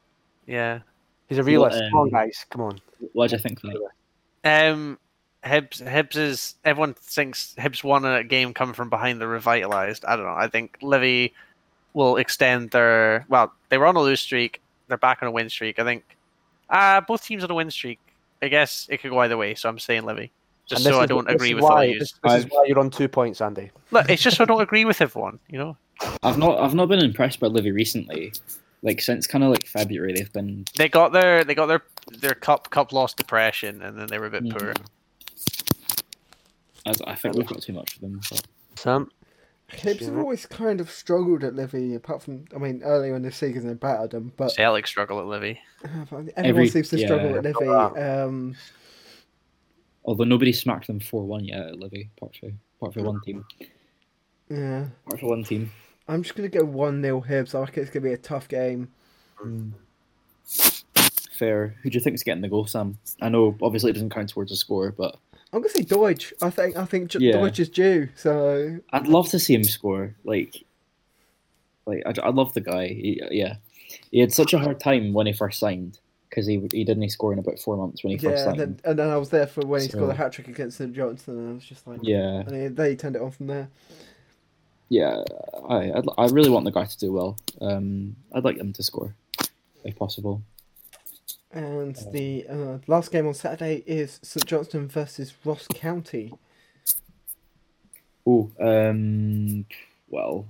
Yeah. 0.45 0.79
He's 1.27 1.39
a 1.39 1.43
realist. 1.43 1.81
um, 1.81 1.89
Come 1.89 1.99
on, 1.99 2.09
guys. 2.09 2.45
Come 2.49 2.61
on. 2.61 2.79
What 3.13 3.29
do 3.31 3.35
you 3.35 3.41
think? 3.41 3.63
Mate? 3.63 3.77
Um, 4.45 4.99
Hibs, 5.43 5.81
Hibs 5.81 6.15
is 6.15 6.55
everyone 6.63 6.93
thinks 6.93 7.55
Hibs 7.57 7.83
won 7.83 8.05
a 8.05 8.23
game 8.23 8.53
coming 8.53 8.75
from 8.75 8.89
behind. 8.89 9.19
They're 9.19 9.27
revitalized. 9.27 10.05
I 10.05 10.15
don't 10.15 10.25
know. 10.25 10.35
I 10.35 10.47
think 10.47 10.77
Livi 10.81 11.33
will 11.93 12.17
extend 12.17 12.71
their. 12.71 13.25
Well, 13.29 13.53
they 13.69 13.77
were 13.77 13.85
on 13.87 13.95
a 13.95 14.01
lose 14.01 14.21
streak. 14.21 14.61
They're 14.87 14.97
back 14.97 15.19
on 15.21 15.27
a 15.27 15.31
win 15.31 15.49
streak. 15.49 15.79
I 15.79 15.83
think. 15.83 16.03
Uh 16.69 17.01
both 17.01 17.23
teams 17.25 17.43
on 17.43 17.51
a 17.51 17.55
win 17.55 17.69
streak. 17.71 17.99
I 18.41 18.47
guess 18.49 18.87
it 18.89 18.97
could 19.01 19.11
go 19.11 19.19
either 19.19 19.37
way. 19.37 19.55
So 19.55 19.69
I'm 19.69 19.79
saying 19.79 20.03
Livi, 20.03 20.29
just 20.67 20.79
And 20.79 20.85
this 20.85 20.93
so 20.93 20.99
I 21.01 21.05
don't 21.05 21.25
this 21.25 21.35
agree 21.35 21.53
with 21.53 21.63
why, 21.63 21.69
all 21.69 21.83
you. 21.85 21.99
This, 21.99 22.11
this 22.23 22.33
is 22.33 22.43
I've- 22.45 22.49
why 22.51 22.65
you're 22.67 22.79
on 22.79 22.89
two 22.89 23.07
points, 23.07 23.41
Andy. 23.41 23.71
Look, 23.91 24.09
it's 24.09 24.21
just 24.21 24.37
so 24.37 24.43
I 24.43 24.47
don't 24.47 24.61
agree 24.61 24.85
with 24.85 25.01
everyone. 25.01 25.39
You 25.49 25.59
know, 25.59 25.77
I've 26.23 26.37
not 26.37 26.59
I've 26.59 26.73
not 26.75 26.87
been 26.89 26.99
impressed 27.03 27.39
by 27.39 27.47
Livi 27.47 27.73
recently. 27.73 28.33
Like 28.81 28.99
since 28.99 29.27
kind 29.27 29.43
of 29.45 29.49
like 29.51 29.65
February, 29.65 30.13
they've 30.13 30.33
been 30.33 30.65
they 30.77 30.89
got 30.89 31.13
their 31.13 31.43
they 31.45 31.55
got 31.55 31.67
their 31.67 31.83
their 32.19 32.33
cup 32.35 32.69
cup 32.69 32.91
loss 32.91 33.13
depression, 33.13 33.81
and 33.81 33.97
then 33.97 34.07
they 34.07 34.19
were 34.19 34.25
a 34.25 34.29
bit 34.31 34.43
Mm. 34.43 34.57
poor. 34.59 34.73
I, 36.85 36.93
I 37.07 37.15
think 37.15 37.35
we've 37.35 37.45
got 37.47 37.61
too 37.61 37.71
much 37.73 37.95
of 37.95 38.01
them. 38.01 38.19
But 38.29 38.45
Sam? 38.75 39.09
Hibs 39.75 40.05
have 40.05 40.17
always 40.17 40.45
kind 40.45 40.79
of 40.81 40.89
struggled 40.89 41.43
at 41.43 41.53
Livi, 41.53 41.95
apart 41.95 42.21
from, 42.23 42.45
I 42.55 42.59
mean, 42.59 42.81
earlier 42.83 43.15
in 43.15 43.21
the 43.21 43.31
season 43.31 43.67
they 43.67 43.73
battered 43.73 44.11
them, 44.11 44.31
but 44.37 44.51
Celtic 44.53 44.87
struggle 44.87 45.19
at 45.19 45.25
Livi. 45.25 45.57
everyone 45.83 46.31
Every- 46.37 46.67
seems 46.69 46.89
to 46.89 46.97
struggle 46.97 47.31
yeah. 47.31 47.37
at 47.37 47.43
Livi. 47.43 47.93
Oh, 47.97 48.25
Um, 48.27 48.55
although 50.05 50.23
nobody 50.23 50.53
smacked 50.53 50.87
them 50.87 50.99
four 50.99 51.23
one 51.23 51.45
yet 51.45 51.59
at 51.67 51.73
Livi, 51.75 52.09
apart 52.17 52.35
for 52.39 52.51
apart 52.77 52.93
for 52.93 53.03
one 53.03 53.21
team, 53.21 53.45
yeah, 54.49 54.85
apart 55.05 55.19
for 55.19 55.27
one 55.27 55.43
team. 55.43 55.71
I'm 56.07 56.21
just 56.23 56.35
going 56.35 56.49
to 56.51 56.57
go 56.57 56.65
1 56.65 57.01
0 57.01 57.21
Hibs. 57.21 57.55
I 57.55 57.61
reckon 57.61 57.81
it's 57.83 57.91
going 57.91 58.03
to 58.03 58.09
be 58.09 58.13
a 58.13 58.17
tough 58.17 58.49
game. 58.49 58.89
Fair. 61.31 61.75
Who 61.81 61.89
do 61.89 61.95
you 61.95 62.01
think 62.01 62.15
is 62.15 62.23
getting 62.23 62.41
the 62.41 62.49
goal, 62.49 62.65
Sam? 62.65 62.97
I 63.21 63.29
know 63.29 63.57
obviously 63.61 63.91
it 63.91 63.93
doesn't 63.93 64.09
count 64.09 64.29
towards 64.29 64.51
a 64.51 64.55
score, 64.55 64.91
but 64.91 65.17
I'm 65.53 65.61
going 65.61 65.71
to 65.71 65.77
say 65.79 65.83
Doidge. 65.85 66.33
I 66.41 66.49
think 66.49 66.75
I 66.75 66.85
think 66.85 67.13
Yeah. 67.13 67.33
Doidge 67.35 67.59
is 67.59 67.69
due, 67.69 68.09
so 68.15 68.79
I'd 68.91 69.07
love 69.07 69.29
to 69.29 69.39
see 69.39 69.53
him 69.53 69.63
score. 69.63 70.15
Like, 70.23 70.63
like 71.85 72.01
I, 72.05 72.13
I 72.23 72.29
love 72.29 72.53
the 72.53 72.61
guy. 72.61 72.87
He, 72.87 73.21
yeah, 73.31 73.55
he 74.11 74.19
had 74.19 74.33
such 74.33 74.53
a 74.53 74.59
hard 74.59 74.79
time 74.79 75.13
when 75.13 75.27
he 75.27 75.33
first 75.33 75.59
signed 75.59 75.99
because 76.29 76.47
he 76.47 76.59
he 76.71 76.83
didn't 76.83 77.07
score 77.09 77.31
in 77.33 77.37
about 77.39 77.59
four 77.59 77.77
months 77.77 78.03
when 78.03 78.11
he 78.11 78.17
first 78.17 78.43
signed. 78.43 78.59
And 78.59 78.77
then, 78.79 78.89
and 78.89 78.99
then 78.99 79.09
I 79.09 79.17
was 79.17 79.29
there 79.29 79.45
for 79.45 79.61
when 79.65 79.81
he 79.81 79.87
scored 79.89 80.05
So- 80.07 80.11
a 80.11 80.15
hat 80.15 80.31
trick 80.33 80.47
against 80.47 80.77
St 80.77 80.91
Johnstone, 80.93 81.37
and 81.37 81.49
I 81.51 81.53
was 81.53 81.63
just 81.65 81.85
like, 81.87 81.99
yeah, 82.01 82.39
and 82.47 82.55
he, 82.55 82.67
they 82.69 82.95
turned 82.95 83.15
it 83.15 83.21
on 83.21 83.29
from 83.31 83.45
there. 83.47 83.69
yeah. 84.89 85.23
I 85.69 85.91
I'd, 85.91 86.05
I 86.17 86.25
really 86.27 86.49
want 86.49 86.65
the 86.65 86.71
guy 86.71 86.85
to 86.85 86.97
do 86.97 87.13
well. 87.13 87.37
Um, 87.61 88.15
I'd 88.33 88.43
like 88.43 88.57
him 88.57 88.73
to 88.73 88.81
score 88.83 89.13
if 89.83 89.95
possible. 89.95 90.41
And 91.53 91.95
the 92.11 92.47
uh, 92.49 92.77
last 92.87 93.11
game 93.11 93.27
on 93.27 93.35
Saturday 93.35 93.83
is 93.85 94.19
St 94.23 94.45
Johnstone 94.45 94.87
versus 94.87 95.33
Ross 95.45 95.67
County. 95.67 96.33
Oh, 98.25 98.51
um, 98.59 99.65
well, 100.09 100.47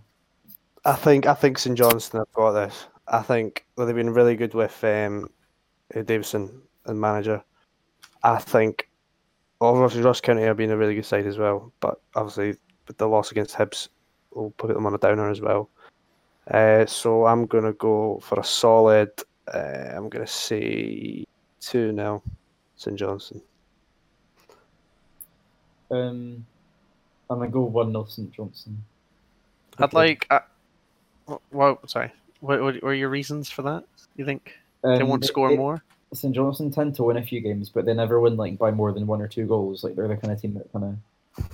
I 0.86 0.94
think 0.94 1.26
I 1.26 1.34
think 1.34 1.60
St 1.60 1.78
Johnstone 1.78 2.22
have 2.22 2.32
got 2.32 2.52
this. 2.54 2.88
I 3.08 3.22
think 3.22 3.66
well, 3.76 3.86
they've 3.86 3.96
been 3.96 4.14
really 4.14 4.38
good 4.38 4.54
with 4.54 4.82
um, 4.84 5.30
uh, 5.94 6.04
Davidson 6.04 6.62
and 6.86 7.02
manager. 7.02 7.44
I 8.24 8.38
think 8.38 8.90
obviously 9.60 10.02
Ross 10.04 10.22
County 10.22 10.44
have 10.44 10.58
been 10.58 10.72
a 10.72 10.78
really 10.78 10.96
good 10.96 11.06
side 11.06 11.26
as 11.26 11.38
well, 11.38 11.74
but 11.82 12.00
obviously 12.16 12.58
with 12.88 12.98
the 12.98 13.08
loss 13.08 13.32
against 13.32 13.56
Hibs 13.56 13.90
will 14.32 14.52
put 14.52 14.74
them 14.74 14.86
on 14.86 14.94
a 14.94 14.98
downer 14.98 15.30
as 15.30 15.42
well. 15.42 15.70
Uh, 16.50 16.86
so 16.86 17.26
I'm 17.26 17.46
gonna 17.46 17.74
go 17.74 18.20
for 18.24 18.40
a 18.40 18.44
solid. 18.44 19.12
Uh, 19.52 19.92
I'm 19.96 20.10
gonna 20.10 20.28
say 20.28 21.26
2 21.62 21.92
now, 21.92 22.22
St 22.76 22.98
Johnstone. 22.98 23.42
Um, 25.92 26.46
I'm 27.30 27.40
gonna 27.40 27.50
go 27.52 27.62
one 27.64 27.92
0 27.92 28.06
St 28.06 28.32
Johnstone. 28.32 28.84
I'd 29.78 29.86
Okay. 29.86 29.98
like. 29.98 30.28
Uh, 30.30 31.38
well, 31.52 31.80
sorry. 31.88 32.12
What, 32.42 32.62
what 32.62 32.82
were 32.84 32.94
your 32.94 33.10
reasons 33.10 33.50
for 33.50 33.62
that? 33.64 33.86
You 34.16 34.26
think 34.26 34.54
they 34.84 35.02
Um, 35.02 35.08
won't 35.10 35.26
score 35.26 35.52
it- 35.52 35.58
more? 35.58 35.84
St 36.14 36.34
Johnstone 36.36 36.70
tend 36.70 36.94
to 36.96 37.04
win 37.04 37.18
a 37.18 37.24
few 37.24 37.42
games, 37.42 37.70
but 37.70 37.86
they 37.86 37.94
never 37.96 38.20
win 38.20 38.38
like 38.38 38.58
by 38.60 38.70
more 38.70 38.92
than 38.92 39.08
one 39.08 39.20
or 39.22 39.28
two 39.28 39.48
goals. 39.48 39.84
Like 39.84 39.96
they're 39.96 40.08
the 40.08 40.16
kind 40.18 40.32
of 40.32 40.40
team 40.40 40.54
that 40.54 40.72
kind 40.72 40.86
of 41.40 41.50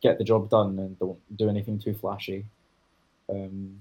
get 0.00 0.16
the 0.18 0.22
job 0.24 0.48
done 0.48 0.78
and 0.78 0.96
don't 1.00 1.18
do 1.36 1.48
anything 1.48 1.76
too 1.78 1.92
flashy. 1.92 2.46
Um, 3.28 3.80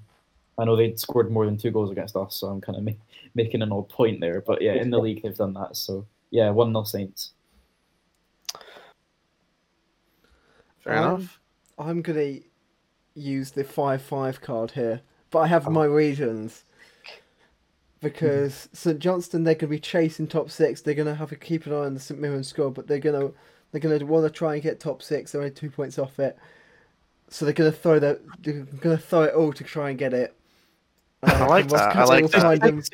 I 0.58 0.66
know 0.66 0.76
they'd 0.76 1.00
scored 1.00 1.32
more 1.32 1.46
than 1.46 1.58
two 1.58 1.72
goals 1.72 1.92
against 1.92 2.16
us, 2.16 2.36
so 2.36 2.48
I'm 2.48 2.62
kind 2.62 2.78
of 2.78 2.84
ma- 2.86 2.92
making 3.36 3.62
an 3.62 3.72
odd 3.72 3.90
point 3.90 4.20
there. 4.20 4.42
But 4.42 4.62
yeah, 4.62 4.74
in 4.74 4.90
the 4.90 5.00
league 5.06 5.22
they've 5.24 5.36
done 5.36 5.54
that. 5.54 5.76
So 5.78 6.06
yeah, 6.32 6.50
one 6.50 6.72
0 6.72 6.84
Saints. 6.84 7.32
Fair 10.80 10.98
Um, 10.98 11.16
enough. 11.16 11.40
I'm 11.78 12.02
gonna 12.02 12.40
use 13.14 13.52
the 13.52 13.64
five 13.64 14.02
five 14.02 14.42
card 14.42 14.72
here, 14.72 15.02
but 15.32 15.40
I 15.40 15.48
have 15.48 15.68
Oh. 15.68 15.72
my 15.72 15.86
reasons. 15.86 16.64
Because 18.00 18.70
St 18.74 19.00
Johnstone, 19.00 19.44
they're 19.44 19.56
gonna 19.56 19.72
be 19.72 19.80
chasing 19.80 20.28
top 20.28 20.52
six. 20.52 20.82
They're 20.82 20.94
gonna 20.94 21.16
have 21.16 21.30
to 21.30 21.36
keep 21.36 21.66
an 21.66 21.74
eye 21.74 21.78
on 21.86 21.94
the 21.96 22.00
St 22.00 22.20
Mirren 22.20 22.44
score, 22.44 22.70
but 22.72 22.88
they're 22.88 23.00
gonna 23.00 23.32
they're 23.72 23.82
gonna 23.82 24.06
want 24.06 24.24
to 24.26 24.30
try 24.30 24.54
and 24.54 24.62
get 24.64 24.80
top 24.80 25.02
six. 25.02 25.32
They're 25.32 25.42
only 25.42 25.52
two 25.54 25.72
points 25.72 25.98
off 25.98 26.20
it, 26.20 26.38
so 27.28 27.44
they're 27.44 27.56
gonna 27.56 27.72
throw 27.72 27.98
that 28.00 28.22
they're 28.44 28.62
gonna 28.66 28.98
throw 29.00 29.24
it 29.24 29.34
all 29.34 29.52
to 29.52 29.64
try 29.64 29.90
and 29.90 29.98
get 29.98 30.14
it. 30.14 30.36
I 31.24 31.46
like 31.48 31.68
that, 31.70 31.96
I 31.96 32.04
like 32.04 32.32
that. 32.32 32.90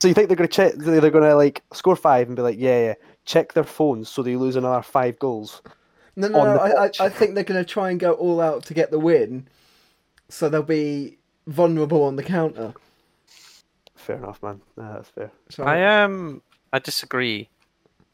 So 0.00 0.08
you 0.08 0.14
think 0.14 0.28
they're 0.28 0.36
going 0.36 0.48
to 0.48 0.54
check? 0.54 0.74
They're 0.76 1.10
going 1.10 1.24
to 1.24 1.34
like 1.34 1.62
score 1.72 1.96
five 1.96 2.26
and 2.26 2.36
be 2.36 2.42
like, 2.42 2.58
yeah, 2.58 2.86
yeah. 2.86 2.94
Check 3.24 3.54
their 3.54 3.64
phones 3.64 4.10
so 4.10 4.22
they 4.22 4.36
lose 4.36 4.54
another 4.54 4.82
five 4.82 5.18
goals. 5.18 5.62
No, 6.16 6.28
no, 6.28 6.44
no. 6.44 6.58
I, 6.58 6.86
I. 6.86 6.90
I 7.00 7.08
think 7.08 7.34
they're 7.34 7.42
going 7.42 7.62
to 7.62 7.68
try 7.68 7.90
and 7.90 7.98
go 7.98 8.12
all 8.12 8.40
out 8.40 8.64
to 8.66 8.74
get 8.74 8.90
the 8.90 8.98
win, 8.98 9.48
so 10.28 10.48
they'll 10.48 10.62
be 10.62 11.16
vulnerable 11.46 12.02
on 12.04 12.16
the 12.16 12.22
counter. 12.22 12.74
Fair 13.96 14.16
enough, 14.16 14.42
man. 14.42 14.60
Nah, 14.76 14.94
that's 14.94 15.08
fair. 15.08 15.30
So 15.48 15.64
I 15.64 16.02
um 16.02 16.42
I 16.72 16.78
disagree. 16.78 17.48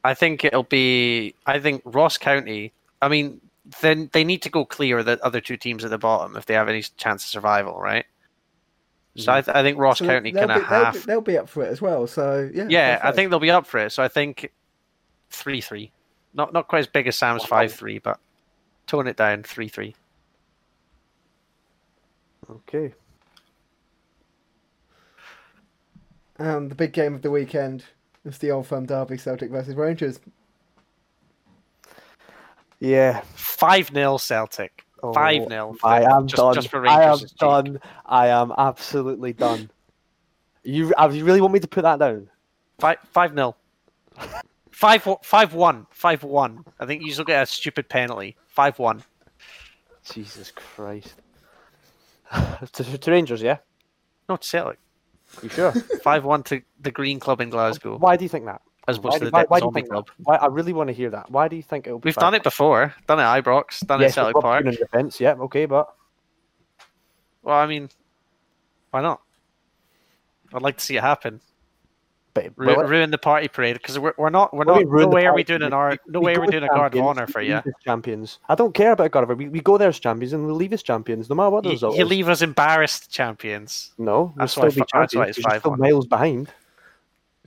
I 0.04 0.14
think 0.14 0.44
it'll 0.44 0.62
be. 0.62 1.34
I 1.46 1.58
think 1.58 1.82
Ross 1.84 2.16
County. 2.16 2.72
I 3.02 3.08
mean, 3.08 3.40
then 3.80 4.10
they 4.12 4.22
need 4.22 4.42
to 4.42 4.50
go 4.50 4.64
clear 4.64 5.02
the 5.02 5.18
other 5.24 5.40
two 5.40 5.56
teams 5.56 5.84
at 5.84 5.90
the 5.90 5.98
bottom 5.98 6.36
if 6.36 6.46
they 6.46 6.54
have 6.54 6.68
any 6.68 6.82
chance 6.82 7.24
of 7.24 7.30
survival, 7.30 7.80
right? 7.80 8.06
So 9.16 9.32
I, 9.32 9.40
mm-hmm. 9.40 9.44
th- 9.46 9.56
I 9.56 9.62
think 9.62 9.78
Ross 9.78 9.98
so 9.98 10.06
County 10.06 10.30
they'll, 10.30 10.46
kind 10.46 10.60
be, 10.60 10.64
of 10.64 10.70
they'll, 10.70 10.84
half. 10.84 10.94
be, 10.94 11.00
they'll 11.00 11.20
be 11.20 11.38
up 11.38 11.48
for 11.48 11.64
it 11.64 11.68
as 11.68 11.82
well. 11.82 12.06
So 12.06 12.48
yeah. 12.52 12.66
yeah, 12.68 13.00
I 13.02 13.12
think 13.12 13.30
they'll 13.30 13.40
be 13.40 13.50
up 13.50 13.66
for 13.66 13.78
it. 13.78 13.90
So 13.90 14.02
I 14.02 14.08
think 14.08 14.52
three 15.30 15.60
three. 15.60 15.92
Not 16.32 16.52
not 16.52 16.68
quite 16.68 16.80
as 16.80 16.86
big 16.86 17.06
as 17.06 17.16
Sam's 17.16 17.44
five 17.44 17.72
three, 17.72 17.98
but 17.98 18.20
tone 18.86 19.08
it 19.08 19.16
down 19.16 19.42
three 19.42 19.68
three. 19.68 19.94
Okay. 22.48 22.94
And 26.38 26.70
the 26.70 26.74
big 26.74 26.92
game 26.92 27.14
of 27.14 27.22
the 27.22 27.30
weekend 27.30 27.84
is 28.24 28.38
the 28.38 28.50
Old 28.50 28.66
Firm 28.66 28.86
Derby, 28.86 29.18
Celtic 29.18 29.50
versus 29.50 29.74
Rangers. 29.74 30.20
Yeah. 32.78 33.20
Five 33.34 33.90
0 33.92 34.16
Celtic. 34.16 34.84
Oh, 35.02 35.12
Five 35.12 35.48
0 35.48 35.76
I 35.82 36.02
am 36.02 36.26
just, 36.26 36.36
done. 36.36 36.54
Just 36.54 36.68
for 36.68 36.86
I 36.86 37.04
am 37.04 37.18
cheek. 37.18 37.36
done. 37.38 37.80
I 38.04 38.28
am 38.28 38.52
absolutely 38.56 39.32
done. 39.32 39.70
You, 40.62 40.92
uh, 40.94 41.08
you 41.10 41.24
really 41.24 41.40
want 41.40 41.54
me 41.54 41.60
to 41.60 41.68
put 41.68 41.82
that 41.82 41.98
down? 41.98 42.28
Five 42.78 42.98
five 43.10 43.34
nil. 43.34 43.56
Five. 44.70 45.06
Five 45.22 45.54
one. 45.54 45.86
Five 45.90 46.22
one. 46.22 46.64
I 46.78 46.86
think 46.86 47.02
you 47.02 47.14
will 47.16 47.24
get 47.24 47.42
a 47.42 47.46
stupid 47.46 47.88
penalty. 47.88 48.36
Five 48.46 48.78
one. 48.78 49.02
Jesus 50.10 50.50
Christ. 50.50 51.14
to, 52.72 52.98
to 52.98 53.10
Rangers, 53.10 53.42
yeah. 53.42 53.58
Not 54.28 54.42
to 54.42 54.48
Celtic. 54.48 54.78
You 55.42 55.48
sure? 55.48 55.72
Five 56.02 56.24
one 56.24 56.42
to 56.44 56.62
the 56.80 56.90
Green 56.90 57.20
Club 57.20 57.40
in 57.40 57.50
Glasgow, 57.50 57.98
Why 57.98 58.16
do 58.16 58.24
you 58.24 58.28
think 58.28 58.46
that? 58.46 58.62
As 58.88 58.98
Why, 58.98 59.08
opposed 59.08 59.20
do- 59.20 59.24
the 59.26 59.30
why, 59.30 59.40
Dead 59.42 59.50
why 59.50 59.58
Zombie 59.60 59.82
Club. 59.82 60.08
Why, 60.18 60.36
I 60.36 60.46
really 60.46 60.72
want 60.72 60.88
to 60.88 60.92
hear 60.94 61.10
that. 61.10 61.30
Why 61.30 61.48
do 61.48 61.56
you 61.56 61.62
think 61.62 61.86
it'll 61.86 61.98
be? 61.98 62.06
We've 62.08 62.14
done 62.16 62.34
it 62.34 62.42
before. 62.42 62.94
Done 63.06 63.18
it 63.20 63.22
at 63.22 63.44
Ibrox. 63.44 63.86
Done 63.86 64.00
it 64.00 64.04
Yes, 64.04 64.12
at 64.12 64.14
Celtic 64.16 64.36
with 64.36 64.44
Rob 64.44 64.52
Park. 64.52 64.64
Keane 64.64 64.72
in 64.74 64.78
defence. 64.78 65.20
Yeah, 65.20 65.32
okay, 65.34 65.66
but 65.66 65.94
Well, 67.42 67.56
I 67.56 67.66
mean, 67.66 67.88
why 68.90 69.00
not? 69.02 69.20
I'd 70.52 70.62
like 70.62 70.78
to 70.78 70.84
see 70.84 70.96
it 70.96 71.02
happen. 71.02 71.40
but 72.34 72.46
Ru- 72.56 72.66
well, 72.76 72.86
ruin 72.86 73.10
the 73.10 73.18
party 73.18 73.46
parade 73.48 73.74
because 73.76 73.98
we're, 73.98 74.14
we're 74.18 74.30
not 74.30 74.52
we're 74.54 74.64
Well, 74.64 74.76
not. 74.80 74.86
ruined 74.88 75.10
No 75.10 75.14
way 75.16 75.26
are 75.26 75.34
we 75.34 75.44
doing 75.44 75.62
an 75.62 75.70
parade. 75.70 75.92
art. 75.92 76.00
No 76.08 76.20
way 76.20 76.34
go 76.34 76.40
are 76.40 76.44
we 76.46 76.50
doing 76.50 76.64
a 76.64 76.68
guard 76.68 76.94
of 76.94 77.02
honor 77.04 77.26
for 77.26 77.40
you. 77.40 77.60
champions. 77.84 78.38
I 78.48 78.54
don't 78.56 78.72
care 78.74 78.92
about 78.92 79.10
guard 79.12 79.24
of 79.24 79.30
honor. 79.30 79.36
We, 79.36 79.48
we 79.48 79.60
go 79.60 79.78
there 79.78 79.88
as 79.88 79.98
champions 80.00 80.32
and 80.32 80.46
we 80.46 80.52
leave 80.52 80.72
as 80.72 80.82
champions, 80.82 81.28
no 81.28 81.36
matter 81.36 81.50
what 81.50 81.62
the 81.62 81.68
You, 81.70 81.74
result 81.74 81.96
you 81.96 82.04
leave 82.04 82.28
us 82.28 82.42
embarrassed 82.42 83.10
champions. 83.12 83.92
No, 83.98 84.22
we'll 84.22 84.34
That's 84.38 84.52
still 84.52 84.64
why 84.64 84.68
be 84.70 84.74
fi- 84.74 84.86
that's 84.92 85.14
why 85.14 85.18
champions. 85.26 85.38
it's 85.38 85.46
We're 85.46 85.58
still 85.60 85.72
5-1. 85.72 85.78
miles 85.78 86.06
behind. 86.06 86.48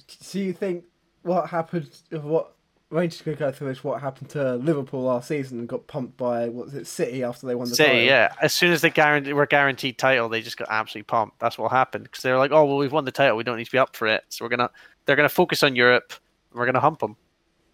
So 0.07 0.39
you 0.39 0.53
think 0.53 0.83
what 1.23 1.49
happened? 1.49 1.89
What 2.11 2.53
Rangers 2.89 3.21
could 3.21 3.39
go 3.39 3.51
through 3.51 3.69
is 3.69 3.83
what 3.83 4.01
happened 4.01 4.29
to 4.31 4.55
Liverpool 4.57 5.01
last 5.03 5.27
season 5.27 5.59
and 5.59 5.67
got 5.67 5.87
pumped 5.87 6.15
by 6.15 6.47
what 6.49 6.65
was 6.65 6.75
it 6.75 6.85
City 6.85 7.23
after 7.23 7.47
they 7.47 7.55
won 7.55 7.67
the 7.69 7.75
City, 7.75 7.89
title. 7.89 8.05
yeah. 8.05 8.33
As 8.41 8.53
soon 8.53 8.71
as 8.71 8.81
they 8.81 8.89
guarantee 8.91 9.33
were 9.33 9.47
guaranteed 9.47 9.97
title, 9.97 10.29
they 10.29 10.41
just 10.41 10.57
got 10.57 10.67
absolutely 10.69 11.05
pumped. 11.07 11.39
That's 11.39 11.57
what 11.57 11.71
happened 11.71 12.03
because 12.03 12.21
they're 12.21 12.37
like, 12.37 12.51
"Oh 12.51 12.65
well, 12.65 12.77
we've 12.77 12.91
won 12.91 13.05
the 13.05 13.11
title. 13.11 13.35
We 13.35 13.43
don't 13.43 13.57
need 13.57 13.65
to 13.65 13.71
be 13.71 13.79
up 13.79 13.95
for 13.95 14.07
it. 14.07 14.23
So 14.29 14.45
we're 14.45 14.49
gonna 14.49 14.69
they're 15.05 15.15
gonna 15.15 15.29
focus 15.29 15.63
on 15.63 15.75
Europe. 15.75 16.13
and 16.51 16.59
We're 16.59 16.65
gonna 16.67 16.79
hump 16.79 16.99
them. 16.99 17.15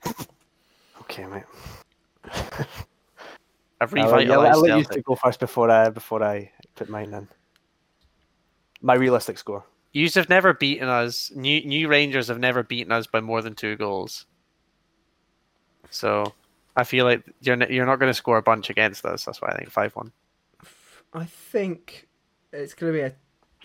Okay, 1.01 1.25
mate. 1.25 1.41
I've 3.81 3.91
I'll, 3.97 4.13
I'll 4.13 4.59
let 4.59 4.77
you 4.77 4.83
Celtic. 4.83 4.91
two 4.91 5.01
go 5.01 5.15
first 5.15 5.39
before 5.39 5.71
I 5.71 5.89
before 5.89 6.21
I 6.21 6.51
put 6.75 6.87
mine 6.87 7.13
in. 7.15 7.27
My 8.81 8.93
realistic 8.93 9.39
score. 9.39 9.63
Yous 9.91 10.15
have 10.15 10.29
never 10.29 10.53
beaten 10.53 10.87
us. 10.87 11.31
New 11.35 11.61
New 11.65 11.87
Rangers 11.87 12.27
have 12.27 12.39
never 12.39 12.63
beaten 12.63 12.91
us 12.91 13.07
by 13.07 13.21
more 13.21 13.41
than 13.41 13.55
two 13.55 13.75
goals. 13.75 14.25
So 15.89 16.33
I 16.75 16.83
feel 16.83 17.05
like 17.05 17.23
you're 17.41 17.59
n- 17.61 17.67
you're 17.71 17.85
not 17.85 17.97
going 17.99 18.09
to 18.09 18.13
score 18.13 18.37
a 18.37 18.41
bunch 18.43 18.69
against 18.69 19.05
us. 19.05 19.25
That's 19.25 19.41
why 19.41 19.49
I 19.49 19.57
think 19.57 19.71
five 19.71 19.95
one. 19.95 20.11
I 21.13 21.25
think 21.25 22.07
it's 22.53 22.73
going 22.73 22.93
to 22.93 22.97
be 22.99 23.03
a. 23.03 23.13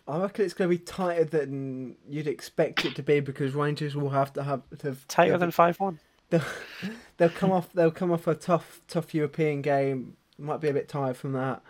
I 0.07 0.19
reckon 0.21 0.45
it's 0.45 0.55
going 0.55 0.71
to 0.71 0.77
be 0.77 0.83
tighter 0.83 1.25
than 1.25 1.97
you'd 2.09 2.27
expect 2.27 2.85
it 2.85 2.95
to 2.97 3.03
be 3.03 3.21
because 3.21 3.55
Rangers 3.55 3.97
will 3.97 4.11
have 4.11 4.33
to 4.35 4.43
have 4.43 4.63
to 4.81 4.97
Tighter 5.09 5.39
than 5.39 5.51
five 5.51 5.79
one. 5.81 5.99
they'll, 6.31 6.43
they'll 7.17 7.29
come 7.31 7.53
off 7.53 7.73
they'll 7.73 7.91
come 7.91 8.13
off 8.13 8.27
a 8.27 8.35
tough 8.35 8.81
tough 8.89 9.15
European 9.15 9.63
game. 9.63 10.17
Might 10.39 10.61
be 10.61 10.69
a 10.69 10.73
bit 10.73 10.89
tired 10.89 11.17
from 11.17 11.33
that, 11.35 11.63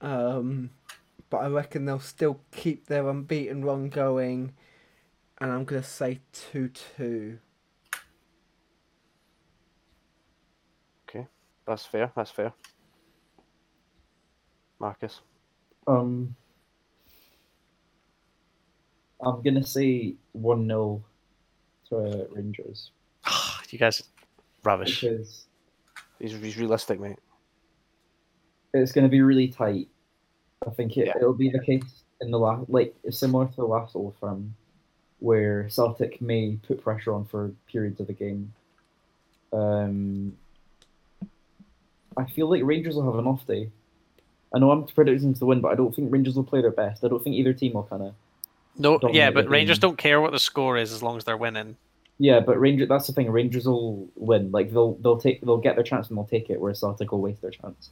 um, 0.00 0.70
but 1.30 1.38
I 1.38 1.48
reckon 1.48 1.84
they'll 1.84 2.00
still 2.00 2.40
keep 2.52 2.86
their 2.86 3.08
unbeaten 3.08 3.64
run 3.64 3.88
going, 3.88 4.52
and 5.38 5.50
I'm 5.52 5.64
gonna 5.64 5.82
say 5.82 6.20
two 6.32 6.68
two. 6.68 7.38
Okay, 11.08 11.26
That's 11.66 11.86
fair. 11.86 12.12
That's 12.14 12.30
fair. 12.30 12.52
Marcus. 14.80 15.20
Um, 15.86 16.34
I'm 19.20 19.42
gonna 19.42 19.62
say 19.64 20.14
one 20.32 20.66
0 20.66 21.04
to 21.90 22.26
Rangers 22.32 22.92
you 23.70 23.78
guys, 23.78 24.02
rubbish. 24.64 25.00
because 25.00 25.46
He's, 26.18 26.32
he's 26.32 26.56
realistic, 26.58 27.00
mate. 27.00 27.18
it's 28.74 28.92
gonna 28.92 29.08
be 29.08 29.20
really 29.22 29.48
tight. 29.48 29.88
I 30.66 30.70
think 30.70 30.96
it, 30.96 31.06
Yeah. 31.06 31.16
it'll 31.16 31.32
be 31.32 31.48
the 31.50 31.58
case 31.60 32.04
in 32.20 32.30
the 32.30 32.38
last, 32.38 32.68
like 32.68 32.94
similar 33.10 33.46
to 33.46 33.56
the 33.56 33.64
last 33.64 33.96
Old 33.96 34.14
Firm, 34.20 34.54
where 35.20 35.68
Celtic 35.70 36.20
may 36.20 36.56
put 36.66 36.82
pressure 36.82 37.14
on 37.14 37.24
for 37.24 37.52
periods 37.66 37.98
of 38.00 38.06
the 38.06 38.12
game. 38.12 38.52
Um, 39.52 40.36
I 42.16 42.24
feel 42.26 42.48
like 42.50 42.62
Rangers 42.62 42.94
will 42.96 43.04
have 43.04 43.16
an 43.18 43.26
off 43.26 43.46
day. 43.46 43.70
I 44.54 44.58
know 44.58 44.70
I'm 44.70 44.84
predicting 44.84 45.32
to 45.34 45.46
win, 45.46 45.60
but 45.60 45.72
I 45.72 45.76
don't 45.76 45.94
think 45.94 46.12
Rangers 46.12 46.36
will 46.36 46.44
play 46.44 46.60
their 46.60 46.70
best. 46.72 47.04
I 47.04 47.08
don't 47.08 47.22
think 47.22 47.36
either 47.36 47.52
team 47.52 47.74
will 47.74 47.84
kind 47.84 48.02
of 48.02 48.14
No, 48.76 48.98
yeah, 49.12 49.30
but 49.30 49.48
Rangers 49.48 49.78
game. 49.78 49.90
don't 49.90 49.96
care 49.98 50.20
what 50.20 50.32
the 50.32 50.38
score 50.38 50.76
is 50.76 50.92
as 50.92 51.02
long 51.02 51.16
as 51.16 51.24
they're 51.24 51.36
winning. 51.36 51.76
Yeah, 52.18 52.40
but 52.40 52.60
Ranger 52.60 52.84
that's 52.84 53.06
the 53.06 53.14
thing. 53.14 53.30
Rangers 53.30 53.66
will 53.66 54.06
win. 54.14 54.50
Like 54.52 54.72
they'll 54.72 54.94
they'll 54.96 55.16
take 55.18 55.40
they'll 55.40 55.56
get 55.56 55.76
their 55.76 55.84
chance 55.84 56.08
and 56.08 56.18
they'll 56.18 56.26
take 56.26 56.50
it. 56.50 56.60
Whereas 56.60 56.80
Celtic 56.80 57.12
will 57.12 57.20
waste 57.22 57.40
their 57.40 57.50
chance. 57.50 57.90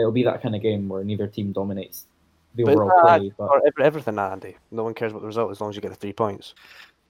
It'll 0.00 0.12
be 0.12 0.24
that 0.24 0.42
kind 0.42 0.54
of 0.54 0.62
game 0.62 0.88
where 0.88 1.04
neither 1.04 1.26
team 1.26 1.52
dominates 1.52 2.06
the 2.54 2.64
But 2.64 2.74
overall 2.74 3.00
play. 3.02 3.32
But 3.36 3.44
or 3.44 3.66
ev- 3.66 3.72
everything, 3.82 4.18
Andy. 4.18 4.56
No 4.70 4.84
one 4.84 4.94
cares 4.94 5.12
about 5.12 5.20
the 5.20 5.28
result 5.28 5.50
as 5.50 5.60
long 5.60 5.70
as 5.70 5.76
you 5.76 5.82
get 5.82 5.90
the 5.90 5.96
three 5.96 6.12
points. 6.12 6.54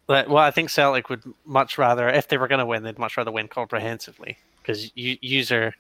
But, 0.07 0.29
well, 0.29 0.43
I 0.43 0.51
think 0.51 0.71
Celtic 0.71 1.09
would 1.09 1.23
much 1.45 1.79
rather, 1.79 2.09
if 2.09 2.29
they 2.29 2.37
were 2.37 2.49
going 2.49 2.59
to 2.59 2.67
win, 2.67 2.83
they'd 2.83 2.99
much 2.99 3.17
rather 3.17 3.31
win 3.31 3.49
comprehensively 3.49 4.37
because 4.61 4.91
you 4.97 5.17
yous 5.21 5.53
are 5.53 5.73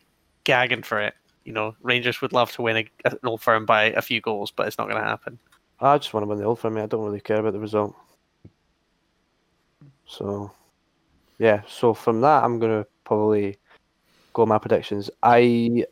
gagging 0.44 0.82
for 0.82 1.00
it. 1.00 1.14
You 1.44 1.52
know, 1.52 1.74
Rangers 1.82 2.20
would 2.20 2.32
love 2.32 2.52
to 2.52 2.62
win 2.62 2.76
a, 2.76 2.90
an 3.04 3.18
old 3.24 3.42
firm 3.42 3.66
by 3.66 3.84
a 3.84 4.02
few 4.02 4.20
goals, 4.20 4.50
but 4.50 4.66
it's 4.68 4.78
not 4.78 4.88
going 4.88 5.02
to 5.02 5.08
happen. 5.08 5.38
I 5.80 5.98
just 5.98 6.12
want 6.14 6.22
to 6.24 6.28
win 6.28 6.38
the 6.38 6.44
old 6.44 6.58
firm, 6.58 6.74
mate. 6.74 6.82
I 6.82 6.86
don't 6.86 7.04
really 7.04 7.20
care 7.20 7.40
about 7.40 7.54
the 7.54 7.58
result. 7.58 7.96
So, 10.06 10.52
yeah, 11.38 11.62
so 11.66 11.94
from 11.94 12.20
that, 12.20 12.44
I'm 12.44 12.58
gonna 12.58 12.84
probably 13.04 13.56
go 14.34 14.44
my 14.44 14.58
predictions. 14.58 15.08
I 15.22 15.86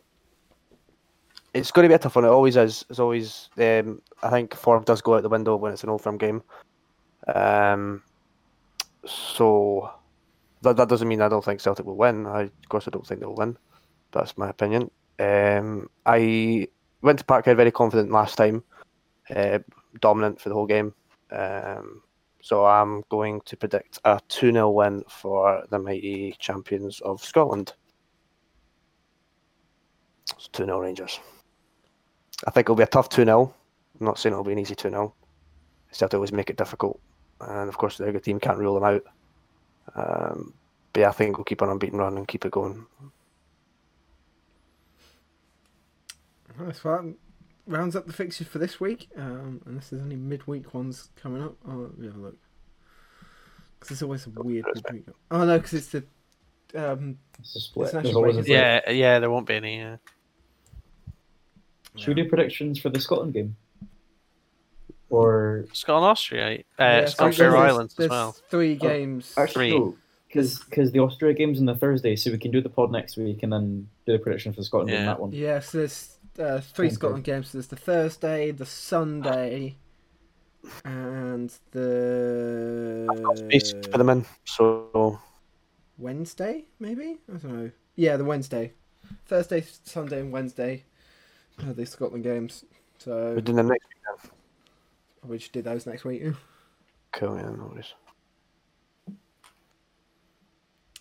it's 1.53 1.71
going 1.71 1.83
to 1.83 1.89
be 1.89 1.95
a 1.95 1.99
tough 1.99 2.15
one. 2.15 2.25
It 2.25 2.29
always 2.29 2.57
is. 2.57 2.85
It's 2.89 2.99
always. 2.99 3.49
Um, 3.57 4.01
I 4.21 4.29
think 4.29 4.53
form 4.55 4.83
does 4.83 5.01
go 5.01 5.15
out 5.15 5.23
the 5.23 5.29
window 5.29 5.55
when 5.55 5.73
it's 5.73 5.83
an 5.83 5.89
old 5.89 6.01
firm 6.01 6.17
game. 6.17 6.43
Um, 7.33 8.03
so 9.05 9.91
that 10.61 10.77
that 10.77 10.89
doesn't 10.89 11.07
mean 11.07 11.21
I 11.21 11.29
don't 11.29 11.43
think 11.43 11.59
Celtic 11.59 11.85
will 11.85 11.97
win. 11.97 12.25
I, 12.25 12.41
of 12.43 12.69
course, 12.69 12.87
I 12.87 12.91
don't 12.91 13.05
think 13.05 13.19
they'll 13.19 13.35
win. 13.35 13.57
That's 14.11 14.37
my 14.37 14.49
opinion. 14.49 14.91
Um, 15.19 15.89
I 16.05 16.67
went 17.01 17.19
to 17.19 17.25
Parkhead 17.25 17.55
very 17.55 17.71
confident 17.71 18.11
last 18.11 18.35
time, 18.35 18.63
uh, 19.35 19.59
dominant 20.01 20.39
for 20.39 20.49
the 20.49 20.55
whole 20.55 20.65
game. 20.65 20.93
Um, 21.31 22.01
so 22.41 22.65
I'm 22.65 23.03
going 23.09 23.41
to 23.41 23.57
predict 23.57 23.99
a 24.05 24.19
2 24.29 24.51
0 24.51 24.69
win 24.71 25.03
for 25.09 25.63
the 25.69 25.79
mighty 25.79 26.35
champions 26.39 26.99
of 27.01 27.23
Scotland. 27.23 27.73
It's 30.35 30.47
2 30.49 30.65
0 30.65 30.79
Rangers. 30.79 31.19
I 32.47 32.51
think 32.51 32.65
it'll 32.65 32.75
be 32.75 32.83
a 32.83 32.87
tough 32.87 33.09
2 33.09 33.25
0. 33.25 33.53
I'm 33.99 34.05
not 34.05 34.17
saying 34.17 34.33
it'll 34.33 34.43
be 34.43 34.53
an 34.53 34.59
easy 34.59 34.75
2 34.75 34.89
0. 34.89 35.13
Celtic 35.91 36.15
always 36.15 36.31
make 36.31 36.49
it 36.49 36.57
difficult. 36.57 36.99
And 37.41 37.69
of 37.69 37.77
course, 37.77 37.97
the 37.97 38.11
good 38.11 38.23
team 38.23 38.39
can't 38.39 38.57
rule 38.57 38.75
them 38.75 38.83
out. 38.83 39.03
Um, 39.95 40.53
but 40.93 41.01
yeah, 41.01 41.09
I 41.09 41.13
think 41.13 41.37
we'll 41.37 41.45
keep 41.45 41.61
an 41.61 41.69
unbeaten 41.69 41.99
run 41.99 42.17
and 42.17 42.27
keep 42.27 42.45
it 42.45 42.51
going. 42.51 42.85
Nice. 46.59 46.83
Well, 46.83 47.01
that 47.03 47.15
rounds 47.67 47.95
up 47.95 48.05
the 48.05 48.13
fixtures 48.13 48.47
for 48.47 48.59
this 48.59 48.79
week. 48.79 49.09
Um, 49.17 49.61
unless 49.65 49.89
there's 49.89 50.03
any 50.03 50.15
midweek 50.15 50.73
ones 50.73 51.09
coming 51.15 51.41
up. 51.41 51.55
Oh, 51.67 51.75
let 51.75 51.97
me 51.97 52.07
have 52.07 52.17
a 52.17 52.19
look. 52.19 52.37
Because 53.79 53.89
there's 53.89 54.03
always 54.03 54.27
a 54.27 54.29
weird 54.31 54.65
midweek. 54.75 55.05
Oh 55.31 55.45
no, 55.45 55.57
because 55.57 55.73
it's 55.73 55.87
the 55.87 56.03
um, 56.75 57.17
It's 57.39 57.55
a 57.55 57.59
split. 57.59 57.85
It's 57.85 57.93
There's 57.93 58.05
actually 58.05 58.15
always 58.15 58.37
a. 58.37 58.49
Yeah, 58.49 58.91
yeah, 58.91 59.19
there 59.19 59.31
won't 59.31 59.47
be 59.47 59.55
any. 59.55 59.81
Uh... 59.81 59.97
Should 61.99 62.15
we 62.15 62.23
do 62.23 62.29
predictions 62.29 62.79
for 62.79 62.89
the 62.89 62.99
Scotland 62.99 63.33
game? 63.33 63.55
Or 65.09 65.65
Scotland, 65.73 66.05
Austria, 66.05 66.59
uh, 66.79 66.83
yeah, 66.83 67.05
Scotland, 67.05 67.35
Faroe 67.35 67.51
there's- 67.51 67.71
Islands 67.73 67.93
as 67.93 67.97
there's 67.97 68.09
well. 68.11 68.31
Three 68.49 68.73
Oh, 68.79 68.87
games. 68.87 69.33
actually, 69.37 69.71
Three. 69.71 69.79
no, 69.79 69.97
because 70.27 70.91
the 70.91 70.99
Austria 70.99 71.33
game's 71.33 71.59
on 71.59 71.65
the 71.65 71.73
Thursday, 71.75 72.15
so 72.15 72.29
we 72.31 72.37
can 72.37 72.51
do 72.51 72.61
the 72.61 72.69
pod 72.69 72.91
next 72.91 73.17
week 73.17 73.41
and 73.41 73.51
then 73.51 73.89
do 74.05 74.11
the 74.13 74.19
prediction 74.19 74.53
for 74.53 74.57
the 74.61 74.65
Scotland 74.65 74.91
game 74.91 74.99
Yeah. 74.99 75.05
that 75.07 75.19
one. 75.19 75.31
Yeah, 75.31 75.59
so 75.61 75.79
there's 75.79 76.17
uh, 76.37 76.61
three 76.61 76.87
Okay. 76.87 76.93
Scotland 76.95 77.23
games. 77.23 77.49
So 77.49 77.57
there's 77.57 77.67
the 77.67 77.75
Thursday, 77.75 78.51
the 78.51 78.67
Sunday, 78.67 79.77
and 80.85 81.49
the. 81.71 83.07
I've 83.09 83.23
got 83.23 83.37
space 83.39 83.71
to 83.71 83.79
put 83.89 83.97
them 83.97 84.09
in. 84.09 84.25
So 84.45 85.19
Wednesday, 85.97 86.65
maybe? 86.79 87.17
I 87.33 87.37
don't 87.37 87.43
know. 87.63 87.71
Yeah, 87.95 88.15
the 88.17 88.25
Wednesday. 88.25 88.73
Thursday, 89.25 89.65
Sunday, 89.83 90.19
and 90.19 90.31
Wednesday 90.31 90.83
are 91.67 91.73
the 91.73 91.85
Scotland 91.85 92.23
games. 92.23 92.65
So 92.97 93.33
we're 93.35 93.41
doing 93.41 93.55
them 93.57 93.67
next 93.67 93.85
week 93.87 93.97
then. 94.23 94.31
probably 95.21 95.39
should 95.39 95.51
do 95.51 95.61
those 95.61 95.85
next 95.85 96.03
week. 96.05 96.23
Cool, 97.13 97.35
yeah, 97.37 97.49
no 97.49 97.71
worries. 97.73 97.93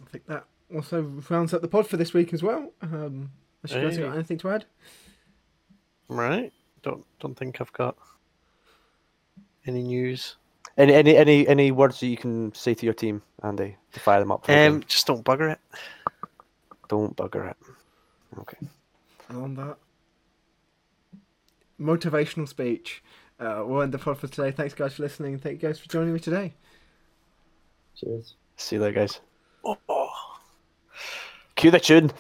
I 0.00 0.10
think 0.10 0.26
that 0.26 0.44
also 0.74 1.02
rounds 1.28 1.52
up 1.54 1.60
the 1.62 1.68
pod 1.68 1.86
for 1.86 1.96
this 1.96 2.14
week 2.14 2.32
as 2.32 2.42
well. 2.42 2.72
Um, 2.82 3.30
has 3.62 3.72
you 3.72 3.82
guys 3.82 3.96
Hey. 3.96 4.02
got 4.02 4.14
anything 4.14 4.38
to 4.38 4.50
add? 4.50 4.64
Right? 6.08 6.52
Don't 6.82 7.04
don't 7.18 7.34
think 7.36 7.60
I've 7.60 7.72
got 7.72 7.96
any 9.66 9.82
news. 9.82 10.36
Any 10.76 10.94
any 10.94 11.16
any 11.16 11.48
any 11.48 11.70
words 11.72 11.98
that 12.00 12.06
you 12.06 12.16
can 12.16 12.54
say 12.54 12.72
to 12.74 12.86
your 12.86 12.94
team, 12.94 13.20
Andy, 13.42 13.76
to 13.92 14.00
fire 14.00 14.20
them 14.20 14.30
up? 14.30 14.46
For 14.46 14.52
Um, 14.52 14.82
just 14.86 15.06
don't 15.08 15.24
bugger 15.24 15.52
it. 15.52 15.58
Don't 16.88 17.16
bugger 17.16 17.50
it. 17.50 17.56
Okay. 18.38 18.58
And 19.28 19.42
on 19.42 19.54
that 19.56 19.76
motivational 21.80 22.48
speech, 22.48 23.02
uh, 23.40 23.62
we'll 23.64 23.82
end 23.82 23.92
the 23.92 23.98
pod 23.98 24.18
for 24.18 24.26
today. 24.26 24.50
Thanks, 24.50 24.74
guys, 24.74 24.94
for 24.94 25.02
listening. 25.02 25.38
Thank 25.38 25.62
you 25.62 25.68
guys 25.68 25.78
for 25.78 25.88
joining 25.88 26.12
me 26.12 26.18
today. 26.20 26.54
Cheers. 27.94 28.34
See 28.56 28.76
you 28.76 28.82
later, 28.82 29.00
guys. 29.00 29.20
Oh. 29.64 29.76
Cue 31.54 31.70
the 31.70 31.80
tune. 31.80 32.10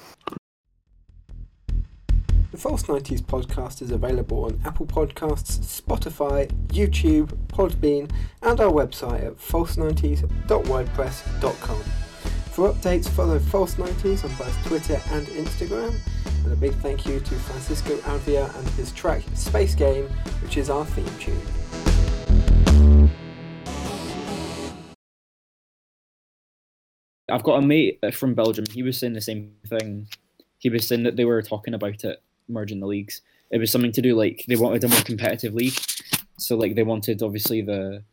The 2.50 2.56
False 2.56 2.84
90s 2.84 3.20
podcast 3.22 3.82
is 3.82 3.90
available 3.90 4.46
on 4.46 4.58
Apple 4.64 4.86
Podcasts, 4.86 5.80
Spotify, 5.80 6.50
YouTube, 6.68 7.26
Podbean, 7.46 8.10
and 8.42 8.58
our 8.60 8.72
website 8.72 9.26
at 9.26 9.36
false90s.wordpress.com. 9.38 11.82
For 12.52 12.72
updates, 12.72 13.08
follow 13.08 13.38
False 13.38 13.74
90s 13.76 14.24
on 14.24 14.34
both 14.36 14.66
Twitter 14.66 15.00
and 15.10 15.26
Instagram. 15.28 15.94
And 16.48 16.56
a 16.56 16.60
big 16.62 16.72
thank 16.76 17.04
you 17.04 17.20
to 17.20 17.34
Francisco 17.34 17.94
Alvia 17.98 18.58
and 18.58 18.66
his 18.70 18.90
track 18.92 19.22
Space 19.34 19.74
Game, 19.74 20.06
which 20.40 20.56
is 20.56 20.70
our 20.70 20.86
theme 20.86 21.04
tune. 21.20 21.38
I've 27.28 27.42
got 27.42 27.58
a 27.58 27.60
mate 27.60 28.00
from 28.14 28.32
Belgium. 28.32 28.64
He 28.70 28.82
was 28.82 28.96
saying 28.96 29.12
the 29.12 29.20
same 29.20 29.56
thing. 29.66 30.08
He 30.56 30.70
was 30.70 30.88
saying 30.88 31.02
that 31.02 31.16
they 31.16 31.26
were 31.26 31.42
talking 31.42 31.74
about 31.74 32.02
it 32.04 32.22
merging 32.48 32.80
the 32.80 32.86
leagues. 32.86 33.20
It 33.50 33.58
was 33.58 33.70
something 33.70 33.92
to 33.92 34.00
do 34.00 34.14
like 34.14 34.46
they 34.48 34.56
wanted 34.56 34.84
a 34.84 34.88
more 34.88 35.02
competitive 35.02 35.52
league. 35.52 35.78
So 36.38 36.56
like 36.56 36.76
they 36.76 36.82
wanted 36.82 37.22
obviously 37.22 37.60
the 37.60 38.04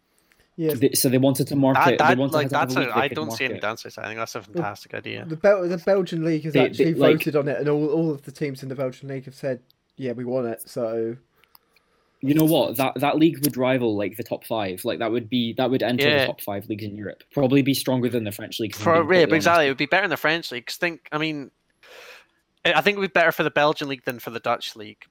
Yeah, 0.58 0.74
they, 0.74 0.92
so 0.94 1.10
they 1.10 1.18
wanted 1.18 1.48
to 1.48 1.56
market. 1.58 1.84
That, 1.84 1.98
that, 1.98 2.16
they 2.16 2.20
wanted 2.20 2.34
like 2.34 2.48
to 2.48 2.52
that's 2.54 2.76
a 2.76 2.80
they 2.80 2.88
I 2.90 3.08
don't 3.10 3.32
see 3.32 3.44
any 3.46 3.56
market. 3.56 3.68
downsides. 3.68 3.98
I 3.98 4.06
think 4.08 4.18
that's 4.20 4.36
a 4.36 4.42
fantastic 4.42 4.94
idea. 4.94 5.26
the, 5.26 5.36
Bel- 5.36 5.68
the 5.68 5.78
Belgian 5.78 6.24
league 6.24 6.44
has 6.46 6.54
They- 6.54 6.60
they- 6.62 6.66
actually 6.68 6.94
like- 6.94 7.18
voted 7.18 7.36
on 7.36 7.48
it, 7.50 7.60
and 7.60 7.68
all, 7.68 7.88
all 7.88 8.12
of 8.12 8.22
the 8.24 8.32
teams 8.32 8.64
in 8.64 8.70
the 8.70 8.76
Belgian 8.76 9.10
league 9.10 9.26
have 9.26 9.36
said, 9.36 9.60
yeah, 9.98 10.14
we 10.14 10.24
want 10.24 10.48
it. 10.48 10.62
So 10.70 11.18
You 12.22 12.34
know 12.36 12.46
what? 12.46 12.78
That 12.78 12.94
that 13.02 13.18
league 13.18 13.44
would 13.44 13.58
rival 13.58 13.98
like 13.98 14.16
the 14.16 14.24
top 14.24 14.46
five. 14.46 14.86
Like 14.86 15.00
that 15.00 15.12
would 15.12 15.30
be 15.30 15.54
that 15.54 15.70
would 15.70 15.84
enter 15.84 16.08
Yeah. 16.08 16.20
the 16.22 16.26
top 16.28 16.40
five 16.42 16.68
leagues 16.70 16.86
in 16.86 16.96
Europe. 16.96 17.24
Probably 17.34 17.62
be 17.62 17.74
stronger 17.74 18.08
than 18.10 18.24
the 18.24 18.32
French 18.32 18.60
league. 18.62 18.74
I'm 18.78 18.82
For 18.82 18.94
being 18.94 18.96
yeah, 18.96 19.02
totally 19.04 19.26
but 19.26 19.36
exactly, 19.36 19.66
it 19.66 19.70
would 19.70 19.78
be 19.78 19.86
better 19.88 20.06
in 20.06 20.10
the 20.10 20.18
French 20.18 20.52
league. 20.54 20.66
'cause 20.68 20.78
think, 20.78 21.08
I 21.12 21.18
mean, 21.18 21.52
I 22.64 22.74
I 22.74 22.82
think 22.82 22.96
it 22.96 23.00
would 23.02 23.14
be 23.14 23.20
better 23.20 23.34
for 23.34 23.44
the 23.44 23.52
Belgian 23.52 23.90
league 23.90 24.06
than 24.06 24.20
for 24.20 24.30
the 24.30 24.40
Dutch 24.40 24.76
league. 24.78 25.04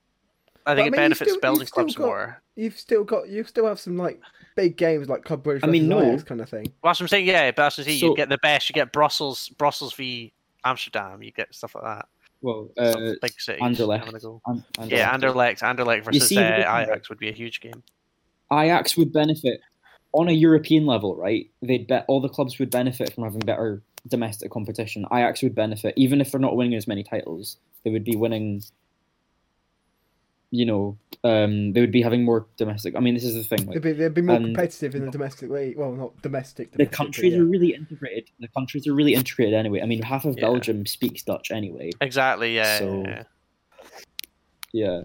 I 0.67 0.71
But, 0.71 0.77
think 0.77 0.85
I 0.85 0.87
it 0.87 0.91
mean, 0.91 0.93
you 0.93 1.05
benefits 1.05 1.31
still- 1.33 1.41
Belgian 1.41 1.61
you've 1.61 1.69
still 1.69 1.83
clubs 1.85 1.95
got- 1.97 2.05
more. 2.07 2.43
you've 2.57 2.79
still 2.79 3.05
got 3.05 3.29
you 3.29 3.45
still 3.45 3.67
have 3.67 3.79
some 3.81 3.97
like 3.99 4.21
big 4.57 4.77
games 4.77 5.09
like 5.09 5.25
Club 5.25 5.43
Brugge 5.45 5.61
I 5.63 5.67
mean, 5.67 5.89
versus 5.89 6.03
no. 6.05 6.09
Ajax 6.13 6.23
kind 6.25 6.41
of 6.41 6.49
thing. 6.49 6.67
Well, 6.83 6.91
that's 6.91 7.01
what 7.01 7.05
I'm 7.05 7.09
saying. 7.09 7.27
Yeah, 7.27 7.51
but 7.51 7.57
that's 7.57 7.79
what 7.79 7.83
I'm 7.83 7.89
saying. 7.91 8.01
So- 8.01 8.07
you 8.07 8.17
get 8.17 8.29
the 8.29 8.39
best. 8.39 8.69
You 8.69 8.73
get 8.75 8.93
Brussels, 8.93 9.49
Brussels 9.51 9.93
v 9.95 10.33
Amsterdam. 10.65 11.23
You 11.23 11.33
get 11.33 11.55
stuff 11.55 11.75
like 11.75 11.85
that. 11.85 12.07
Well, 12.41 12.69
uh, 12.79 13.13
big 13.23 13.39
cities. 13.41 13.63
Anderlecht. 13.63 14.01
having 14.01 14.15
a 14.17 14.19
go. 14.21 14.41
An- 14.47 14.65
Yeah, 14.89 15.15
Anderlecht. 15.17 15.61
Anderlecht, 15.61 15.77
Anderlecht 15.77 16.05
versus 16.05 16.29
see, 16.29 16.37
uh, 16.39 16.41
the 16.43 16.57
thing, 16.57 16.65
right? 16.65 16.89
Ajax 16.89 17.09
would 17.09 17.19
be 17.19 17.29
a 17.29 17.33
huge 17.33 17.61
game. 17.61 17.83
Ajax 18.53 18.97
would 18.97 19.13
benefit 19.13 19.61
on 20.13 20.29
a 20.29 20.33
European 20.33 20.87
level, 20.87 21.17
right? 21.17 21.51
They'd 21.63 21.87
bet 21.87 22.05
all 22.09 22.21
the 22.21 22.29
clubs 22.29 22.59
would 22.59 22.71
benefit 22.71 23.13
from 23.15 23.25
having 23.25 23.41
better 23.41 23.83
domestic 24.09 24.51
competition. 24.51 25.05
Ajax 25.13 25.43
would 25.43 25.55
benefit, 25.55 25.95
even 25.97 26.21
if 26.21 26.31
they're 26.31 26.41
not 26.41 26.55
winning 26.57 26.75
as 26.75 26.87
many 26.87 27.03
titles, 27.03 27.57
they 27.83 27.91
would 27.91 28.05
be 28.05 28.15
winning. 28.17 28.63
You 30.55 30.67
know, 30.67 30.99
um, 31.25 31.73
they 31.73 31.81
would 31.81 31.91
be 31.91 32.03
having 32.03 32.23
more 32.25 32.47
domestic. 32.57 32.95
I 32.95 33.01
mean, 33.01 33.15
this 33.15 33.25
is 33.25 33.35
the 33.35 33.43
thing. 33.43 33.67
They'd 33.67 33.83
be, 33.83 33.93
they'd 33.93 34.15
be 34.15 34.23
more 34.23 34.37
and- 34.37 34.45
competitive 34.47 34.95
in 34.95 35.05
the 35.05 35.11
domestic 35.11 35.51
league. 35.51 35.77
Well, 35.77 35.91
not 35.93 36.23
domestic. 36.23 36.71
the 36.71 36.79
domestic, 36.79 36.91
but 36.91 36.97
countries 36.97 37.33
yeah. 37.33 37.41
are 37.41 37.45
really 37.45 37.75
integrated. 37.75 38.31
The 38.39 38.49
countries 38.49 38.87
are 38.87 38.95
really 38.95 39.15
integrated 39.15 39.55
anyway. 39.55 39.81
I 39.83 39.87
mean, 39.87 40.03
half 40.03 40.25
of 40.25 40.37
Yeah. 40.37 40.43
Belgium 40.43 40.87
speaks 40.87 41.23
Dutch 41.23 41.51
anyway. 41.51 41.91
Exactly. 42.01 42.55
Yeah. 42.55 42.79
So- 42.79 43.03
yeah, 43.05 43.23
yeah. 43.23 43.23
Yeah. 44.73 45.03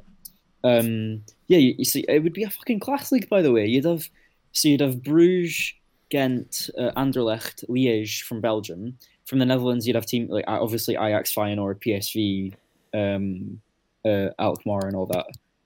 Um, 0.64 1.24
yeah, 1.48 1.58
you, 1.58 1.76
you 1.78 1.86
see, 1.86 2.06
it 2.08 2.22
would 2.22 2.34
be 2.34 2.44
a 2.44 2.50
fucking 2.50 2.80
class 2.82 3.12
league, 3.12 3.30
by 3.30 3.42
the 3.42 3.52
way. 3.52 3.66
You'd 3.66 3.86
have, 3.86 4.10
so 4.52 4.68
you'd 4.68 4.82
have 4.82 5.02
Bruges, 5.02 5.74
Ghent, 6.10 6.70
uh, 6.78 6.92
Anderlecht, 6.98 7.66
Liège 7.70 8.22
from 8.24 8.42
Belgium. 8.42 8.98
From 9.26 9.40
the 9.40 9.46
Netherlands, 9.46 9.88
you'd 9.88 9.96
have 9.96 10.06
team 10.06 10.28
like 10.28 10.46
obviously 10.48 10.96
Ajax, 10.96 11.34
Feyenoord, 11.34 11.82
PSV, 11.82 12.54
um, 12.94 13.62
uh, 14.06 14.30
Alkmaar, 14.40 14.88
and 14.88 14.96
all 14.96 15.06
that. 15.08 15.26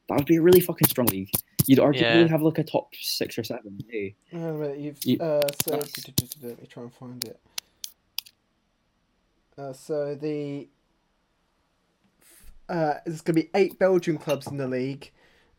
That 0.09 0.17
would 0.17 0.25
be 0.25 0.35
a 0.37 0.41
really 0.41 0.59
fucking 0.59 0.87
strong 0.87 1.07
league. 1.07 1.29
You'd 1.65 1.79
arguably 1.79 2.21
Yeah. 2.23 2.27
have 2.27 2.41
like 2.41 2.57
a 2.59 2.63
top 2.63 2.93
six 2.95 3.37
or 3.37 3.43
seven. 3.43 3.79
Hey. 3.89 4.15
Oh, 4.33 4.51
right, 4.53 4.77
you've, 4.77 4.99
You- 5.05 5.17
uh, 5.19 5.47
so 5.63 5.71
let 5.77 6.59
me 6.59 6.67
try 6.67 6.83
and 6.83 6.93
find 6.93 7.23
it. 7.25 7.39
Uh, 9.57 9.71
so 9.71 10.15
the 10.15 10.67
uh, 12.69 12.95
there's 13.05 13.21
going 13.21 13.35
to 13.35 13.43
be 13.43 13.49
eight 13.55 13.77
Belgian 13.77 14.17
clubs 14.17 14.47
in 14.47 14.57
the 14.57 14.67
league 14.67 15.11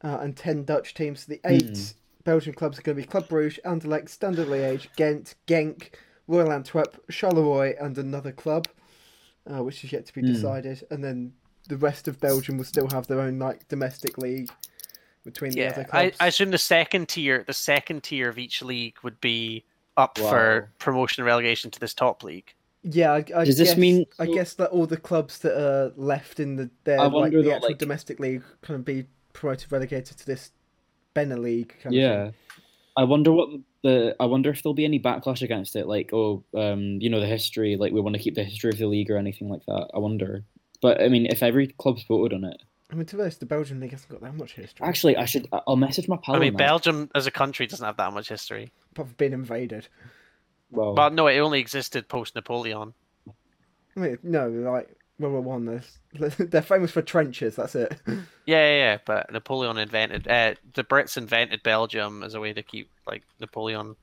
uh, 0.03 0.19
and 0.21 0.37
ten 0.37 0.65
Dutch 0.65 0.95
teams. 0.95 1.21
So 1.21 1.33
the 1.33 1.41
eight 1.47 1.95
Hmm. 1.95 2.23
Belgian 2.25 2.55
clubs 2.55 2.79
are 2.79 2.83
going 2.83 2.97
to 2.97 3.03
be 3.03 3.07
Club 3.07 3.29
Brugge, 3.29 3.61
Anderlecht, 3.65 4.09
Standard 4.09 4.49
Liège, 4.49 4.89
Ghent, 4.97 5.35
Genk, 5.47 5.91
Royal 6.27 6.51
Antwerp, 6.51 7.07
Charleroi, 7.11 7.75
and 7.81 7.97
another 7.99 8.33
club, 8.33 8.67
uh, 9.47 9.63
which 9.63 9.85
is 9.85 9.93
yet 9.93 10.07
to 10.07 10.15
be 10.15 10.23
Hmm. 10.23 10.33
decided. 10.33 10.85
And 10.91 11.05
then 11.05 11.35
the 11.69 11.77
rest 11.77 12.09
of 12.09 12.21
Belgium 12.21 12.57
will 12.59 12.65
still 12.65 12.89
have 12.91 13.07
their 13.07 13.21
own 13.21 13.39
like 13.39 13.67
domestic 13.69 14.19
league 14.19 14.51
between 15.25 15.53
the 15.53 15.67
other 15.67 15.85
clubs. 15.85 16.17
I, 16.21 16.25
I 16.25 16.29
assume 16.29 16.51
the 16.51 16.59
second 16.59 17.09
tier, 17.09 17.45
the 17.47 17.55
second 17.55 18.03
tier 18.03 18.29
of 18.29 18.39
each 18.39 18.63
league 18.63 18.97
would 19.03 19.21
be 19.21 19.65
up 19.97 20.19
Wow. 20.19 20.29
for 20.31 20.71
promotion 20.79 21.23
and 21.23 21.27
relegation 21.27 21.71
to 21.71 21.81
this 21.81 21.95
top 21.95 22.23
league. 22.23 22.53
Yeah, 22.83 23.13
I, 23.13 23.25
I 23.35 23.45
Does 23.45 23.57
this 23.57 23.71
guess, 23.71 23.79
mean- 23.79 24.05
I 24.19 24.27
guess 24.27 24.55
that 24.55 24.69
all 24.71 24.87
the 24.87 24.99
clubs 24.99 25.39
that 25.39 25.59
are 25.59 25.93
left 25.97 26.41
in 26.41 26.57
the 26.57 26.69
their 26.85 26.99
like 27.09 27.33
the 27.33 27.43
that, 27.43 27.53
actual 27.55 27.69
like- 27.71 27.79
domestic 27.79 28.21
league 28.21 28.43
kind 28.61 28.79
of 28.79 28.85
be 28.85 29.07
promoted, 29.33 29.73
relegated 29.73 30.19
to 30.19 30.27
this 30.27 30.51
BeNeLeague. 31.15 31.71
Kind 31.83 31.95
Yeah. 31.95 32.25
thing. 32.25 32.35
I 32.97 33.05
wonder 33.05 33.33
what 33.33 33.49
the 33.83 34.15
I 34.21 34.27
wonder 34.27 34.51
if 34.51 34.63
there'll 34.63 34.75
be 34.75 34.85
any 34.85 35.01
backlash 35.01 35.43
against 35.43 35.75
it, 35.77 35.87
like 35.87 36.11
oh, 36.13 36.45
um, 36.55 36.99
you 37.01 37.09
know, 37.11 37.19
the 37.21 37.27
history, 37.27 37.77
like 37.77 37.93
we 37.93 38.01
want 38.01 38.15
to 38.15 38.23
keep 38.23 38.35
the 38.35 38.45
history 38.45 38.71
of 38.71 38.79
the 38.79 38.87
league 38.87 39.11
or 39.11 39.17
anything 39.17 39.49
like 39.49 39.65
that. 39.67 39.89
I 39.95 39.99
wonder. 39.99 40.45
But 40.85 41.01
I 41.01 41.09
mean, 41.09 41.25
if 41.25 41.43
every 41.43 41.69
club's 41.69 42.03
voted 42.03 42.35
on 42.37 42.45
it, 42.45 42.61
I 42.91 42.95
mean, 42.95 43.07
to 43.07 43.17
be 43.17 43.23
honest, 43.23 43.41
the 43.41 43.47
Belgian 43.47 43.81
league 43.81 43.93
hasn't 43.93 44.11
got 44.11 44.21
that 44.21 44.35
much 44.35 44.53
history. 44.53 44.87
actually, 44.87 45.17
I 45.17 45.25
should. 45.25 45.49
I'll 45.51 45.77
message 45.77 46.09
my 46.09 46.19
pal. 46.19 46.37
I 46.37 46.39
mean, 46.39 46.49
on 46.53 46.59
that. 46.59 46.67
Belgium 46.67 47.11
as 47.15 47.27
a 47.27 47.31
country 47.31 47.67
doesn't 47.67 47.87
have 47.87 47.97
that 47.97 48.13
much 48.13 48.29
history. 48.29 48.71
apart 48.93 49.09
from 49.09 49.15
being 49.17 49.33
invaded. 49.33 49.89
Well, 50.71 50.93
But 50.93 51.15
no, 51.15 51.27
it 51.27 51.39
only 51.39 51.59
existed 51.61 52.07
post 52.07 52.35
Napoleon. 52.35 52.93
I 53.97 54.01
mean, 54.01 54.19
no, 54.23 54.47
like 54.51 54.95
World 55.19 55.33
War 55.33 55.41
One, 55.41 55.65
they're, 56.13 56.29
they're 56.29 56.61
famous 56.61 56.91
for 56.91 57.01
trenches. 57.01 57.57
That's 57.57 57.75
it. 57.75 57.97
Yeah, 58.07 58.19
yeah, 58.59 58.77
yeah. 58.77 58.99
But 59.07 59.33
Napoleon 59.33 59.79
invented 59.79 60.29
uh, 60.29 60.57
the 60.75 60.85
Brits 60.85 61.17
invented 61.17 61.63
Belgium 61.63 62.23
as 62.23 62.35
a 62.35 62.41
way 62.41 62.53
to 62.53 62.63
keep 62.63 62.91
like 63.07 63.23
Napoleon 63.41 63.97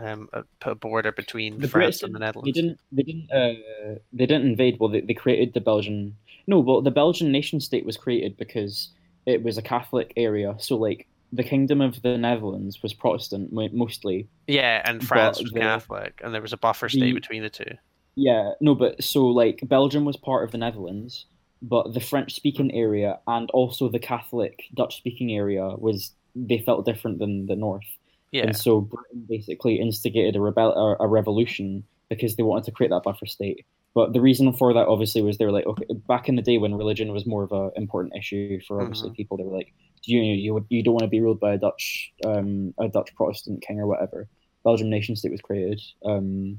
um 0.00 0.28
put 0.58 0.72
a 0.72 0.74
border 0.74 1.12
between 1.12 1.60
the 1.60 1.68
France 1.68 1.98
Brits 1.98 2.02
and 2.02 2.12
the 2.12 2.18
Netherlands. 2.18 2.52
They 2.52 2.60
didn't. 2.60 2.80
They 2.90 3.02
didn't. 3.04 3.30
Uh, 3.30 3.98
they 4.12 4.26
didn't 4.26 4.46
invade. 4.48 4.78
Well, 4.80 4.88
they, 4.90 5.00
they 5.02 5.14
created 5.14 5.54
the 5.54 5.60
Belgian. 5.60 6.16
No, 6.46 6.58
well, 6.60 6.82
the 6.82 6.90
Belgian 6.90 7.32
nation 7.32 7.60
state 7.60 7.86
was 7.86 7.96
created 7.96 8.36
because 8.36 8.90
it 9.26 9.42
was 9.42 9.56
a 9.58 9.62
Catholic 9.62 10.12
area. 10.16 10.54
So, 10.58 10.76
like, 10.76 11.06
the 11.32 11.42
Kingdom 11.42 11.80
of 11.80 12.00
the 12.02 12.16
Netherlands 12.16 12.82
was 12.82 12.92
Protestant 12.94 13.52
mostly. 13.52 14.28
Yeah, 14.46 14.82
and 14.84 15.04
France 15.04 15.40
was 15.42 15.50
the- 15.50 15.60
Catholic, 15.60 16.20
and 16.22 16.32
there 16.32 16.42
was 16.42 16.52
a 16.52 16.56
buffer 16.58 16.88
state 16.88 17.00
the- 17.00 17.12
between 17.12 17.42
the 17.42 17.50
two. 17.50 17.72
Yeah, 18.16 18.52
no, 18.60 18.76
but 18.76 19.02
so 19.02 19.26
like 19.26 19.60
Belgium 19.64 20.04
was 20.04 20.16
part 20.16 20.44
of 20.44 20.52
the 20.52 20.58
Netherlands, 20.58 21.26
but 21.62 21.94
the 21.94 22.00
French-speaking 22.00 22.72
area 22.72 23.18
and 23.26 23.50
also 23.50 23.88
the 23.88 23.98
Catholic 23.98 24.64
Dutch-speaking 24.74 25.32
area 25.32 25.70
was 25.78 26.12
they 26.36 26.58
felt 26.58 26.84
different 26.86 27.18
than 27.18 27.46
the 27.46 27.56
North. 27.56 27.82
Yeah, 28.30 28.44
And 28.44 28.56
so 28.56 28.82
Britain 28.82 29.26
basically 29.28 29.80
instigated 29.80 30.36
a 30.36 30.40
rebel 30.40 30.72
or 30.76 30.96
a 31.00 31.08
revolution 31.08 31.84
because 32.08 32.36
they 32.36 32.42
wanted 32.44 32.64
to 32.64 32.70
create 32.72 32.90
that 32.90 33.02
buffer 33.02 33.26
state. 33.26 33.64
But 33.94 34.12
the 34.12 34.20
reason 34.20 34.52
for 34.52 34.74
that 34.74 34.88
obviously 34.88 35.22
was 35.22 35.38
they 35.38 35.44
were 35.44 35.52
like, 35.52 35.66
okay, 35.66 35.86
back 36.08 36.28
in 36.28 36.34
the 36.34 36.42
day 36.42 36.58
when 36.58 36.74
religion 36.74 37.12
was 37.12 37.26
more 37.26 37.44
of 37.44 37.52
an 37.52 37.70
important 37.76 38.16
issue 38.16 38.60
for 38.66 38.82
obviously 38.82 39.10
people, 39.10 39.36
they 39.36 39.44
were 39.44 39.56
like, 39.56 39.72
you 40.02 40.20
you 40.20 40.66
you 40.68 40.82
don't 40.82 40.94
want 40.94 41.04
to 41.04 41.08
be 41.08 41.20
ruled 41.20 41.40
by 41.40 41.54
a 41.54 41.58
Dutch 41.58 42.12
um, 42.26 42.74
a 42.78 42.88
Dutch 42.88 43.14
Protestant 43.14 43.62
king 43.62 43.78
or 43.78 43.86
whatever. 43.86 44.28
Belgium 44.64 44.90
nation 44.90 45.14
state 45.14 45.30
was 45.30 45.40
created 45.40 45.80
um, 46.04 46.58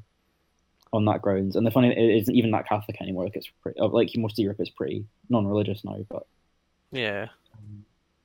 on 0.94 1.06
that 1.06 1.22
grounds, 1.22 1.56
and 1.56 1.68
the 1.68 1.72
funny 1.72 1.90
it 1.90 2.22
isn't 2.22 2.36
even 2.36 2.52
that 2.52 2.68
Catholic 2.68 3.02
anymore. 3.02 3.26
Like 3.26 3.36
it's 3.36 3.52
pretty, 3.62 3.80
like 3.82 4.12
most 4.16 4.40
of 4.40 4.44
Europe 4.44 4.62
is 4.62 4.70
pretty 4.70 5.06
non-religious 5.30 5.84
now, 5.84 6.06
but 6.10 6.26
yeah. 6.92 7.28